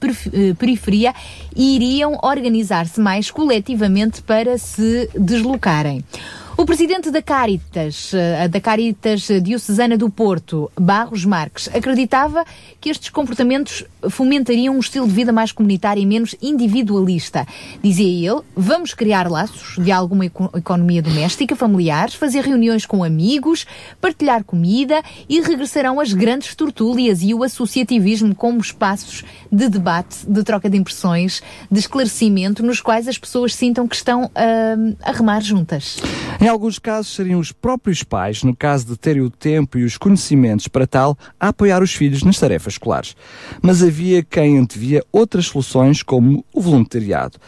periferia 0.58 1.14
iriam 1.56 2.18
organizar-se 2.22 3.00
mais 3.00 3.30
coletivamente 3.30 4.20
para 4.20 4.58
se 4.58 5.08
deslocarem. 5.18 6.04
O 6.60 6.66
presidente 6.66 7.10
da 7.10 7.22
Caritas, 7.22 8.12
eh, 8.12 8.46
da 8.46 8.60
Caritas 8.60 9.26
Diocesana 9.42 9.96
do 9.96 10.10
Porto, 10.10 10.70
Barros 10.78 11.24
Marques, 11.24 11.70
acreditava 11.74 12.44
que 12.78 12.90
estes 12.90 13.08
comportamentos 13.08 13.82
fomentariam 14.10 14.76
um 14.76 14.78
estilo 14.78 15.08
de 15.08 15.14
vida 15.14 15.32
mais 15.32 15.52
comunitário 15.52 16.02
e 16.02 16.04
menos 16.04 16.34
individualista. 16.42 17.46
Dizia 17.82 18.30
ele, 18.30 18.42
vamos 18.54 18.92
criar 18.92 19.26
laços 19.26 19.82
de 19.82 19.90
alguma 19.90 20.26
eco- 20.26 20.50
economia 20.54 21.00
doméstica, 21.00 21.56
familiares, 21.56 22.14
fazer 22.14 22.44
reuniões 22.44 22.84
com 22.84 23.02
amigos, 23.02 23.66
partilhar 23.98 24.44
comida 24.44 25.02
e 25.30 25.40
regressarão 25.40 25.98
as 25.98 26.12
grandes 26.12 26.54
tertúlias 26.54 27.22
e 27.22 27.32
o 27.32 27.42
associativismo 27.42 28.34
como 28.34 28.60
espaços 28.60 29.24
de 29.50 29.66
debate, 29.66 30.26
de 30.28 30.44
troca 30.44 30.68
de 30.68 30.76
impressões, 30.76 31.42
de 31.70 31.80
esclarecimento, 31.80 32.62
nos 32.62 32.82
quais 32.82 33.08
as 33.08 33.16
pessoas 33.16 33.54
sintam 33.54 33.88
que 33.88 33.96
estão 33.96 34.30
ah, 34.34 35.08
a 35.08 35.12
remar 35.12 35.40
juntas. 35.40 35.96
Em 36.38 36.49
alguns 36.50 36.78
casos 36.78 37.14
seriam 37.14 37.40
os 37.40 37.52
próprios 37.52 38.02
pais, 38.02 38.42
no 38.42 38.54
caso 38.54 38.86
de 38.86 38.96
terem 38.96 39.22
o 39.22 39.30
tempo 39.30 39.78
e 39.78 39.84
os 39.84 39.96
conhecimentos 39.96 40.68
para 40.68 40.86
tal, 40.86 41.16
a 41.38 41.48
apoiar 41.48 41.82
os 41.82 41.94
filhos 41.94 42.22
nas 42.22 42.38
tarefas 42.38 42.74
escolares. 42.74 43.16
Mas 43.62 43.82
havia 43.82 44.22
quem 44.22 44.58
antevia 44.58 45.04
outras 45.12 45.46
soluções, 45.46 46.02
como 46.02 46.44
o 46.52 46.60
voluntariado. 46.60 47.38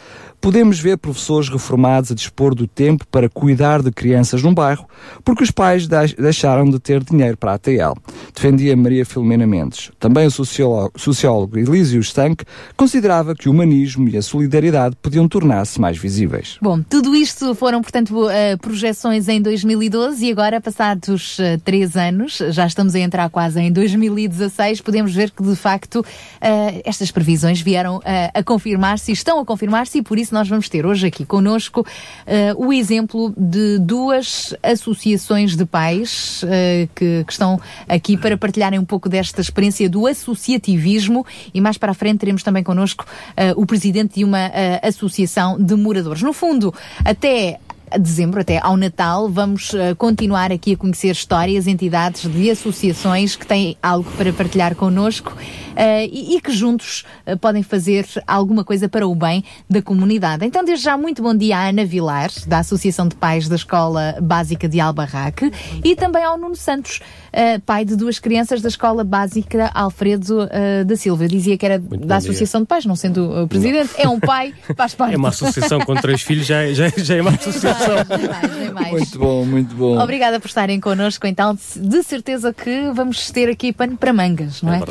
Podemos 0.43 0.77
ver 0.77 0.97
professores 0.97 1.47
reformados 1.47 2.11
a 2.11 2.13
dispor 2.15 2.53
do 2.53 2.67
tempo 2.67 3.07
para 3.07 3.29
cuidar 3.29 3.81
de 3.81 3.89
crianças 3.93 4.43
num 4.43 4.53
bairro, 4.53 4.85
porque 5.23 5.41
os 5.41 5.49
pais 5.51 5.87
deix- 5.87 6.13
deixaram 6.15 6.65
de 6.69 6.79
ter 6.79 7.01
dinheiro 7.01 7.37
para 7.37 7.51
a 7.51 7.55
ATL. 7.55 7.93
Defendia 8.35 8.75
Maria 8.75 9.05
Filomena 9.05 9.47
Mendes. 9.47 9.89
Também 9.97 10.27
o 10.27 10.31
sociólogo, 10.31 11.57
Elísio 11.57 12.01
Stanque 12.03 12.43
considerava 12.75 13.33
que 13.33 13.47
o 13.47 13.53
humanismo 13.53 14.09
e 14.09 14.17
a 14.17 14.21
solidariedade 14.21 14.97
podiam 15.01 15.29
tornar-se 15.29 15.79
mais 15.79 15.97
visíveis. 15.97 16.57
Bom, 16.61 16.81
tudo 16.81 17.15
isto 17.15 17.55
foram, 17.55 17.81
portanto, 17.81 18.29
eh, 18.29 18.57
projeções 18.57 19.29
em 19.29 19.41
2012 19.41 20.25
e 20.25 20.31
agora, 20.31 20.59
passados 20.59 21.39
eh, 21.39 21.57
três 21.63 21.95
anos, 21.95 22.39
já 22.49 22.67
estamos 22.67 22.95
a 22.95 22.99
entrar 22.99 23.29
quase 23.29 23.61
em 23.61 23.71
2016, 23.71 24.81
podemos 24.81 25.15
ver 25.15 25.31
que, 25.31 25.41
de 25.41 25.55
facto, 25.55 26.03
eh, 26.41 26.81
estas 26.83 27.11
previsões 27.11 27.61
vieram 27.61 28.01
a 28.33 28.43
confirmar-se 28.43 29.09
e 29.11 29.13
estão 29.13 29.39
a 29.39 29.45
confirmar-se 29.45 29.99
e 29.99 30.01
por 30.01 30.19
isso 30.19 30.32
nós 30.33 30.49
vamos 30.49 30.67
ter 30.67 30.85
hoje 30.85 31.07
aqui 31.07 31.25
connosco 31.25 31.85
eh, 32.25 32.53
o 32.57 32.73
exemplo 32.73 33.33
de 33.37 33.77
duas 33.79 34.55
associações 34.61 35.55
de 35.55 35.65
pais 35.65 36.43
eh, 36.47 36.87
que, 36.95 37.23
que 37.23 37.31
estão 37.31 37.59
aqui 37.87 38.17
para 38.17 38.37
partilharem 38.37 38.79
um 38.79 38.85
pouco 38.85 39.07
desta 39.07 39.41
experiência 39.41 39.89
do 39.89 40.07
associativismo 40.07 41.25
e 41.53 41.61
mais 41.61 41.77
para 41.77 41.91
a 41.91 41.93
frente 41.93 42.19
teremos 42.19 42.43
também 42.43 42.63
connosco 42.63 43.05
eh, 43.37 43.53
o 43.55 43.65
presidente 43.65 44.15
de 44.15 44.25
uma 44.25 44.51
associação 44.81 45.57
de 45.57 45.75
moradores. 45.75 46.21
No 46.21 46.33
fundo, 46.33 46.73
até 47.05 47.59
a 47.93 47.97
dezembro, 47.97 48.41
até 48.41 48.59
ao 48.61 48.75
Natal, 48.75 49.29
vamos 49.29 49.71
eh, 49.73 49.93
continuar 49.93 50.51
aqui 50.51 50.73
a 50.73 50.77
conhecer 50.77 51.11
histórias, 51.11 51.67
entidades 51.67 52.23
de 52.29 52.49
associações 52.49 53.35
que 53.35 53.45
têm 53.45 53.77
algo 53.83 54.09
para 54.17 54.33
partilhar 54.33 54.73
connosco 54.75 55.31
eh, 55.75 56.07
e, 56.07 56.35
e 56.35 56.41
que 56.41 56.51
juntos 56.51 57.05
eh, 57.25 57.35
podem 57.35 57.61
fazer 57.61 58.07
alguma 58.25 58.63
coisa 58.63 58.89
para 58.89 59.07
o 59.07 59.13
bem 59.13 59.43
da 59.69 59.79
comunidade. 59.81 60.43
Então, 60.43 60.65
desde 60.65 60.85
já, 60.85 60.97
muito 60.97 61.21
bom 61.21 61.35
dia 61.35 61.55
à 61.57 61.69
Ana 61.69 61.85
Vilar, 61.85 62.31
da 62.47 62.59
Associação 62.59 63.07
de 63.07 63.15
Pais 63.15 63.47
da 63.47 63.55
Escola 63.55 64.15
Básica 64.21 64.67
de 64.67 64.79
Albarraque, 64.79 65.51
e 65.83 65.95
também 65.95 66.23
ao 66.23 66.35
Nuno 66.37 66.55
Santos, 66.55 66.99
pai 67.65 67.85
de 67.85 67.95
duas 67.95 68.17
crianças 68.19 68.61
da 68.61 68.69
Escola 68.69 69.03
Básica 69.03 69.69
Alfredo 69.73 70.47
da 70.85 70.95
Silva. 70.95 71.23
Eu 71.25 71.27
dizia 71.29 71.57
que 71.57 71.65
era 71.65 71.77
da 71.79 71.85
bom 71.97 71.97
dia. 72.07 72.15
Associação 72.17 72.61
de 72.61 72.67
Pais, 72.67 72.85
não 72.85 72.95
sendo 72.95 73.43
o 73.43 73.47
presidente, 73.47 73.89
é 73.97 74.07
um 74.07 74.19
pai, 74.19 74.53
faz 74.75 74.93
parte. 74.95 75.13
É 75.13 75.17
uma 75.17 75.29
associação 75.29 75.79
com 75.81 75.93
três 75.95 76.21
filhos, 76.21 76.45
já, 76.47 76.63
é- 76.63 76.73
já, 76.73 76.87
é- 76.87 76.93
já 76.97 77.15
é 77.15 77.21
uma 77.21 77.31
associação. 77.35 77.82
Muito 78.91 79.19
bom, 79.19 79.45
muito 79.45 79.75
bom. 79.75 79.99
Obrigada 79.99 80.39
por 80.39 80.47
estarem 80.47 80.79
connosco, 80.79 81.25
então, 81.27 81.57
de 81.75 82.03
certeza 82.03 82.53
que 82.53 82.91
vamos 82.93 83.31
ter 83.31 83.49
aqui 83.49 83.71
pano 83.71 83.97
para 83.97 84.13
mangas, 84.13 84.61
não 84.61 84.73
é? 84.73 84.81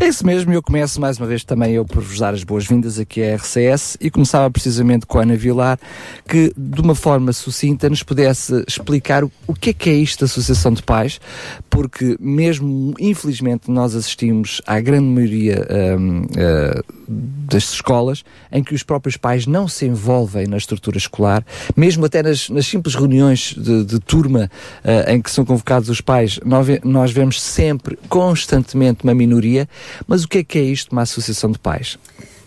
É 0.00 0.08
isso 0.08 0.24
mesmo, 0.24 0.52
eu 0.52 0.62
começo 0.62 1.00
mais 1.00 1.18
uma 1.18 1.26
vez 1.26 1.44
também 1.44 1.74
eu 1.74 1.84
por 1.84 2.02
vos 2.02 2.18
dar 2.18 2.34
as 2.34 2.44
boas-vindas 2.44 2.98
aqui 2.98 3.22
à 3.22 3.36
RCS 3.36 3.96
e 4.00 4.10
começava 4.10 4.50
precisamente 4.50 5.06
com 5.06 5.18
a 5.18 5.22
Ana 5.22 5.36
Vilar, 5.36 5.78
que 6.26 6.52
de 6.56 6.80
uma 6.80 6.94
forma 6.94 7.32
sucinta 7.32 7.88
nos 7.88 8.02
pudesse 8.02 8.64
explicar 8.66 9.24
o, 9.24 9.32
o 9.46 9.54
que 9.54 9.70
é 9.70 9.72
que 9.72 9.90
é 9.90 9.94
isto 9.94 10.20
da 10.20 10.26
Associação 10.26 10.72
de 10.72 10.82
Pais, 10.82 11.20
porque 11.68 12.16
mesmo, 12.20 12.94
infelizmente, 12.98 13.70
nós 13.70 13.94
assistimos 13.94 14.60
à 14.66 14.80
grande 14.80 15.06
maioria 15.06 15.66
hum, 15.98 16.26
ah, 16.36 16.82
das 17.08 17.72
escolas 17.72 18.24
em 18.52 18.62
que 18.62 18.74
os 18.74 18.82
próprios 18.82 19.16
pais 19.16 19.46
não 19.46 19.66
se 19.66 19.86
envolvem 19.86 20.46
na 20.46 20.56
estrutura 20.56 20.98
escolar, 20.98 21.44
mesmo 21.76 22.04
até 22.04 22.17
nas, 22.22 22.48
nas 22.48 22.66
simples 22.66 22.94
reuniões 22.94 23.54
de, 23.56 23.84
de 23.84 23.98
turma 23.98 24.50
ah, 24.84 25.12
em 25.12 25.20
que 25.20 25.30
são 25.30 25.44
convocados 25.44 25.88
os 25.88 26.00
pais, 26.00 26.40
nós, 26.44 26.66
nós 26.84 27.10
vemos 27.10 27.40
sempre, 27.40 27.98
constantemente, 28.08 29.04
uma 29.04 29.14
minoria. 29.14 29.68
Mas 30.06 30.24
o 30.24 30.28
que 30.28 30.38
é 30.38 30.44
que 30.44 30.58
é 30.58 30.62
isto, 30.62 30.92
uma 30.92 31.02
associação 31.02 31.50
de 31.50 31.58
pais? 31.58 31.98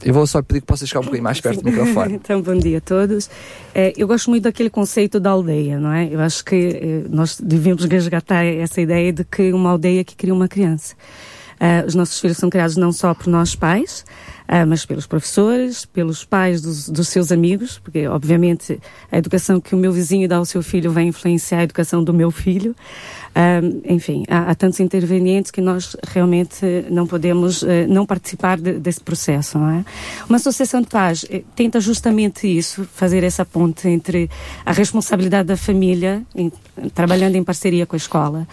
Eu 0.04 0.14
vou 0.14 0.26
só 0.26 0.42
pedir 0.42 0.62
que 0.62 0.68
possas 0.68 0.90
chegar 0.90 1.02
um 1.02 1.04
bocadinho 1.04 1.24
mais 1.24 1.40
perto 1.40 1.62
do 1.62 1.70
microfone. 1.70 2.16
Então, 2.22 2.42
bom 2.42 2.58
dia 2.58 2.80
a 2.80 2.82
todos. 2.82 3.30
Eh, 3.74 3.94
eu 3.96 4.08
gosto 4.08 4.30
muito 4.30 4.44
daquele 4.44 4.70
conceito 4.70 5.20
da 5.20 5.30
aldeia, 5.30 5.80
não 5.80 5.92
é? 5.92 6.08
Eu 6.12 6.20
acho 6.20 6.44
que 6.44 6.56
eh, 6.56 7.04
nós 7.10 7.40
devemos 7.40 7.86
resgatar 7.86 8.44
essa 8.44 8.82
ideia 8.82 9.14
de 9.14 9.24
que 9.24 9.54
uma 9.54 9.70
aldeia 9.70 10.04
que 10.04 10.16
cria 10.16 10.34
uma 10.34 10.48
criança. 10.48 10.96
Ah, 11.60 11.84
os 11.86 11.94
nossos 11.94 12.20
filhos 12.20 12.38
são 12.38 12.50
criados 12.50 12.76
não 12.76 12.92
só 12.92 13.14
por 13.14 13.28
nós 13.28 13.56
pais, 13.56 14.04
mas 14.68 14.86
pelos 14.86 15.08
professores, 15.08 15.86
pelos 15.86 16.26
pais 16.26 16.62
dos, 16.62 16.90
dos 16.90 17.08
seus 17.08 17.32
amigos, 17.32 17.80
porque 17.80 18.06
obviamente 18.08 18.78
a 19.10 19.18
educação 19.18 19.62
que 19.62 19.74
o 19.74 19.78
meu 19.78 19.94
vizinho 19.94 20.28
dá 20.28 20.36
ao 20.36 20.46
seu 20.46 20.62
filho 20.62 20.92
vai 20.92 21.04
influenciar 21.04 21.60
a 21.60 21.64
educação 21.64 22.04
do 22.04 22.14
meu 22.14 22.30
filho. 22.32 22.76
Ah, 23.34 23.62
enfim, 23.86 24.26
há, 24.28 24.52
há 24.52 24.56
tantos 24.56 24.82
intervenientes 24.82 25.52
que 25.52 25.62
nós 25.62 25.96
realmente 26.06 26.66
não 26.90 27.08
podemos 27.08 27.64
eh, 27.64 27.88
não 27.88 28.06
participar 28.06 28.60
de- 28.60 28.74
desse 28.78 29.00
processo, 29.00 29.58
não 29.58 29.70
é? 29.70 29.86
Uma 30.28 30.36
associação 30.36 30.82
de 30.82 30.88
paz 30.88 31.26
eh, 31.30 31.42
tenta 31.56 31.80
justamente 31.80 32.46
isso, 32.46 32.86
fazer 32.94 33.24
essa 33.24 33.46
ponte 33.46 33.88
entre 33.88 34.30
a 34.66 34.74
responsabilidade 34.74 35.48
da 35.48 35.56
família, 35.56 36.24
em- 36.36 36.52
trabalhando 36.94 37.36
em 37.38 37.44
parceria 37.44 37.86
com 37.86 37.96
a 37.96 37.98
escola. 37.98 38.46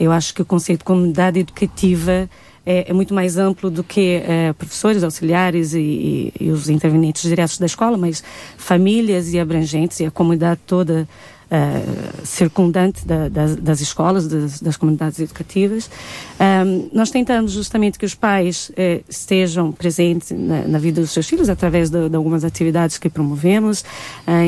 Eu 0.00 0.10
acho 0.10 0.32
que 0.32 0.40
o 0.40 0.46
conceito 0.46 0.78
de 0.78 0.84
comunidade 0.84 1.38
educativa 1.38 2.26
é, 2.64 2.90
é 2.90 2.92
muito 2.92 3.12
mais 3.14 3.36
amplo 3.38 3.70
do 3.70 3.82
que 3.84 4.22
eh, 4.24 4.52
professores, 4.56 5.02
auxiliares 5.02 5.74
e, 5.74 5.80
e- 5.80 6.32
e 6.46 6.50
os 6.50 6.68
intervenientes 6.68 7.22
diretos 7.22 7.58
da 7.58 7.66
escola, 7.66 7.96
mas 7.96 8.22
famílias 8.56 9.32
e 9.32 9.38
abrangentes 9.40 10.00
e 10.00 10.06
a 10.06 10.10
comunidade 10.10 10.60
toda 10.66 11.08
eh, 11.50 11.82
circundante 12.24 13.06
da- 13.06 13.28
das, 13.28 13.56
das 13.56 13.80
escolas, 13.82 14.26
das, 14.26 14.58
das 14.60 14.76
comunidades 14.76 15.18
educativas. 15.18 15.90
Ahm, 16.38 16.88
nós 16.94 17.10
tentamos 17.10 17.52
justamente 17.52 17.98
que 17.98 18.06
os 18.06 18.14
pais 18.14 18.72
eh, 18.76 19.02
estejam 19.08 19.70
presentes 19.70 20.30
na, 20.30 20.62
na 20.66 20.78
vida 20.78 21.00
dos 21.02 21.10
seus 21.10 21.26
filhos 21.28 21.48
através 21.50 21.90
de, 21.90 22.08
de 22.08 22.16
algumas 22.16 22.42
atividades 22.44 22.96
que 22.96 23.10
promovemos, 23.10 23.84
ah, 24.26 24.46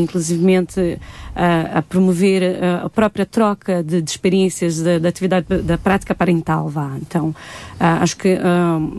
ah, 1.35 1.79
a 1.79 1.83
promover 1.83 2.43
ah, 2.63 2.87
a 2.87 2.91
própria 2.91 3.27
troca 3.27 3.83
de, 3.83 4.01
de 4.03 4.11
experiências 4.11 4.81
da, 4.81 4.99
da 4.99 5.09
atividade 5.09 5.47
da 5.63 5.77
prática 5.79 6.15
parental, 6.15 6.69
vá. 6.69 6.93
Então, 7.01 7.35
acho 7.79 8.17
que 8.17 8.39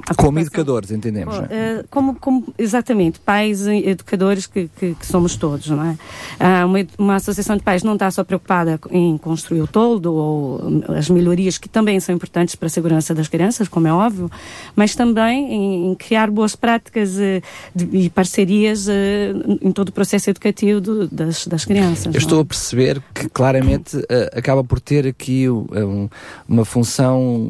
a 0.09 0.13
Como 0.15 0.39
educadores, 0.39 0.91
entendemos, 0.91 1.35
não 1.35 1.43
é? 1.45 1.47
eh, 1.51 1.85
como, 1.89 2.15
como- 2.15 2.45
exatamente, 2.57 3.19
pais 3.19 3.65
e 3.67 3.87
educadores 3.89 4.45
que, 4.47 4.69
que- 4.77 4.95
que 4.95 5.05
somos 5.05 5.35
todos, 5.35 5.67
não 5.69 5.83
é? 5.85 5.97
Ah, 6.39 6.65
uma, 6.65 6.79
uma 6.97 7.15
associação 7.15 7.55
de 7.57 7.63
pais 7.63 7.83
não 7.83 7.93
está 7.93 8.09
só 8.11 8.23
preocupada 8.23 8.79
em 8.91 9.17
construir 9.17 9.61
o 9.61 9.67
toldo 9.67 10.13
ou 10.13 10.61
as 10.97 11.09
melhorias 11.09 11.57
que 11.57 11.69
também 11.69 11.99
são 11.99 12.13
importantes 12.13 12.55
para 12.55 12.67
a 12.67 12.69
segurança 12.69 13.13
das 13.13 13.27
crianças, 13.27 13.67
como 13.67 13.87
é 13.87 13.93
óbvio, 13.93 14.29
mas 14.75 14.95
também 14.95 15.53
em, 15.53 15.91
em 15.91 15.95
criar 15.95 16.29
boas 16.29 16.55
práticas 16.55 17.17
eh, 17.19 17.41
de- 17.73 17.97
e 17.97 18.09
parcerias 18.09 18.87
eh, 18.87 19.33
em 19.61 19.71
todo 19.71 19.89
o 19.89 19.91
processo 19.91 20.29
educativo 20.29 20.81
do- 20.81 21.07
das, 21.07 21.47
das 21.47 21.65
crianças. 21.65 22.13
Eu? 22.13 22.24
Estou 22.25 22.41
a 22.41 22.45
perceber 22.45 23.01
que 23.13 23.29
claramente 23.29 23.97
eh, 24.09 24.29
acaba 24.35 24.63
por 24.63 24.79
ter 24.79 25.07
aqui 25.07 25.45
eh, 25.45 25.83
um- 25.83 26.09
uma 26.47 26.65
função. 26.65 27.49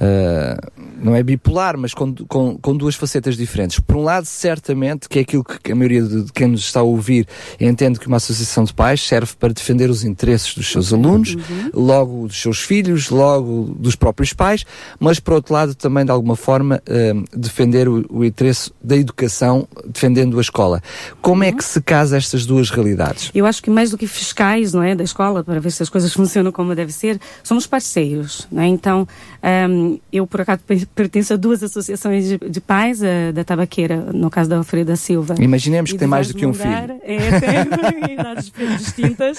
eh, 0.00 0.56
não 1.00 1.14
é 1.14 1.22
bipolar, 1.22 1.76
mas 1.76 1.94
com, 1.94 2.14
com, 2.14 2.56
com 2.56 2.76
duas 2.76 2.94
facetas 2.94 3.36
diferentes. 3.36 3.78
Por 3.80 3.96
um 3.96 4.02
lado, 4.02 4.24
certamente, 4.24 5.08
que 5.08 5.18
é 5.18 5.22
aquilo 5.22 5.44
que 5.44 5.72
a 5.72 5.74
maioria 5.74 6.02
de, 6.02 6.32
quem 6.32 6.48
nos 6.48 6.60
está 6.60 6.80
a 6.80 6.82
ouvir 6.82 7.26
entende 7.60 7.98
que 7.98 8.06
uma 8.06 8.16
associação 8.16 8.64
de 8.64 8.72
pais 8.72 9.00
serve 9.00 9.34
para 9.38 9.52
defender 9.52 9.90
os 9.90 10.04
interesses 10.04 10.54
dos 10.54 10.70
seus 10.70 10.92
alunos, 10.92 11.36
logo 11.72 12.26
dos 12.26 12.40
seus 12.40 12.60
filhos, 12.60 13.10
logo 13.10 13.74
dos 13.78 13.94
próprios 13.94 14.32
pais, 14.32 14.64
mas 14.98 15.20
por 15.20 15.34
outro 15.34 15.54
lado 15.54 15.74
também 15.74 16.04
de 16.04 16.10
alguma 16.10 16.36
forma 16.36 16.82
eh, 16.86 17.14
defender 17.34 17.88
o, 17.88 18.04
o 18.10 18.24
interesse 18.24 18.72
da 18.82 18.96
educação, 18.96 19.68
defendendo 19.86 20.38
a 20.38 20.40
escola. 20.40 20.82
Como 21.20 21.44
é 21.44 21.52
que 21.52 21.64
se 21.64 21.80
casa 21.80 22.16
estas 22.16 22.46
duas 22.46 22.70
realidades? 22.70 23.30
Eu 23.34 23.46
acho 23.46 23.62
que 23.62 23.70
mais 23.70 23.90
do 23.90 23.98
que 23.98 24.06
fiscais, 24.06 24.72
não 24.72 24.82
é, 24.82 24.94
da 24.94 25.04
escola, 25.04 25.44
para 25.44 25.60
ver 25.60 25.70
se 25.70 25.82
as 25.82 25.88
coisas 25.88 26.12
funcionam 26.14 26.52
como 26.52 26.74
deve 26.74 26.92
ser, 26.92 27.20
somos 27.42 27.66
parceiros, 27.66 28.46
não 28.50 28.62
é? 28.62 28.66
Então, 28.66 29.06
ahm, 29.48 29.98
eu 30.12 30.26
por 30.26 30.40
acaso 30.40 30.60
per- 30.66 30.86
pertenço 30.94 31.32
a 31.32 31.36
duas 31.36 31.62
associações 31.62 32.26
de, 32.28 32.36
de 32.38 32.60
pais, 32.60 33.00
a 33.02 33.30
da 33.32 33.44
Tabaqueira, 33.44 33.96
no 34.12 34.28
caso 34.28 34.50
da 34.50 34.56
Alfreda 34.56 34.96
Silva. 34.96 35.36
Imaginemos 35.38 35.92
que 35.92 35.98
tem 35.98 36.08
mais 36.08 36.26
do 36.28 36.34
que 36.34 36.44
um 36.44 36.50
Lugar. 36.50 36.82
filho. 36.88 37.00
É, 37.04 37.40
tem 37.40 38.12
idades 38.18 38.52
distintas. 38.78 39.38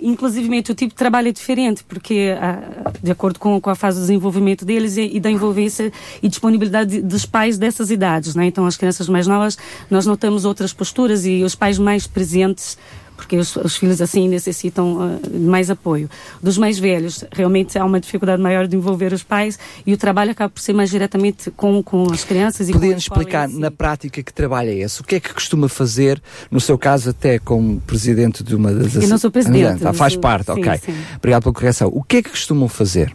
Inclusivamente, 0.00 0.72
o 0.72 0.74
tipo 0.74 0.90
de 0.90 0.96
trabalho 0.96 1.28
é 1.28 1.32
diferente, 1.32 1.84
porque 1.84 2.34
ah, 2.40 2.90
de 3.02 3.10
acordo 3.10 3.38
com, 3.38 3.60
com 3.60 3.70
a 3.70 3.74
fase 3.74 3.96
de 3.98 4.02
desenvolvimento 4.02 4.64
deles 4.64 4.96
e, 4.96 5.16
e 5.16 5.20
da 5.20 5.30
envolvência 5.30 5.92
e 6.22 6.28
disponibilidade 6.28 6.90
de- 6.96 7.02
dos 7.02 7.24
pais 7.24 7.58
dessas 7.58 7.90
idades, 7.90 8.34
não 8.34 8.42
é? 8.42 8.46
Então, 8.46 8.66
as 8.66 8.76
crianças 8.76 9.08
mais 9.08 9.26
novas, 9.26 9.56
nós 9.90 10.06
notamos 10.06 10.44
outras 10.44 10.72
posturas 10.72 11.24
e 11.26 11.42
os 11.42 11.54
pais 11.54 11.78
mais 11.78 12.06
presentes 12.06 12.76
porque 13.20 13.36
os, 13.36 13.54
os 13.56 13.76
filhos 13.76 14.00
assim 14.00 14.28
necessitam 14.28 14.96
uh, 14.96 15.30
de 15.30 15.38
mais 15.38 15.70
apoio. 15.70 16.08
Dos 16.42 16.56
mais 16.56 16.78
velhos, 16.78 17.22
realmente 17.30 17.78
há 17.78 17.84
uma 17.84 18.00
dificuldade 18.00 18.40
maior 18.40 18.66
de 18.66 18.74
envolver 18.74 19.12
os 19.12 19.22
pais 19.22 19.58
e 19.86 19.92
o 19.92 19.98
trabalho 19.98 20.30
acaba 20.30 20.48
por 20.48 20.60
ser 20.60 20.72
mais 20.72 20.88
diretamente 20.88 21.50
com, 21.50 21.82
com 21.82 22.10
as 22.10 22.24
crianças 22.24 22.70
e 22.70 22.72
com 22.72 22.78
escola 22.78 22.96
explicar 22.96 23.48
si. 23.48 23.58
na 23.58 23.70
prática 23.70 24.22
que 24.22 24.32
trabalho 24.32 24.70
é 24.70 24.76
esse? 24.76 25.02
O 25.02 25.04
que 25.04 25.16
é 25.16 25.20
que 25.20 25.34
costuma 25.34 25.68
fazer, 25.68 26.20
no 26.50 26.60
seu 26.60 26.78
caso 26.78 27.10
até 27.10 27.38
como 27.38 27.78
presidente 27.82 28.42
de 28.42 28.56
uma 28.56 28.72
das... 28.72 28.94
Eu 28.94 29.08
não 29.08 29.18
sou 29.18 29.30
presidente, 29.30 29.86
Ah, 29.86 29.92
faz 29.92 30.16
parte, 30.16 30.50
ok. 30.50 30.78
sim. 30.78 30.94
Obrigado 31.18 31.42
pela 31.42 31.54
correção. 31.54 31.90
O 31.92 32.02
que 32.02 32.16
é 32.16 32.22
que 32.22 32.30
costumam 32.30 32.68
fazer? 32.68 33.14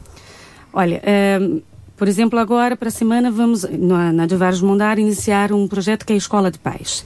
Olha, 0.72 1.02
ehm, 1.04 1.62
por 1.98 2.08
exemplo, 2.08 2.38
agora 2.38 2.76
para 2.76 2.90
a 2.90 2.92
semana 2.92 3.32
vamos 3.32 3.64
na, 3.64 4.12
na 4.12 4.26
de 4.26 4.36
Vares 4.36 4.62
Mondar 4.62 5.00
iniciar 5.00 5.52
um 5.54 5.68
projeto 5.68 6.06
que 6.06 6.12
é 6.12 6.16
a 6.16 6.18
Escola 6.18 6.52
de 6.52 6.60
Pais, 6.60 7.06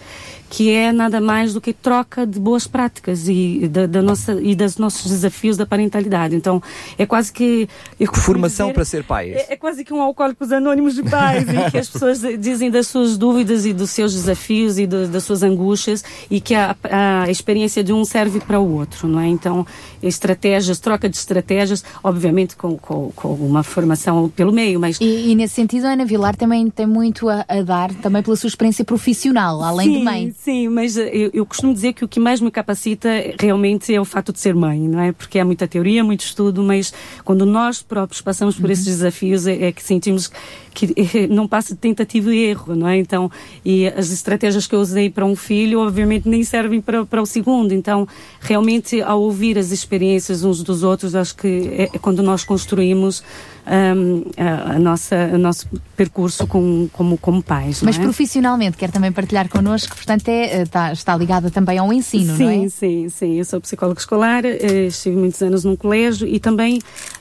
que 0.49 0.71
é 0.71 0.91
nada 0.91 1.21
mais 1.21 1.53
do 1.53 1.61
que 1.61 1.71
troca 1.73 2.26
de 2.26 2.39
boas 2.39 2.65
práticas 2.65 3.27
e 3.27 3.67
da, 3.67 3.85
da 3.85 4.01
nossa 4.01 4.34
e 4.41 4.55
dos 4.55 4.77
nossos 4.77 5.09
desafios 5.11 5.55
da 5.57 5.65
parentalidade. 5.65 6.35
Então 6.35 6.61
é 6.97 7.05
quase 7.05 7.31
que 7.31 7.67
Formação 8.13 8.67
dizer- 8.67 8.73
para 8.73 8.85
ser 8.85 9.03
pai. 9.03 9.31
é, 9.31 9.53
é 9.53 9.55
quase 9.55 9.84
que 9.85 9.93
um 9.93 10.01
alcoólicos 10.01 10.51
anônimos 10.51 10.95
de 10.95 11.03
pais, 11.03 11.47
em 11.47 11.69
que 11.69 11.77
as 11.77 11.88
pessoas 11.89 12.21
dizem 12.39 12.71
das 12.71 12.88
suas 12.88 13.17
dúvidas 13.17 13.65
e 13.65 13.73
dos 13.73 13.91
seus 13.91 14.13
desafios 14.13 14.77
e 14.80 14.88
do- 14.88 15.07
das 15.07 15.23
suas 15.23 15.43
angústias 15.43 16.03
e 16.30 16.41
que 16.41 16.55
a, 16.55 16.76
a 17.23 17.30
experiência 17.30 17.84
de 17.84 17.93
um 17.93 18.03
serve 18.03 18.39
para 18.39 18.59
o 18.59 18.73
outro, 18.76 19.07
não 19.07 19.19
é? 19.19 19.27
Então, 19.27 19.65
estratégias, 20.01 20.80
troca 20.80 21.07
de 21.09 21.15
estratégias, 21.17 21.84
obviamente 22.03 22.55
com, 22.55 22.77
com, 22.77 23.11
com 23.15 23.34
uma 23.35 23.63
formação 23.63 24.30
pelo 24.30 24.51
meio, 24.51 24.80
mas... 24.80 24.97
E, 24.99 25.30
e 25.31 25.35
nesse 25.35 25.55
sentido, 25.55 25.85
a 25.85 25.91
Ana 25.91 26.05
Vilar 26.05 26.35
também 26.35 26.69
tem 26.69 26.88
muito 26.88 27.30
a, 27.30 27.45
a 27.47 27.61
dar, 27.61 27.93
também 27.95 28.23
pela 28.23 28.35
sua 28.35 28.47
experiência 28.47 28.84
profissional, 28.84 29.61
além 29.63 29.88
sim, 29.88 29.97
de 29.99 30.03
mãe. 30.03 30.34
Sim, 30.41 30.70
mas 30.70 30.95
eh, 30.95 31.10
eu, 31.14 31.30
eu 31.34 31.45
costumo 31.45 31.74
dizer 31.74 31.91
que 31.91 32.06
o 32.06 32.07
que 32.07 32.18
mais 32.18 32.40
me 32.40 32.49
capacita 32.49 33.10
realmente 33.38 33.94
é 33.94 33.99
o 33.99 34.06
fato 34.06 34.32
de 34.32 34.40
ser 34.40 34.56
mãe, 34.56 34.80
não 34.80 34.98
é? 35.02 35.11
Porque 35.11 35.38
há 35.38 35.44
muita 35.44 35.68
teoria, 35.68 36.02
muito 36.02 36.22
estudo, 36.22 36.64
mas 36.64 36.94
quando 37.26 37.45
nós 37.45 37.82
próprios 37.82 38.22
passamos 38.22 38.57
por 38.57 38.70
esses 38.72 38.86
desafios 38.86 39.45
é, 39.45 39.66
é 39.66 39.72
que 39.74 39.84
sentimos 39.84 40.32
que 40.74 40.94
eh, 40.95 41.28
não 41.28 41.45
passa 41.45 41.74
de 41.74 41.82
tentativa 41.82 42.34
e 42.34 42.40
erro, 42.40 42.74
não 42.74 42.88
é? 42.88 42.98
Então, 42.98 43.30
e 43.66 43.86
as 43.88 44.11
estratégias 44.11 44.66
que 44.66 44.74
eu 44.74 44.80
usei 44.80 45.10
para 45.10 45.26
um 45.26 45.36
filho, 45.36 45.82
obviamente, 45.82 46.30
nem 46.30 46.41
servem 46.41 46.80
para, 46.80 47.06
para 47.06 47.22
o 47.22 47.26
segundo. 47.26 47.74
Então, 47.74 48.07
realmente, 48.40 49.02
ao 49.02 49.22
ouvir 49.22 49.57
as 49.57 49.72
experiências 49.72 50.45
uns 50.45 50.64
dos 50.64 50.84
outros, 50.84 51.16
acho 51.16 51.36
que 51.36 51.70
é, 51.74 51.84
é 51.94 51.99
quando 51.99 52.24
nós 52.24 52.45
construímos 52.45 53.22
hum, 53.70 54.24
a, 54.38 54.76
a 54.76 54.80
nossa, 54.80 55.16
o 55.34 55.38
nosso 55.38 55.68
percurso 55.96 56.48
com, 56.48 56.90
como, 56.91 57.18
como 57.18 57.44
pais. 57.44 57.82
Mas 57.82 57.98
não 57.98 58.04
é? 58.04 58.06
profissionalmente, 58.06 58.78
quer 58.78 58.91
também 58.91 59.12
partilhar 59.12 59.48
connosco, 59.50 59.96
portanto, 59.96 60.28
é, 60.28 60.64
está, 60.64 60.91
está 60.91 61.16
ligada 61.16 61.52
também 61.52 61.78
ao 61.78 61.91
ensino, 61.94 62.36
sim, 62.36 62.44
não 62.44 62.50
é? 62.50 62.70
Sim, 62.70 63.10
sim, 63.10 63.38
Eu 63.38 63.46
sou 63.46 63.62
psicóloga 63.62 64.00
escolar, 64.00 64.46
eh, 64.46 64.88
estive 64.88 65.16
muitos 65.16 65.41
anos 65.41 65.64
num 65.64 65.76
colégio 65.76 66.28
e 66.28 66.40
também 66.40 66.80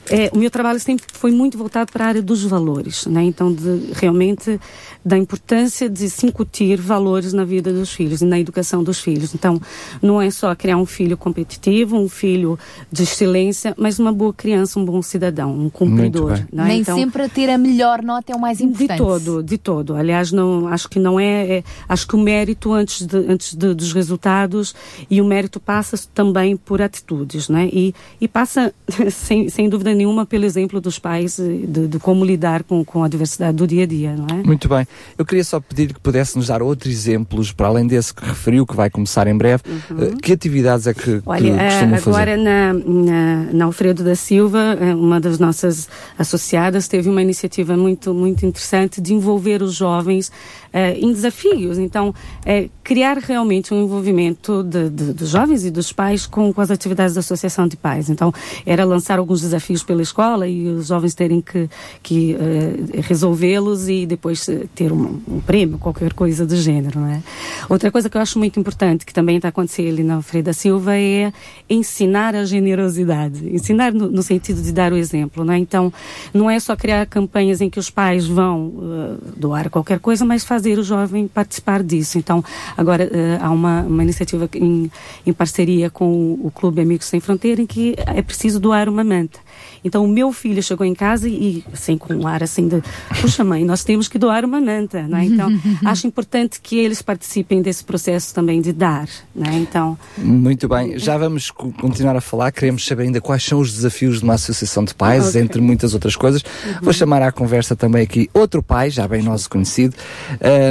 eh, 0.09 0.29
o 0.33 0.37
meu 0.37 0.49
trabalho 0.49 0.79
sempre 0.79 1.05
foi 1.13 1.31
muito 1.31 1.57
voltado 1.57 1.91
para 1.91 2.05
a 2.05 2.07
área 2.07 2.21
dos 2.21 2.43
valores, 2.43 3.05
né? 3.05 3.23
Então, 3.23 3.53
de, 3.53 3.91
realmente 3.93 4.59
da 5.05 5.17
importância 5.17 5.89
de 5.89 6.09
se 6.09 6.25
incutir 6.25 6.79
valores 6.79 7.31
na 7.31 7.45
vida 7.45 7.71
dos 7.71 7.91
filhos 7.91 8.21
e 8.21 8.25
na 8.25 8.39
educação 8.39 8.83
dos 8.83 8.99
filhos. 8.99 9.33
Então, 9.33 9.61
não 10.01 10.21
é 10.21 10.29
só 10.29 10.53
criar 10.55 10.77
um 10.77 10.85
filho 10.85 11.15
competitivo, 11.15 11.97
um 11.97 12.09
filho 12.09 12.57
de 12.91 13.03
excelência, 13.03 13.73
mas 13.77 13.99
uma 13.99 14.11
boa 14.11 14.33
criança, 14.33 14.79
um 14.79 14.85
bom 14.85 15.01
cidadão, 15.01 15.51
um 15.57 15.69
cumpridor. 15.69 16.38
É? 16.39 16.65
Nem 16.67 16.81
Então, 16.81 16.97
sempre 16.97 17.23
a 17.23 17.29
ter 17.29 17.49
a 17.49 17.57
melhor 17.57 18.01
nota 18.01 18.31
é 18.31 18.35
o 18.35 18.39
mais 18.39 18.61
importante. 18.61 18.97
de 18.97 18.97
todo, 18.97 19.43
de 19.43 19.57
todo. 19.57 19.95
Aliás, 19.95 20.31
não, 20.31 20.67
acho 20.67 20.87
que 20.89 20.99
não 20.99 21.19
é, 21.19 21.57
é- 21.57 21.63
acho 21.87 22.07
que 22.07 22.15
o 22.15 22.19
mérito 22.19 22.73
antes, 22.73 23.05
de, 23.05 23.17
antes 23.17 23.53
de- 23.55 23.73
dos 23.73 23.93
resultados 23.93 24.73
e 25.09 25.21
o 25.21 25.25
mérito 25.25 25.59
passa 25.59 25.97
também 26.13 26.55
por 26.57 26.81
atitudes, 26.81 27.49
né? 27.49 27.67
E, 27.71 27.93
e 28.19 28.27
passa, 28.27 28.73
sem, 29.11 29.49
sem 29.49 29.69
dúvida 29.69 29.93
nenhuma, 29.93 30.25
pelo 30.25 30.45
exemplo 30.45 30.79
dos 30.81 30.97
pais 30.99 31.39
eh, 31.39 31.43
de, 31.67 31.87
de 31.87 31.99
como 31.99 32.23
lidar 32.25 32.63
com, 32.63 32.83
com 32.83 33.03
a 33.03 33.07
diversidade 33.07 33.55
do 33.57 33.67
dia 33.67 33.83
a 33.83 33.87
dia, 33.87 34.15
não 34.15 34.27
é? 34.39 34.43
Muito 34.43 34.67
bem. 34.69 34.87
Eu 35.17 35.25
queria 35.25 35.43
só 35.43 35.59
pedir 35.59 35.93
que 35.93 35.99
pudesse 35.99 36.37
nos 36.37 36.47
dar 36.47 36.61
outros 36.61 36.91
exemplos, 36.91 37.51
para 37.51 37.67
além 37.67 37.87
desse 37.87 38.13
que 38.13 38.25
referiu, 38.25 38.65
que 38.65 38.75
vai 38.75 38.89
começar 38.89 39.27
em 39.27 39.35
breve. 39.37 39.63
Eh, 39.67 40.15
Que 40.21 40.33
atividades 40.33 40.87
é 40.87 40.93
que, 40.93 41.01
que 41.03 41.09
Uhum. 41.11 41.21
Olha, 41.25 41.49
eh, 41.51 41.69
costumam 41.69 41.97
fazer? 41.97 42.09
agora 42.09 42.37
na, 42.37 42.73
na, 42.73 43.43
na 43.53 43.65
Alfredo 43.65 44.03
da 44.03 44.15
Silva, 44.15 44.77
uma 44.97 45.19
das 45.19 45.39
nossas 45.39 45.87
associadas, 46.29 46.87
teve 46.87 47.09
uma 47.09 47.21
iniciativa 47.21 47.75
muito, 47.75 48.13
muito 48.13 48.45
interessante 48.45 49.01
de 49.01 49.13
envolver 49.13 49.61
os 49.63 49.73
jovens 49.73 50.31
eh, 50.71 50.93
em 50.99 51.11
desafios. 51.11 51.77
Então, 51.79 52.13
eh, 52.45 52.69
criar 52.83 53.17
realmente 53.17 53.73
um 53.73 53.83
envolvimento 53.83 54.63
de, 54.63 54.89
de- 54.89 55.13
dos 55.13 55.29
jovens 55.29 55.65
e 55.65 55.71
dos 55.71 55.91
pais 55.91 56.27
com, 56.27 56.53
com 56.53 56.61
as 56.61 56.69
atividades 56.69 57.15
da 57.15 57.21
Associação 57.21 57.67
de 57.67 57.75
Pais. 57.75 58.09
Então, 58.09 58.31
era 58.65 58.85
lançar 58.85 59.17
alguns 59.17 59.41
desafios 59.41 59.81
pela 59.83 60.01
escola 60.03 60.47
e 60.47 60.67
os 60.67 60.87
jovens 60.87 61.15
terem 61.15 61.41
que, 61.41 61.67
que 62.03 62.35
eh, 62.39 63.01
resolvê-los 63.01 63.87
e 63.89 64.05
depois 64.05 64.47
eh, 64.47 64.65
ter 64.75 64.91
um, 64.91 65.19
um 65.27 65.39
prêmio, 65.39 65.77
qualquer 65.79 66.13
coisa 66.13 66.45
do 66.45 66.55
gênero. 66.55 66.99
Não 66.99 67.07
é? 67.07 67.23
Outra 67.67 67.89
coisa 67.91 68.07
que 68.09 68.15
eu 68.17 68.21
acho 68.21 68.37
muito 68.37 68.59
importante, 68.59 69.05
que 69.05 69.13
também 69.13 69.37
está 69.37 69.47
acontecendo 69.49 69.89
ali 69.89 70.03
na 70.03 70.15
Alfreda 70.15 70.53
Silva, 70.53 70.95
é 70.95 71.33
ensinar 71.67 72.35
a 72.35 72.45
generosidade. 72.45 73.49
Ensinar 73.51 73.91
no, 73.93 74.09
no 74.11 74.21
sentido 74.21 74.61
de 74.61 74.71
dar 74.71 74.93
o 74.93 74.97
exemplo. 74.97 75.43
Não 75.43 75.53
é? 75.53 75.57
Então, 75.57 75.91
não 76.33 76.49
é 76.49 76.59
só 76.59 76.75
criar 76.75 77.05
campanhas 77.05 77.61
em 77.61 77.69
que 77.69 77.79
os 77.79 77.89
pais 77.89 78.25
vão 78.25 78.73
eh, 78.81 79.31
doar 79.37 79.69
qualquer 79.69 79.99
coisa, 79.99 80.25
mas 80.25 80.43
fazer 80.43 80.77
o 80.79 80.83
jovem 80.83 81.27
participar 81.27 81.83
disso. 81.83 82.17
Então, 82.17 82.43
agora 82.77 83.03
eh, 83.03 83.37
há 83.41 83.49
uma, 83.49 83.81
uma 83.81 84.03
iniciativa 84.03 84.49
em, 84.53 84.91
em 85.25 85.33
parceria 85.33 85.89
com 85.89 86.05
o, 86.05 86.47
o 86.47 86.51
Clube 86.51 86.81
Amigos 86.81 87.07
Sem 87.07 87.19
Fronteira 87.19 87.61
em 87.61 87.65
que 87.65 87.95
é 87.97 88.21
preciso 88.21 88.59
doar 88.59 88.89
uma 88.89 89.03
manta. 89.03 89.39
Então, 89.83 90.03
o 90.03 90.07
meu 90.07 90.31
filho 90.31 90.61
chegou 90.61 90.85
em 90.85 90.93
casa 90.95 91.27
e, 91.27 91.63
assim, 91.73 91.97
com 91.97 92.13
um 92.13 92.27
ar 92.27 92.43
assim 92.43 92.67
de, 92.67 92.81
puxa 93.21 93.43
mãe, 93.43 93.63
nós 93.65 93.83
temos 93.83 94.07
que 94.07 94.17
doar 94.17 94.43
uma 94.45 94.59
manta, 94.61 95.03
não 95.07 95.17
é? 95.17 95.25
Então, 95.25 95.49
acho 95.85 96.07
importante 96.07 96.59
que 96.61 96.77
eles 96.77 97.01
participem 97.01 97.61
desse 97.61 97.83
processo 97.83 98.33
também 98.33 98.61
de 98.61 98.71
dar, 98.73 99.07
não 99.35 99.49
é? 99.51 99.55
Então, 99.55 99.97
Muito 100.17 100.67
bem, 100.67 100.97
já 100.99 101.17
vamos 101.17 101.49
co- 101.51 101.71
continuar 101.73 102.15
a 102.15 102.21
falar. 102.21 102.51
Queremos 102.51 102.85
saber 102.85 103.03
ainda 103.03 103.21
quais 103.21 103.43
são 103.43 103.59
os 103.59 103.71
desafios 103.73 104.17
de 104.19 104.23
uma 104.23 104.33
associação 104.35 104.83
de 104.83 104.93
pais, 104.93 105.29
Ok. 105.29 105.41
entre 105.41 105.61
muitas 105.61 105.93
outras 105.93 106.15
coisas. 106.15 106.43
Vou 106.81 106.93
chamar 106.93 107.21
à 107.21 107.31
conversa 107.31 107.75
também 107.75 108.03
aqui 108.03 108.29
outro 108.33 108.61
pai, 108.63 108.89
já 108.89 109.07
bem 109.07 109.21
nosso 109.23 109.49
conhecido. 109.49 109.95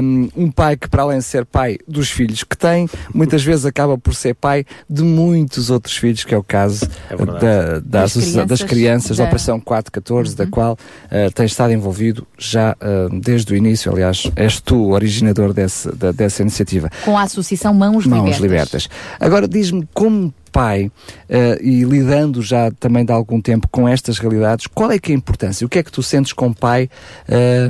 Um, 0.02 0.28
um 0.44 0.50
pai 0.50 0.76
que, 0.76 0.88
para 0.88 1.02
além 1.02 1.18
de 1.18 1.24
ser 1.24 1.44
pai 1.44 1.78
dos 1.86 2.10
filhos 2.10 2.42
que 2.44 2.56
tem, 2.56 2.88
muitas 3.12 3.42
vezes 3.42 3.64
acaba 3.66 3.96
por 3.98 4.14
ser 4.14 4.34
pai 4.34 4.64
de 4.88 5.02
muitos 5.02 5.70
outros 5.70 5.96
filhos, 5.96 6.24
que 6.24 6.34
é 6.34 6.38
o 6.38 6.42
caso 6.42 6.88
verdade. 7.08 7.40
da, 7.40 7.72
da 7.72 7.78
Das 7.80 8.10
associação- 8.16 8.46
das 8.46 8.62
crianças, 8.62 8.97
da 9.16 9.24
Operação 9.24 9.60
414, 9.60 10.34
da 10.36 10.46
qual 10.46 10.72
uh, 10.74 11.30
tem 11.34 11.46
estado 11.46 11.72
envolvido 11.72 12.26
já 12.38 12.72
uh, 12.80 13.20
desde 13.20 13.52
o 13.52 13.56
início. 13.56 13.90
Aliás, 13.92 14.30
és 14.36 14.60
tu 14.60 14.76
o 14.76 14.90
originador 14.92 15.52
desse, 15.52 15.90
da- 15.94 16.12
dessa 16.12 16.42
iniciativa. 16.42 16.90
Com 17.04 17.16
a 17.16 17.22
Associação 17.22 17.72
Mãos, 17.74 18.06
Mãos 18.06 18.38
Libertas. 18.38 18.40
libertas. 18.40 18.88
Agora 19.20 19.46
diz-me 19.48 19.88
como 19.94 20.32
pai 20.50 20.90
eh, 21.28 21.58
e 21.62 21.84
lidando 21.84 22.40
já 22.40 22.70
também 22.80 23.04
de 23.04 23.12
algum 23.12 23.38
tempo 23.38 23.68
com 23.70 23.86
estas 23.86 24.18
realidades, 24.18 24.66
qual 24.66 24.90
é 24.90 24.98
que 24.98 25.12
é 25.12 25.14
a 25.14 25.18
importância? 25.18 25.64
O 25.66 25.68
que 25.68 25.78
é 25.78 25.82
que 25.82 25.92
tu 25.92 26.02
sentes 26.02 26.32
como 26.32 26.54
pai? 26.54 26.88
eh, 27.28 27.68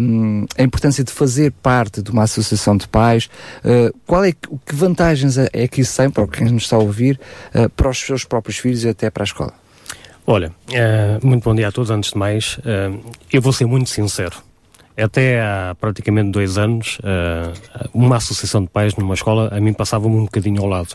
a 0.56 0.62
importância 0.62 1.02
de 1.02 1.10
fazer 1.10 1.52
parte 1.60 2.00
de 2.00 2.10
uma 2.12 2.22
associação 2.22 2.76
de 2.76 2.86
pais? 2.86 3.28
Eh, 3.64 3.90
qual 4.06 4.24
é 4.24 4.30
que, 4.30 4.48
que 4.64 4.74
vantagens 4.76 5.36
é, 5.36 5.48
é 5.52 5.66
que 5.68 5.80
isso 5.80 5.96
tem 5.96 6.08
para 6.08 6.26
quem 6.28 6.48
nos 6.50 6.62
está 6.62 6.76
a 6.76 6.78
ouvir 6.78 7.18
para 7.76 7.90
os 7.90 7.98
seus 7.98 8.24
próprios 8.24 8.58
filhos 8.58 8.84
e 8.84 8.88
até 8.88 9.10
para 9.10 9.24
a 9.24 9.26
escola? 9.26 9.52
Olha, 10.30 10.52
eh, 10.70 11.18
muito 11.22 11.42
bom 11.42 11.54
dia 11.54 11.68
a 11.68 11.72
todos. 11.72 11.90
Antes 11.90 12.10
de 12.10 12.18
mais, 12.18 12.60
eh, 12.62 12.90
eu 13.32 13.40
vou 13.40 13.50
ser 13.50 13.64
muito 13.64 13.88
sincero. 13.88 14.36
Até 14.94 15.40
há 15.40 15.74
praticamente 15.80 16.30
dois 16.32 16.58
anos, 16.58 16.98
eh, 17.02 17.50
uma 17.94 18.16
associação 18.16 18.60
de 18.60 18.68
pais 18.68 18.94
numa 18.94 19.14
escola 19.14 19.48
a 19.50 19.58
mim 19.58 19.72
passava-me 19.72 20.14
um 20.14 20.24
bocadinho 20.26 20.60
ao 20.60 20.68
lado. 20.68 20.90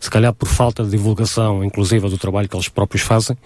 Se 0.00 0.10
calhar 0.10 0.32
por 0.32 0.48
falta 0.48 0.82
de 0.82 0.90
divulgação 0.90 1.62
inclusiva 1.62 2.08
do 2.08 2.18
trabalho 2.18 2.48
que 2.48 2.56
eles 2.56 2.68
próprios 2.68 3.04
fazem, 3.04 3.38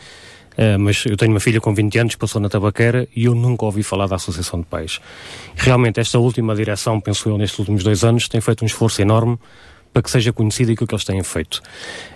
eh, 0.57 0.79
mas 0.79 1.05
eu 1.05 1.19
tenho 1.19 1.33
uma 1.33 1.41
filha 1.41 1.61
com 1.61 1.75
20 1.75 1.99
anos 1.99 2.15
que 2.15 2.19
passou 2.19 2.41
na 2.41 2.49
tabaqueira 2.49 3.07
e 3.15 3.27
eu 3.27 3.35
nunca 3.35 3.67
ouvi 3.67 3.83
falar 3.83 4.07
da 4.07 4.17
Associação 4.17 4.61
de 4.61 4.65
Pais. 4.65 5.03
Realmente, 5.55 6.01
esta 6.01 6.19
última 6.19 6.55
direção, 6.55 6.99
penso 6.99 7.29
eu, 7.29 7.37
nestes 7.37 7.59
últimos 7.59 7.85
dois 7.85 8.05
anos, 8.05 8.27
tem 8.27 8.41
feito 8.41 8.65
um 8.65 8.67
esforço 8.67 9.03
enorme 9.03 9.39
para 9.97 10.03
que 10.03 10.11
seja 10.11 10.31
conhecido 10.31 10.73
aquilo 10.73 10.87
que 10.87 10.95
eles 10.95 11.07
têm 11.07 11.23
feito. 11.23 11.63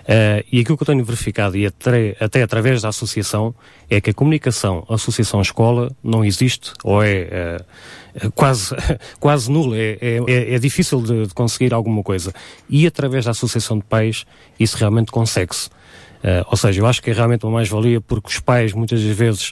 Eh, 0.07 0.45
e 0.51 0.59
aquilo 0.59 0.77
que 0.77 0.83
eu 0.83 0.85
tenho 0.85 1.03
verificado, 1.03 1.57
e 1.57 1.65
até, 1.65 2.15
até 2.19 2.43
através 2.43 2.79
da 2.83 2.89
associação, 2.89 3.55
é 3.89 3.99
que 3.99 4.11
a 4.11 4.13
comunicação 4.13 4.85
associação-escola 4.87 5.91
não 6.03 6.23
existe, 6.23 6.73
ou 6.83 7.01
é 7.01 7.21
eh, 7.21 7.59
quase, 8.35 8.75
quase 9.19 9.49
nula, 9.51 9.75
é, 9.75 9.97
é, 9.99 10.53
é 10.53 10.59
difícil 10.59 11.01
de, 11.01 11.25
de 11.25 11.33
conseguir 11.33 11.73
alguma 11.73 12.03
coisa. 12.03 12.31
E 12.69 12.85
através 12.85 13.25
da 13.25 13.31
associação 13.31 13.79
de 13.79 13.83
pais, 13.85 14.27
isso 14.59 14.77
realmente 14.77 15.11
consegue-se. 15.11 15.67
Eh, 16.23 16.45
ou 16.51 16.57
seja, 16.57 16.81
eu 16.81 16.85
acho 16.85 17.01
que 17.01 17.09
é 17.09 17.13
realmente 17.13 17.47
uma 17.47 17.53
mais-valia 17.53 17.99
porque 17.99 18.27
os 18.27 18.39
pais 18.39 18.73
muitas 18.73 19.01
das 19.01 19.17
vezes 19.17 19.51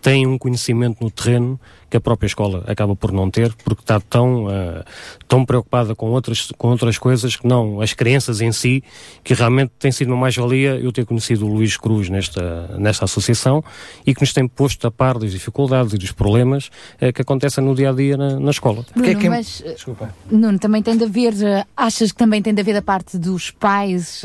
têm 0.00 0.28
um 0.28 0.38
conhecimento 0.38 1.02
no 1.02 1.10
terreno 1.10 1.58
que 1.94 1.98
a 1.98 2.00
própria 2.00 2.26
escola 2.26 2.64
acaba 2.66 2.96
por 2.96 3.12
não 3.12 3.30
ter, 3.30 3.54
porque 3.64 3.82
está 3.82 4.00
tão, 4.00 4.46
uh, 4.46 4.82
tão 5.28 5.44
preocupada 5.44 5.94
com 5.94 6.10
outras, 6.10 6.50
com 6.58 6.70
outras 6.70 6.98
coisas 6.98 7.36
que 7.36 7.46
não 7.46 7.80
as 7.80 7.92
crianças 7.92 8.40
em 8.40 8.50
si, 8.50 8.82
que 9.22 9.32
realmente 9.32 9.70
tem 9.78 9.92
sido 9.92 10.08
uma 10.08 10.16
mais-valia 10.16 10.76
eu 10.76 10.90
ter 10.90 11.06
conhecido 11.06 11.46
o 11.46 11.54
Luís 11.54 11.76
Cruz 11.76 12.08
nesta, 12.08 12.76
nesta 12.78 13.04
associação 13.04 13.62
e 14.04 14.12
que 14.12 14.20
nos 14.22 14.32
tem 14.32 14.48
posto 14.48 14.84
a 14.88 14.90
par 14.90 15.20
das 15.20 15.30
dificuldades 15.30 15.92
e 15.92 15.96
dos 15.98 16.10
problemas 16.10 16.66
uh, 17.00 17.12
que 17.12 17.22
acontecem 17.22 17.62
no 17.62 17.76
dia 17.76 17.90
a 17.90 17.92
dia 17.92 18.16
na, 18.16 18.40
na 18.40 18.50
escola. 18.50 18.84
Nuno, 18.92 19.08
é 19.08 19.14
que... 19.14 19.28
mas, 19.28 19.62
Desculpa. 19.64 20.12
Nuno, 20.28 20.58
também 20.58 20.82
tem 20.82 20.96
de 20.96 21.04
haver, 21.04 21.32
achas 21.76 22.10
que 22.10 22.18
também 22.18 22.42
tem 22.42 22.52
de 22.52 22.60
haver 22.60 22.74
da 22.74 22.82
parte 22.82 23.16
dos 23.16 23.52
pais 23.52 24.24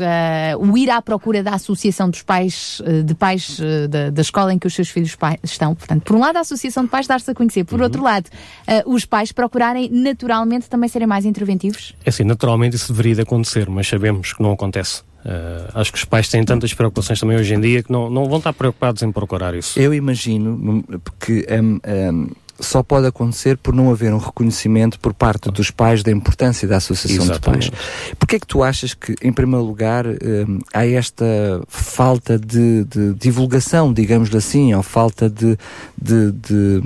o 0.58 0.76
ir 0.76 0.90
à 0.90 1.00
procura 1.00 1.40
da 1.40 1.54
associação 1.54 2.10
dos 2.10 2.22
pais, 2.22 2.82
de 3.04 3.14
pais 3.14 3.60
da, 3.88 4.10
da 4.10 4.22
escola 4.22 4.52
em 4.52 4.58
que 4.58 4.66
os 4.66 4.74
seus 4.74 4.88
filhos 4.88 5.16
estão? 5.44 5.74
Portanto, 5.74 6.02
por 6.02 6.16
um 6.16 6.18
lado, 6.18 6.36
a 6.36 6.40
associação 6.40 6.82
de 6.82 6.90
pais 6.90 7.06
dar-se 7.06 7.30
a 7.30 7.34
conhecer, 7.34 7.59
por 7.64 7.78
uhum. 7.78 7.84
outro 7.84 8.02
lado, 8.02 8.26
uh, 8.26 8.92
os 8.94 9.04
pais 9.04 9.32
procurarem 9.32 9.88
naturalmente 9.90 10.68
também 10.68 10.88
serem 10.88 11.06
mais 11.06 11.24
interventivos? 11.24 11.94
É 12.04 12.10
assim, 12.10 12.24
naturalmente 12.24 12.76
isso 12.76 12.92
deveria 12.92 13.16
de 13.16 13.20
acontecer, 13.22 13.68
mas 13.68 13.86
sabemos 13.86 14.32
que 14.32 14.42
não 14.42 14.52
acontece. 14.52 15.02
Uh, 15.24 15.68
acho 15.74 15.92
que 15.92 15.98
os 15.98 16.04
pais 16.04 16.28
têm 16.28 16.42
tantas 16.44 16.72
preocupações 16.72 17.20
também 17.20 17.36
hoje 17.36 17.54
em 17.54 17.60
dia 17.60 17.82
que 17.82 17.92
não, 17.92 18.08
não 18.08 18.26
vão 18.26 18.38
estar 18.38 18.54
preocupados 18.54 19.02
em 19.02 19.12
procurar 19.12 19.54
isso. 19.54 19.78
Eu 19.78 19.92
imagino 19.92 20.82
que 21.18 21.46
um, 21.50 21.80
um, 21.86 22.30
só 22.60 22.82
pode 22.82 23.06
acontecer 23.06 23.56
por 23.56 23.74
não 23.74 23.90
haver 23.90 24.12
um 24.12 24.18
reconhecimento 24.18 24.98
por 25.00 25.12
parte 25.12 25.50
dos 25.50 25.70
pais 25.70 26.02
da 26.02 26.10
importância 26.10 26.68
da 26.68 26.76
associação 26.76 27.24
Exatamente. 27.24 27.64
de 27.64 27.70
pais. 27.70 28.14
Porquê 28.18 28.36
é 28.36 28.38
que 28.38 28.46
tu 28.46 28.62
achas 28.62 28.94
que, 28.94 29.14
em 29.22 29.32
primeiro 29.32 29.64
lugar, 29.64 30.06
um, 30.06 30.58
há 30.72 30.86
esta 30.86 31.24
falta 31.68 32.38
de, 32.38 32.84
de, 32.84 33.14
divulgação, 33.14 33.92
digamos 33.92 34.34
assim, 34.34 34.74
ou 34.74 34.82
falta 34.82 35.28
de, 35.28 35.56
de, 36.00 36.32
de, 36.32 36.80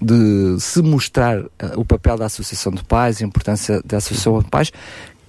de 0.00 0.60
se 0.60 0.82
mostrar 0.82 1.40
uh, 1.40 1.48
o 1.76 1.84
papel 1.84 2.16
da 2.16 2.26
associação 2.26 2.72
de 2.72 2.82
pais, 2.84 3.22
a 3.22 3.24
importância 3.24 3.82
da 3.84 3.98
associação 3.98 4.38
de 4.40 4.48
pais, 4.48 4.72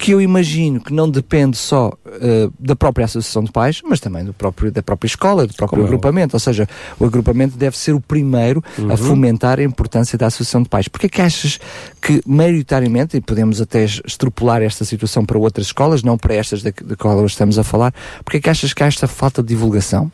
que 0.01 0.11
eu 0.11 0.19
imagino 0.19 0.81
que 0.81 0.91
não 0.91 1.07
depende 1.07 1.55
só 1.55 1.89
uh, 1.89 2.53
da 2.59 2.75
própria 2.75 3.05
associação 3.05 3.43
de 3.43 3.51
pais, 3.51 3.81
mas 3.85 3.99
também 3.99 4.25
do 4.25 4.33
próprio, 4.33 4.71
da 4.71 4.81
própria 4.81 5.07
escola, 5.07 5.45
do 5.45 5.53
próprio 5.53 5.77
Como 5.77 5.87
agrupamento. 5.87 6.35
É? 6.35 6.37
Ou 6.37 6.39
seja, 6.39 6.67
o 6.99 7.05
agrupamento 7.05 7.55
deve 7.55 7.77
ser 7.77 7.93
o 7.93 8.01
primeiro 8.01 8.63
uhum. 8.79 8.91
a 8.91 8.97
fomentar 8.97 9.59
a 9.59 9.63
importância 9.63 10.17
da 10.17 10.25
associação 10.25 10.63
de 10.63 10.69
pais. 10.69 10.87
Porquê 10.87 11.07
que 11.07 11.21
achas 11.21 11.59
que, 12.01 12.19
maioritariamente, 12.25 13.15
e 13.15 13.21
podemos 13.21 13.61
até 13.61 13.83
extrapolar 13.83 14.63
esta 14.63 14.83
situação 14.83 15.23
para 15.23 15.37
outras 15.37 15.67
escolas, 15.67 16.01
não 16.01 16.17
para 16.17 16.33
estas 16.33 16.63
da, 16.63 16.71
da 16.83 16.95
qual 16.95 17.23
estamos 17.23 17.59
a 17.59 17.63
falar, 17.63 17.93
porquê 18.25 18.41
que 18.41 18.49
achas 18.49 18.73
que 18.73 18.81
há 18.81 18.87
esta 18.87 19.07
falta 19.07 19.43
de 19.43 19.49
divulgação? 19.49 20.11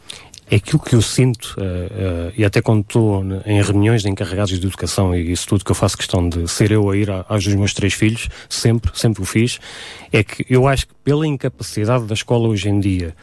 É 0.49 0.55
aquilo 0.55 0.79
que 0.79 0.95
eu 0.95 1.01
sinto, 1.01 1.55
uh, 1.57 2.29
uh, 2.29 2.33
e 2.37 2.45
até 2.45 2.61
quando 2.61 2.81
estou 2.81 3.23
em 3.45 3.61
reuniões 3.61 4.01
de 4.01 4.09
encarregados 4.09 4.57
de 4.57 4.65
educação 4.65 5.13
e 5.13 5.31
isso 5.31 5.47
tudo 5.47 5.65
que 5.65 5.71
eu 5.71 5.75
faço 5.75 5.97
questão 5.97 6.27
de 6.27 6.47
ser 6.47 6.71
eu 6.71 6.89
a 6.89 6.95
ir 6.95 7.09
aos 7.09 7.43
dos 7.43 7.53
meus 7.55 7.73
três 7.73 7.93
filhos, 7.93 8.29
sempre, 8.49 8.91
sempre 8.93 9.21
o 9.21 9.25
fiz, 9.25 9.59
é 10.11 10.23
que 10.23 10.45
eu 10.49 10.67
acho 10.67 10.87
que 10.87 10.93
pela 11.03 11.27
incapacidade 11.27 12.05
da 12.05 12.13
escola 12.13 12.47
hoje 12.47 12.69
em 12.69 12.79
dia 12.79 13.13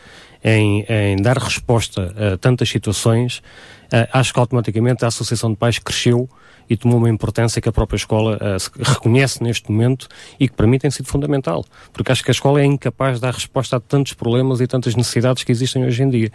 em, 0.42 0.84
em 0.88 1.16
dar 1.16 1.38
resposta 1.38 2.14
a 2.34 2.36
tantas 2.36 2.68
situações, 2.68 3.38
uh, 3.38 4.06
acho 4.12 4.32
que 4.34 4.38
automaticamente 4.38 5.04
a 5.04 5.08
Associação 5.08 5.50
de 5.50 5.56
Pais 5.56 5.78
cresceu 5.78 6.28
e 6.68 6.76
tomou 6.76 6.98
uma 6.98 7.08
importância 7.08 7.60
que 7.60 7.68
a 7.68 7.72
própria 7.72 7.96
escola 7.96 8.36
uh, 8.36 8.82
reconhece 8.82 9.42
neste 9.42 9.70
momento 9.70 10.08
e 10.38 10.48
que 10.48 10.54
para 10.54 10.66
mim 10.66 10.78
tem 10.78 10.90
sido 10.90 11.06
fundamental, 11.06 11.64
porque 11.92 12.10
acho 12.12 12.22
que 12.22 12.30
a 12.30 12.32
escola 12.32 12.60
é 12.60 12.64
incapaz 12.64 13.16
de 13.16 13.22
dar 13.22 13.34
resposta 13.34 13.76
a 13.76 13.80
tantos 13.80 14.14
problemas 14.14 14.60
e 14.60 14.66
tantas 14.66 14.94
necessidades 14.94 15.42
que 15.42 15.52
existem 15.52 15.84
hoje 15.84 16.02
em 16.02 16.10
dia. 16.10 16.30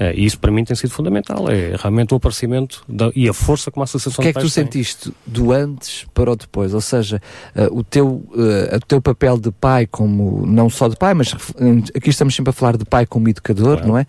Uh, 0.00 0.14
e 0.14 0.24
isso 0.24 0.38
para 0.38 0.50
mim 0.50 0.64
tem 0.64 0.76
sido 0.76 0.90
fundamental, 0.90 1.50
é 1.50 1.76
realmente 1.76 2.14
o 2.14 2.16
aparecimento 2.16 2.84
da, 2.88 3.10
e 3.14 3.28
a 3.28 3.32
força 3.32 3.70
como 3.70 3.82
a 3.82 3.84
Associação 3.84 4.22
O 4.22 4.22
que 4.22 4.28
é 4.28 4.32
que 4.32 4.38
tu 4.38 4.42
tem. 4.42 4.64
sentiste 4.64 5.12
do 5.26 5.52
antes 5.52 6.06
para 6.14 6.30
o 6.30 6.36
depois? 6.36 6.74
Ou 6.74 6.80
seja, 6.80 7.20
uh, 7.54 7.78
o, 7.78 7.82
teu, 7.82 8.06
o 8.06 8.86
teu 8.86 9.00
papel 9.00 9.38
de 9.38 9.50
pai 9.50 9.86
como, 9.86 10.46
não 10.46 10.68
só 10.68 10.88
de 10.88 10.96
pai, 10.96 11.14
mas 11.14 11.34
aqui 11.94 12.10
estamos 12.10 12.34
sempre 12.34 12.50
a 12.50 12.52
falar 12.52 12.76
de 12.76 12.84
pai 12.84 13.06
como 13.06 13.28
educador, 13.28 13.78
claro. 13.78 13.88
não 13.88 13.98
é? 13.98 14.06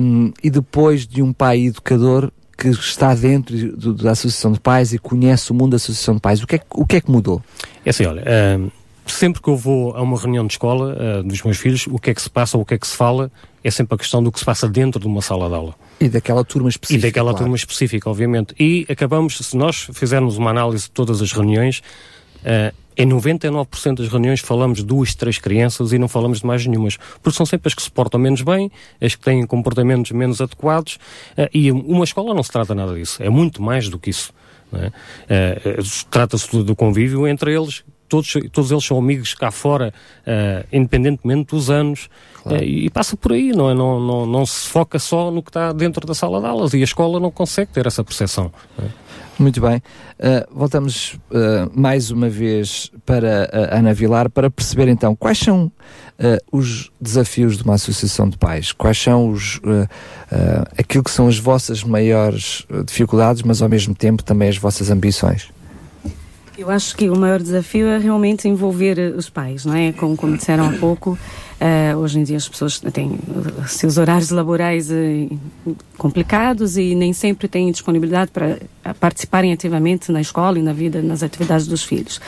Um, 0.00 0.32
e 0.42 0.50
depois 0.50 1.06
de 1.06 1.22
um 1.22 1.32
pai 1.32 1.66
educador, 1.66 2.30
que 2.56 2.68
está 2.68 3.14
dentro 3.14 3.76
do, 3.76 3.94
da 3.94 4.12
Associação 4.12 4.52
de 4.52 4.60
Pais 4.60 4.92
e 4.92 4.98
conhece 4.98 5.50
o 5.50 5.54
mundo 5.54 5.72
da 5.72 5.76
Associação 5.76 6.14
de 6.14 6.20
Pais, 6.20 6.42
o 6.42 6.46
que 6.46 6.56
é, 6.56 6.60
o 6.74 6.86
que, 6.86 6.96
é 6.96 7.00
que 7.00 7.10
mudou? 7.10 7.42
É 7.84 7.90
assim, 7.90 8.06
olha, 8.06 8.22
uh, 8.22 8.72
sempre 9.06 9.42
que 9.42 9.48
eu 9.48 9.56
vou 9.56 9.94
a 9.94 10.02
uma 10.02 10.18
reunião 10.18 10.46
de 10.46 10.54
escola 10.54 10.96
uh, 10.96 11.22
dos 11.22 11.42
meus 11.42 11.58
filhos, 11.58 11.86
o 11.86 11.98
que 11.98 12.10
é 12.10 12.14
que 12.14 12.22
se 12.22 12.30
passa 12.30 12.56
ou 12.56 12.62
o 12.62 12.66
que 12.66 12.74
é 12.74 12.78
que 12.78 12.86
se 12.86 12.96
fala 12.96 13.30
é 13.62 13.70
sempre 13.70 13.94
a 13.94 13.98
questão 13.98 14.22
do 14.22 14.32
que 14.32 14.38
se 14.38 14.44
passa 14.44 14.68
dentro 14.68 15.00
de 15.00 15.06
uma 15.06 15.20
sala 15.20 15.48
de 15.48 15.54
aula. 15.54 15.74
E 16.00 16.08
daquela 16.08 16.44
turma 16.44 16.68
específica. 16.68 17.06
E 17.06 17.10
daquela 17.10 17.30
claro. 17.30 17.44
turma 17.44 17.56
específica, 17.56 18.08
obviamente. 18.08 18.54
E 18.58 18.86
acabamos, 18.88 19.38
se 19.38 19.56
nós 19.56 19.88
fizermos 19.92 20.36
uma 20.36 20.50
análise 20.50 20.84
de 20.84 20.90
todas 20.90 21.20
as 21.20 21.32
reuniões, 21.32 21.82
uh, 22.42 22.74
em 22.96 23.08
99% 23.08 23.96
das 23.96 24.08
reuniões 24.08 24.40
falamos 24.40 24.78
de 24.78 24.84
duas, 24.84 25.14
três 25.14 25.38
crianças 25.38 25.92
e 25.92 25.98
não 25.98 26.08
falamos 26.08 26.40
de 26.40 26.46
mais 26.46 26.66
nenhumas, 26.66 26.96
porque 27.22 27.36
são 27.36 27.46
sempre 27.46 27.68
as 27.68 27.74
que 27.74 27.82
se 27.82 27.90
portam 27.90 28.18
menos 28.18 28.42
bem, 28.42 28.70
as 29.00 29.14
que 29.14 29.22
têm 29.22 29.46
comportamentos 29.46 30.12
menos 30.12 30.40
adequados, 30.40 30.98
uh, 31.36 31.48
e 31.52 31.70
uma 31.70 32.04
escola 32.04 32.34
não 32.34 32.42
se 32.42 32.50
trata 32.50 32.74
nada 32.74 32.94
disso, 32.94 33.22
é 33.22 33.28
muito 33.28 33.62
mais 33.62 33.88
do 33.88 33.98
que 33.98 34.10
isso. 34.10 34.32
É? 34.72 34.86
Uh, 34.88 36.06
Trata-se 36.10 36.62
do 36.62 36.74
convívio 36.74 37.26
entre 37.26 37.54
eles, 37.54 37.84
todos, 38.08 38.32
todos 38.52 38.70
eles 38.70 38.84
são 38.84 38.98
amigos 38.98 39.34
cá 39.34 39.50
fora, 39.50 39.92
uh, 40.26 40.66
independentemente 40.72 41.54
dos 41.54 41.70
anos, 41.70 42.08
claro. 42.42 42.58
uh, 42.58 42.64
e, 42.64 42.90
passa 42.90 43.16
por 43.16 43.32
aí, 43.32 43.52
não, 43.52 43.70
é? 43.70 43.74
não, 43.74 44.00
não, 44.00 44.26
não 44.26 44.46
se 44.46 44.68
foca 44.68 44.98
só 44.98 45.30
no 45.30 45.42
que 45.42 45.50
está 45.50 45.72
dentro 45.72 46.06
da 46.06 46.14
sala 46.14 46.40
de 46.40 46.46
aulas, 46.46 46.74
e 46.74 46.80
a 46.80 46.84
escola 46.84 47.20
não 47.20 47.30
consegue 47.30 47.72
ter 47.72 47.86
essa 47.86 48.02
percepção. 48.02 48.52
É? 48.78 49.05
Muito 49.38 49.60
bem. 49.60 49.76
Uh, 49.76 50.46
voltamos 50.50 51.18
uh, 51.30 51.70
mais 51.74 52.10
uma 52.10 52.28
vez 52.28 52.90
para 53.04 53.50
a 53.52 53.78
Ana 53.78 53.92
Vilar 53.92 54.30
para 54.30 54.50
perceber 54.50 54.88
então 54.88 55.14
quais 55.14 55.38
são 55.38 55.70
os 56.50 56.90
desafios 56.98 57.58
de 57.58 57.62
uma 57.62 57.74
associação 57.74 58.26
de 58.26 58.38
pais, 58.38 58.72
quais 58.72 58.96
são 58.96 59.28
os, 59.28 59.60
aquilo 60.78 61.04
que 61.04 61.10
são 61.10 61.28
as 61.28 61.38
vossas 61.38 61.84
maiores 61.84 62.66
dificuldades, 62.86 63.42
mas 63.42 63.60
ao 63.60 63.68
mesmo 63.68 63.94
tempo 63.94 64.22
também 64.22 64.48
as 64.48 64.56
vossas 64.56 64.88
ambições. 64.88 65.50
Eu 66.58 66.70
acho 66.70 66.96
que 66.96 67.10
o 67.10 67.16
maior 67.16 67.40
desafio 67.40 67.86
é 67.86 67.98
realmente 67.98 68.48
envolver 68.48 68.98
os 69.16 69.28
pais, 69.28 69.66
não 69.66 69.74
é? 69.74 69.92
Como, 69.92 70.16
como 70.16 70.36
disseram 70.36 70.66
há 70.68 70.72
pouco, 70.72 71.18
Uh, 71.56 71.96
hoje 71.96 72.18
em 72.18 72.22
dia 72.22 72.36
as 72.36 72.46
pessoas 72.46 72.78
têm 72.78 73.18
seus 73.66 73.96
horários 73.96 74.28
laborais 74.28 74.90
uh, 74.90 75.76
complicados 75.96 76.76
e 76.76 76.94
nem 76.94 77.14
sempre 77.14 77.48
têm 77.48 77.72
disponibilidade 77.72 78.30
para 78.30 78.58
participarem 79.00 79.54
ativamente 79.54 80.12
na 80.12 80.20
escola 80.20 80.58
e 80.58 80.62
na 80.62 80.74
vida, 80.74 81.00
nas 81.00 81.22
atividades 81.22 81.66
dos 81.66 81.82
filhos. 81.82 82.20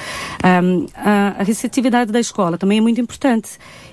Um, 0.42 0.86
a, 0.94 1.36
a 1.40 1.42
receptividade 1.42 2.10
da 2.10 2.18
escola 2.18 2.56
também 2.56 2.78
é 2.78 2.80
muito 2.80 3.02
importante 3.02 3.50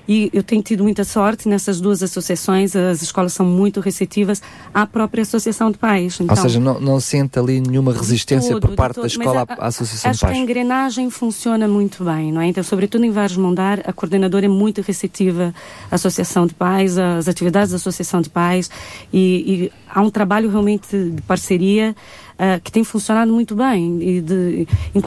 e 0.08 0.30
eu 0.32 0.42
tenho 0.42 0.62
tido 0.62 0.82
muita 0.82 1.04
sorte 1.04 1.48
nessas 1.48 1.80
duas 1.80 2.02
associações, 2.02 2.76
as 2.76 3.02
escolas 3.02 3.32
são 3.32 3.44
muito 3.44 3.80
receptivas 3.80 4.42
à 4.72 4.86
própria 4.86 5.22
associação 5.22 5.70
de 5.70 5.78
pais. 5.78 6.18
Então, 6.20 6.34
Ou 6.36 6.42
seja, 6.42 6.60
não, 6.60 6.80
não 6.80 7.00
sente 7.00 7.38
ali 7.38 7.60
nenhuma 7.60 7.92
resistência 7.92 8.52
todo, 8.52 8.68
por 8.68 8.76
parte 8.76 9.00
da 9.00 9.06
escola 9.06 9.44
a, 9.48 9.64
à 9.64 9.66
associação 9.66 10.10
de 10.12 10.18
pais? 10.18 10.22
Acho 10.22 10.26
que 10.26 10.38
a 10.38 10.42
engrenagem 10.42 11.10
funciona 11.10 11.66
muito 11.66 12.04
bem, 12.04 12.32
não 12.32 12.40
é? 12.40 12.46
Então, 12.46 12.62
sobretudo 12.62 13.04
em 13.04 13.10
Vários 13.10 13.36
Mondar, 13.36 13.80
a 13.84 13.92
coordenadora 13.92 14.46
é 14.46 14.48
muito 14.48 14.80
receptiva 14.80 15.54
à 15.90 15.94
associação 15.94 16.46
de 16.46 16.54
pais, 16.54 16.98
às 16.98 17.28
atividades 17.28 17.70
da 17.70 17.76
associação 17.76 18.20
de 18.20 18.30
pais 18.30 18.70
e, 19.12 19.20
e 19.64 19.72
há 19.88 20.00
um 20.02 20.10
trabalho 20.10 20.48
realmente 20.48 20.86
de 20.90 21.22
parceria 21.22 21.94
uh, 22.36 22.60
que 22.62 22.70
tem 22.70 22.84
funcionado 22.84 23.32
muito 23.32 23.54
bem, 23.54 23.98
e 24.00 24.20
de, 24.20 24.66
em, 24.94 25.00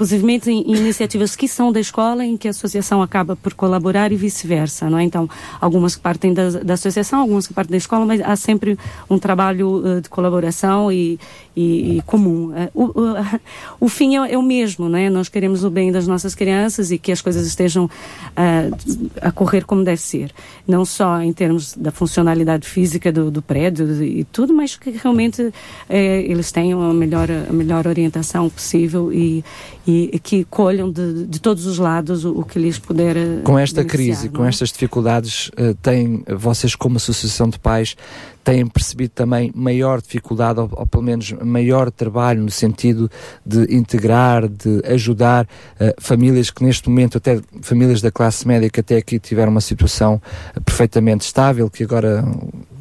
em, 0.47 0.77
iniciativas 0.77 1.35
que 1.35 1.47
são 1.47 1.71
da 1.71 1.79
escola, 1.79 2.25
em 2.25 2.37
que 2.37 2.47
a 2.47 2.51
associação 2.51 3.01
acaba 3.01 3.35
por 3.35 3.53
colaborar 3.53 4.11
e 4.11 4.15
vice-versa, 4.15 4.89
não 4.89 4.97
é? 4.97 5.03
Então, 5.03 5.29
algumas 5.59 5.95
que 5.95 6.01
partem 6.01 6.33
da, 6.33 6.49
da, 6.49 6.73
associação, 6.73 7.19
algumas 7.19 7.47
que 7.47 7.53
partem 7.53 7.71
da 7.71 7.77
escola, 7.77 8.05
mas 8.05 8.21
há 8.21 8.35
sempre 8.35 8.77
um 9.09 9.17
trabalho 9.17 9.97
uh, 9.97 10.01
de 10.01 10.09
colaboração 10.09 10.91
e, 10.91 11.19
e, 11.55 11.97
e 11.97 12.01
comum. 12.03 12.51
Uh, 12.73 12.91
o, 13.79 13.85
o, 13.85 13.89
fim 13.89 14.17
é, 14.17 14.33
é, 14.33 14.37
o 14.37 14.41
mesmo, 14.41 14.89
não 14.89 14.97
é? 14.97 15.09
Nós 15.09 15.29
queremos 15.29 15.63
o 15.63 15.69
bem 15.69 15.91
das 15.91 16.07
nossas 16.07 16.35
crianças 16.35 16.91
e 16.91 16.97
que 16.97 17.11
as 17.11 17.21
coisas 17.21 17.45
estejam 17.45 17.89
a 19.21 19.31
correr 19.31 19.65
como 19.65 19.83
deve 19.83 20.01
ser. 20.01 20.31
Não 20.67 20.85
só 20.85 21.21
em 21.21 21.33
termos 21.33 21.75
da 21.75 21.91
funcionalidade 21.91 22.67
física 22.67 23.11
do, 23.11 23.29
do 23.29 23.41
prédio 23.41 24.03
e 24.03 24.23
tudo, 24.25 24.53
mas 24.53 24.75
que 24.75 24.91
realmente 24.91 25.51
eles 25.89 26.51
tenham 26.51 26.81
a 26.81 26.93
melhor 26.93 27.18
melhor, 27.19 27.47
a 27.49 27.53
melhor 27.53 27.87
orientação 27.87 28.49
possível 28.49 29.11
e, 29.11 29.43
e 29.85 30.19
que 30.19 30.43
colham 30.45 30.91
de, 30.91 31.25
de 31.25 31.39
todos 31.39 31.65
os 31.65 31.77
lados 31.77 32.23
o, 32.23 32.39
o 32.39 32.43
que 32.43 32.59
lhes 32.59 32.77
puder. 32.77 33.15
Com 33.43 33.57
esta 33.57 33.83
crise, 33.83 34.29
com 34.29 34.45
é? 34.45 34.49
estas 34.49 34.69
dificuldades, 34.69 35.49
uh, 35.49 35.73
têm, 35.81 36.23
vocês 36.27 36.75
como 36.75 36.97
associação 36.97 37.49
de 37.49 37.59
pais, 37.59 37.95
têm 38.43 38.65
percebido 38.67 39.11
também 39.11 39.51
maior 39.55 40.01
dificuldade, 40.01 40.59
ou, 40.59 40.69
ou 40.71 40.87
pelo 40.87 41.03
menos 41.03 41.31
maior 41.43 41.91
trabalho 41.91 42.41
no 42.41 42.51
sentido 42.51 43.09
de 43.45 43.73
integrar, 43.73 44.47
de 44.47 44.81
ajudar 44.85 45.45
uh, 45.45 45.93
famílias 45.99 46.49
que 46.49 46.63
neste 46.63 46.89
momento, 46.89 47.17
até 47.17 47.39
famílias 47.61 48.01
da 48.01 48.11
classe 48.11 48.47
média 48.47 48.69
que 48.69 48.79
até 48.79 48.97
aqui 48.97 49.19
tiveram 49.19 49.51
uma 49.51 49.61
situação 49.61 50.21
perfeitamente 50.65 51.25
estável, 51.25 51.69
que 51.69 51.83
agora 51.83 52.23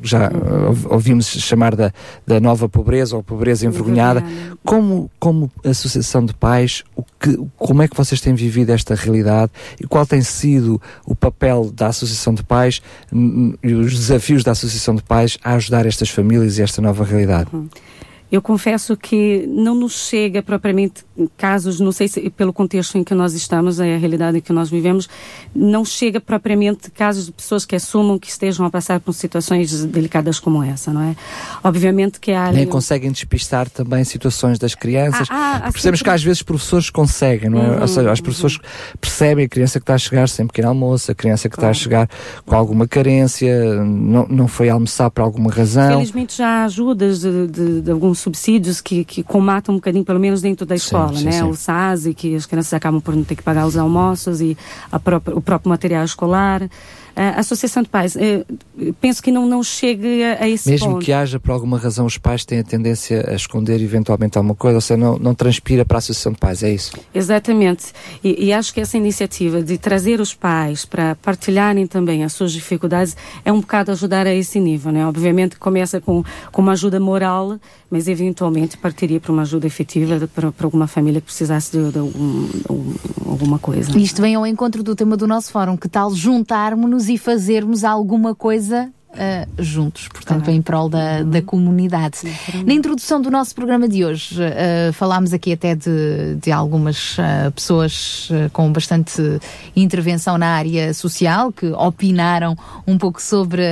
já 0.03 0.29
uh, 0.29 0.93
ouvimos 0.93 1.27
chamar 1.27 1.75
da, 1.75 1.93
da 2.27 2.41
nova 2.41 2.69
pobreza 2.69 3.17
ou 3.17 3.23
pobreza 3.23 3.67
envergonhada. 3.67 4.23
Como, 4.65 5.11
como 5.19 5.51
Associação 5.65 6.25
de 6.25 6.35
Pais, 6.35 6.85
o 6.95 7.03
que, 7.19 7.39
como 7.57 7.83
é 7.83 7.89
que 7.89 7.97
vocês 7.97 8.21
têm 8.21 8.35
vivido 8.35 8.71
esta 8.71 8.95
realidade 8.95 9.51
e 9.81 9.87
qual 9.87 10.07
tem 10.07 10.23
sido 10.23 10.81
o 11.05 11.15
papel 11.15 11.71
da 11.73 11.89
Associação 11.89 12.35
de 12.35 12.43
Pais 12.43 12.81
e 13.63 13.75
os 13.75 13.93
desafios 13.93 14.45
da 14.45 14.53
Associação 14.53 14.95
de 14.95 15.03
Pais 15.03 15.39
ajudar 15.59 15.87
estas 15.87 16.09
famílias 16.09 16.59
e 16.59 16.63
esta 16.63 16.81
nova 16.81 17.05
realidade? 17.05 17.51
Uhum. 17.53 17.69
Eu 18.31 18.43
confesso 18.43 18.97
que 18.97 19.47
não 19.49 19.75
nos 19.75 20.07
chega 20.07 20.43
propriamente 20.43 21.05
casos, 21.37 21.81
não 21.81 21.91
sei 21.91 22.09
se 22.09 22.29
pelo 22.31 22.53
contexto 22.53 22.99
em 22.99 23.03
que 23.03 23.15
nós 23.15 23.33
estamos, 23.33 23.81
é 23.81 23.95
a 23.95 23.99
realidade 23.99 24.39
em 24.39 24.41
que 24.41 24.53
nós 24.53 24.69
vivemos, 24.69 25.09
não 25.55 25.85
chega 25.85 26.21
propriamente 26.21 26.91
casos 26.91 27.27
de 27.27 27.33
pessoas 27.33 27.65
que 27.65 27.75
assumam 27.75 28.19
que 28.19 28.29
estejam 28.29 28.67
a 28.67 28.71
passar 28.71 29.01
por 29.01 29.15
situações 29.15 29.85
delicadas 29.87 30.39
como 30.39 30.63
essa, 30.63 30.93
não 30.93 31.03
é? 31.03 31.17
Obviamente 31.65 32.21
que 32.21 32.33
há... 32.33 32.53
Nem 32.53 32.67
conseguem 32.67 33.11
despistar 33.11 33.69
também 33.71 34.05
situações 34.05 34.59
das 34.59 34.75
crianças. 34.75 35.27
Ah, 35.31 35.63
ah, 35.65 35.73
Percebemos 35.73 36.03
que 36.03 36.11
às 36.11 36.23
vezes 36.23 36.43
professores 36.43 36.91
conseguem, 36.91 37.49
não 37.49 37.61
é? 37.61 37.71
Uhum, 37.71 37.81
Ou 37.81 37.89
seja, 37.89 38.13
as 38.13 38.21
pessoas 38.21 38.59
percebem 39.01 39.47
a 39.47 39.49
criança 39.49 39.81
que 39.81 39.85
está 39.85 39.95
a 39.95 39.99
chegar 39.99 40.29
sem 40.29 40.47
pequeno 40.47 40.69
almoço, 40.69 41.11
a 41.11 41.15
criança 41.15 41.49
que 41.49 41.57
está 41.57 41.71
a 41.71 41.75
chegar 41.75 42.09
com 42.45 42.55
alguma 42.55 42.87
carência, 42.87 43.83
não, 43.85 44.27
não 44.29 44.49
foi 44.49 44.69
almoçar 44.69 45.11
por 45.11 45.23
alguma 45.23 45.51
razão. 45.51 45.93
Felizmente 45.93 46.37
já 46.37 46.49
há 46.49 46.65
ajudas 46.65 47.21
de, 47.21 47.47
de, 47.47 47.81
de 47.81 47.91
alguns 47.91 48.18
subsídios 48.21 48.81
que, 48.81 49.05
que 49.05 49.23
comatam 49.23 49.75
um 49.75 49.79
bocadinho, 49.79 50.05
pelo 50.05 50.21
menos 50.21 50.41
dentro 50.41 50.67
da 50.67 50.75
escola, 50.75 51.17
sim, 51.17 51.25
né? 51.25 51.33
sim. 51.33 51.43
O 51.43 51.55
SAS, 51.55 52.07
e 52.07 52.15
que 52.15 52.35
as 52.35 52.47
crianças 52.47 52.73
acabam 52.75 53.01
por 53.01 53.15
não 53.15 53.25
ter 53.25 53.37
que 53.37 53.43
pagar 53.43 53.67
os 53.67 53.77
almoços 53.77 54.41
e 54.41 54.57
própria, 55.03 55.37
o 55.37 55.41
próprio 55.41 55.69
material 55.69 56.05
escolar. 56.05 56.69
A 57.21 57.41
Associação 57.41 57.83
de 57.83 57.89
Pais, 57.89 58.15
eh, 58.17 58.45
penso 59.01 59.23
que 59.23 59.33
não, 59.33 59.45
não 59.47 59.63
chegue 59.63 60.23
a, 60.23 60.45
a 60.45 60.49
esse 60.49 60.69
Mesmo 60.71 60.93
ponto. 60.93 61.05
que 61.05 61.13
haja, 61.13 61.41
por 61.41 61.51
alguma 61.51 61.77
razão, 61.79 62.07
os 62.07 62.17
pais 62.17 62.45
têm 62.45 62.61
a 62.61 62.65
tendência 62.65 63.29
a 63.29 63.35
esconder 63.35 63.81
eventualmente 63.83 64.39
alguma 64.39 64.55
coisa, 64.55 64.77
ou 64.77 64.81
seja, 64.81 64.97
não, 64.99 65.19
não 65.19 65.35
transpira 65.35 65.85
para 65.85 65.97
a 65.97 65.99
Associação 65.99 66.33
de 66.33 66.39
Pais, 66.39 66.63
é 66.63 66.73
isso? 66.73 66.93
Exatamente. 67.15 67.87
E, 68.23 68.47
e 68.47 68.53
acho 68.53 68.73
que 68.73 68.81
essa 68.81 68.97
iniciativa 68.97 69.61
de 69.63 69.79
trazer 69.79 70.21
os 70.21 70.33
pais 70.33 70.85
para 70.85 71.17
partilharem 71.17 71.87
também 71.87 72.23
as 72.25 72.33
suas 72.33 72.53
dificuldades 72.53 73.17
é 73.45 73.53
um 73.53 73.61
bocado 73.61 73.91
ajudar 73.91 74.27
a 74.27 74.35
esse 74.35 74.61
nível, 74.61 74.93
né? 74.93 75.07
Obviamente 75.07 75.57
começa 75.57 76.01
com, 76.01 76.23
com 76.53 76.63
uma 76.63 76.73
ajuda 76.73 77.01
moral, 77.01 77.59
mas 77.91 78.07
eventualmente 78.07 78.77
partiria 78.77 79.19
para 79.19 79.33
uma 79.33 79.43
ajuda 79.43 79.67
efetiva 79.67 80.19
de- 80.19 80.27
para, 80.29 80.53
para 80.53 80.67
alguma 80.67 80.87
família 80.87 81.21
que 81.21 81.27
precisasse 81.27 81.73
de, 81.77 81.91
de 81.91 81.99
algum- 81.99 82.49
algum- 82.69 82.95
alguma 83.27 83.59
coisa. 83.59 83.99
Isto 83.99 84.23
vem 84.23 84.35
ao 84.35 84.47
encontro 84.47 84.83
do 84.83 84.95
tema 84.95 85.17
do 85.17 85.27
nosso 85.27 85.51
fórum. 85.51 85.77
Que 85.77 85.89
tal 85.89 86.15
juntarmos-nos 86.15 87.08
e 87.09 87.19
fazermos 87.19 87.85
alguma 87.85 88.35
coisa 88.35 88.93
ah, 89.15 89.47
juntos, 89.59 90.07
portanto, 90.09 90.51
em 90.51 90.61
prol 90.61 90.89
da, 90.89 91.23
da 91.23 91.41
comunidade. 91.41 92.19
Na 92.65 92.75
introdução 92.75 93.21
do 93.21 93.31
nosso 93.31 93.55
programa 93.55 93.89
de 93.89 94.05
hoje, 94.05 94.39
ah, 94.45 94.93
falámos 94.93 95.33
aqui 95.33 95.53
até 95.53 95.75
de, 95.75 96.37
de 96.37 96.53
algumas 96.53 97.17
ah, 97.19 97.51
pessoas 97.51 98.29
com 98.53 98.71
bastante 98.71 99.41
intervenção 99.75 100.37
na 100.37 100.49
área 100.49 100.93
social 100.93 101.51
que 101.51 101.67
opinaram 101.67 102.55
um 102.87 102.99
pouco 102.99 103.21
sobre 103.21 103.63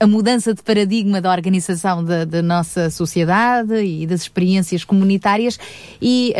a, 0.00 0.06
mudança 0.06 0.52
de 0.52 0.62
paradigma 0.62 1.20
da 1.20 1.30
organização 1.30 2.04
da, 2.04 2.24
da 2.24 2.42
nossa 2.42 2.90
sociedade 2.90 3.74
e 3.76 4.06
das 4.06 4.22
experiências 4.22 4.84
comunitárias. 4.84 5.58
E 6.02 6.34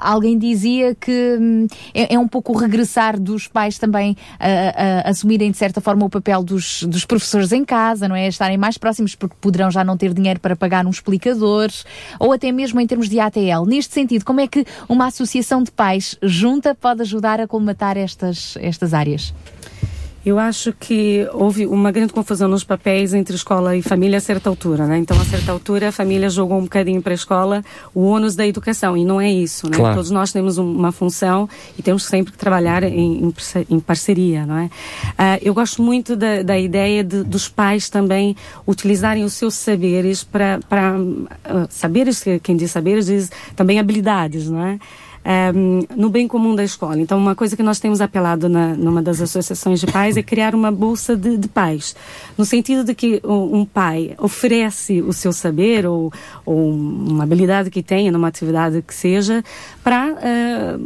alguém 0.00 0.38
dizia 0.38 0.94
que 0.94 1.38
hum, 1.40 1.66
é, 1.94 2.14
é 2.14 2.18
um 2.18 2.28
pouco 2.28 2.52
o 2.52 2.56
regressar 2.56 3.18
dos 3.18 3.48
pais 3.48 3.78
também 3.78 4.16
a 4.38 5.08
assumirem 5.08 5.50
de 5.50 5.56
certa 5.56 5.80
forma 5.80 6.04
o 6.04 6.10
papel 6.10 6.42
dos, 6.42 6.82
dos 6.82 7.04
professores 7.14 7.52
em 7.52 7.64
casa, 7.64 8.08
não 8.08 8.16
é? 8.16 8.26
Estarem 8.26 8.58
mais 8.58 8.76
próximos 8.76 9.14
porque 9.14 9.36
poderão 9.40 9.70
já 9.70 9.84
não 9.84 9.96
ter 9.96 10.12
dinheiro 10.12 10.40
para 10.40 10.56
pagar 10.56 10.84
um 10.84 10.90
explicador 10.90 11.70
ou 12.18 12.32
até 12.32 12.50
mesmo 12.50 12.80
em 12.80 12.86
termos 12.88 13.08
de 13.08 13.20
ATL. 13.20 13.64
Neste 13.64 13.94
sentido, 13.94 14.24
como 14.24 14.40
é 14.40 14.48
que 14.48 14.66
uma 14.88 15.06
associação 15.06 15.62
de 15.62 15.70
pais 15.70 16.18
junta 16.20 16.74
pode 16.74 17.02
ajudar 17.02 17.40
a 17.40 17.46
colmatar 17.46 17.96
estas, 17.96 18.56
estas 18.60 18.92
áreas? 18.92 19.32
Eu 20.24 20.38
acho 20.38 20.72
que 20.72 21.28
houve 21.34 21.66
uma 21.66 21.92
grande 21.92 22.12
confusão 22.12 22.48
nos 22.48 22.64
papéis 22.64 23.12
entre 23.12 23.36
escola 23.36 23.76
e 23.76 23.82
família 23.82 24.16
a 24.16 24.20
certa 24.20 24.48
altura, 24.48 24.86
né? 24.86 24.96
Então, 24.96 25.20
a 25.20 25.24
certa 25.24 25.52
altura, 25.52 25.88
a 25.90 25.92
família 25.92 26.30
jogou 26.30 26.56
um 26.58 26.62
bocadinho 26.62 27.02
para 27.02 27.12
a 27.12 27.14
escola 27.14 27.62
o 27.94 28.04
ônus 28.06 28.34
da 28.34 28.46
educação, 28.46 28.96
e 28.96 29.04
não 29.04 29.20
é 29.20 29.30
isso, 29.30 29.68
né? 29.68 29.76
Claro. 29.76 29.96
Todos 29.96 30.10
nós 30.10 30.32
temos 30.32 30.56
um- 30.56 30.64
uma 30.76 30.92
função 30.92 31.46
e 31.78 31.82
temos 31.82 32.04
sempre 32.04 32.32
que 32.32 32.38
trabalhar 32.38 32.82
em, 32.84 33.22
em 33.24 33.30
parce- 33.30 33.66
em 33.68 33.78
parceria, 33.78 34.46
não 34.46 34.56
é? 34.56 34.70
Ah, 35.18 35.38
eu 35.42 35.52
gosto 35.52 35.82
muito 35.82 36.16
da, 36.16 36.42
da 36.42 36.58
ideia 36.58 37.04
de- 37.04 37.22
dos 37.22 37.46
pais 37.48 37.90
também 37.90 38.34
utilizarem 38.66 39.24
os 39.24 39.34
seus 39.34 39.52
saberes 39.54 40.24
para, 40.24 40.58
ah, 40.70 41.66
saberes, 41.68 42.24
quem 42.42 42.56
diz 42.56 42.70
saberes 42.70 43.06
diz 43.06 43.30
também 43.54 43.78
habilidades, 43.78 44.48
não 44.48 44.64
é? 44.64 44.78
Ehm, 45.26 45.86
no 45.96 46.10
bem 46.10 46.28
comum 46.28 46.54
da 46.54 46.62
escola. 46.62 47.00
Então, 47.00 47.16
uma 47.16 47.34
coisa 47.34 47.56
que 47.56 47.62
nós 47.62 47.80
temos 47.80 48.02
apelado 48.02 48.46
na, 48.46 48.74
numa 48.74 49.00
das 49.00 49.22
associações 49.22 49.80
de 49.80 49.86
pais 49.86 50.18
é 50.18 50.22
criar 50.22 50.54
uma 50.54 50.70
bolsa 50.70 51.16
de, 51.16 51.38
de 51.38 51.48
pais, 51.48 51.96
no 52.36 52.44
sentido 52.44 52.84
de 52.84 52.94
que 52.94 53.22
um, 53.24 53.64
pai 53.64 54.14
oferece 54.18 55.00
o 55.00 55.14
seu 55.14 55.32
saber 55.32 55.86
ou, 55.86 56.12
ou 56.44 56.70
uma 56.70 57.24
habilidade 57.24 57.70
que 57.70 57.82
tenha 57.82 58.12
numa 58.12 58.28
atividade 58.28 58.82
que 58.82 58.92
seja 58.94 59.42
para, 59.82 60.14
eh, 60.20 60.76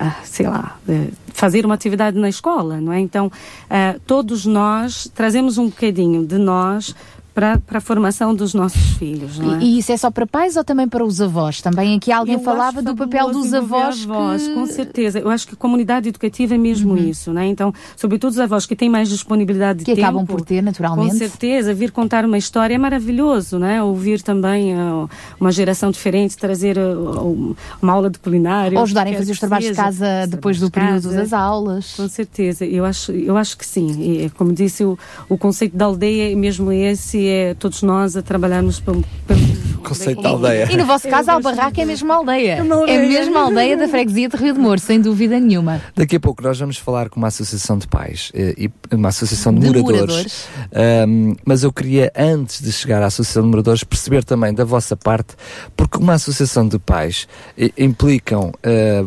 ah, 0.00 0.16
sei 0.22 0.46
lá, 0.46 0.78
eh, 0.86 1.08
fazer 1.28 1.64
uma 1.64 1.74
atividade 1.74 2.18
na 2.18 2.28
escola, 2.28 2.78
não 2.78 2.92
é? 2.92 3.00
Então, 3.00 3.32
eh, 3.70 3.98
todos 4.06 4.44
nós 4.44 5.10
trazemos 5.14 5.56
um 5.56 5.66
bocadinho 5.66 6.26
de 6.26 6.36
nós 6.36 6.94
para 7.36 7.58
para 7.58 7.76
a 7.78 7.80
formação 7.82 8.34
dos 8.34 8.54
nossos 8.54 8.80
filhos, 8.96 9.38
é? 9.38 9.44
E, 9.62 9.74
e 9.76 9.78
isso 9.80 9.92
é 9.92 9.96
só 9.98 10.10
para 10.10 10.26
pais 10.26 10.56
ou 10.56 10.64
também 10.64 10.88
para 10.88 11.04
os 11.04 11.20
avós? 11.20 11.60
Também 11.60 11.94
aqui 11.96 12.10
alguém 12.10 12.34
Eu 12.36 12.40
falava 12.40 12.80
do 12.80 12.96
papel 12.96 13.30
dos 13.30 13.52
avós. 13.52 14.04
avós, 14.04 14.48
que- 14.48 14.54
com 14.54 14.66
certeza. 14.66 15.18
Eu 15.18 15.28
acho 15.28 15.46
que 15.46 15.52
a 15.52 15.56
comunidade 15.56 16.08
educativa 16.08 16.54
é 16.54 16.58
mesmo 16.58 16.96
isso, 16.96 17.32
né? 17.34 17.46
Então, 17.46 17.74
sobretudo 17.94 18.30
os 18.30 18.38
avós 18.40 18.64
que 18.64 18.74
têm 18.74 18.88
mais 18.88 19.10
disponibilidade 19.10 19.80
de 19.80 19.84
Que 19.84 19.94
tempo. 19.94 20.06
acabam 20.06 20.24
por 20.26 20.40
ter, 20.40 20.62
naturalmente. 20.62 21.10
Com 21.12 21.18
certeza, 21.18 21.74
vir 21.74 21.90
contar 21.90 22.24
uma 22.24 22.38
história 22.38 22.74
é 22.74 22.78
maravilhoso, 22.78 23.58
né? 23.58 23.82
Ouvir 23.82 24.22
também 24.22 24.74
uh, 24.74 25.08
uma 25.38 25.52
geração 25.52 25.90
diferente, 25.90 26.38
trazer 26.38 26.78
uh, 26.78 27.54
uma 27.82 27.92
aula 27.92 28.08
de 28.08 28.18
culinária. 28.18 28.78
Ou 28.78 28.82
ajudarem 28.84 29.12
a 29.14 29.18
fazer 29.18 29.26
que 29.26 29.32
os 29.32 29.38
trabalhos 29.40 29.68
de 29.68 29.74
casa 29.74 30.26
depois 30.26 30.58
do 30.58 30.70
período 30.70 31.02
casa. 31.02 31.16
das 31.16 31.32
aulas. 31.34 31.92
Com 31.96 32.08
certeza, 32.08 32.64
eu 32.64 32.84
acho, 32.84 33.12
eu 33.12 33.36
acho 33.36 33.58
que 33.58 33.66
sim. 33.66 33.88
E, 34.24 34.30
como 34.30 34.54
disse, 34.54 34.82
o, 34.84 34.98
o 35.28 35.36
conceito 35.36 35.76
da 35.76 35.84
aldeia 35.84 36.32
é 36.32 36.34
mesmo 36.34 36.72
esse, 36.72 37.25
é 37.28 37.54
todos 37.54 37.82
nós 37.82 38.16
a 38.16 38.22
trabalharmos 38.22 38.80
pelo, 38.80 39.04
pelo 39.26 39.40
conceito 39.82 40.20
da 40.22 40.30
aldeia. 40.30 40.68
E 40.70 40.76
no 40.76 40.84
vosso 40.84 41.08
caso, 41.08 41.30
a 41.30 41.34
Albarraca 41.34 41.80
é 41.80 41.84
mesmo 41.84 42.10
a 42.12 42.16
aldeia. 42.16 42.54
É 42.56 42.60
aldeia. 42.60 43.08
mesmo 43.08 43.38
a 43.38 43.42
aldeia 43.42 43.76
da 43.76 43.86
freguesia 43.88 44.28
de 44.28 44.36
Rio 44.36 44.54
de 44.54 44.58
Moro, 44.60 44.80
sem 44.80 45.00
dúvida 45.00 45.38
nenhuma. 45.38 45.80
Daqui 45.94 46.16
a 46.16 46.20
pouco 46.20 46.42
nós 46.42 46.58
vamos 46.58 46.76
falar 46.76 47.08
com 47.08 47.18
uma 47.20 47.28
associação 47.28 47.78
de 47.78 47.86
pais 47.86 48.32
eh, 48.34 48.54
e 48.58 48.70
uma 48.94 49.08
associação 49.10 49.52
de, 49.54 49.60
De 49.60 49.66
moradores. 49.66 50.00
moradores. 50.00 50.48
Ahm, 50.74 51.34
mas 51.44 51.62
eu 51.62 51.72
queria, 51.72 52.12
antes 52.16 52.60
de 52.62 52.72
chegar 52.72 53.02
à 53.02 53.06
associação 53.06 53.42
de 53.42 53.48
moradores, 53.48 53.84
perceber 53.84 54.24
também 54.24 54.52
da 54.52 54.64
vossa 54.64 54.96
parte, 54.96 55.34
porque 55.76 55.98
uma 55.98 56.14
associação 56.14 56.66
de 56.66 56.78
pais 56.78 57.28
eh, 57.56 57.70
implicam. 57.78 58.52
eh, 58.62 59.04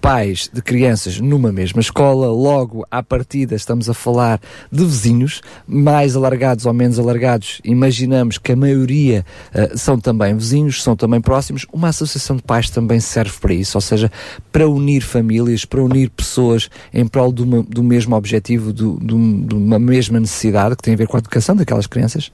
Pais 0.00 0.48
de 0.52 0.62
crianças 0.62 1.18
numa 1.20 1.50
mesma 1.52 1.80
escola, 1.80 2.28
logo 2.28 2.86
à 2.90 3.02
partida 3.02 3.54
estamos 3.56 3.90
a 3.90 3.94
falar 3.94 4.40
de 4.70 4.84
vizinhos, 4.84 5.40
mais 5.66 6.14
alargados 6.14 6.66
ou 6.66 6.72
menos 6.72 6.98
alargados, 6.98 7.60
imaginamos 7.64 8.38
que 8.38 8.52
a 8.52 8.56
maioria 8.56 9.26
eh, 9.52 9.72
são 9.76 9.98
também 9.98 10.36
vizinhos, 10.36 10.82
são 10.82 10.94
também 10.96 11.20
próximos. 11.20 11.66
Uma 11.72 11.88
associação 11.88 12.36
de 12.36 12.42
pais 12.42 12.70
também 12.70 13.00
serve 13.00 13.34
para 13.40 13.52
isso, 13.52 13.76
ou 13.76 13.82
seja, 13.82 14.10
para 14.52 14.68
unir 14.68 15.00
famílias, 15.02 15.64
para 15.64 15.82
unir 15.82 16.10
pessoas 16.10 16.70
em 16.94 17.06
prol 17.06 17.32
uma- 17.42 17.62
do 17.64 17.82
mesmo 17.82 18.14
objetivo, 18.14 18.72
do- 18.72 18.98
de, 19.00 19.06
de 19.46 19.54
uma 19.54 19.78
mesma 19.78 20.20
necessidade 20.20 20.76
que 20.76 20.82
tem 20.82 20.94
a 20.94 20.96
ver 20.96 21.08
com 21.08 21.16
a 21.16 21.20
educação 21.20 21.56
daquelas 21.56 21.86
crianças. 21.86 22.30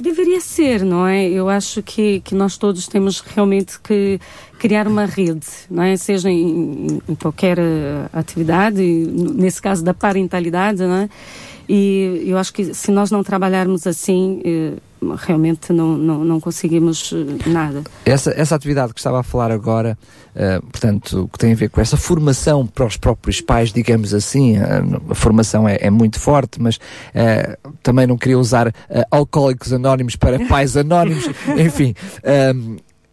Deveria 0.00 0.40
ser, 0.40 0.82
não 0.82 1.06
é? 1.06 1.28
Eu 1.28 1.48
acho 1.48 1.82
que, 1.82 2.20
que 2.20 2.34
nós 2.34 2.56
todos 2.56 2.88
temos 2.88 3.20
realmente 3.20 3.78
que 3.80 4.18
criar 4.58 4.88
uma 4.88 5.04
rede, 5.04 5.46
não 5.70 5.82
é? 5.82 5.96
Seja 5.96 6.30
em, 6.30 7.00
em 7.08 7.14
qualquer 7.14 7.58
eh, 7.58 8.08
atividade, 8.12 8.80
nesse 8.82 9.60
caso 9.60 9.84
da 9.84 9.92
parentalidade, 9.92 10.80
não 10.80 10.96
é? 10.96 11.10
E 11.68 12.22
eu 12.24 12.38
acho 12.38 12.52
que 12.52 12.72
se 12.74 12.90
nós 12.90 13.10
não 13.10 13.22
trabalharmos 13.22 13.86
assim, 13.86 14.40
eh, 14.44 14.72
realmente 15.16 15.72
não, 15.72 15.96
não, 15.96 16.24
não 16.24 16.40
conseguimos 16.40 17.12
eh, 17.12 17.48
nada. 17.48 17.82
Essa, 18.04 18.30
essa 18.36 18.54
atividade 18.54 18.92
que 18.92 19.00
estava 19.00 19.20
a 19.20 19.22
falar 19.22 19.50
agora, 19.50 19.96
uh, 20.34 20.66
portanto, 20.66 21.28
que 21.32 21.38
tem 21.38 21.52
a 21.52 21.56
ver 21.56 21.70
com 21.70 21.80
essa 21.80 21.96
formação 21.96 22.66
para 22.66 22.84
os 22.84 22.96
próprios 22.96 23.40
pais, 23.40 23.72
digamos 23.72 24.12
assim, 24.12 24.58
uh, 24.58 25.02
a 25.10 25.14
formação 25.14 25.68
é, 25.68 25.78
é, 25.80 25.90
muito 25.90 26.20
forte, 26.20 26.60
mas 26.60 26.76
uh, 26.76 27.70
também 27.82 28.06
não 28.06 28.16
queria 28.16 28.38
usar 28.38 28.72
alcoólicos 29.10 29.72
anónimos 29.72 30.16
para 30.16 30.38
pais 30.46 30.76
anónimos, 30.76 31.28
enfim. 31.58 31.94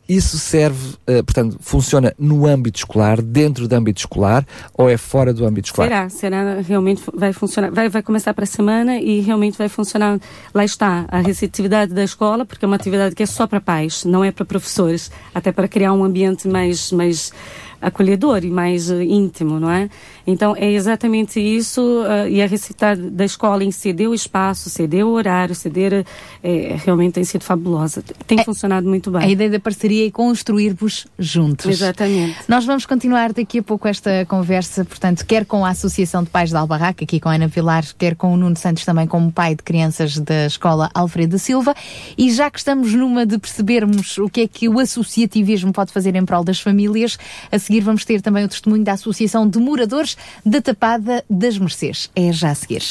Isso 0.07 0.37
serve, 0.37 0.95
uh, 1.07 1.23
portanto, 1.23 1.57
funciona 1.59 2.13
no 2.17 2.45
âmbito 2.45 2.79
escolar, 2.79 3.21
dentro 3.21 3.67
do 3.67 3.75
âmbito 3.75 3.99
escolar 3.99 4.45
ou 4.73 4.89
é 4.89 4.97
fora 4.97 5.33
do 5.33 5.45
âmbito 5.45 5.67
escolar? 5.67 5.87
Será, 5.87 6.09
será, 6.09 6.61
realmente 6.61 7.01
vai 7.13 7.33
funcionar, 7.33 7.71
vai, 7.71 7.89
vai 7.89 8.01
começar 8.01 8.33
para 8.33 8.43
a 8.43 8.47
semana 8.47 8.97
e 8.99 9.19
realmente 9.19 9.57
vai 9.57 9.67
funcionar, 9.67 10.19
lá 10.53 10.63
está, 10.63 11.05
a 11.09 11.19
receptividade 11.19 11.93
da 11.93 12.03
escola, 12.03 12.45
porque 12.45 12.63
é 12.63 12.67
uma 12.67 12.75
atividade 12.75 13.15
que 13.15 13.23
é 13.23 13.25
só 13.25 13.45
para 13.45 13.59
pais, 13.59 14.05
não 14.05 14.23
é 14.23 14.31
para 14.31 14.45
professores, 14.45 15.11
até 15.33 15.51
para 15.51 15.67
criar 15.67 15.93
um 15.93 16.03
ambiente 16.03 16.47
mais, 16.47 16.91
mais 16.91 17.33
acolhedor 17.81 18.43
e 18.43 18.49
mais 18.49 18.89
uh, 18.89 19.01
íntimo, 19.01 19.59
não 19.59 19.71
é? 19.71 19.89
Então 20.25 20.55
é 20.55 20.71
exatamente 20.71 21.39
isso 21.39 21.81
uh, 21.81 22.27
e 22.27 22.41
a 22.41 22.47
recitar 22.47 22.97
da 22.97 23.25
escola 23.25 23.63
em 23.63 23.71
ceder 23.71 24.09
o 24.09 24.13
espaço, 24.13 24.69
ceder 24.69 25.05
o 25.05 25.11
horário, 25.11 25.55
ceder 25.55 26.05
é, 26.43 26.75
realmente 26.83 27.13
tem 27.13 27.23
sido 27.23 27.43
fabulosa. 27.43 28.03
Tem 28.25 28.39
é, 28.39 28.43
funcionado 28.43 28.87
muito 28.87 29.11
bem. 29.11 29.23
A 29.23 29.29
ideia 29.29 29.49
da 29.49 29.59
parceria 29.59 30.07
é 30.07 30.11
construir-vos 30.11 31.07
juntos. 31.17 31.65
Exatamente. 31.65 32.37
Nós 32.47 32.65
vamos 32.65 32.85
continuar 32.85 33.33
daqui 33.33 33.59
a 33.59 33.63
pouco 33.63 33.87
esta 33.87 34.25
conversa, 34.25 34.83
portanto, 34.83 35.25
quer 35.25 35.45
com 35.45 35.65
a 35.65 35.69
Associação 35.69 36.23
de 36.23 36.29
Pais 36.29 36.51
da 36.51 36.59
Albarraca, 36.59 37.03
aqui 37.03 37.19
com 37.19 37.29
a 37.29 37.35
Ana 37.35 37.47
Vilar, 37.47 37.83
quer 37.97 38.15
com 38.15 38.33
o 38.33 38.37
Nuno 38.37 38.55
Santos 38.55 38.85
também 38.85 39.07
como 39.07 39.31
pai 39.31 39.55
de 39.55 39.63
crianças 39.63 40.17
da 40.17 40.45
Escola 40.45 40.89
Alfredo 40.93 41.37
Silva. 41.39 41.75
E 42.17 42.31
já 42.31 42.49
que 42.49 42.59
estamos 42.59 42.93
numa 42.93 43.25
de 43.25 43.37
percebermos 43.37 44.17
o 44.17 44.29
que 44.29 44.41
é 44.41 44.47
que 44.47 44.69
o 44.69 44.79
associativismo 44.79 45.71
pode 45.71 45.91
fazer 45.91 46.15
em 46.15 46.25
prol 46.25 46.43
das 46.43 46.59
famílias, 46.59 47.17
a 47.51 47.59
seguir 47.67 47.81
vamos 47.81 48.05
ter 48.05 48.21
também 48.21 48.45
o 48.45 48.47
testemunho 48.47 48.83
da 48.83 48.93
Associação 48.93 49.47
de 49.47 49.59
Moradores 49.59 50.17
da 50.45 50.61
Tapada 50.61 51.23
das 51.29 51.57
Mercês. 51.57 52.09
É 52.15 52.31
já 52.31 52.51
a 52.51 52.55
seguir. 52.55 52.81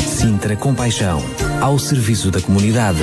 Sintra 0.00 0.56
Compaixão, 0.56 1.22
ao 1.60 1.78
serviço 1.78 2.30
da 2.30 2.40
comunidade. 2.40 3.00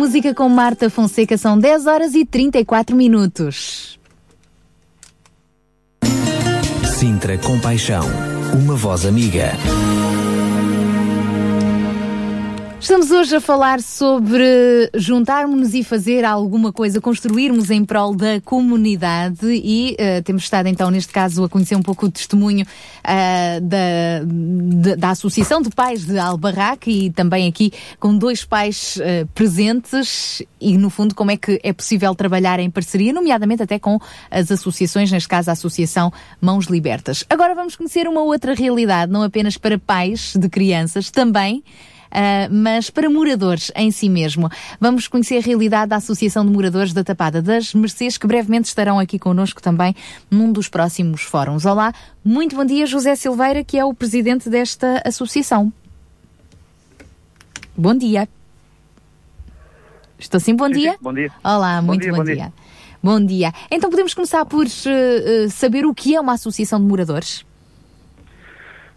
Música 0.00 0.34
com 0.34 0.48
Marta 0.48 0.88
Fonseca 0.88 1.36
são 1.36 1.58
10 1.58 1.86
horas 1.86 2.14
e 2.14 2.24
34 2.24 2.96
minutos. 2.96 4.00
Sintra 6.98 7.36
Compaixão, 7.36 8.06
uma 8.54 8.74
voz 8.76 9.04
amiga. 9.04 9.52
Estamos 12.90 13.12
hoje 13.12 13.36
a 13.36 13.40
falar 13.40 13.80
sobre 13.80 14.90
juntarmos-nos 14.96 15.74
e 15.74 15.84
fazer 15.84 16.24
alguma 16.24 16.72
coisa, 16.72 17.00
construirmos 17.00 17.70
em 17.70 17.84
prol 17.84 18.16
da 18.16 18.40
comunidade 18.40 19.46
e 19.46 19.92
uh, 19.92 20.20
temos 20.24 20.42
estado 20.42 20.66
então 20.66 20.90
neste 20.90 21.12
caso 21.12 21.44
a 21.44 21.48
conhecer 21.48 21.76
um 21.76 21.82
pouco 21.82 22.06
o 22.06 22.10
testemunho 22.10 22.66
uh, 22.66 23.60
da, 23.60 24.24
de, 24.26 24.96
da 24.96 25.10
Associação 25.10 25.62
de 25.62 25.70
Pais 25.70 26.04
de 26.04 26.18
Albarraque 26.18 26.90
e 26.90 27.10
também 27.12 27.46
aqui 27.46 27.72
com 28.00 28.18
dois 28.18 28.44
pais 28.44 28.96
uh, 28.96 29.24
presentes 29.36 30.42
e 30.60 30.76
no 30.76 30.90
fundo 30.90 31.14
como 31.14 31.30
é 31.30 31.36
que 31.36 31.60
é 31.62 31.72
possível 31.72 32.12
trabalhar 32.16 32.58
em 32.58 32.68
parceria, 32.68 33.12
nomeadamente 33.12 33.62
até 33.62 33.78
com 33.78 34.00
as 34.28 34.50
associações, 34.50 35.12
neste 35.12 35.28
caso 35.28 35.48
a 35.48 35.52
Associação 35.52 36.12
Mãos 36.40 36.66
Libertas. 36.66 37.24
Agora 37.30 37.54
vamos 37.54 37.76
conhecer 37.76 38.08
uma 38.08 38.22
outra 38.22 38.52
realidade, 38.52 39.12
não 39.12 39.22
apenas 39.22 39.56
para 39.56 39.78
pais 39.78 40.34
de 40.36 40.48
crianças, 40.48 41.08
também 41.08 41.62
mas 42.50 42.90
para 42.90 43.08
moradores 43.08 43.70
em 43.74 43.90
si 43.90 44.08
mesmo. 44.08 44.48
Vamos 44.80 45.06
conhecer 45.08 45.38
a 45.38 45.40
realidade 45.40 45.90
da 45.90 45.96
Associação 45.96 46.44
de 46.44 46.52
Moradores 46.52 46.92
da 46.92 47.04
Tapada 47.04 47.40
das 47.40 47.74
Mercês, 47.74 48.16
que 48.18 48.26
brevemente 48.26 48.68
estarão 48.68 48.98
aqui 48.98 49.18
connosco 49.18 49.62
também 49.62 49.94
num 50.30 50.52
dos 50.52 50.68
próximos 50.68 51.22
fóruns. 51.22 51.64
Olá, 51.64 51.92
muito 52.24 52.56
bom 52.56 52.64
dia, 52.64 52.86
José 52.86 53.14
Silveira, 53.14 53.62
que 53.64 53.78
é 53.78 53.84
o 53.84 53.94
presidente 53.94 54.48
desta 54.50 55.02
associação. 55.04 55.72
Bom 57.76 57.94
dia. 57.94 58.28
Estou 60.18 60.38
sim, 60.38 60.54
bom 60.54 60.66
Sim, 60.66 60.72
dia? 60.72 60.92
sim, 60.92 60.98
bom 61.00 61.14
dia. 61.14 61.32
Olá, 61.42 61.80
Bom 61.80 61.86
muito 61.86 62.02
dia, 62.02 62.10
bom, 62.10 62.18
bom 62.18 62.24
dia. 62.24 62.34
dia. 62.34 62.52
Bom 63.02 63.24
dia. 63.24 63.52
Então 63.70 63.88
podemos 63.88 64.12
começar 64.12 64.44
por 64.44 64.66
uh, 64.66 64.68
uh, 64.68 65.50
saber 65.50 65.86
o 65.86 65.94
que 65.94 66.14
é 66.14 66.20
uma 66.20 66.34
associação 66.34 66.78
de 66.78 66.84
moradores? 66.86 67.44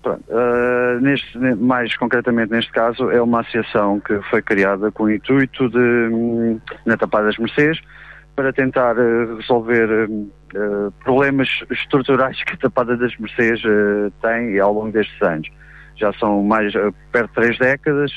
Pronto, 0.03 0.21
eh, 0.29 0.99
neste, 1.01 1.37
ne- 1.37 1.55
mais 1.55 1.95
concretamente 1.95 2.51
neste 2.51 2.71
caso, 2.73 3.09
é 3.09 3.21
uma 3.21 3.39
associação 3.39 4.01
que 4.01 4.21
foi 4.29 4.41
criada 4.41 4.91
com 4.91 5.05
o 5.05 5.11
intuito 5.11 5.69
de, 5.69 5.77
hum, 5.79 6.59
na 6.85 6.97
Tapada 6.97 7.27
das 7.27 7.37
Mercês, 7.37 7.79
para 8.35 8.51
tentar 8.51 8.97
eh, 8.97 9.35
resolver 9.37 10.09
eh, 10.53 10.89
problemas 11.05 11.47
estruturais 11.71 12.43
que 12.43 12.53
a 12.53 12.57
Tapada 12.57 12.97
das 12.97 13.15
Mercês 13.17 13.61
eh, 13.65 14.11
tem 14.21 14.59
ao 14.59 14.73
longo 14.73 14.91
destes 14.91 15.21
anos. 15.21 15.47
Já 15.95 16.11
são 16.13 16.43
mais 16.43 16.73
perto 17.11 17.27
de 17.29 17.33
três 17.35 17.57
décadas 17.59 18.11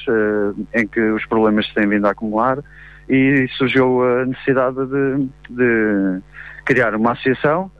em 0.74 0.88
que 0.88 1.00
os 1.10 1.26
problemas 1.26 1.66
se 1.66 1.74
têm 1.74 1.86
vindo 1.86 2.06
a 2.06 2.10
acumular 2.12 2.58
e 3.06 3.46
surgiu 3.58 4.02
a 4.02 4.24
necessidade 4.24 4.78
de, 4.86 5.28
de 5.50 6.22
criar 6.64 6.94
uma 6.94 7.12
associação 7.12 7.70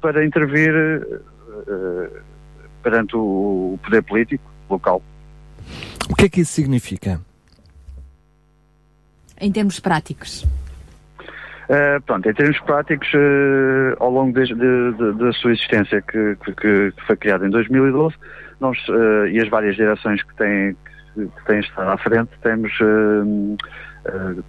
para 0.00 0.24
intervir 0.26 0.74
perante 2.82 3.16
o 3.16 3.78
poder 3.82 4.02
político 4.02 4.44
local. 4.68 5.02
O 6.10 6.14
que 6.14 6.26
é 6.26 6.28
que 6.28 6.40
isso 6.40 6.52
significa? 6.52 7.20
Em 9.40 9.50
termos 9.50 9.80
práticos. 9.80 10.42
Uh, 11.68 12.00
pronto, 12.04 12.28
em 12.28 12.34
termos 12.34 12.58
práticos, 12.60 13.08
uh, 13.14 13.96
ao 13.98 14.10
longo 14.10 14.32
desde- 14.32 14.54
de- 14.54 14.92
de- 14.92 15.12
da 15.18 15.32
sua 15.32 15.52
existência, 15.52 16.02
que, 16.02 16.36
que- 16.44 16.52
que 16.54 16.92
foi 17.06 17.16
criada 17.16 17.46
em 17.46 17.50
2012, 17.50 18.14
nós, 18.60 18.76
uh, 18.88 19.26
e 19.28 19.40
as 19.40 19.48
várias 19.48 19.76
direções 19.76 20.22
que 20.22 20.34
têm, 20.34 20.76
que, 21.14 21.26
que 21.26 21.44
têm 21.46 21.60
estado 21.60 21.88
à 21.90 21.96
frente, 21.98 22.30
temos 22.42 22.72
uh, 22.80 23.56
uh, 24.36 24.44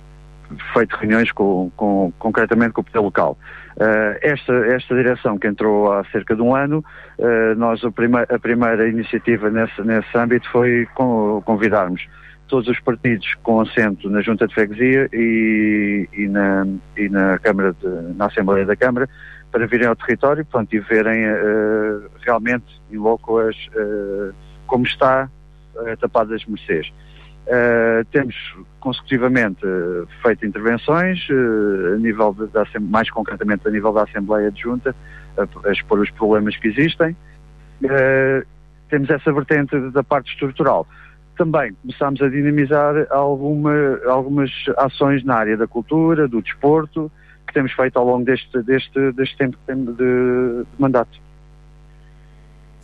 feito 0.73 0.95
reuniões 0.97 1.31
com, 1.31 1.71
com- 1.75 2.11
concretamente 2.19 2.71
com 2.73 2.81
o 2.81 2.83
poder 2.83 2.99
local. 2.99 3.37
Uh, 3.75 4.17
esta, 4.21 4.53
esta 4.67 4.95
direção 4.95 5.37
que 5.37 5.47
entrou 5.47 5.91
há 5.91 6.03
cerca 6.05 6.35
de 6.35 6.41
um 6.41 6.55
ano, 6.55 6.83
uh, 7.17 7.55
nós 7.57 7.83
a, 7.83 7.91
prime- 7.91 8.25
a 8.29 8.39
primeira 8.39 8.87
iniciativa 8.87 9.49
nesse, 9.49 9.81
nesse 9.81 10.15
âmbito 10.17 10.49
foi 10.51 10.87
con- 10.93 11.41
convidarmos 11.45 12.05
todos 12.47 12.67
os 12.67 12.79
partidos 12.81 13.33
com 13.41 13.61
assento 13.61 14.09
na 14.09 14.21
Junta 14.21 14.47
de 14.47 14.53
Freguesia 14.53 15.09
e, 15.11 16.07
e 16.13 16.27
na, 16.27 16.67
e 16.95 17.09
na 17.09 17.39
Câmara 17.39 17.73
de- 17.73 18.15
na 18.15 18.25
Assembleia 18.27 18.65
da 18.65 18.75
Câmara 18.75 19.09
para 19.51 19.65
virem 19.65 19.87
ao 19.87 19.95
território 19.95 20.45
e 20.71 20.79
verem 20.79 21.23
eh, 21.25 21.99
realmente 22.25 22.65
em 22.91 22.97
loco 22.97 23.37
as, 23.37 23.55
como 24.65 24.83
está 24.83 25.29
a 25.77 25.97
Tapada 25.97 26.31
das 26.31 26.43
Mercês. 26.45 26.91
Eh, 27.45 28.05
temos 28.11 28.35
consecutivamente 28.79 29.65
eh, 29.65 30.05
feito 30.21 30.45
intervenções 30.45 31.27
eh, 31.29 31.95
a 31.95 31.97
nível 31.97 32.33
da, 32.33 32.65
mais 32.79 33.09
concretamente 33.09 33.67
a 33.67 33.71
nível 33.71 33.91
da 33.91 34.03
Assembleia 34.03 34.49
de 34.49 34.61
Junta 34.61 34.95
a, 35.37 35.67
a 35.67 35.71
expor 35.73 35.99
os 35.99 36.09
problemas 36.11 36.55
que 36.55 36.69
existem 36.69 37.13
temos 38.87 39.09
essa 39.09 39.33
vertente 39.33 39.77
da 39.91 40.01
parte 40.05 40.31
estrutural 40.31 40.87
também 41.35 41.73
começámos 41.81 42.21
a 42.21 42.29
dinamizar 42.29 43.07
alguma, 43.09 43.99
algumas 44.05 44.49
ações 44.77 45.23
na 45.25 45.35
área 45.35 45.57
da 45.57 45.67
cultura, 45.67 46.27
do 46.29 46.41
desporto, 46.41 47.11
que 47.47 47.53
temos 47.53 47.71
feito 47.73 47.97
ao 47.97 48.05
longo 48.05 48.23
deste, 48.23 48.61
deste, 48.63 49.11
deste 49.13 49.35
tempo 49.35 49.57
de, 49.67 50.63
de 50.63 50.65
mandato. 50.79 51.22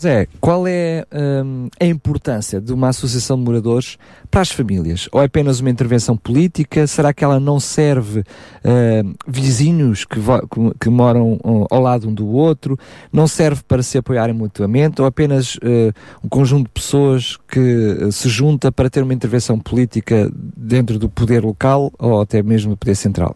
Zé, 0.01 0.27
qual 0.39 0.65
é 0.65 1.05
hum, 1.43 1.67
a 1.77 1.85
importância 1.85 2.61
de 2.61 2.71
uma 2.71 2.87
associação 2.87 3.37
de 3.37 3.43
moradores 3.43 3.97
para 4.31 4.39
as 4.39 4.49
famílias? 4.49 5.09
Ou 5.11 5.21
é 5.21 5.25
apenas 5.25 5.59
uma 5.59 5.69
intervenção 5.69 6.15
política? 6.15 6.87
Será 6.87 7.13
que 7.13 7.21
ela 7.21 7.37
não 7.37 7.59
serve 7.59 8.23
hum, 8.63 9.13
vizinhos 9.27 10.05
que, 10.05 10.17
que- 10.79 10.89
moram 10.89 11.33
uh, 11.43 11.67
ao 11.69 11.81
lado 11.81 12.07
um 12.07 12.13
do 12.13 12.29
outro? 12.29 12.79
Não 13.11 13.27
serve 13.27 13.61
para 13.67 13.83
se 13.83 13.97
apoiarem 13.97 14.33
mutuamente? 14.33 15.01
Ou 15.01 15.07
apenas 15.07 15.55
uh, 15.55 15.93
um 16.23 16.29
conjunto 16.29 16.67
de 16.67 16.71
pessoas 16.73 17.37
que 17.49 17.59
uh, 17.59 18.09
se 18.09 18.29
junta 18.29 18.71
para 18.71 18.89
ter 18.89 19.03
uma 19.03 19.13
intervenção 19.13 19.59
política 19.59 20.31
dentro 20.33 20.97
do 20.97 21.09
poder 21.09 21.43
local 21.43 21.91
ou 21.99 22.21
até 22.21 22.41
mesmo 22.41 22.71
do 22.71 22.77
poder 22.77 22.95
central? 22.95 23.35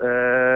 Eh, 0.00 0.47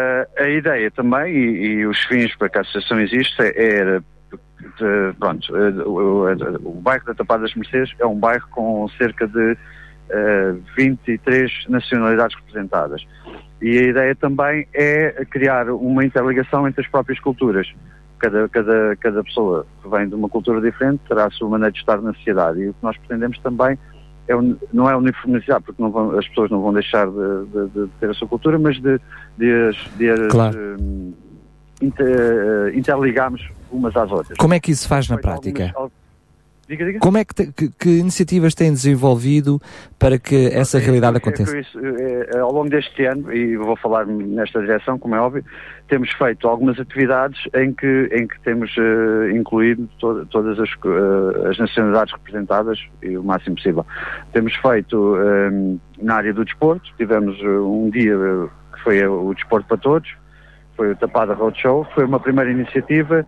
a 0.43 0.51
ideia 0.51 0.91
também, 0.91 1.35
e, 1.35 1.67
e 1.67 1.87
os 1.87 1.99
fins 2.05 2.35
para 2.37 2.49
que 2.49 2.59
a 2.59 2.61
associação 2.63 3.01
existe, 3.01 3.41
era, 3.41 4.01
de- 4.01 5.13
pronto, 5.19 5.57
eh, 5.57 5.83
o, 5.85 6.81
bairro 6.81 7.05
da 7.07 7.15
Tapada 7.15 7.43
das 7.43 7.55
Mercês 7.55 7.93
é 7.99 8.07
um 8.07 8.19
bairro 8.19 8.47
com 8.51 8.89
cerca 8.97 9.27
de 9.27 9.57
eh, 10.11 10.55
23 10.77 11.67
nacionalidades 11.69 12.37
representadas. 12.37 13.05
E 13.61 13.79
a 13.79 13.83
ideia 13.83 14.15
também 14.15 14.67
é 14.75 15.25
criar 15.31 15.71
uma 15.71 16.05
interligação 16.05 16.67
entre 16.67 16.83
as 16.85 16.91
próprias 16.91 17.21
culturas. 17.21 17.73
Cada, 18.19 18.49
cada, 18.49 18.97
cada 18.97 19.25
pessoa 19.25 19.67
que 19.83 19.89
vem 19.89 20.09
de 20.09 20.15
uma 20.15 20.29
cultura 20.29 20.61
diferente 20.61 21.01
terá 21.09 21.27
a 21.27 21.31
sua 21.31 21.49
maneira 21.49 21.73
de 21.73 21.79
estar 21.79 22.01
na 22.01 22.13
sociedade. 22.15 22.61
E 22.61 22.69
o 22.69 22.75
que 22.75 22.83
nós 22.83 22.97
pretendemos 22.99 23.39
também 23.39 23.79
é, 24.33 24.55
não 24.73 24.89
é 24.91 24.97
uniformizar, 24.97 25.61
porque 25.63 25.81
vão- 25.91 26.19
as 26.19 26.27
pessoas 26.29 26.51
não 26.51 26.61
vão 26.61 26.73
deixar 26.73 27.07
de, 27.07 27.47
de- 27.47 27.69
de 27.87 27.89
ter 28.01 28.11
a 28.11 28.15
sua 28.15 28.27
cultura, 28.29 28.59
mas 28.59 28.81
de, 28.81 28.99
de, 29.39 29.53
as- 29.69 29.91
de 29.97 30.29
Claro. 30.29 30.59
hum, 30.81 31.13
inter- 31.81 32.07
eh, 32.07 32.77
interligarmos 32.77 33.49
umas 33.71 33.97
às 33.97 34.11
outras. 34.11 34.37
Como 34.39 34.55
é 34.55 34.61
que 34.61 34.71
isso 34.71 34.89
faz 34.89 35.09
na 35.09 35.19
prática? 35.19 35.73
algumas- 35.75 35.93
al- 35.93 36.02
Diga, 36.73 36.87
diga. 36.87 36.99
Como 37.01 37.19
é 37.19 37.25
que, 37.25 37.35
te- 37.35 37.53
que, 37.53 37.69
que 37.69 37.99
iniciativas 37.99 38.55
têm 38.55 38.71
desenvolvido 38.73 39.61
para 39.99 40.19
que 40.19 40.47
essa 40.47 40.79
realidade 40.79 41.17
É 41.17 41.19
aconteça? 41.19 41.59
isso, 41.59 41.79
é, 41.79 42.31
é, 42.35 42.39
ao 42.39 42.51
longo 42.51 42.71
deste 42.71 43.05
ano, 43.05 43.31
e 43.31 43.59
vou 43.59 43.77
falar 43.77 44.07
nesta 44.07 44.59
direção, 44.59 44.99
como 44.99 45.15
é 45.15 45.21
óbvio, 45.21 45.45
temos 45.89 46.11
feito 46.13 46.49
algumas 46.49 46.81
atividades 46.81 47.39
em 47.55 47.75
que, 47.75 48.09
em 48.11 48.27
que 48.27 48.41
temos 48.41 48.75
eh, 48.79 49.33
incluído 49.37 49.87
to- 49.99 50.25
todas 50.31 50.59
as, 50.59 50.71
eh, 50.71 51.49
as 51.51 51.59
nacionalidades 51.59 52.15
representadas 52.15 52.79
e 53.03 53.19
o 53.19 53.23
máximo 53.23 53.57
possível. 53.57 53.85
Temos 54.33 54.55
feito 54.57 55.17
eh, 55.19 55.77
na 56.01 56.15
área 56.15 56.33
do 56.33 56.43
desporto, 56.43 56.91
tivemos 56.97 57.39
um 57.43 57.91
dia 57.91 58.17
que 58.75 58.83
foi 58.83 59.07
o 59.07 59.35
Desporto 59.35 59.69
para 59.69 59.77
Todos, 59.77 60.11
foi 60.75 60.93
o 60.93 60.97
Tapada 60.97 61.35
Roadshow, 61.35 61.87
foi 61.95 62.07
uma 62.07 62.19
primeira 62.19 62.51
iniciativa 62.51 63.27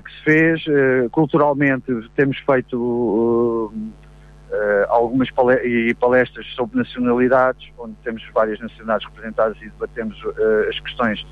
que 0.00 0.10
se 0.12 0.22
fez. 0.24 0.64
eh, 0.68 1.08
culturalmente 1.12 1.92
temos 2.14 2.38
feito 2.38 3.72
eh, 3.74 4.56
eh, 4.56 4.86
algumas 4.88 5.30
pale- 5.30 5.94
palestras 5.94 6.46
sobre 6.54 6.78
nacionalidades, 6.78 7.68
onde 7.78 7.94
temos 8.04 8.22
várias 8.34 8.58
nacionalidades 8.60 9.06
representadas 9.08 9.56
e 9.60 9.68
debatemos 9.68 10.16
eh, 10.38 10.68
as 10.70 10.80
questões 10.80 11.26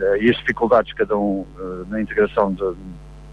eh, 0.00 0.18
e 0.20 0.30
as 0.30 0.36
dificuldades 0.36 0.88
de 0.90 0.96
cada 0.96 1.16
um 1.16 1.46
eh, 1.58 1.84
na 1.88 2.00
integração, 2.00 2.52
de, 2.52 2.74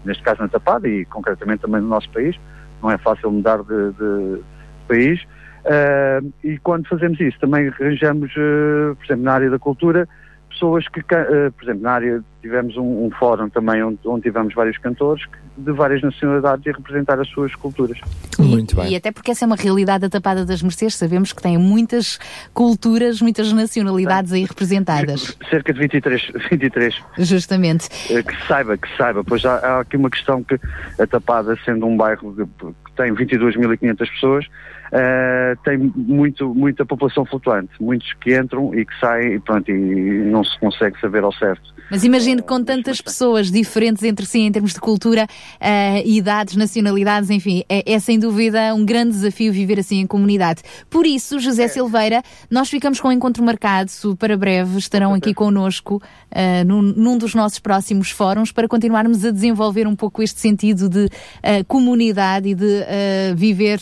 neste 0.04 0.22
caso 0.22 0.40
na 0.40 0.48
Tapada 0.48 0.88
e 0.88 1.04
concretamente 1.04 1.62
também 1.62 1.80
no 1.80 1.88
nosso 1.88 2.08
país. 2.10 2.36
Não 2.82 2.90
é 2.90 2.98
fácil 2.98 3.30
mudar 3.30 3.58
de, 3.62 3.92
de 3.92 4.42
país. 4.88 5.20
Eh, 5.64 6.20
e 6.44 6.58
quando 6.58 6.86
fazemos 6.88 7.18
isso, 7.20 7.38
também 7.40 7.68
arranjamos, 7.68 8.30
eh, 8.36 8.94
por 8.94 9.04
exemplo, 9.04 9.24
na 9.24 9.32
área 9.32 9.50
da 9.50 9.58
cultura, 9.58 10.08
pessoas 10.50 10.88
que, 10.88 11.00
eh, 11.00 11.50
por 11.50 11.64
exemplo, 11.64 11.82
na 11.82 11.92
área 11.92 12.24
tivemos 12.40 12.76
um, 12.76 13.06
um 13.06 13.10
fórum 13.10 13.48
também 13.48 13.82
onde, 13.82 13.98
onde 14.04 14.22
tivemos 14.22 14.54
vários 14.54 14.78
cantores 14.78 15.24
que- 15.26 15.36
de 15.58 15.72
várias 15.72 16.02
nacionalidades 16.02 16.66
a 16.66 16.76
representar 16.76 17.18
as 17.18 17.28
suas 17.28 17.54
culturas. 17.54 17.98
Muito 18.38 18.78
E 18.82 18.94
até 18.94 19.10
porque 19.10 19.30
essa 19.30 19.44
é 19.44 19.46
uma 19.46 19.56
realidade 19.56 20.02
da 20.02 20.08
Tapada 20.10 20.44
das 20.44 20.62
Mercês, 20.62 20.94
sabemos 20.94 21.32
que 21.32 21.42
tem 21.42 21.56
muitas 21.58 22.18
culturas, 22.52 23.20
muitas 23.22 23.52
nacionalidades 23.52 24.32
aí 24.32 24.44
representadas. 24.44 25.36
Cerca 25.50 25.72
de 25.72 25.78
23, 25.80 26.30
23 26.50 27.02
Justamente. 27.18 27.88
Eh, 28.10 28.22
que 28.22 28.46
saiba, 28.46 28.76
que 28.76 28.88
saiba, 28.96 29.24
pois 29.24 29.44
há, 29.44 29.56
há 29.56 29.80
aqui 29.80 29.96
uma 29.96 30.10
questão 30.10 30.42
que 30.44 30.58
a 31.00 31.06
Tapada, 31.06 31.56
sendo 31.64 31.86
um 31.86 31.96
bairro 31.96 32.34
que 32.34 32.66
tem 32.96 33.14
22.500 33.14 33.96
pessoas, 33.98 34.46
eh, 34.92 35.54
tem 35.64 35.78
muito, 35.78 36.54
muita 36.54 36.84
população 36.84 37.24
flutuante, 37.24 37.70
muitos 37.80 38.12
que 38.14 38.36
entram 38.36 38.74
e 38.74 38.84
que 38.84 38.98
saem 38.98 39.34
e 39.34 39.40
pronto, 39.40 39.70
e 39.70 40.24
não 40.24 40.42
se 40.42 40.58
consegue 40.58 40.98
saber 41.00 41.22
ao 41.22 41.32
certo. 41.32 41.74
Mas 41.90 42.02
imagino 42.02 42.42
com 42.42 42.62
tantas 42.64 43.00
pessoas 43.00 43.50
diferentes 43.50 44.02
entre 44.02 44.26
si 44.26 44.40
em 44.40 44.50
termos 44.50 44.72
de 44.72 44.80
cultura, 44.80 45.26
eh, 45.60 46.02
idades, 46.04 46.56
nacionalidades, 46.56 47.30
enfim, 47.30 47.62
é, 47.68 47.92
é 47.92 47.98
sem 48.00 48.18
dúvida 48.18 48.74
um 48.74 48.84
grande 48.84 49.12
desafio 49.12 49.52
viver 49.52 49.78
assim 49.78 50.00
em 50.00 50.06
comunidade. 50.06 50.62
Por 50.90 51.06
isso, 51.06 51.38
José 51.38 51.68
Silveira, 51.68 52.22
nós 52.50 52.68
ficamos 52.68 53.00
com 53.00 53.08
o 53.08 53.12
encontro 53.12 53.44
marcado 53.44 53.90
para 54.18 54.36
breve, 54.36 54.78
estarão 54.78 55.14
aqui 55.14 55.32
connosco 55.32 56.02
eh, 56.30 56.64
num, 56.64 56.82
num 56.82 57.16
dos 57.16 57.34
nossos 57.34 57.60
próximos 57.60 58.10
fóruns 58.10 58.50
para 58.50 58.66
continuarmos 58.66 59.24
a 59.24 59.30
desenvolver 59.30 59.86
um 59.86 59.94
pouco 59.94 60.22
este 60.22 60.40
sentido 60.40 60.88
de 60.88 61.08
eh, 61.42 61.62
comunidade 61.64 62.48
e 62.48 62.54
de 62.54 62.84
viver 63.34 63.80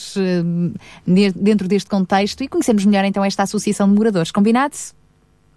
dentro 1.36 1.66
deste 1.66 1.89
contexto 1.89 2.42
e 2.42 2.49
conhecermos 2.49 2.84
melhor 2.84 3.05
então 3.05 3.24
esta 3.24 3.42
Associação 3.44 3.89
de 3.89 3.94
Moradores. 3.94 4.31
Combinado? 4.31 4.74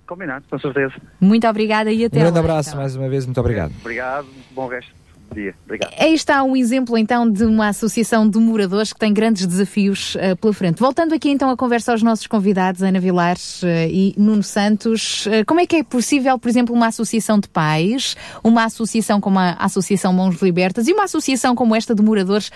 Combinado, 0.07 0.45
com 0.49 0.57
certeza. 0.57 0.93
Muito 1.19 1.45
obrigada 1.47 1.91
e 1.91 2.03
Um 2.03 2.07
até 2.07 2.19
grande 2.19 2.33
lá, 2.35 2.39
abraço 2.39 2.69
então. 2.69 2.79
mais 2.79 2.95
uma 2.95 3.09
vez, 3.09 3.25
muito 3.25 3.39
obrigado. 3.39 3.73
Obrigado, 3.81 4.27
bom 4.51 4.67
resto 4.67 4.91
do 5.29 5.35
dia. 5.35 5.53
Obrigado. 5.65 5.93
Aí 5.99 6.13
está 6.13 6.41
um 6.43 6.55
exemplo 6.55 6.97
então 6.97 7.29
de 7.29 7.43
uma 7.43 7.67
associação 7.67 8.29
de 8.29 8.39
moradores 8.39 8.93
que 8.93 8.99
tem 8.99 9.13
grandes 9.13 9.45
desafios 9.45 10.15
eh, 10.17 10.35
pela 10.35 10.53
frente. 10.53 10.79
Voltando 10.79 11.13
aqui 11.13 11.29
então 11.29 11.49
à 11.49 11.57
conversa 11.57 11.91
aos 11.91 12.01
nossos 12.01 12.25
convidados, 12.27 12.81
Ana 12.81 12.99
Vilares 13.01 13.61
eh, 13.63 13.89
e 13.89 14.13
Nuno 14.17 14.41
Santos, 14.41 15.27
eh, 15.27 15.43
como 15.43 15.59
é 15.59 15.67
que 15.67 15.75
é 15.75 15.83
possível, 15.83 16.39
por 16.39 16.47
exemplo, 16.47 16.73
uma 16.73 16.87
associação 16.87 17.37
de 17.39 17.49
pais, 17.49 18.15
uma 18.41 18.63
associação 18.63 19.19
como 19.19 19.37
a 19.37 19.51
Associação 19.59 20.13
Mãos 20.13 20.41
Libertas 20.41 20.87
e 20.87 20.93
uma 20.93 21.03
associação 21.03 21.53
como 21.53 21.75
esta 21.75 21.93
de 21.93 22.01
moradores 22.01 22.49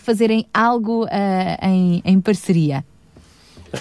fazerem 0.00 0.46
algo 0.54 1.06
em, 1.60 2.00
em 2.04 2.20
parceria? 2.20 2.82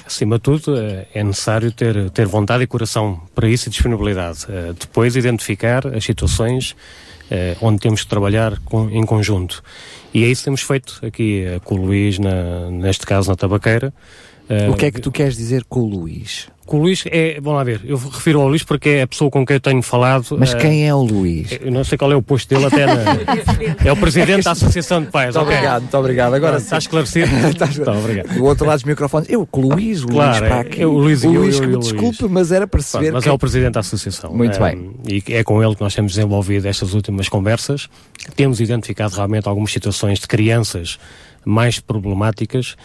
Acima 0.06 0.35
de 0.38 0.41
tudo, 0.41 0.77
eh, 0.77 1.07
é 1.14 1.24
necessário 1.24 1.72
ter, 1.72 2.09
ter 2.11 2.25
vontade 2.27 2.64
e 2.64 2.67
coração 2.67 3.22
para 3.33 3.48
isso 3.48 3.67
e 3.67 3.72
disponibilidade. 3.72 4.45
Eh, 4.49 4.74
Depois, 4.80 5.16
identificar 5.16 5.88
as 5.88 6.03
situações 6.03 6.75
eh, 7.32 7.56
onde 7.61 7.80
temos 7.80 8.03
que 8.03 8.07
trabalhar 8.09 8.57
em 8.91 9.06
conjunto. 9.06 9.64
E 10.14 10.24
é 10.24 10.27
isso 10.27 10.41
que 10.41 10.45
temos 10.45 10.61
feito 10.61 10.99
aqui 11.06 11.45
com 11.64 11.75
o 11.75 11.85
Luís, 11.85 12.17
na- 12.19 12.69
neste 12.72 13.06
caso 13.06 13.30
na 13.30 13.35
Tabaqueira. 13.35 13.93
O 14.69 14.75
que 14.75 14.85
é 14.85 14.91
que 14.91 15.01
tu 15.01 15.11
queres 15.11 15.35
dizer 15.35 15.66
com 15.66 15.82
o 15.82 15.85
Luís? 15.90 16.48
Com 16.67 16.77
o 16.77 16.81
Luís 16.81 17.03
é, 17.07 17.39
vamos 17.41 17.57
lá 17.57 17.63
ver, 17.63 17.81
eu 17.85 17.97
refiro 17.97 18.41
ao 18.41 18.47
Luís 18.49 18.61
porque 18.61 18.89
é 18.89 19.01
a 19.03 19.07
pessoa 19.07 19.31
com 19.31 19.43
quem 19.45 19.55
eu 19.55 19.59
tenho 19.59 19.81
falado. 19.81 20.37
Mas 20.37 20.53
eh, 20.53 20.57
quem 20.57 20.87
é 20.87 20.93
o 20.93 21.01
Luís? 21.01 21.57
Eu 21.61 21.71
não 21.71 21.83
sei 21.83 21.97
qual 21.97 22.11
é 22.11 22.15
o 22.15 22.21
posto 22.21 22.47
dele 22.53 22.65
até 22.65 22.85
na... 22.85 22.93
É 23.83 23.91
o 23.91 23.95
presidente 23.97 24.43
da 24.43 24.51
Associação 24.51 25.01
de 25.01 25.07
Pais. 25.09 25.33
Muito 25.33 25.45
ok. 25.45 25.55
obrigado, 25.55 25.81
muito 25.81 25.97
obrigado. 25.97 26.33
Agora 26.35 26.57
Está 26.57 26.77
esclarecido? 26.77 27.27
Estás- 27.49 27.77
Então, 27.79 27.97
obrigado. 27.97 28.33
Do 28.35 28.43
outro 28.45 28.65
lado 28.67 28.77
dos 28.77 28.83
microfones, 28.83 29.29
eu 29.29 29.45
com 29.47 29.61
o 29.61 29.73
Luís, 29.73 30.03
o 30.03 30.07
Claro, 30.07 30.29
Luís 30.29 30.39
para 30.39 30.57
é- 30.57 30.59
aqui. 30.61 30.81
é 30.81 30.85
o 30.85 30.91
Luís 30.91 31.23
eu, 31.23 31.31
Luís, 31.31 31.55
eu 31.55 31.61
que 31.61 31.65
e 31.65 31.67
me 31.69 31.73
o 31.75 31.79
Luís. 31.79 31.91
desculpe, 31.93 32.27
mas 32.33 32.51
era 32.51 32.67
para 32.67 32.77
perceber 32.79 33.03
Pronto, 33.05 33.13
mas 33.15 33.23
que... 33.23 33.29
é 33.29 33.31
o 33.31 33.39
presidente 33.39 33.73
da 33.73 33.79
associação. 33.79 34.33
Muito 34.33 34.57
Um, 34.57 34.63
bem. 34.63 34.91
E 35.07 35.23
é 35.33 35.43
com 35.43 35.63
ele 35.63 35.73
que 35.73 35.81
nós 35.81 35.95
temos 35.95 36.11
desenvolvido 36.11 36.67
estas 36.67 36.93
últimas 36.93 37.29
conversas. 37.29 37.87
Temos 38.35 38.59
identificado 38.59 39.15
realmente 39.15 39.47
algumas 39.47 39.71
situações 39.71 40.19
de 40.19 40.27
crianças 40.27 40.99
mais 41.45 41.79
problemáticas. 41.79 42.75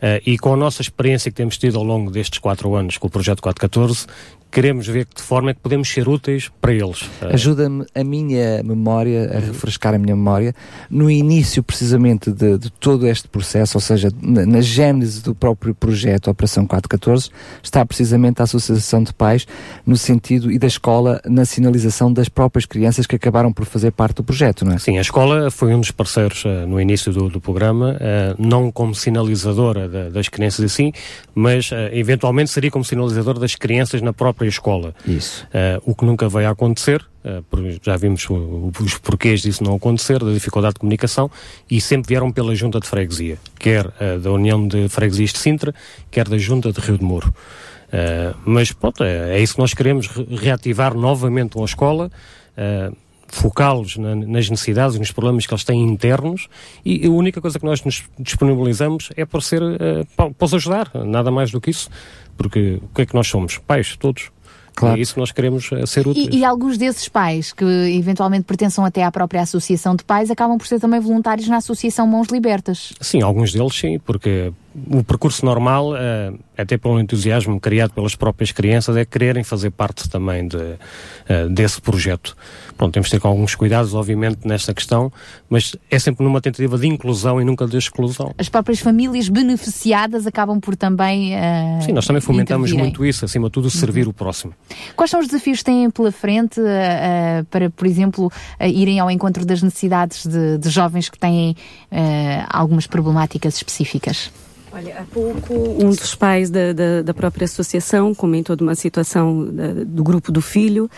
Eh, 0.00 0.22
e 0.26 0.38
com 0.38 0.52
a 0.52 0.56
nossa 0.56 0.82
experiência 0.82 1.30
que 1.30 1.36
temos 1.36 1.58
tido 1.58 1.78
ao 1.78 1.84
longo 1.84 2.10
destes 2.10 2.38
quatro 2.38 2.74
anos 2.74 2.96
com 2.96 3.06
o 3.06 3.10
projeto 3.10 3.42
414, 3.42 4.06
queremos 4.50 4.86
ver 4.86 5.04
de 5.04 5.14
que 5.14 5.22
forma 5.22 5.50
é 5.50 5.54
que 5.54 5.60
podemos 5.60 5.88
ser 5.88 6.08
úteis 6.08 6.50
para 6.60 6.72
eles. 6.72 7.08
Eh, 7.22 7.34
Ajuda-me 7.34 7.86
a 7.94 8.02
minha 8.02 8.62
memória, 8.62 9.30
a 9.36 9.38
refrescar 9.38 9.94
a 9.94 9.98
minha 9.98 10.16
memória, 10.16 10.54
no 10.90 11.10
início 11.10 11.62
precisamente 11.62 12.32
de, 12.32 12.58
de 12.58 12.70
todo 12.70 13.06
este 13.06 13.28
processo, 13.28 13.76
ou 13.76 13.80
seja, 13.80 14.10
na, 14.20 14.44
na 14.44 14.60
gênese 14.60 15.22
do 15.22 15.34
próprio 15.34 15.74
projeto 15.74 16.30
Operação 16.30 16.66
414, 16.66 17.30
está 17.62 17.84
precisamente 17.86 18.40
a 18.40 18.44
Associação 18.44 19.02
de 19.02 19.14
Pais 19.14 19.46
no 19.86 19.96
sentido 19.96 20.50
e 20.50 20.58
da 20.58 20.66
escola 20.66 21.20
na 21.24 21.44
sinalização 21.44 22.12
das 22.12 22.28
próprias 22.28 22.66
crianças 22.66 23.06
que 23.06 23.16
acabaram 23.16 23.52
por 23.52 23.64
fazer 23.64 23.92
parte 23.92 24.16
do 24.16 24.24
projeto, 24.24 24.64
não 24.64 24.72
é? 24.72 24.78
Sim, 24.78 24.98
a 24.98 25.00
escola 25.00 25.50
foi 25.50 25.74
um 25.74 25.80
dos 25.80 25.90
parceiros 25.90 26.42
eh, 26.44 26.66
no 26.66 26.80
início 26.80 27.12
do, 27.12 27.28
do 27.28 27.40
programa, 27.40 27.96
eh, 28.00 28.34
não 28.38 28.72
como 28.72 28.94
sinalizadora 28.94 29.88
da- 29.90 30.08
das 30.08 30.28
crianças 30.28 30.64
assim, 30.64 30.92
mas 31.34 31.70
eh, 31.72 31.90
eventualmente 31.98 32.50
seria 32.50 32.70
como 32.70 32.84
sinalizadora 32.84 33.38
das 33.38 33.54
crianças 33.54 34.00
na 34.00 34.12
própria 34.12 34.48
escola. 34.48 34.94
Isso. 35.06 35.46
Eh, 35.52 35.78
o 35.84 35.94
que 35.94 36.04
nunca 36.06 36.28
veio 36.28 36.48
a 36.48 36.52
acontecer, 36.52 37.04
por- 37.50 37.60
já 37.82 37.96
vimos 37.98 38.26
os 38.30 38.96
porquês 38.96 39.42
disso 39.42 39.62
não 39.62 39.74
acontecer, 39.74 40.18
da 40.24 40.32
dificuldade 40.32 40.74
de 40.74 40.80
comunicação, 40.80 41.30
e 41.70 41.78
sempre 41.80 42.08
vieram 42.08 42.32
pela 42.32 42.54
Junta 42.54 42.80
de 42.80 42.86
Freguesia, 42.88 43.36
quer 43.58 43.86
da 44.22 44.30
União 44.32 44.66
de 44.66 44.88
Freguesias 44.88 45.32
de 45.32 45.38
Sintra, 45.38 45.74
quer 46.10 46.26
da 46.26 46.38
Junta 46.38 46.72
de 46.72 46.80
Rio 46.80 46.96
de 46.96 47.04
Muro. 47.04 47.34
Eh, 47.92 48.32
mas 48.46 48.72
pronto, 48.72 49.02
é, 49.04 49.36
é 49.36 49.42
isso 49.42 49.54
que 49.54 49.60
nós 49.60 49.74
queremos, 49.74 50.06
re- 50.06 50.26
reativar 50.36 50.94
novamente 50.94 51.56
uma 51.56 51.66
escola, 51.66 52.10
focá-los 53.32 53.96
na- 53.96 54.14
nas 54.14 54.50
necessidades 54.50 54.96
e 54.96 54.98
nos 54.98 55.12
problemas 55.12 55.46
que 55.46 55.54
eles 55.54 55.64
têm 55.64 55.82
internos 55.82 56.48
e 56.84 57.06
a 57.06 57.10
única 57.10 57.40
coisa 57.40 57.58
que 57.58 57.64
nós 57.64 57.82
nos 57.84 58.02
disponibilizamos 58.18 59.10
é 59.16 59.24
por 59.24 59.42
ser, 59.42 59.62
eh, 59.62 60.04
pa- 60.16 60.30
para 60.30 60.44
os 60.44 60.54
ajudar, 60.54 60.90
nada 61.04 61.30
mais 61.30 61.50
do 61.50 61.60
que 61.60 61.70
isso, 61.70 61.88
porque 62.36 62.80
o 62.82 62.88
que 62.94 63.02
é 63.02 63.06
que 63.06 63.14
nós 63.14 63.28
somos? 63.28 63.58
Pais, 63.58 63.96
todos. 63.96 64.30
Claro. 64.74 64.96
É 64.96 65.00
isso 65.00 65.14
que 65.14 65.20
nós 65.20 65.32
queremos 65.32 65.68
eh, 65.72 65.84
ser 65.84 66.06
úteis. 66.06 66.28
E, 66.32 66.38
e 66.38 66.44
alguns 66.44 66.78
desses 66.78 67.08
pais 67.08 67.52
que 67.52 67.64
eventualmente 67.64 68.44
pertençam 68.44 68.84
até 68.84 69.02
à 69.02 69.10
própria 69.10 69.42
associação 69.42 69.94
de 69.96 70.04
pais 70.04 70.30
acabam 70.30 70.56
por 70.56 70.66
ser 70.66 70.78
também 70.80 71.00
voluntários 71.00 71.48
na 71.48 71.56
Associação 71.56 72.06
Mãos 72.06 72.28
Libertas. 72.28 72.92
Sim, 73.00 73.20
alguns 73.20 73.52
deles 73.52 73.74
sim, 73.74 73.98
porque 73.98 74.52
o 74.90 75.02
percurso 75.02 75.44
normal, 75.44 75.96
eh, 75.96 76.32
até 76.56 76.76
pelo 76.78 77.00
entusiasmo 77.00 77.58
criado 77.58 77.92
pelas 77.92 78.14
próprias 78.14 78.52
crianças, 78.52 78.96
é 78.96 79.04
quererem 79.04 79.42
fazer 79.42 79.70
parte 79.70 80.08
também 80.08 80.46
de, 80.46 80.56
eh, 81.28 81.48
desse 81.48 81.80
projeto. 81.80 82.36
Pronto, 82.76 82.92
temos 82.92 83.08
de 83.08 83.12
ter 83.16 83.20
com 83.20 83.28
alguns 83.28 83.54
cuidados, 83.54 83.94
obviamente, 83.94 84.46
nesta 84.46 84.72
questão, 84.72 85.12
mas 85.48 85.74
é 85.90 85.98
sempre 85.98 86.24
numa 86.24 86.40
tentativa 86.40 86.78
de 86.78 86.86
inclusão 86.86 87.40
e 87.40 87.44
nunca 87.44 87.66
de 87.66 87.76
exclusão. 87.76 88.32
As 88.38 88.48
próprias 88.48 88.78
famílias 88.80 89.28
beneficiadas 89.28 90.26
acabam 90.26 90.60
por 90.60 90.76
também. 90.76 91.34
eh, 91.34 91.80
Sim, 91.84 91.92
nós 91.92 92.06
também 92.06 92.20
fomentamos 92.22 92.70
intervirem. 92.70 92.90
muito 92.90 93.04
isso, 93.04 93.24
acima 93.24 93.48
de 93.48 93.52
tudo, 93.52 93.68
servir 93.70 94.06
o 94.06 94.12
próximo. 94.12 94.54
Quais 94.94 95.10
são 95.10 95.20
os 95.20 95.26
desafios 95.26 95.58
que 95.58 95.64
têm 95.64 95.90
pela 95.90 96.12
frente 96.12 96.60
eh, 96.60 97.40
eh, 97.40 97.44
para, 97.50 97.68
por 97.70 97.86
exemplo, 97.86 98.30
eh, 98.58 98.68
irem 98.68 99.00
ao 99.00 99.10
encontro 99.10 99.44
das 99.44 99.62
necessidades 99.62 100.24
de, 100.26 100.58
de 100.58 100.70
jovens 100.70 101.08
que 101.08 101.18
têm 101.18 101.56
eh, 101.90 102.44
algumas 102.48 102.86
problemáticas 102.86 103.56
específicas? 103.56 104.30
Olha, 104.72 105.00
há 105.00 105.04
pouco 105.04 105.52
um 105.52 105.90
dos 105.90 106.14
pais 106.14 106.48
da, 106.48 106.72
da, 106.72 107.02
da 107.02 107.12
própria 107.14 107.44
associação 107.44 108.14
comentou 108.14 108.54
de 108.54 108.62
uma 108.62 108.74
situação 108.76 109.44
da- 109.52 109.84
do 109.84 110.04
grupo 110.04 110.30
do 110.30 110.40
filho 110.40 110.88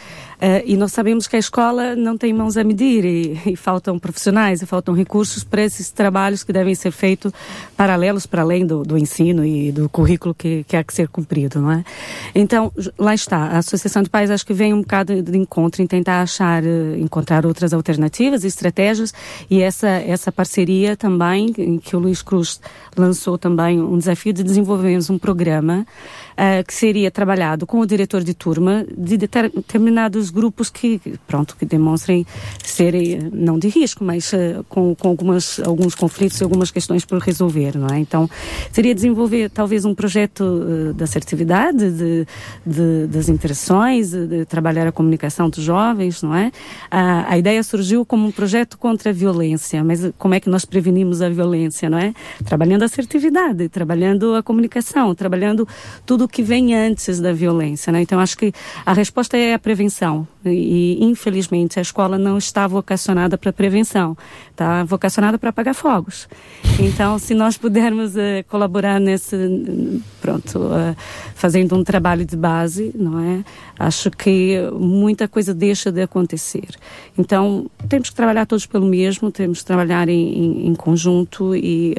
e 0.66 0.76
nós 0.76 0.92
sabemos 0.92 1.28
que 1.28 1.36
a 1.36 1.38
escola 1.38 1.94
não 1.94 2.18
tem 2.18 2.32
mãos 2.32 2.56
a 2.56 2.64
medir 2.64 3.04
e, 3.04 3.40
e 3.52 3.56
faltam 3.56 3.96
profissionais 3.96 4.60
e 4.60 4.66
faltam 4.66 4.92
recursos 4.92 5.44
para 5.44 5.62
esses 5.62 5.88
trabalhos 5.90 6.42
que 6.42 6.52
devem 6.52 6.74
ser 6.74 6.90
feitos 6.90 7.32
paralelos 7.76 8.26
para 8.26 8.42
além 8.42 8.66
do, 8.66 8.82
do 8.82 8.98
ensino 8.98 9.44
e 9.44 9.70
do 9.70 9.88
currículo 9.88 10.34
que, 10.34 10.64
que 10.64 10.76
há 10.76 10.82
que 10.82 10.92
ser 10.92 11.06
cumprido, 11.06 11.60
não 11.60 11.70
é? 11.70 11.84
Então, 12.34 12.72
lá 12.98 13.14
está, 13.14 13.36
a 13.36 13.58
Associação 13.58 14.02
de 14.02 14.10
Pais 14.10 14.32
acho 14.32 14.44
que 14.44 14.52
vem 14.52 14.74
um 14.74 14.80
bocado 14.80 15.22
de 15.22 15.38
encontro 15.38 15.80
em 15.80 15.86
tentar 15.86 16.22
achar, 16.22 16.64
eh, 16.64 16.98
encontrar 16.98 17.46
outras 17.46 17.72
alternativas 17.72 18.42
estratégias 18.44 19.14
e 19.48 19.62
essa, 19.62 19.88
essa 19.88 20.32
parceria 20.32 20.96
também, 20.96 21.52
em 21.56 21.78
que 21.78 21.94
o 21.94 22.00
Luís 22.00 22.20
Cruz 22.20 22.60
lançou 22.96 23.38
também 23.38 23.80
um 23.80 23.96
desafio 23.96 24.32
de 24.32 24.42
desenvolvermos 24.42 25.08
um 25.08 25.18
programa 25.18 25.86
ah, 26.36 26.64
que 26.66 26.74
seria 26.74 27.10
trabalhado 27.10 27.64
com 27.66 27.78
o 27.78 27.86
diretor 27.86 28.24
de 28.24 28.34
turma 28.34 28.84
de 28.96 29.16
deter- 29.16 29.52
determinados 29.54 30.31
grupos 30.32 30.70
que, 30.70 31.00
pronto, 31.26 31.56
que 31.56 31.64
demonstrem 31.64 32.26
serem, 32.64 33.14
eh, 33.14 33.18
não 33.32 33.58
de 33.58 33.68
risco, 33.68 34.02
mas 34.04 34.32
eh, 34.32 34.60
com, 34.68 34.94
com 34.94 35.08
algumas, 35.08 35.60
alguns 35.60 35.94
conflitos 35.94 36.40
e 36.40 36.44
algumas 36.44 36.70
questões 36.70 37.04
por 37.04 37.18
resolver, 37.20 37.76
não 37.78 37.88
é? 37.88 37.98
Então, 37.98 38.28
seria 38.72 38.94
desenvolver 38.94 39.50
talvez 39.50 39.84
um 39.84 39.94
projeto 39.94 40.42
eh, 40.44 40.92
de 40.94 41.04
assertividade, 41.04 41.90
de, 41.90 42.26
de- 42.66 43.06
das 43.08 43.28
interações, 43.28 44.10
de, 44.10 44.44
trabalhar 44.46 44.86
a 44.86 44.92
comunicação 44.92 45.48
dos 45.50 45.62
jovens, 45.62 46.22
não 46.22 46.34
é? 46.34 46.50
A, 46.90 47.32
a 47.32 47.38
ideia 47.38 47.62
surgiu 47.62 48.04
como 48.04 48.26
um 48.26 48.32
projeto 48.32 48.78
contra 48.78 49.10
a 49.10 49.12
violência, 49.12 49.84
mas 49.84 50.10
como 50.18 50.34
é 50.34 50.40
que 50.40 50.48
nós 50.48 50.64
prevenimos 50.64 51.20
a 51.20 51.28
violência, 51.28 51.88
não 51.90 51.98
é? 51.98 52.14
Trabalhando 52.44 52.82
a 52.82 52.86
assertividade, 52.86 53.68
trabalhando 53.68 54.34
a 54.34 54.42
comunicação, 54.42 55.14
trabalhando 55.14 55.66
tudo 56.06 56.24
o 56.24 56.28
que 56.28 56.42
vem 56.42 56.74
antes 56.74 57.20
da 57.20 57.32
violência. 57.32 57.92
Né? 57.92 58.02
Então, 58.02 58.18
acho 58.18 58.36
que 58.36 58.52
a 58.86 58.92
resposta 58.92 59.36
é 59.36 59.54
a 59.54 59.58
prevenção. 59.58 60.21
E, 60.44 60.98
infelizmente, 61.00 61.78
a 61.78 61.82
escola 61.82 62.18
não 62.18 62.38
está 62.38 62.66
vocacionada 62.66 63.38
para 63.38 63.52
prevenção, 63.52 64.16
está 64.50 64.82
vocacionada 64.84 65.38
para 65.38 65.50
apagar 65.50 65.74
fogos. 65.74 66.28
Então, 66.78 67.18
se 67.18 67.34
nós 67.34 67.56
pudermos 67.56 68.14
uh, 68.14 68.44
colaborar 68.48 68.98
nesse, 69.00 69.36
pronto, 70.20 70.58
uh, 70.58 70.96
fazendo 71.34 71.76
um 71.76 71.84
trabalho 71.84 72.24
de 72.24 72.36
base, 72.36 72.92
não 72.94 73.20
é? 73.20 73.44
Acho 73.78 74.10
que 74.10 74.58
muita 74.72 75.28
coisa 75.28 75.54
deixa 75.54 75.92
de 75.92 76.02
acontecer. 76.02 76.68
Então, 77.16 77.70
temos 77.88 78.10
que 78.10 78.16
trabalhar 78.16 78.46
todos 78.46 78.66
pelo 78.66 78.86
mesmo, 78.86 79.30
temos 79.30 79.60
que 79.60 79.64
trabalhar 79.64 80.08
em, 80.08 80.38
em, 80.38 80.66
em 80.68 80.74
conjunto 80.74 81.54
e 81.54 81.94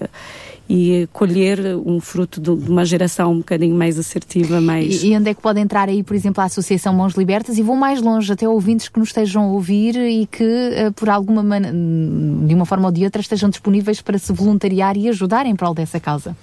e 0.70 1.08
colher 1.12 1.60
um 1.86 2.00
fruto 2.00 2.40
de 2.40 2.50
uma 2.50 2.86
geração 2.86 3.34
um 3.34 3.38
bocadinho 3.40 3.76
mais 3.76 4.00
assertiva, 4.00 4.62
mais... 4.62 5.04
E, 5.04 5.08
e 5.08 5.18
onde 5.18 5.30
é 5.30 5.34
que 5.34 5.42
pode 5.42 5.60
entrar 5.60 5.90
aí, 5.90 6.04
por 6.04 6.16
exemplo, 6.16 6.42
a 6.42 6.46
Associação 6.46 6.94
Mãos 6.94 7.14
Libertas? 7.16 7.58
E 7.58 7.62
vou 7.62 7.76
mais 7.76 8.02
longe, 8.02 8.32
até 8.32 8.48
ouvintes 8.48 8.88
que 8.88 8.98
nos 8.98 9.10
estejam 9.10 9.44
a 9.44 9.48
ouvir 9.48 9.96
e 9.96 10.26
que, 10.26 10.44
uh, 10.44 10.92
por 10.94 11.10
alguma 11.10 11.44
maneira, 11.44 11.76
de 11.76 12.54
uma 12.54 12.66
forma 12.66 12.88
ou 12.88 12.92
de 12.92 13.04
outra, 13.04 13.22
estejam 13.22 13.50
disponíveis 13.50 14.02
para 14.02 14.18
se 14.18 14.32
voluntariar 14.32 14.96
e 14.96 15.10
ajudar 15.10 15.46
em 15.46 15.56
prol 15.56 15.74
dessa 15.74 16.00
causa. 16.00 16.36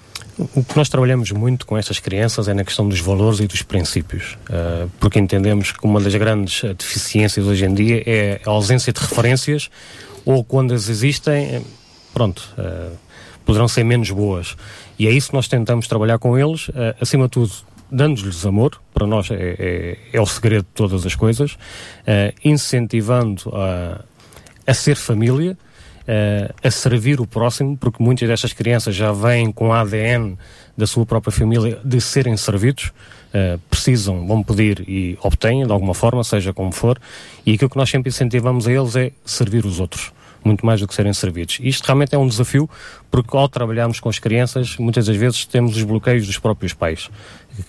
O 0.55 0.63
que 0.63 0.77
nós 0.77 0.87
trabalhamos 0.87 1.31
muito 1.31 1.65
com 1.65 1.77
estas 1.77 1.99
crianças 1.99 2.47
é 2.47 2.53
na 2.53 2.63
questão 2.63 2.87
dos 2.87 2.99
valores 2.99 3.39
e 3.39 3.47
dos 3.47 3.63
princípios, 3.63 4.37
uh, 4.49 4.89
porque 4.99 5.19
entendemos 5.19 5.71
que 5.71 5.85
uma 5.85 5.99
das 5.99 6.13
grandes 6.15 6.61
deficiências 6.77 7.45
hoje 7.45 7.65
em 7.65 7.73
dia 7.73 8.03
é 8.05 8.41
a 8.45 8.49
ausência 8.51 8.93
de 8.93 8.99
referências 8.99 9.69
ou 10.25 10.43
quando 10.43 10.73
as 10.73 10.89
existem, 10.89 11.65
pronto, 12.13 12.47
uh, 12.57 12.95
poderão 13.45 13.67
ser 13.67 13.83
menos 13.83 14.09
boas. 14.11 14.55
E 14.97 15.07
é 15.07 15.11
isso 15.11 15.29
que 15.29 15.35
nós 15.35 15.47
tentamos 15.47 15.87
trabalhar 15.87 16.19
com 16.19 16.37
eles, 16.37 16.69
uh, 16.69 16.95
acima 16.99 17.25
de 17.25 17.31
tudo, 17.31 17.51
dando-lhes 17.91 18.45
amor, 18.45 18.81
para 18.93 19.05
nós 19.05 19.29
é, 19.29 19.35
é, 19.35 19.97
é, 20.13 20.21
o 20.21 20.25
segredo 20.25 20.63
de 20.63 20.73
todas 20.73 21.05
as 21.05 21.13
coisas, 21.13 21.53
uh, 21.53 22.33
incentivando 22.43 23.51
a, 23.53 24.01
a 24.65 24.73
ser 24.73 24.95
família, 24.95 25.57
uh, 26.01 26.53
a 26.63 26.71
servir 26.71 27.19
o 27.19 27.27
próximo, 27.27 27.75
porque 27.75 28.01
muitas 28.01 28.27
destas 28.27 28.53
crianças 28.53 28.95
já 28.95 29.11
vêm 29.11 29.51
com 29.51 29.73
ADN 29.73 30.37
da 30.77 30.87
sua 30.87 31.05
própria 31.05 31.31
família 31.31 31.79
de 31.83 31.99
serem 31.99 32.37
servidos. 32.37 32.91
Uh, 33.33 33.57
precisam, 33.69 34.27
vão 34.27 34.43
pedir 34.43 34.83
e 34.89 35.17
obtêm 35.21 35.65
de 35.65 35.71
alguma 35.71 35.93
forma, 35.93 36.23
seja 36.23 36.53
como 36.53 36.71
for, 36.71 36.99
e 37.45 37.53
aquilo 37.53 37.69
que 37.69 37.77
nós 37.77 37.89
sempre 37.89 38.09
incentivamos 38.09 38.67
a 38.67 38.71
eles 38.71 38.95
é 38.95 39.11
servir 39.25 39.65
os 39.65 39.79
outros 39.79 40.11
muito 40.43 40.65
mais 40.65 40.79
do 40.79 40.87
que 40.87 40.93
serem 40.93 41.13
servidos. 41.13 41.59
Isto 41.61 41.85
realmente 41.85 42.15
é 42.15 42.17
um 42.17 42.27
desafio, 42.27 42.69
porque 43.09 43.35
ao 43.35 43.47
trabalharmos 43.47 43.99
com 43.99 44.09
as 44.09 44.19
crianças, 44.19 44.77
muitas 44.77 45.05
das 45.05 45.15
vezes 45.15 45.45
temos 45.45 45.75
os 45.75 45.83
bloqueios 45.83 46.25
dos 46.25 46.37
próprios 46.37 46.73
pais, 46.73 47.09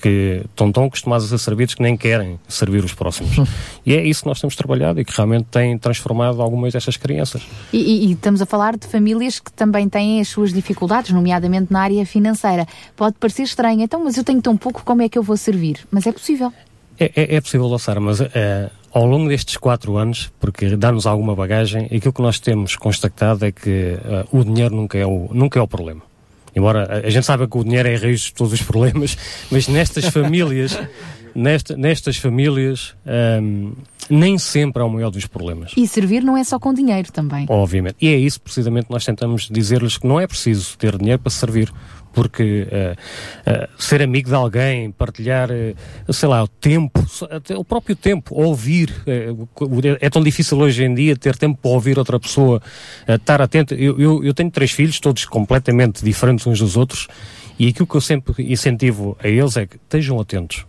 que 0.01 0.43
estão 0.45 0.71
tão 0.71 0.85
acostumados 0.85 1.27
a 1.27 1.29
ser 1.29 1.43
servidos 1.43 1.75
que 1.75 1.83
nem 1.83 1.97
querem 1.97 2.39
servir 2.49 2.85
os 2.85 2.95
próximos. 2.95 3.37
e 3.85 3.95
é 3.95 4.05
isso 4.05 4.23
que 4.23 4.29
nós 4.29 4.41
temos 4.41 4.57
trabalhado 4.57 5.01
e 5.01 5.05
que 5.05 5.13
realmente 5.15 5.47
tem 5.51 5.77
transformado 5.77 6.41
algumas 6.41 6.73
destas 6.73 6.97
crianças. 6.97 7.43
E, 7.73 7.79
e, 7.79 8.07
e 8.07 8.13
estamos 8.13 8.41
a 8.41 8.47
falar 8.47 8.77
de 8.77 8.87
famílias 8.87 9.39
que 9.39 9.53
também 9.53 9.89
têm 9.89 10.21
as 10.21 10.29
suas 10.29 10.53
dificuldades, 10.53 11.11
nomeadamente 11.11 11.73
na 11.73 11.81
área 11.81 12.07
financeira. 12.07 12.67
Pode 12.97 13.17
parecer 13.19 13.43
estranho, 13.43 13.83
então, 13.83 14.03
mas 14.03 14.17
eu 14.17 14.25
tenho 14.25 14.41
tão 14.41 14.57
pouco, 14.57 14.83
como 14.85 15.03
é 15.03 15.09
que 15.09 15.19
eu 15.19 15.23
vou 15.23 15.37
servir? 15.37 15.81
Mas 15.91 16.07
é 16.07 16.13
possível. 16.13 16.53
É, 16.99 17.11
é, 17.17 17.35
é 17.37 17.41
possível, 17.41 17.67
Lassara, 17.67 18.01
mas 18.01 18.21
uh, 18.21 18.27
ao 18.93 19.07
longo 19.07 19.29
destes 19.29 19.57
quatro 19.57 19.97
anos, 19.97 20.31
porque 20.39 20.77
dá-nos 20.77 21.07
alguma 21.07 21.35
bagagem, 21.35 21.87
aquilo 21.87 22.13
que 22.13 22.23
nós 22.23 22.39
temos 22.39 22.77
constatado 22.77 23.45
é 23.45 23.53
que 23.53 23.97
uh, 24.31 24.39
o 24.39 24.45
dinheiro 24.45 24.75
nunca 24.75 24.99
é 24.99 25.07
o, 25.07 25.31
nunca 25.33 25.59
é 25.59 25.63
o 25.63 25.67
problema. 25.67 26.03
Embora 26.55 27.01
a, 27.05 27.09
gente 27.09 27.25
saiba 27.25 27.49
que 27.49 27.57
o 27.57 27.65
dinheiro 27.65 27.89
é 27.89 27.95
a 27.95 27.99
raiz 27.99 28.21
de 28.21 28.35
todos 28.35 28.53
os 28.53 28.63
problemas, 28.63 29.17
mas 29.51 29.67
nestas 29.69 30.05
famílias, 30.07 30.79
nesta, 31.35 31.75
nestas 31.75 32.19
famílias, 32.19 32.95
um, 33.43 33.73
nem 34.11 34.37
sempre 34.37 34.83
é 34.83 34.85
o 34.85 34.91
maior 34.91 35.11
dos 35.11 35.27
problemas. 35.27 35.73
E 35.77 35.87
servir 35.87 36.23
não 36.23 36.37
é 36.37 36.45
só 36.45 36.59
com 36.59 36.75
dinheiro 36.75 37.11
também. 37.11 37.47
Obviamente. 37.49 37.97
E 38.01 38.09
é 38.09 38.17
isso 38.17 38.41
precisamente 38.41 38.87
que 38.87 38.93
nós 38.93 39.05
tentamos 39.05 39.49
dizer-lhes 39.51 39.97
que 39.97 40.07
não 40.07 40.21
é 40.21 40.27
preciso 40.27 40.77
ter 40.77 40.99
dinheiro 40.99 41.21
para 41.21 41.31
servir 41.31 41.73
porque 42.13 42.67
uh, 42.71 42.93
uh, 43.51 43.83
ser 43.83 44.03
amigo 44.03 44.29
de 44.29 44.35
alguém, 44.35 44.91
partilhar, 44.91 45.51
uh, 45.51 46.13
sei 46.13 46.29
lá, 46.29 46.43
o 46.43 46.49
tempo, 46.49 47.05
até 47.31 47.57
o 47.57 47.65
próprio 47.65 47.97
tempo, 47.97 48.35
ouvir, 48.35 48.91
é 50.01 50.11
tão 50.11 50.23
difícil 50.23 50.59
hoje 50.59 50.85
em 50.85 50.95
dia 50.95 51.17
ter 51.17 51.37
tempo 51.37 51.59
para 51.61 51.71
ouvir 51.71 51.99
outra 51.99 52.19
pessoa, 52.19 52.63
estar 53.09 53.41
atento. 53.41 53.75
Eu, 53.75 53.99
eu, 53.99 54.25
eu 54.25 54.35
tenho 54.35 54.51
três 54.51 54.71
filhos, 54.71 55.01
todos 55.01 55.25
completamente 55.25 56.05
diferentes 56.05 56.47
uns 56.47 56.59
dos 56.59 56.77
outros, 56.77 57.09
e 57.59 57.69
aquilo 57.69 57.87
que 57.87 57.95
eu 57.95 58.01
sempre 58.01 58.53
incentivo 58.53 59.17
a 59.23 59.29
eles 59.29 59.57
é 59.57 59.67
que 59.67 59.77
estejam 59.77 60.21
atentos 60.21 60.65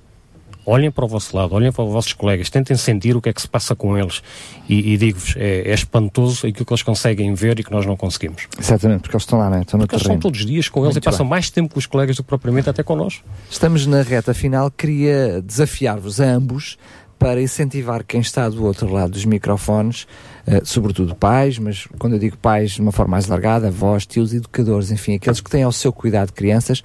olhem 0.65 0.91
para 0.91 1.05
o 1.05 1.07
vosso 1.07 1.35
lado, 1.35 1.53
olhem 1.55 1.71
para 1.71 1.83
os 1.83 1.91
vossos 1.91 2.13
colegas, 2.13 2.49
tentem 2.49 2.75
sentir 2.75 3.15
o 3.15 3.21
que 3.21 3.29
é 3.29 3.33
que 3.33 3.41
se 3.41 3.47
passa 3.47 3.75
com 3.75 3.97
eles. 3.97 4.21
E, 4.67 4.93
e 4.93 4.97
digo-vos, 4.97 5.35
é, 5.37 5.69
é, 5.69 5.73
espantoso 5.73 6.47
aquilo 6.47 6.65
que 6.65 6.73
eles 6.73 6.83
conseguem 6.83 7.33
ver 7.33 7.59
e 7.59 7.63
que 7.63 7.71
nós 7.71 7.85
não 7.85 7.97
conseguimos. 7.97 8.47
Exatamente, 8.59 9.01
porque 9.01 9.15
eles 9.15 9.23
estão 9.23 9.39
lá, 9.39 9.49
né? 9.49 9.61
estão 9.61 9.77
no 9.79 9.85
porque 9.85 9.97
terreno. 9.97 10.13
Eles 10.13 10.19
estão 10.19 10.31
todos 10.31 10.39
os 10.39 10.45
dias 10.45 10.69
com 10.69 10.81
eles 10.81 10.95
Muito 10.95 11.03
e 11.03 11.05
passam 11.05 11.25
bem. 11.25 11.29
mais 11.31 11.49
tempo 11.49 11.73
com 11.73 11.79
os 11.79 11.85
colegas 11.85 12.15
do 12.15 12.23
que 12.23 12.29
propriamente 12.29 12.69
até 12.69 12.83
connosco. 12.83 13.23
Estamos 13.49 13.85
na 13.85 14.01
reta 14.01 14.33
final, 14.33 14.71
queria 14.71 15.41
desafiar-vos 15.41 16.21
a 16.21 16.25
ambos 16.25 16.77
para 17.23 17.41
incentivar 17.41 18.03
quem 18.03 18.19
está 18.19 18.49
do 18.49 18.65
outro 18.65 18.91
lado 18.91 19.11
dos 19.11 19.23
microfones, 19.23 20.03
uh, 20.45 20.65
sobretudo 20.65 21.15
pais, 21.15 21.57
mas 21.57 21.87
quando 21.97 22.13
eu 22.13 22.19
digo 22.19 22.37
pais 22.37 22.71
de 22.71 22.81
uma 22.81 22.91
forma 22.91 23.11
mais 23.11 23.27
largada, 23.27 23.67
avós, 23.67 24.05
tios, 24.05 24.33
educadores, 24.33 24.91
enfim, 24.91 25.15
aqueles 25.15 25.39
que 25.39 25.49
têm 25.49 25.63
ao 25.63 25.71
seu 25.71 25.93
cuidado 25.93 26.33
crianças, 26.33 26.83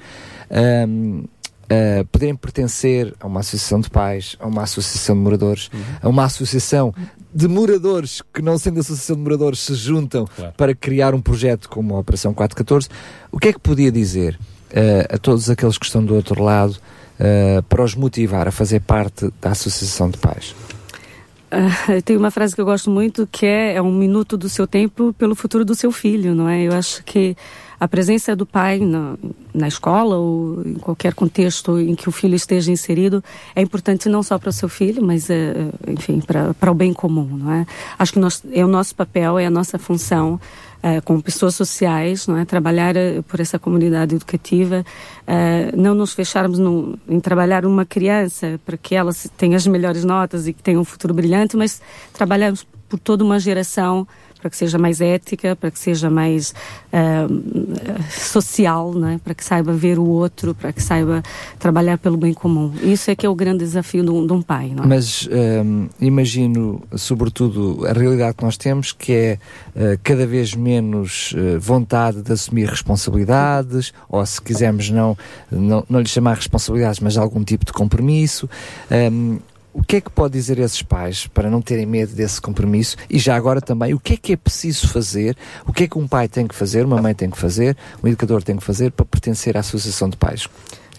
um, 0.89 1.25
uh, 1.71 2.05
poderem 2.07 2.35
pertencer 2.35 3.15
a 3.21 3.27
uma 3.27 3.41
associação 3.41 3.81
de 3.81 3.91
pais, 3.91 4.37
a 4.41 4.47
uma 4.47 4.63
associação 4.63 5.15
de 5.17 5.23
moradores, 5.23 5.71
uhum. 5.73 5.81
a 6.03 6.09
uma 6.09 6.25
associação 6.25 6.95
de 7.33 7.47
moradores 7.47 8.23
que, 8.33 8.43
não 8.43 8.59
sendo 8.59 8.81
associação 8.81 9.17
de 9.17 9.23
moradores, 9.23 9.61
se 9.61 9.75
juntam 9.75 10.27
claro. 10.35 10.53
para 10.57 10.75
criar 10.75 11.15
um 11.15 11.21
projeto 11.21 11.69
como 11.69 11.95
a 11.95 12.01
Operação 12.01 12.33
414, 12.33 12.89
o 13.31 13.39
que 13.39 13.49
é 13.49 13.53
que 13.53 13.61
podia 13.61 13.93
dizer 13.93 14.39
uh, 14.71 15.15
a 15.15 15.19
todos 15.19 15.51
aqueles 15.51 15.79
que 15.79 15.87
estão 15.87 16.05
do 16.05 16.15
outro 16.15 16.43
lado 16.43 16.73
uh, 16.73 17.63
para 17.65 17.83
os 17.83 17.95
motivar 17.95 18.49
a 18.49 18.51
fazer 18.51 18.81
parte 18.81 19.31
da 19.41 19.51
associação 19.51 20.11
de 20.11 20.19
pais? 20.19 20.55
Uh, 21.51 22.03
tem 22.03 22.17
uma 22.17 22.31
frase 22.31 22.55
que 22.55 22.61
eu 22.61 22.65
gosto 22.65 22.91
muito 22.91 23.27
que 23.31 23.47
é, 23.47 23.77
é 23.77 23.83
um 23.83 23.93
minuto 23.93 24.37
do 24.37 24.49
seu 24.49 24.67
tempo 24.67 25.15
pelo 25.15 25.35
futuro 25.35 25.65
do 25.65 25.75
seu 25.75 25.91
filho, 25.91 26.35
não 26.35 26.49
é? 26.49 26.63
Eu 26.63 26.73
acho 26.73 27.03
que 27.05 27.37
a 27.81 27.87
presença 27.87 28.35
do 28.35 28.45
pai 28.45 28.79
na, 28.79 29.17
na 29.55 29.69
escola 29.69 30.17
ou 30.17 30.63
em 30.67 30.75
qualquer 30.75 31.15
contexto 31.15 31.79
em 31.79 31.95
que 31.95 32.09
o 32.09 32.13
filho 32.13 32.35
esteja 32.35 32.73
inserido 32.73 33.23
é 33.55 33.63
importante 33.63 34.09
não 34.09 34.23
só 34.23 34.39
para 34.39 34.51
o 34.51 34.53
seu 34.53 34.69
filho, 34.69 35.03
mas, 35.05 35.31
é, 35.31 35.55
enfim, 35.87 36.21
para, 36.21 36.71
o 36.71 36.75
bem 36.75 36.93
comum, 36.93 37.37
não 37.37 37.53
é? 37.53 37.67
Acho 37.99 38.13
que 38.13 38.19
nós, 38.19 38.43
é 38.53 38.65
o 38.65 38.69
nosso 38.69 38.95
papel, 38.95 39.39
é 39.39 39.47
a 39.47 39.51
nossa 39.51 39.79
função 39.79 40.41
Uh, 40.79 41.03
como 41.03 41.21
pessoas 41.21 41.57
sociais, 41.57 42.29
não 42.29 42.37
é? 42.37 42.45
trabalhar 42.45 42.95
por 43.27 43.41
essa 43.41 43.59
comunidade 43.59 44.15
educativa, 44.15 44.87
uh, 45.27 45.77
não 45.77 45.93
nos 45.93 46.15
fecharmos 46.15 46.57
no, 46.57 46.97
em 47.09 47.19
trabalhar 47.19 47.67
uma 47.67 47.85
criança 47.85 48.61
para 48.65 48.77
que 48.77 48.95
ela 48.95 49.11
tenha 49.37 49.57
as 49.57 49.67
melhores 49.67 50.05
notas 50.05 50.47
e 50.47 50.53
que 50.53 50.63
tenha 50.63 50.79
um 50.79 50.85
futuro 50.85 51.13
brilhante, 51.13 51.57
mas 51.57 51.83
trabalharmos 52.13 52.65
por 52.89 52.97
toda 52.97 53.25
uma 53.25 53.41
geração 53.41 54.07
para 54.39 54.51
que 54.51 54.57
seja 54.57 54.79
mais 54.79 55.01
ética, 55.01 55.57
para 55.57 55.71
que 55.71 55.79
seja 55.79 56.09
mais 56.09 56.55
uh, 56.93 58.11
social, 58.11 58.95
né? 58.95 59.21
para 59.23 59.35
que 59.35 59.45
saiba 59.45 59.73
ver 59.73 59.99
o 59.99 60.07
outro, 60.07 60.55
para 60.55 60.73
que 60.73 60.83
saiba 60.83 61.23
trabalhar 61.59 61.99
pelo 61.99 62.17
bem 62.17 62.33
comum. 62.33 62.73
Isso 62.83 63.11
é 63.11 63.17
que 63.17 63.27
é 63.27 63.29
o 63.29 63.35
grande 63.35 63.65
desafio 63.65 64.05
de 64.05 64.11
um, 64.11 64.27
de 64.27 64.33
um 64.33 64.43
pai. 64.43 64.73
É? 64.77 64.87
Mas 64.87 65.29
um, 65.31 65.89
imagino, 66.01 66.81
sobretudo, 66.97 67.87
a 67.87 67.93
realidade 67.93 68.37
que 68.37 68.45
nós 68.45 68.57
temos, 68.57 68.93
que 68.93 69.13
é 69.13 69.39
uh, 69.75 69.99
cada 70.03 70.27
vez 70.27 70.55
menos 70.55 71.33
uh, 71.33 71.59
vontade 71.59 72.23
de 72.23 72.33
assumir 72.33 72.69
responsabilidades, 72.69 73.93
ou 74.09 74.25
se 74.25 74.41
quisermos 74.41 74.91
não, 74.91 75.17
não, 75.51 75.85
não 75.89 76.01
lhe 76.01 76.09
chamar 76.09 76.37
responsabilidades, 76.37 77.01
mas 77.01 77.17
algum 77.17 77.43
tipo 77.43 77.65
de 77.65 77.73
compromisso. 77.73 78.49
O 79.73 79.83
que 79.83 79.97
é 79.97 80.01
que 80.01 80.11
pode 80.11 80.33
dizer 80.33 80.59
a 80.61 80.65
esses 80.65 80.83
pais 80.83 81.27
para 81.27 81.51
não 81.51 81.61
terem 81.63 81.87
medo 81.87 82.15
desse 82.15 82.41
compromisso? 82.41 82.97
E 83.09 83.19
já 83.19 83.37
agora 83.37 83.61
também, 83.61 83.95
o 83.95 84.01
que 84.01 84.15
é 84.15 84.17
que 84.17 84.33
é 84.33 84.37
preciso 84.37 84.89
fazer? 84.89 85.37
O 85.67 85.73
que 85.73 85.85
é 85.85 85.89
que 85.89 85.99
um 85.99 86.09
pai 86.09 86.29
tem 86.29 86.47
que 86.47 86.55
fazer, 86.55 86.85
uma 86.85 87.01
mãe 87.01 87.15
tem 87.15 87.31
que 87.31 87.39
fazer, 87.39 87.77
um 88.03 88.09
educador 88.09 88.43
tem 88.43 88.57
que 88.57 88.65
fazer 88.65 88.91
para 88.93 89.05
pertencer 89.05 89.57
à 89.57 89.61
associação 89.61 90.09
de 90.09 90.17
pais? 90.17 90.49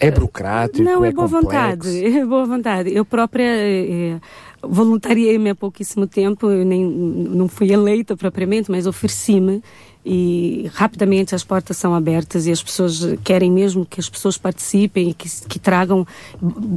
É 0.00 0.10
burocrático, 0.10 0.82
Não, 0.82 1.04
é, 1.04 1.08
é 1.08 1.12
boa 1.12 1.28
complexo. 1.28 1.46
vontade, 1.46 2.04
é 2.18 2.24
boa 2.24 2.46
vontade. 2.46 2.94
Eu 2.94 3.04
própria 3.04 3.44
eh, 3.44 4.14
eh, 4.14 4.20
voluntariei-me 4.62 5.50
há 5.50 5.54
pouquíssimo 5.54 6.06
tempo, 6.06 6.50
eu 6.50 6.64
nem, 6.64 6.82
não 6.86 7.48
fui 7.48 7.70
eleita 7.70 8.16
propriamente, 8.16 8.70
mas 8.70 8.86
ofereci-me 8.86 9.62
e 10.04 10.70
rapidamente 10.72 11.34
as 11.34 11.44
portas 11.44 11.76
são 11.76 11.94
abertas 11.94 12.46
e 12.46 12.50
as 12.52 12.62
pessoas 12.62 13.00
querem 13.22 13.50
mesmo 13.52 13.84
que 13.84 14.00
as 14.00 14.08
pessoas 14.08 14.38
participem 14.38 15.10
e 15.10 15.14
que, 15.14 15.28
que 15.46 15.58
tragam 15.58 16.06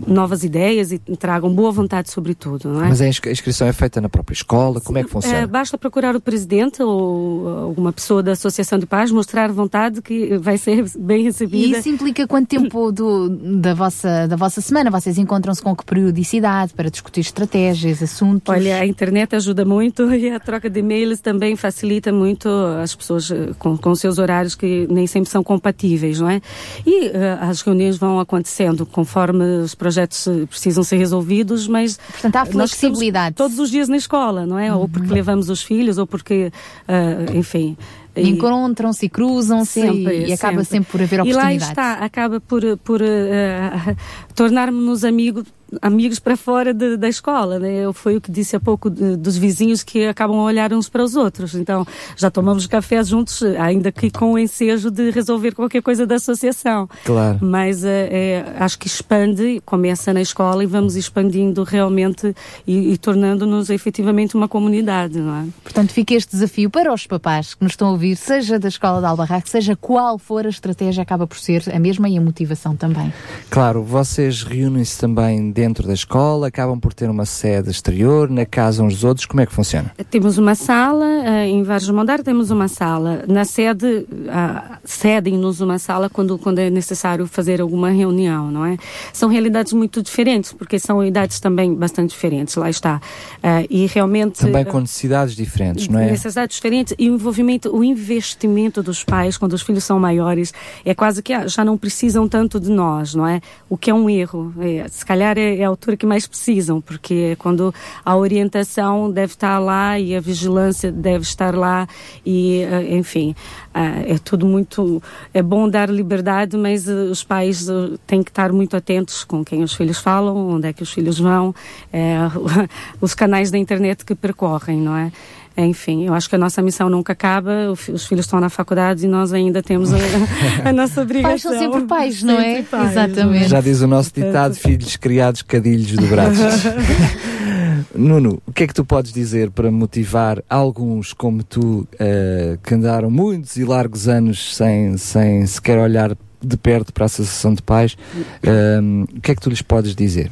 novas 0.07 0.43
ideias 0.43 0.91
e 0.91 0.99
tragam 0.99 1.53
boa 1.53 1.71
vontade 1.71 2.11
sobre 2.11 2.33
tudo, 2.35 2.69
não 2.69 2.83
é? 2.83 2.89
Mas 2.89 3.01
a 3.01 3.07
inscri- 3.07 3.29
a 3.29 3.31
inscrição 3.31 3.67
é 3.67 3.73
feita 3.73 4.01
na 4.01 4.09
própria 4.09 4.33
escola? 4.33 4.81
Como 4.81 4.97
é 4.97 5.03
que 5.03 5.09
É, 5.09 5.11
funciona? 5.11 5.47
basta 5.47 5.77
procurar 5.77 6.15
o 6.15 6.21
presidente 6.21 6.81
ou 6.83 7.47
alguma 7.47 7.93
pessoa 7.93 8.21
da 8.21 8.33
Associação 8.33 8.77
de 8.77 8.85
Paz, 8.85 9.11
mostrar 9.11 9.51
vontade 9.51 10.01
que 10.01 10.37
vai 10.37 10.57
ser 10.57 10.85
bem 10.97 11.21
E 11.21 11.23
recebida. 11.23 11.77
isso 11.77 11.89
implica 11.89 12.27
quanto 12.27 12.47
tempo 12.49 12.91
do, 12.91 13.29
da, 13.29 13.73
vossa, 13.73 14.27
da 14.27 14.35
vossa 14.35 14.59
semana? 14.59 14.89
Vocês 14.91 15.17
encontram-se 15.17 15.61
com 15.61 15.75
que 15.75 15.85
periodicidade 15.85 16.73
para 16.73 16.89
discutir 16.89 17.21
estratégias, 17.21 18.01
assuntos? 18.03 18.53
Olha, 18.53 18.79
a 18.79 18.85
internet 18.85 19.35
ajuda 19.35 19.63
muito 19.63 20.11
e 20.13 20.29
a 20.29 20.39
troca 20.39 20.69
de 20.69 20.79
e-mails 20.79 21.21
também 21.21 21.55
facilita 21.55 22.11
muito 22.11 22.49
as 22.81 22.93
pessoas 22.93 23.12
eh, 23.31 23.51
com, 23.59 23.77
com 23.77 23.95
seus 23.95 24.17
horários 24.17 24.55
que 24.55 24.87
nem 24.89 25.05
sempre 25.07 25.29
são 25.29 25.43
compatíveis, 25.43 26.19
não 26.19 26.29
é? 26.29 26.41
E 26.85 27.07
eh, 27.07 27.37
as 27.41 27.61
reuniões 27.61 27.97
vão 27.97 28.19
acontecendo 28.19 28.85
conforme 28.85 29.43
os 29.63 29.75
projetos 29.75 30.27
eh, 30.27 30.45
precisam 30.45 30.83
ser 30.83 30.97
resolvidos, 30.97 31.67
mas 31.67 31.97
Portanto, 32.11 32.35
há 32.35 32.45
flexibilidade. 32.45 33.35
todos 33.35 33.59
os 33.59 33.69
dias 33.69 33.87
na 33.89 33.97
escola, 33.97 34.45
não 34.45 34.57
é? 34.59 34.73
Ou 34.73 34.87
porque 34.87 35.11
levamos 35.13 35.49
os 35.49 35.61
filhos, 35.61 35.97
ou 35.97 36.07
porque, 36.07 36.51
eh, 36.87 37.25
enfim. 37.35 37.77
Encontram-se 38.15 39.09
cruzam-se 39.09 39.79
e, 39.79 40.27
e 40.27 40.33
acaba 40.33 40.63
sempre 40.63 40.91
por 40.91 41.01
haver 41.01 41.15
e 41.25 41.33
lá 41.33 41.39
oportunidades. 41.45 41.67
está, 41.67 41.93
acaba 41.93 42.39
por, 42.39 42.61
por 42.83 43.01
eh, 43.01 43.95
tornarmos-nos 44.35 45.03
amigos 45.03 45.45
amigos 45.81 46.19
para 46.19 46.35
fora 46.37 46.73
de- 46.73 46.97
da 46.97 47.07
escola, 47.09 47.59
né? 47.59 47.85
Eu- 47.85 47.93
Foi 47.93 48.17
o 48.17 48.21
que 48.21 48.31
disse 48.31 48.55
há 48.55 48.59
pouco 48.59 48.89
de- 48.89 49.15
dos 49.15 49.37
vizinhos 49.37 49.83
que 49.83 50.05
acabam 50.07 50.37
a 50.39 50.43
olhar 50.43 50.73
uns 50.73 50.89
para 50.89 51.03
os 51.03 51.15
outros. 51.15 51.53
Então, 51.55 51.85
já 52.17 52.29
tomamos 52.31 52.65
café 52.67 53.03
juntos, 53.03 53.41
ainda 53.59 53.91
que 53.91 54.09
com 54.11 54.33
o 54.33 54.39
ensejo 54.39 54.89
de 54.91 55.09
resolver 55.11 55.51
qualquer 55.53 55.81
coisa 55.81 56.05
da 56.05 56.15
associação. 56.15 56.89
Claro. 57.05 57.37
Mas 57.41 57.83
eh, 57.83 58.09
eh, 58.11 58.45
acho 58.59 58.77
que 58.79 58.87
expande, 58.87 59.61
começa 59.65 60.11
na 60.13 60.21
escola 60.21 60.63
e 60.63 60.67
vamos 60.67 60.95
expandindo 60.95 61.63
realmente 61.63 62.35
e, 62.67 62.91
e 62.93 62.97
tornando-nos 62.97 63.69
efetivamente 63.69 64.35
uma 64.35 64.47
comunidade, 64.47 65.19
não 65.19 65.35
é? 65.35 65.45
Portanto, 65.63 65.91
fica 65.91 66.13
este 66.13 66.31
desafio 66.31 66.69
para 66.69 66.93
os 66.93 67.05
papás 67.07 67.53
que 67.53 67.63
nos 67.63 67.73
estão 67.73 67.87
a 67.89 67.91
ouvir, 67.91 68.15
seja 68.15 68.57
da 68.59 68.67
escola 68.67 68.99
de 68.99 69.05
Albarraque, 69.05 69.49
seja 69.49 69.75
qual 69.75 70.17
for 70.17 70.45
a 70.45 70.49
estratégia, 70.49 71.03
acaba 71.03 71.25
por 71.27 71.37
ser 71.37 71.63
a 71.73 71.79
mesma 71.79 72.09
e 72.09 72.17
a 72.17 72.21
motivação 72.21 72.75
também. 72.75 73.13
Claro, 73.49 73.83
vocês 73.83 74.43
reúnem-se 74.43 74.97
também 74.99 75.51
dentro 75.51 75.62
da 75.71 75.93
escola, 75.93 76.47
acabam 76.47 76.79
por 76.79 76.93
ter 76.93 77.09
uma 77.09 77.25
sede 77.25 77.69
exterior, 77.69 78.29
na 78.29 78.45
casa 78.45 78.83
uns 78.83 78.95
dos 78.95 79.03
outros, 79.03 79.25
como 79.25 79.41
é 79.41 79.45
que 79.45 79.53
funciona? 79.53 79.91
Temos 80.09 80.37
uma 80.37 80.55
sala, 80.55 81.05
eh, 81.25 81.47
em 81.47 81.63
Vargas 81.63 81.89
Mondar 81.89 82.21
temos 82.21 82.51
uma 82.51 82.67
sala. 82.67 83.23
Na 83.27 83.45
sede, 83.45 84.05
ah, 84.29 84.79
cedem-nos 84.83 85.61
uma 85.61 85.79
sala 85.79 86.09
quando, 86.09 86.37
quando 86.37 86.59
é 86.59 86.69
necessário 86.69 87.25
fazer 87.27 87.61
alguma 87.61 87.89
reunião, 87.89 88.51
não 88.51 88.65
é? 88.65 88.77
São 89.13 89.29
realidades 89.29 89.73
muito 89.73 90.01
diferentes, 90.01 90.51
porque 90.51 90.77
são 90.79 91.03
idades 91.03 91.39
também 91.39 91.73
bastante 91.73 92.09
diferentes, 92.09 92.55
lá 92.55 92.69
está. 92.69 93.01
Ah, 93.41 93.63
e 93.69 93.85
realmente... 93.87 94.39
Também 94.39 94.65
com 94.65 94.79
necessidades 94.79 95.35
diferentes, 95.35 95.87
não 95.87 95.99
é? 95.99 96.11
Necessidades 96.11 96.55
diferentes 96.55 96.93
e 96.97 97.09
o 97.09 97.15
envolvimento, 97.15 97.75
o 97.75 97.83
investimento 97.83 98.83
dos 98.83 99.03
pais 99.03 99.37
quando 99.37 99.53
os 99.53 99.61
filhos 99.61 99.83
são 99.83 99.99
maiores 99.99 100.53
é 100.83 100.93
quase 100.93 101.21
que 101.21 101.33
ah, 101.33 101.47
já 101.47 101.63
não 101.63 101.77
precisam 101.77 102.27
tanto 102.27 102.59
de 102.59 102.69
nós, 102.69 103.15
não 103.15 103.27
é? 103.27 103.41
O 103.69 103.77
que 103.77 103.89
é 103.89 103.93
um 103.93 104.09
erro. 104.09 104.53
É, 104.59 104.87
se 104.89 105.05
calhar 105.05 105.37
é, 105.37 105.52
é 105.59 105.63
a 105.63 105.67
altura 105.67 105.97
que 105.97 106.05
mais 106.05 106.27
precisam, 106.27 106.81
porque 106.81 107.31
é 107.31 107.35
quando 107.35 107.73
a 108.03 108.15
orientação 108.15 109.11
deve 109.11 109.33
estar 109.33 109.59
lá 109.59 109.99
e 109.99 110.15
a 110.15 110.19
vigilância 110.19 110.91
deve 110.91 111.23
estar 111.23 111.55
lá 111.55 111.87
e, 112.25 112.61
eh, 112.61 112.95
enfim, 112.95 113.35
ah, 113.73 114.01
é 114.05 114.17
tudo 114.17 114.45
muito... 114.45 115.01
É 115.33 115.41
bom 115.41 115.67
dar 115.67 115.89
liberdade, 115.89 116.55
mas 116.57 116.87
eh, 116.87 116.91
os 116.91 117.23
pais 117.23 117.67
eh, 117.67 117.97
têm 118.05 118.21
que 118.23 118.29
estar 118.29 118.51
muito 118.51 118.77
atentos 118.77 119.23
com 119.23 119.43
quem 119.43 119.63
os 119.63 119.73
filhos 119.73 119.97
falam, 119.99 120.35
onde 120.49 120.67
é 120.67 120.73
que 120.73 120.83
os 120.83 120.91
filhos 120.91 121.19
vão, 121.19 121.53
eh, 121.91 122.17
os 123.01 123.13
canais 123.13 123.49
da 123.49 123.57
internet 123.57 124.05
que 124.05 124.15
percorrem, 124.15 124.79
não 124.79 124.95
é? 124.95 125.11
Enfim, 125.55 126.05
eu 126.07 126.13
acho 126.13 126.27
que 126.27 126.35
a 126.35 126.37
nossa 126.37 126.61
missão 126.61 126.89
nunca 126.89 127.13
acaba, 127.13 127.71
os 127.71 128.07
filhos 128.07 128.25
estão 128.25 128.39
na 128.39 128.49
faculdade 128.49 129.05
e 129.05 129.07
nós 129.07 129.31
ainda 129.31 129.61
temos 129.61 129.91
a, 129.93 129.97
a 130.69 130.73
nossa 130.73 131.01
obrigação. 131.01 131.31
Pais 131.31 131.41
são 131.41 131.59
sempre 131.59 131.87
pais, 131.87 132.23
não 132.23 132.39
é? 132.39 132.63
Pais, 132.63 132.91
Exatamente. 132.91 133.49
Já 133.49 133.61
diz 133.61 133.81
o 133.81 133.87
nosso 133.87 134.11
ditado, 134.13 134.55
filhos 134.55 134.95
criados, 134.97 135.41
cadilhos 135.43 135.91
dobrados. 135.91 136.39
Nuno, 137.93 138.41
o 138.47 138.51
que 138.51 138.63
é 138.63 138.67
que 138.67 138.73
tu 138.73 138.83
podes 138.83 139.13
dizer 139.13 139.51
para 139.51 139.71
motivar 139.71 140.43
alguns 140.49 141.13
como 141.13 141.43
tu, 141.43 141.87
eh, 141.99 142.57
que 142.63 142.73
andaram 142.73 143.11
muitos 143.11 143.55
e 143.55 143.63
largos 143.63 144.07
anos 144.07 144.55
sem, 144.55 144.97
sem 144.97 145.45
sequer 145.45 145.77
olhar 145.77 146.17
de 146.41 146.57
perto 146.57 146.91
para 146.91 147.05
a 147.05 147.05
Associação 147.05 147.53
de 147.53 147.61
Pais, 147.61 147.95
eh, 148.41 148.79
o 149.15 149.21
que 149.21 149.31
é 149.31 149.35
que 149.35 149.41
tu 149.41 149.49
lhes 149.49 149.61
podes 149.61 149.95
dizer? 149.95 150.31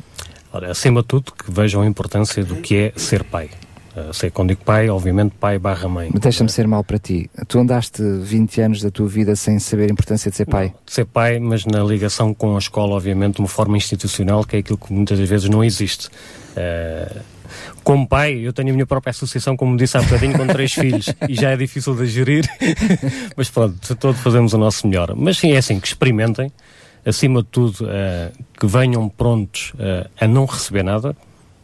Ora, 0.52 0.72
acima 0.72 1.02
de 1.02 1.08
tudo, 1.08 1.32
que 1.32 1.52
vejam 1.52 1.82
a 1.82 1.86
importância 1.86 2.44
do 2.44 2.56
que 2.56 2.76
é 2.76 2.94
ser 2.96 3.24
pai. 3.24 3.50
Uh, 3.96 4.14
sei 4.14 4.30
quando 4.30 4.50
digo 4.50 4.64
pai, 4.64 4.90
obviamente 4.90 5.36
pai 5.40 5.60
barra 5.60 5.88
mãe. 5.90 6.10
Mas 6.14 6.22
Deixa-me 6.22 6.50
ser 6.50 6.68
mal 6.68 6.84
para 6.84 6.98
ti. 6.98 7.30
Tu 7.48 7.60
andaste 7.60 8.02
20 8.02 8.62
anos 8.62 8.82
da 8.82 8.90
tua 8.90 9.08
vida 9.08 9.36
sem 9.36 9.60
saber 9.60 9.90
a 9.90 9.94
importância 9.94 10.32
de 10.32 10.38
ser 10.38 10.46
pai. 10.46 10.74
Ser 10.86 11.06
pai, 11.06 11.40
mas 11.40 11.66
na 11.66 11.84
ligação 11.84 12.34
com 12.34 12.56
a 12.56 12.60
escola, 12.60 12.96
obviamente, 12.96 13.36
de 13.36 13.42
uma 13.42 13.48
forma 13.48 13.76
institucional, 13.76 14.46
que 14.46 14.56
é 14.56 14.60
aquilo 14.60 14.78
que 14.78 14.94
muitas 14.94 15.20
vezes 15.20 15.50
não 15.50 15.64
existe. 15.64 16.08
Uh, 16.08 17.22
como 17.84 18.08
pai, 18.08 18.36
eu 18.36 18.54
tenho 18.54 18.70
a 18.70 18.74
minha 18.74 18.86
própria 18.86 19.12
associação, 19.12 19.58
como 19.58 19.76
disse 19.76 19.98
há 19.98 20.02
bocadinho, 20.02 20.38
com 20.38 20.48
três 20.48 20.72
filhos, 20.74 21.14
e 21.28 21.36
já 21.36 21.52
é 21.52 21.58
difícil 21.58 21.96
de 21.96 22.06
gerir, 22.08 22.46
mas 23.36 23.50
pronto, 23.50 23.76
de 23.86 23.96
todo 23.96 24.16
fazemos 24.16 24.54
o 24.54 24.58
nosso 24.58 24.88
melhor. 24.88 25.14
Mas 25.16 25.38
sim, 25.38 25.52
é 25.52 25.58
assim, 25.58 25.80
que 25.80 25.88
experimentem, 25.88 26.52
acima 27.06 27.42
de 27.42 27.48
tudo, 27.50 27.84
uh, 27.84 28.32
que 28.58 28.68
venham 28.68 29.10
prontos 29.10 29.74
uh, 29.76 30.10
a 30.20 30.28
não 30.28 30.46
receber 30.46 30.84
nada, 30.84 31.16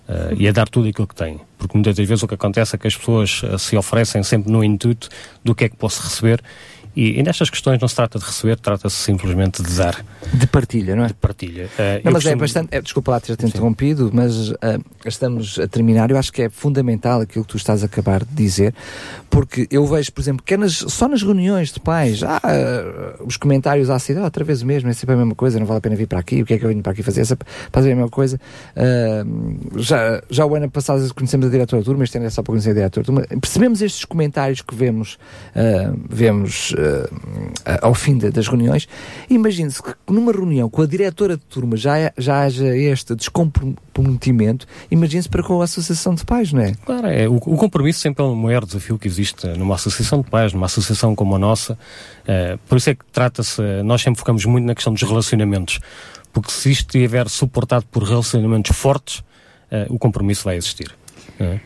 Uh, 0.07 0.33
e 0.37 0.47
a 0.47 0.53
dar 0.53 0.69
tudo 0.69 0.87
aquilo 0.87 1.05
que 1.05 1.15
têm. 1.15 1.37
Porque 1.57 1.75
muitas 1.75 1.93
das 1.93 2.07
vezes 2.07 2.23
o 2.23 2.27
que 2.27 2.35
acontece 2.35 2.73
é 2.73 2.79
que 2.79 2.87
as 2.87 2.95
pessoas 2.95 3.43
uh, 3.43 3.59
se 3.59 3.75
oferecem 3.75 4.23
sempre 4.23 4.49
no 4.49 4.63
intuito 4.63 5.09
do 5.43 5.53
que 5.53 5.65
é 5.65 5.69
que 5.69 5.75
posso 5.75 6.01
receber 6.01 6.41
e, 6.97 7.19
e 7.19 7.23
nestas 7.23 7.49
questões 7.49 7.79
não 7.79 7.87
se 7.87 7.95
trata 7.95 8.17
de 8.19 8.25
receber, 8.25 8.57
trata-se 8.59 8.95
simplesmente 8.95 9.61
de 9.61 9.71
dar. 9.77 10.03
De 10.33 10.47
partilha, 10.47 10.95
não 10.95 11.03
é? 11.05 11.07
De 11.07 11.13
partilha. 11.13 11.65
Uh, 11.65 12.01
Não, 12.03 12.11
mas 12.11 12.25
é 12.25 12.29
costumo- 12.35 12.37
bastante. 12.39 12.67
é, 12.71 12.81
desculpa 12.81 13.11
lá 13.11 13.19
ter-te 13.19 13.45
interrompido, 13.45 14.09
mas 14.13 14.51
ah, 14.61 14.79
estamos 15.05 15.59
a 15.59 15.67
terminar. 15.67 16.09
Eu 16.11 16.17
acho 16.17 16.33
que 16.33 16.41
é 16.41 16.49
fundamental 16.49 17.21
aquilo 17.21 17.45
que 17.45 17.51
tu 17.51 17.57
estás 17.57 17.83
a 17.83 17.85
acabar 17.85 18.25
de 18.25 18.33
dizer, 18.33 18.73
porque 19.29 19.67
eu 19.71 19.85
vejo, 19.85 20.11
por 20.11 20.21
exemplo, 20.21 20.43
que 20.43 20.53
é 20.55 20.57
nas- 20.57 20.73
só 20.87 21.07
nas 21.07 21.21
reuniões 21.21 21.71
de 21.71 21.79
pais, 21.79 22.23
ah, 22.23 22.41
ah, 22.43 23.15
os 23.25 23.37
comentários 23.37 23.89
à 23.89 23.99
cidade, 23.99 24.25
outra 24.25 24.43
vez 24.43 24.63
mesmo, 24.63 24.89
é 24.89 24.93
sempre 24.93 25.13
a 25.15 25.17
mesma 25.17 25.35
coisa, 25.35 25.59
não 25.59 25.65
vale 25.65 25.77
a 25.77 25.81
pena 25.81 25.95
vir 25.95 26.07
para 26.07 26.19
aqui, 26.19 26.41
o 26.41 26.45
que 26.45 26.53
é 26.55 26.57
que 26.57 26.65
eu 26.65 26.69
venho 26.69 26.81
para 26.81 26.91
aqui 26.93 27.03
fazer? 27.03 27.21
É 27.21 27.37
fazer 27.71 27.91
a 27.91 27.95
mesma 27.95 28.09
coisa. 28.09 28.39
Já, 29.77 30.21
já 30.29 30.45
o 30.45 30.55
ano 30.55 30.69
passado 30.69 31.13
conhecemos 31.13 31.47
a 31.47 31.49
diretora 31.49 31.83
turma, 31.83 32.03
este 32.03 32.17
ano 32.17 32.27
é 32.27 32.29
só 32.29 32.41
para 32.41 32.51
conhecer 32.53 32.71
a 32.71 32.73
diretora 32.73 33.05
turma. 33.05 33.21
Percebemos 33.41 33.81
estes 33.81 34.05
comentários 34.05 34.61
que 34.61 34.73
vemos, 34.75 35.17
vemos 36.09 36.73
ao 37.81 37.93
fim 37.93 38.17
da- 38.17 38.29
das 38.29 38.47
reuniões. 38.47 38.87
Imagine-se 39.29 39.81
que 39.81 39.93
numa 40.09 40.31
reunião 40.31 40.69
com 40.69 40.81
a 40.81 40.85
diretora 40.87 41.35
de 41.37 41.43
turma 41.43 41.75
já, 41.77 41.97
é- 41.97 42.13
já 42.17 42.41
haja 42.43 42.67
este 42.75 43.15
descomprometimento, 43.15 44.65
imagine-se 44.89 45.29
para 45.29 45.43
com 45.43 45.59
a 45.61 45.63
associação 45.63 46.13
de 46.15 46.23
pais, 46.25 46.51
não 46.53 46.61
é? 46.61 46.73
Claro, 46.85 47.07
é, 47.07 47.27
o, 47.27 47.35
o 47.35 47.57
compromisso 47.57 47.99
sempre 47.99 48.23
é 48.23 48.27
o 48.27 48.35
maior 48.35 48.65
desafio 48.65 48.97
que 48.97 49.07
existe 49.07 49.47
numa 49.57 49.75
associação 49.75 50.21
de 50.21 50.29
pais, 50.29 50.53
numa 50.53 50.65
associação 50.65 51.15
como 51.15 51.35
a 51.35 51.39
nossa. 51.39 51.77
Eh, 52.27 52.57
por 52.67 52.77
isso 52.77 52.89
é 52.89 52.95
que 52.95 53.05
trata-se, 53.11 53.61
eh, 53.61 53.83
nós 53.83 54.01
sempre 54.01 54.19
focamos 54.19 54.43
muito 54.45 54.65
na 54.65 54.75
questão 54.75 54.93
dos 54.93 55.01
relacionamentos, 55.03 55.79
porque 56.33 56.51
se 56.51 56.71
isto 56.71 56.95
estiver 56.97 57.27
suportado 57.29 57.85
por 57.91 58.03
relacionamentos 58.03 58.75
fortes, 58.75 59.23
eh, 59.71 59.87
o 59.89 59.97
compromisso 59.97 60.43
vai 60.43 60.55
existir. 60.57 60.91
é? 61.39 61.59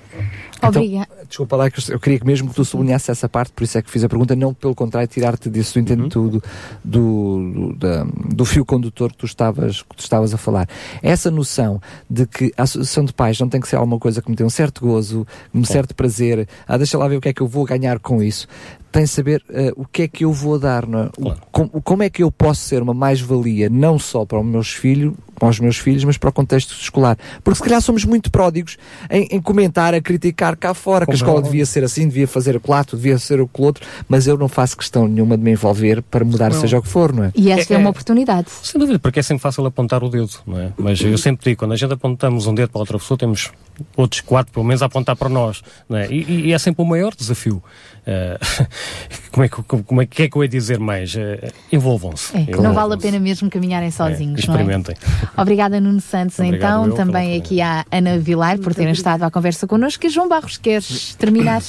Obrigada. 0.67 1.07
Então, 1.13 1.25
desculpa 1.27 1.55
lá, 1.55 1.69
que 1.69 1.91
eu- 1.91 1.99
queria 1.99 2.19
que 2.19 2.25
mesmo 2.25 2.49
que 2.49 2.55
tu 2.55 2.63
sublinhasses 2.65 3.09
essa 3.09 3.27
parte, 3.29 3.51
por 3.53 3.63
isso 3.63 3.77
é 3.77 3.81
que 3.81 3.89
fiz 3.89 4.03
a 4.03 4.09
pergunta, 4.09 4.35
não 4.35 4.53
pelo 4.53 4.75
contrário, 4.75 5.07
tirar-te 5.07 5.49
desse 5.49 5.79
entendo 5.79 6.07
do, 6.09 6.43
do, 6.83 7.51
do, 7.53 7.75
da- 7.75 8.03
do 8.03 8.45
fio 8.45 8.65
condutor 8.65 9.11
que 9.11 9.17
tu, 9.19 9.25
estavas, 9.25 9.81
que 9.81 9.95
tu 9.95 9.99
estavas 9.99 10.33
a 10.33 10.37
falar. 10.37 10.67
Essa 11.01 11.31
noção 11.31 11.81
de 12.09 12.25
que 12.25 12.51
a 12.57 12.63
associação 12.63 13.05
de 13.05 13.13
pais 13.13 13.39
não 13.39 13.49
tem 13.49 13.59
que 13.61 13.67
ser 13.67 13.75
alguma 13.77 13.97
coisa 13.99 14.21
que 14.21 14.29
me 14.29 14.35
dê 14.35 14.43
um 14.43 14.49
certo 14.49 14.81
gozo, 14.85 15.25
um 15.53 15.63
certo 15.63 15.95
prazer, 15.95 16.47
ah, 16.67 16.77
deixa 16.77 16.97
lá 16.97 17.07
ver 17.07 17.17
o 17.17 17.21
que 17.21 17.29
é 17.29 17.33
que 17.33 17.41
eu 17.41 17.47
vou 17.47 17.65
ganhar 17.65 17.99
com 17.99 18.21
isso. 18.21 18.47
Tem 18.91 19.03
de 19.03 19.09
saber 19.09 19.41
ah, 19.49 19.71
o 19.75 19.85
que 19.85 20.01
é 20.03 20.07
que 20.07 20.25
eu 20.25 20.33
vou 20.33 20.59
dar, 20.59 20.85
não 20.85 20.99
é? 21.03 21.09
O- 21.17 21.33
com- 21.51 21.67
como 21.81 22.03
é 22.03 22.09
que 22.09 22.21
eu 22.23 22.31
posso 22.31 22.61
ser 22.61 22.81
uma 22.81 22.93
mais-valia, 22.93 23.69
não 23.69 23.97
só 23.97 24.25
para 24.25 24.39
os 24.39 24.45
meus 24.45 24.71
filhos, 24.73 25.13
para 25.39 25.49
os 25.49 25.59
meus 25.59 25.77
filhos, 25.77 26.03
mas 26.03 26.17
para 26.17 26.29
o 26.29 26.33
contexto 26.33 26.71
escolar. 26.73 27.17
Porque 27.43 27.57
se 27.57 27.63
calhar 27.63 27.81
somos 27.81 28.05
muito 28.05 28.29
pródigos 28.29 28.77
em, 29.09 29.27
em 29.31 29.41
comentar, 29.41 29.93
a 29.93 30.01
criticar 30.01 30.55
cá 30.55 30.73
fora, 30.73 31.05
que 31.05 31.11
a 31.11 31.13
é 31.13 31.15
escola 31.15 31.37
óbvio. 31.37 31.51
devia 31.51 31.65
ser 31.65 31.83
assim, 31.83 32.07
devia 32.07 32.27
fazer 32.27 32.55
o 32.57 32.61
outro, 32.71 32.97
devia 32.97 33.17
ser 33.17 33.41
o 33.41 33.49
outro, 33.57 33.83
mas 34.07 34.27
eu 34.27 34.37
não 34.37 34.47
faço 34.47 34.77
questão 34.77 35.07
nenhuma 35.07 35.37
de 35.37 35.43
me 35.43 35.51
envolver 35.51 36.01
para 36.03 36.23
mudar 36.25 36.51
Não. 36.51 36.59
seja 36.59 36.77
o 36.77 36.81
que 36.81 36.87
for, 36.89 37.11
não 37.13 37.23
é? 37.23 37.31
E 37.35 37.49
esta 37.49 37.73
é, 37.73 37.77
uma 37.77 37.89
oportunidade. 37.89 38.47
Sem 38.61 38.79
dúvida, 38.79 38.99
porque 38.99 39.19
é 39.19 39.23
sempre 39.23 39.41
fácil 39.41 39.65
apontar 39.65 40.03
o 40.03 40.09
dedo, 40.09 40.29
não 40.45 40.59
é? 40.59 40.73
Mas 40.77 41.01
eu 41.01 41.17
sempre 41.17 41.45
digo, 41.51 41.59
quando 41.59 41.71
a 41.71 41.77
gente 41.77 41.93
apontamos 41.93 42.45
um 42.45 42.53
dedo 42.53 42.69
para 42.69 42.79
outra 42.79 42.99
pessoa, 42.99 43.17
temos 43.17 43.51
outros 43.95 44.21
quatro, 44.21 44.51
pelo 44.53 44.65
menos, 44.65 44.81
a 44.81 44.85
apontar 44.85 45.15
para 45.15 45.29
nós, 45.29 45.61
não 45.87 45.97
é? 45.97 46.07
E, 46.11 46.47
e 46.47 46.53
é 46.53 46.57
sempre 46.57 46.81
o 46.81 46.85
maior 46.85 47.13
desafio. 47.15 47.61
Eh, 48.05 48.39
como, 49.31 49.45
é 49.45 49.49
que, 49.49 49.63
como 49.63 50.01
é 50.01 50.05
que 50.05 50.23
é 50.23 50.29
que 50.29 50.35
eu 50.35 50.43
ia 50.43 50.49
dizer 50.49 50.79
mais? 50.79 51.15
Eh, 51.15 51.51
envolvam-se. 51.71 52.35
É, 52.35 52.45
que 52.45 52.57
não 52.59 52.73
vale 52.73 52.95
a 52.95 52.97
pena 52.97 53.19
mesmo 53.19 53.49
caminharem 53.49 53.91
sozinhos, 53.91 54.45
não 54.47 54.55
é? 54.55 54.57
Experimentem. 54.57 54.95
Obrigada, 55.37 55.79
Nuno 55.79 56.01
Santos, 56.01 56.39
Obrigado 56.39 56.85
então. 56.85 56.87
eu 56.87 56.95
Também 56.95 57.37
aqui 57.37 57.61
à 57.61 57.85
Ana 57.91 58.17
Vilar 58.17 58.57
por 58.59 58.73
terem 58.73 58.93
estado 58.93 59.23
à 59.23 59.31
conversa 59.31 59.67
connosco. 59.67 60.05
E 60.05 60.09
João 60.09 60.27
Barros, 60.27 60.57
queres 60.57 61.15
terminar? 61.15 61.61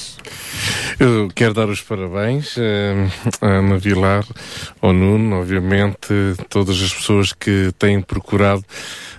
Eu 0.99 1.29
quero 1.35 1.53
dar 1.53 1.69
os 1.69 1.81
parabéns 1.81 2.55
eh, 2.57 3.07
à 3.39 3.47
Ana 3.59 3.77
Vilar, 3.77 4.25
ao 4.81 4.91
Nuno, 4.91 5.39
obviamente, 5.39 6.07
todas 6.49 6.81
as 6.81 6.93
pessoas 6.93 7.31
que 7.31 7.71
têm 7.77 8.01
procurado 8.01 8.63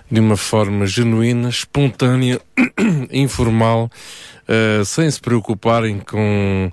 de 0.09 0.19
uma 0.19 0.37
forma 0.37 0.85
genuína, 0.85 1.49
espontânea, 1.49 2.39
informal, 3.11 3.89
eh, 4.47 4.83
sem 4.85 5.09
se 5.09 5.19
preocuparem 5.19 5.97
com 5.99 6.71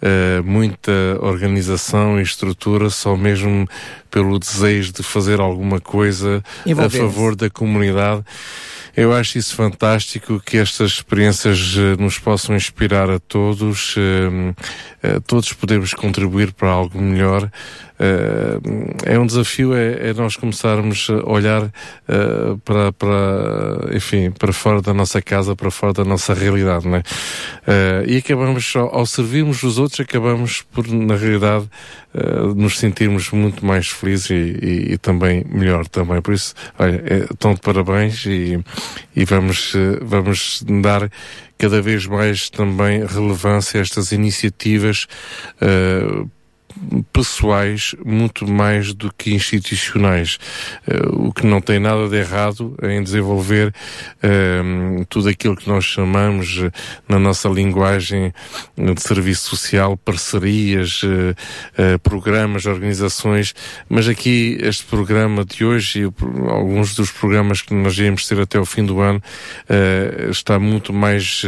eh, 0.00 0.40
muita 0.42 0.90
organização 1.20 2.18
e 2.18 2.22
estrutura, 2.22 2.88
só 2.88 3.14
mesmo 3.14 3.68
pelo 4.10 4.38
desejo 4.38 4.90
de 4.92 5.02
fazer 5.02 5.38
alguma 5.38 5.80
coisa 5.80 6.42
a 6.66 6.88
favor 6.88 7.36
da 7.36 7.50
comunidade. 7.50 8.24
Eu 8.96 9.12
acho 9.12 9.38
isso 9.38 9.54
fantástico, 9.54 10.40
que 10.44 10.56
estas 10.56 10.92
experiências 10.92 11.74
eh, 11.76 12.02
nos 12.02 12.18
possam 12.18 12.56
inspirar 12.56 13.10
a 13.10 13.18
todos, 13.18 13.94
todos 15.26 15.52
podemos 15.52 15.92
contribuir 15.92 16.52
para 16.52 16.70
algo 16.70 17.00
melhor. 17.00 17.50
É 19.04 19.18
um 19.18 19.26
desafio, 19.26 19.74
é, 19.74 20.08
é 20.08 20.14
nós 20.14 20.36
começarmos 20.36 21.08
a 21.10 21.30
olhar 21.30 21.70
para, 22.64 22.92
para, 22.92 23.94
enfim, 23.94 24.30
para 24.30 24.52
fora 24.52 24.80
da 24.80 24.94
nossa 24.94 25.20
casa, 25.20 25.54
para 25.54 25.70
fora 25.70 25.92
da 25.92 26.04
nossa 26.04 26.32
realidade, 26.32 26.88
não 26.88 26.96
é? 26.96 27.02
Eh, 27.66 28.04
e 28.06 28.16
acabamos, 28.16 28.74
ao, 28.74 29.04
servirmos 29.06 29.62
os 29.62 29.78
outros, 29.78 30.00
acabamos 30.00 30.62
por, 30.62 30.86
na 30.88 31.14
realidade, 31.14 31.68
eh, 32.14 32.20
nos 32.56 32.78
sentirmos 32.78 33.30
muito 33.30 33.64
mais 33.64 33.88
felizes 33.88 34.30
e, 34.30 34.34
e- 34.34 34.92
e 34.94 34.98
também 34.98 35.44
melhor 35.48 35.86
também. 35.86 36.20
Por 36.22 36.34
isso, 36.34 36.54
olha, 36.78 37.02
é, 37.06 37.26
de 37.54 37.60
parabéns 37.60 38.24
e, 38.26 38.58
e 39.14 39.24
vamos, 39.24 39.74
eh, 39.74 39.98
vamos 40.02 40.64
dar 40.82 41.10
cada 41.58 41.82
vez 41.82 42.06
mais 42.06 42.48
também 42.48 43.04
relevância 43.04 43.78
a 43.78 43.82
estas 43.82 44.12
iniciativas 44.12 45.06
eh, 45.60 46.24
pessoais 47.12 47.94
muito 48.04 48.46
mais 48.50 48.92
do 48.94 49.12
que 49.12 49.32
institucionais, 49.34 50.38
Eh, 50.86 51.00
o 51.12 51.32
que 51.32 51.46
não 51.46 51.60
tem 51.60 51.78
nada 51.78 52.08
de 52.08 52.16
errado 52.16 52.74
em 52.82 53.02
desenvolver 53.02 53.72
eh, 54.22 54.62
tudo 55.08 55.28
aquilo 55.28 55.56
que 55.56 55.68
nós 55.68 55.84
chamamos 55.84 56.58
eh, 56.62 56.70
na 57.08 57.18
nossa 57.18 57.48
linguagem 57.48 58.32
de 58.76 59.02
serviço 59.02 59.48
social, 59.50 59.96
parcerias, 59.96 61.02
programas, 62.02 62.66
organizações, 62.66 63.54
mas 63.88 64.08
aqui 64.08 64.58
este 64.60 64.84
programa 64.84 65.44
de 65.44 65.64
hoje 65.64 66.02
e 66.02 66.48
alguns 66.50 66.94
dos 66.94 67.10
programas 67.10 67.62
que 67.62 67.74
nós 67.74 67.96
iremos 67.98 68.26
ter 68.26 68.40
até 68.40 68.58
o 68.58 68.64
fim 68.64 68.84
do 68.84 69.00
ano 69.00 69.20
está 70.30 70.58
muito 70.58 70.92
mais, 70.92 71.42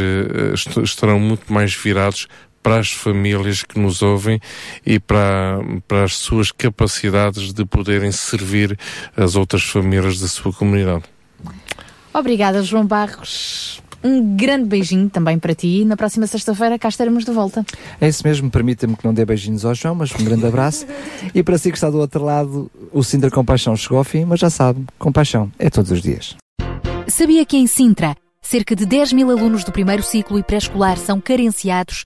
est- 0.53 0.77
estarão 0.83 1.19
muito 1.19 1.51
mais 1.51 1.73
virados 1.73 2.27
para 2.63 2.79
as 2.79 2.91
famílias 2.91 3.61
que 3.61 3.77
nos 3.77 4.01
ouvem 4.01 4.39
e 4.85 4.99
para, 4.99 5.59
para 5.87 6.05
as 6.05 6.15
suas 6.15 6.51
capacidades 6.51 7.53
de 7.53 7.65
poderem 7.65 8.11
servir 8.11 8.79
as 9.15 9.35
outras 9.35 9.63
famílias 9.63 10.19
da 10.19 10.27
sua 10.27 10.53
comunidade. 10.53 11.03
Obrigada, 12.13 12.63
João 12.63 12.85
Barros. 12.85 13.81
Um 14.03 14.35
grande 14.35 14.65
beijinho 14.65 15.09
também 15.09 15.39
para 15.39 15.55
ti. 15.55 15.85
Na 15.85 15.95
próxima 15.95 16.27
sexta-feira 16.27 16.77
cá 16.77 16.89
estaremos 16.89 17.23
de 17.23 17.31
volta. 17.31 17.65
É 18.01 18.07
isso 18.07 18.21
mesmo, 18.25 18.49
permita-me 18.49 18.97
que 18.97 19.05
não 19.05 19.13
dê 19.13 19.25
beijinhos 19.25 19.63
ao 19.63 19.73
João, 19.73 19.95
mas 19.95 20.13
um 20.13 20.23
grande 20.23 20.45
abraço. 20.45 20.85
e 21.33 21.41
para 21.41 21.57
si 21.57 21.71
que 21.71 21.77
está 21.77 21.89
do 21.89 21.99
outro 21.99 22.23
lado, 22.23 22.69
o 22.91 23.03
Sintra 23.03 23.31
Compaixão 23.31 23.75
chegou 23.75 23.97
ao 23.97 24.03
fim, 24.03 24.25
mas 24.25 24.39
já 24.39 24.49
sabe, 24.49 24.85
compaixão 24.99 25.51
é 25.57 25.69
todos 25.69 25.91
os 25.91 26.01
dias. 26.01 26.35
Sabia 27.07 27.45
que 27.45 27.57
em 27.57 27.65
Sintra, 27.65 28.15
cerca 28.41 28.75
de 28.75 28.85
10 28.85 29.13
mil 29.13 29.31
alunos 29.31 29.63
do 29.63 29.71
primeiro 29.71 30.03
ciclo 30.03 30.37
e 30.37 30.43
pré-escolar 30.43 30.97
são 30.97 31.21
carenciados 31.21 32.05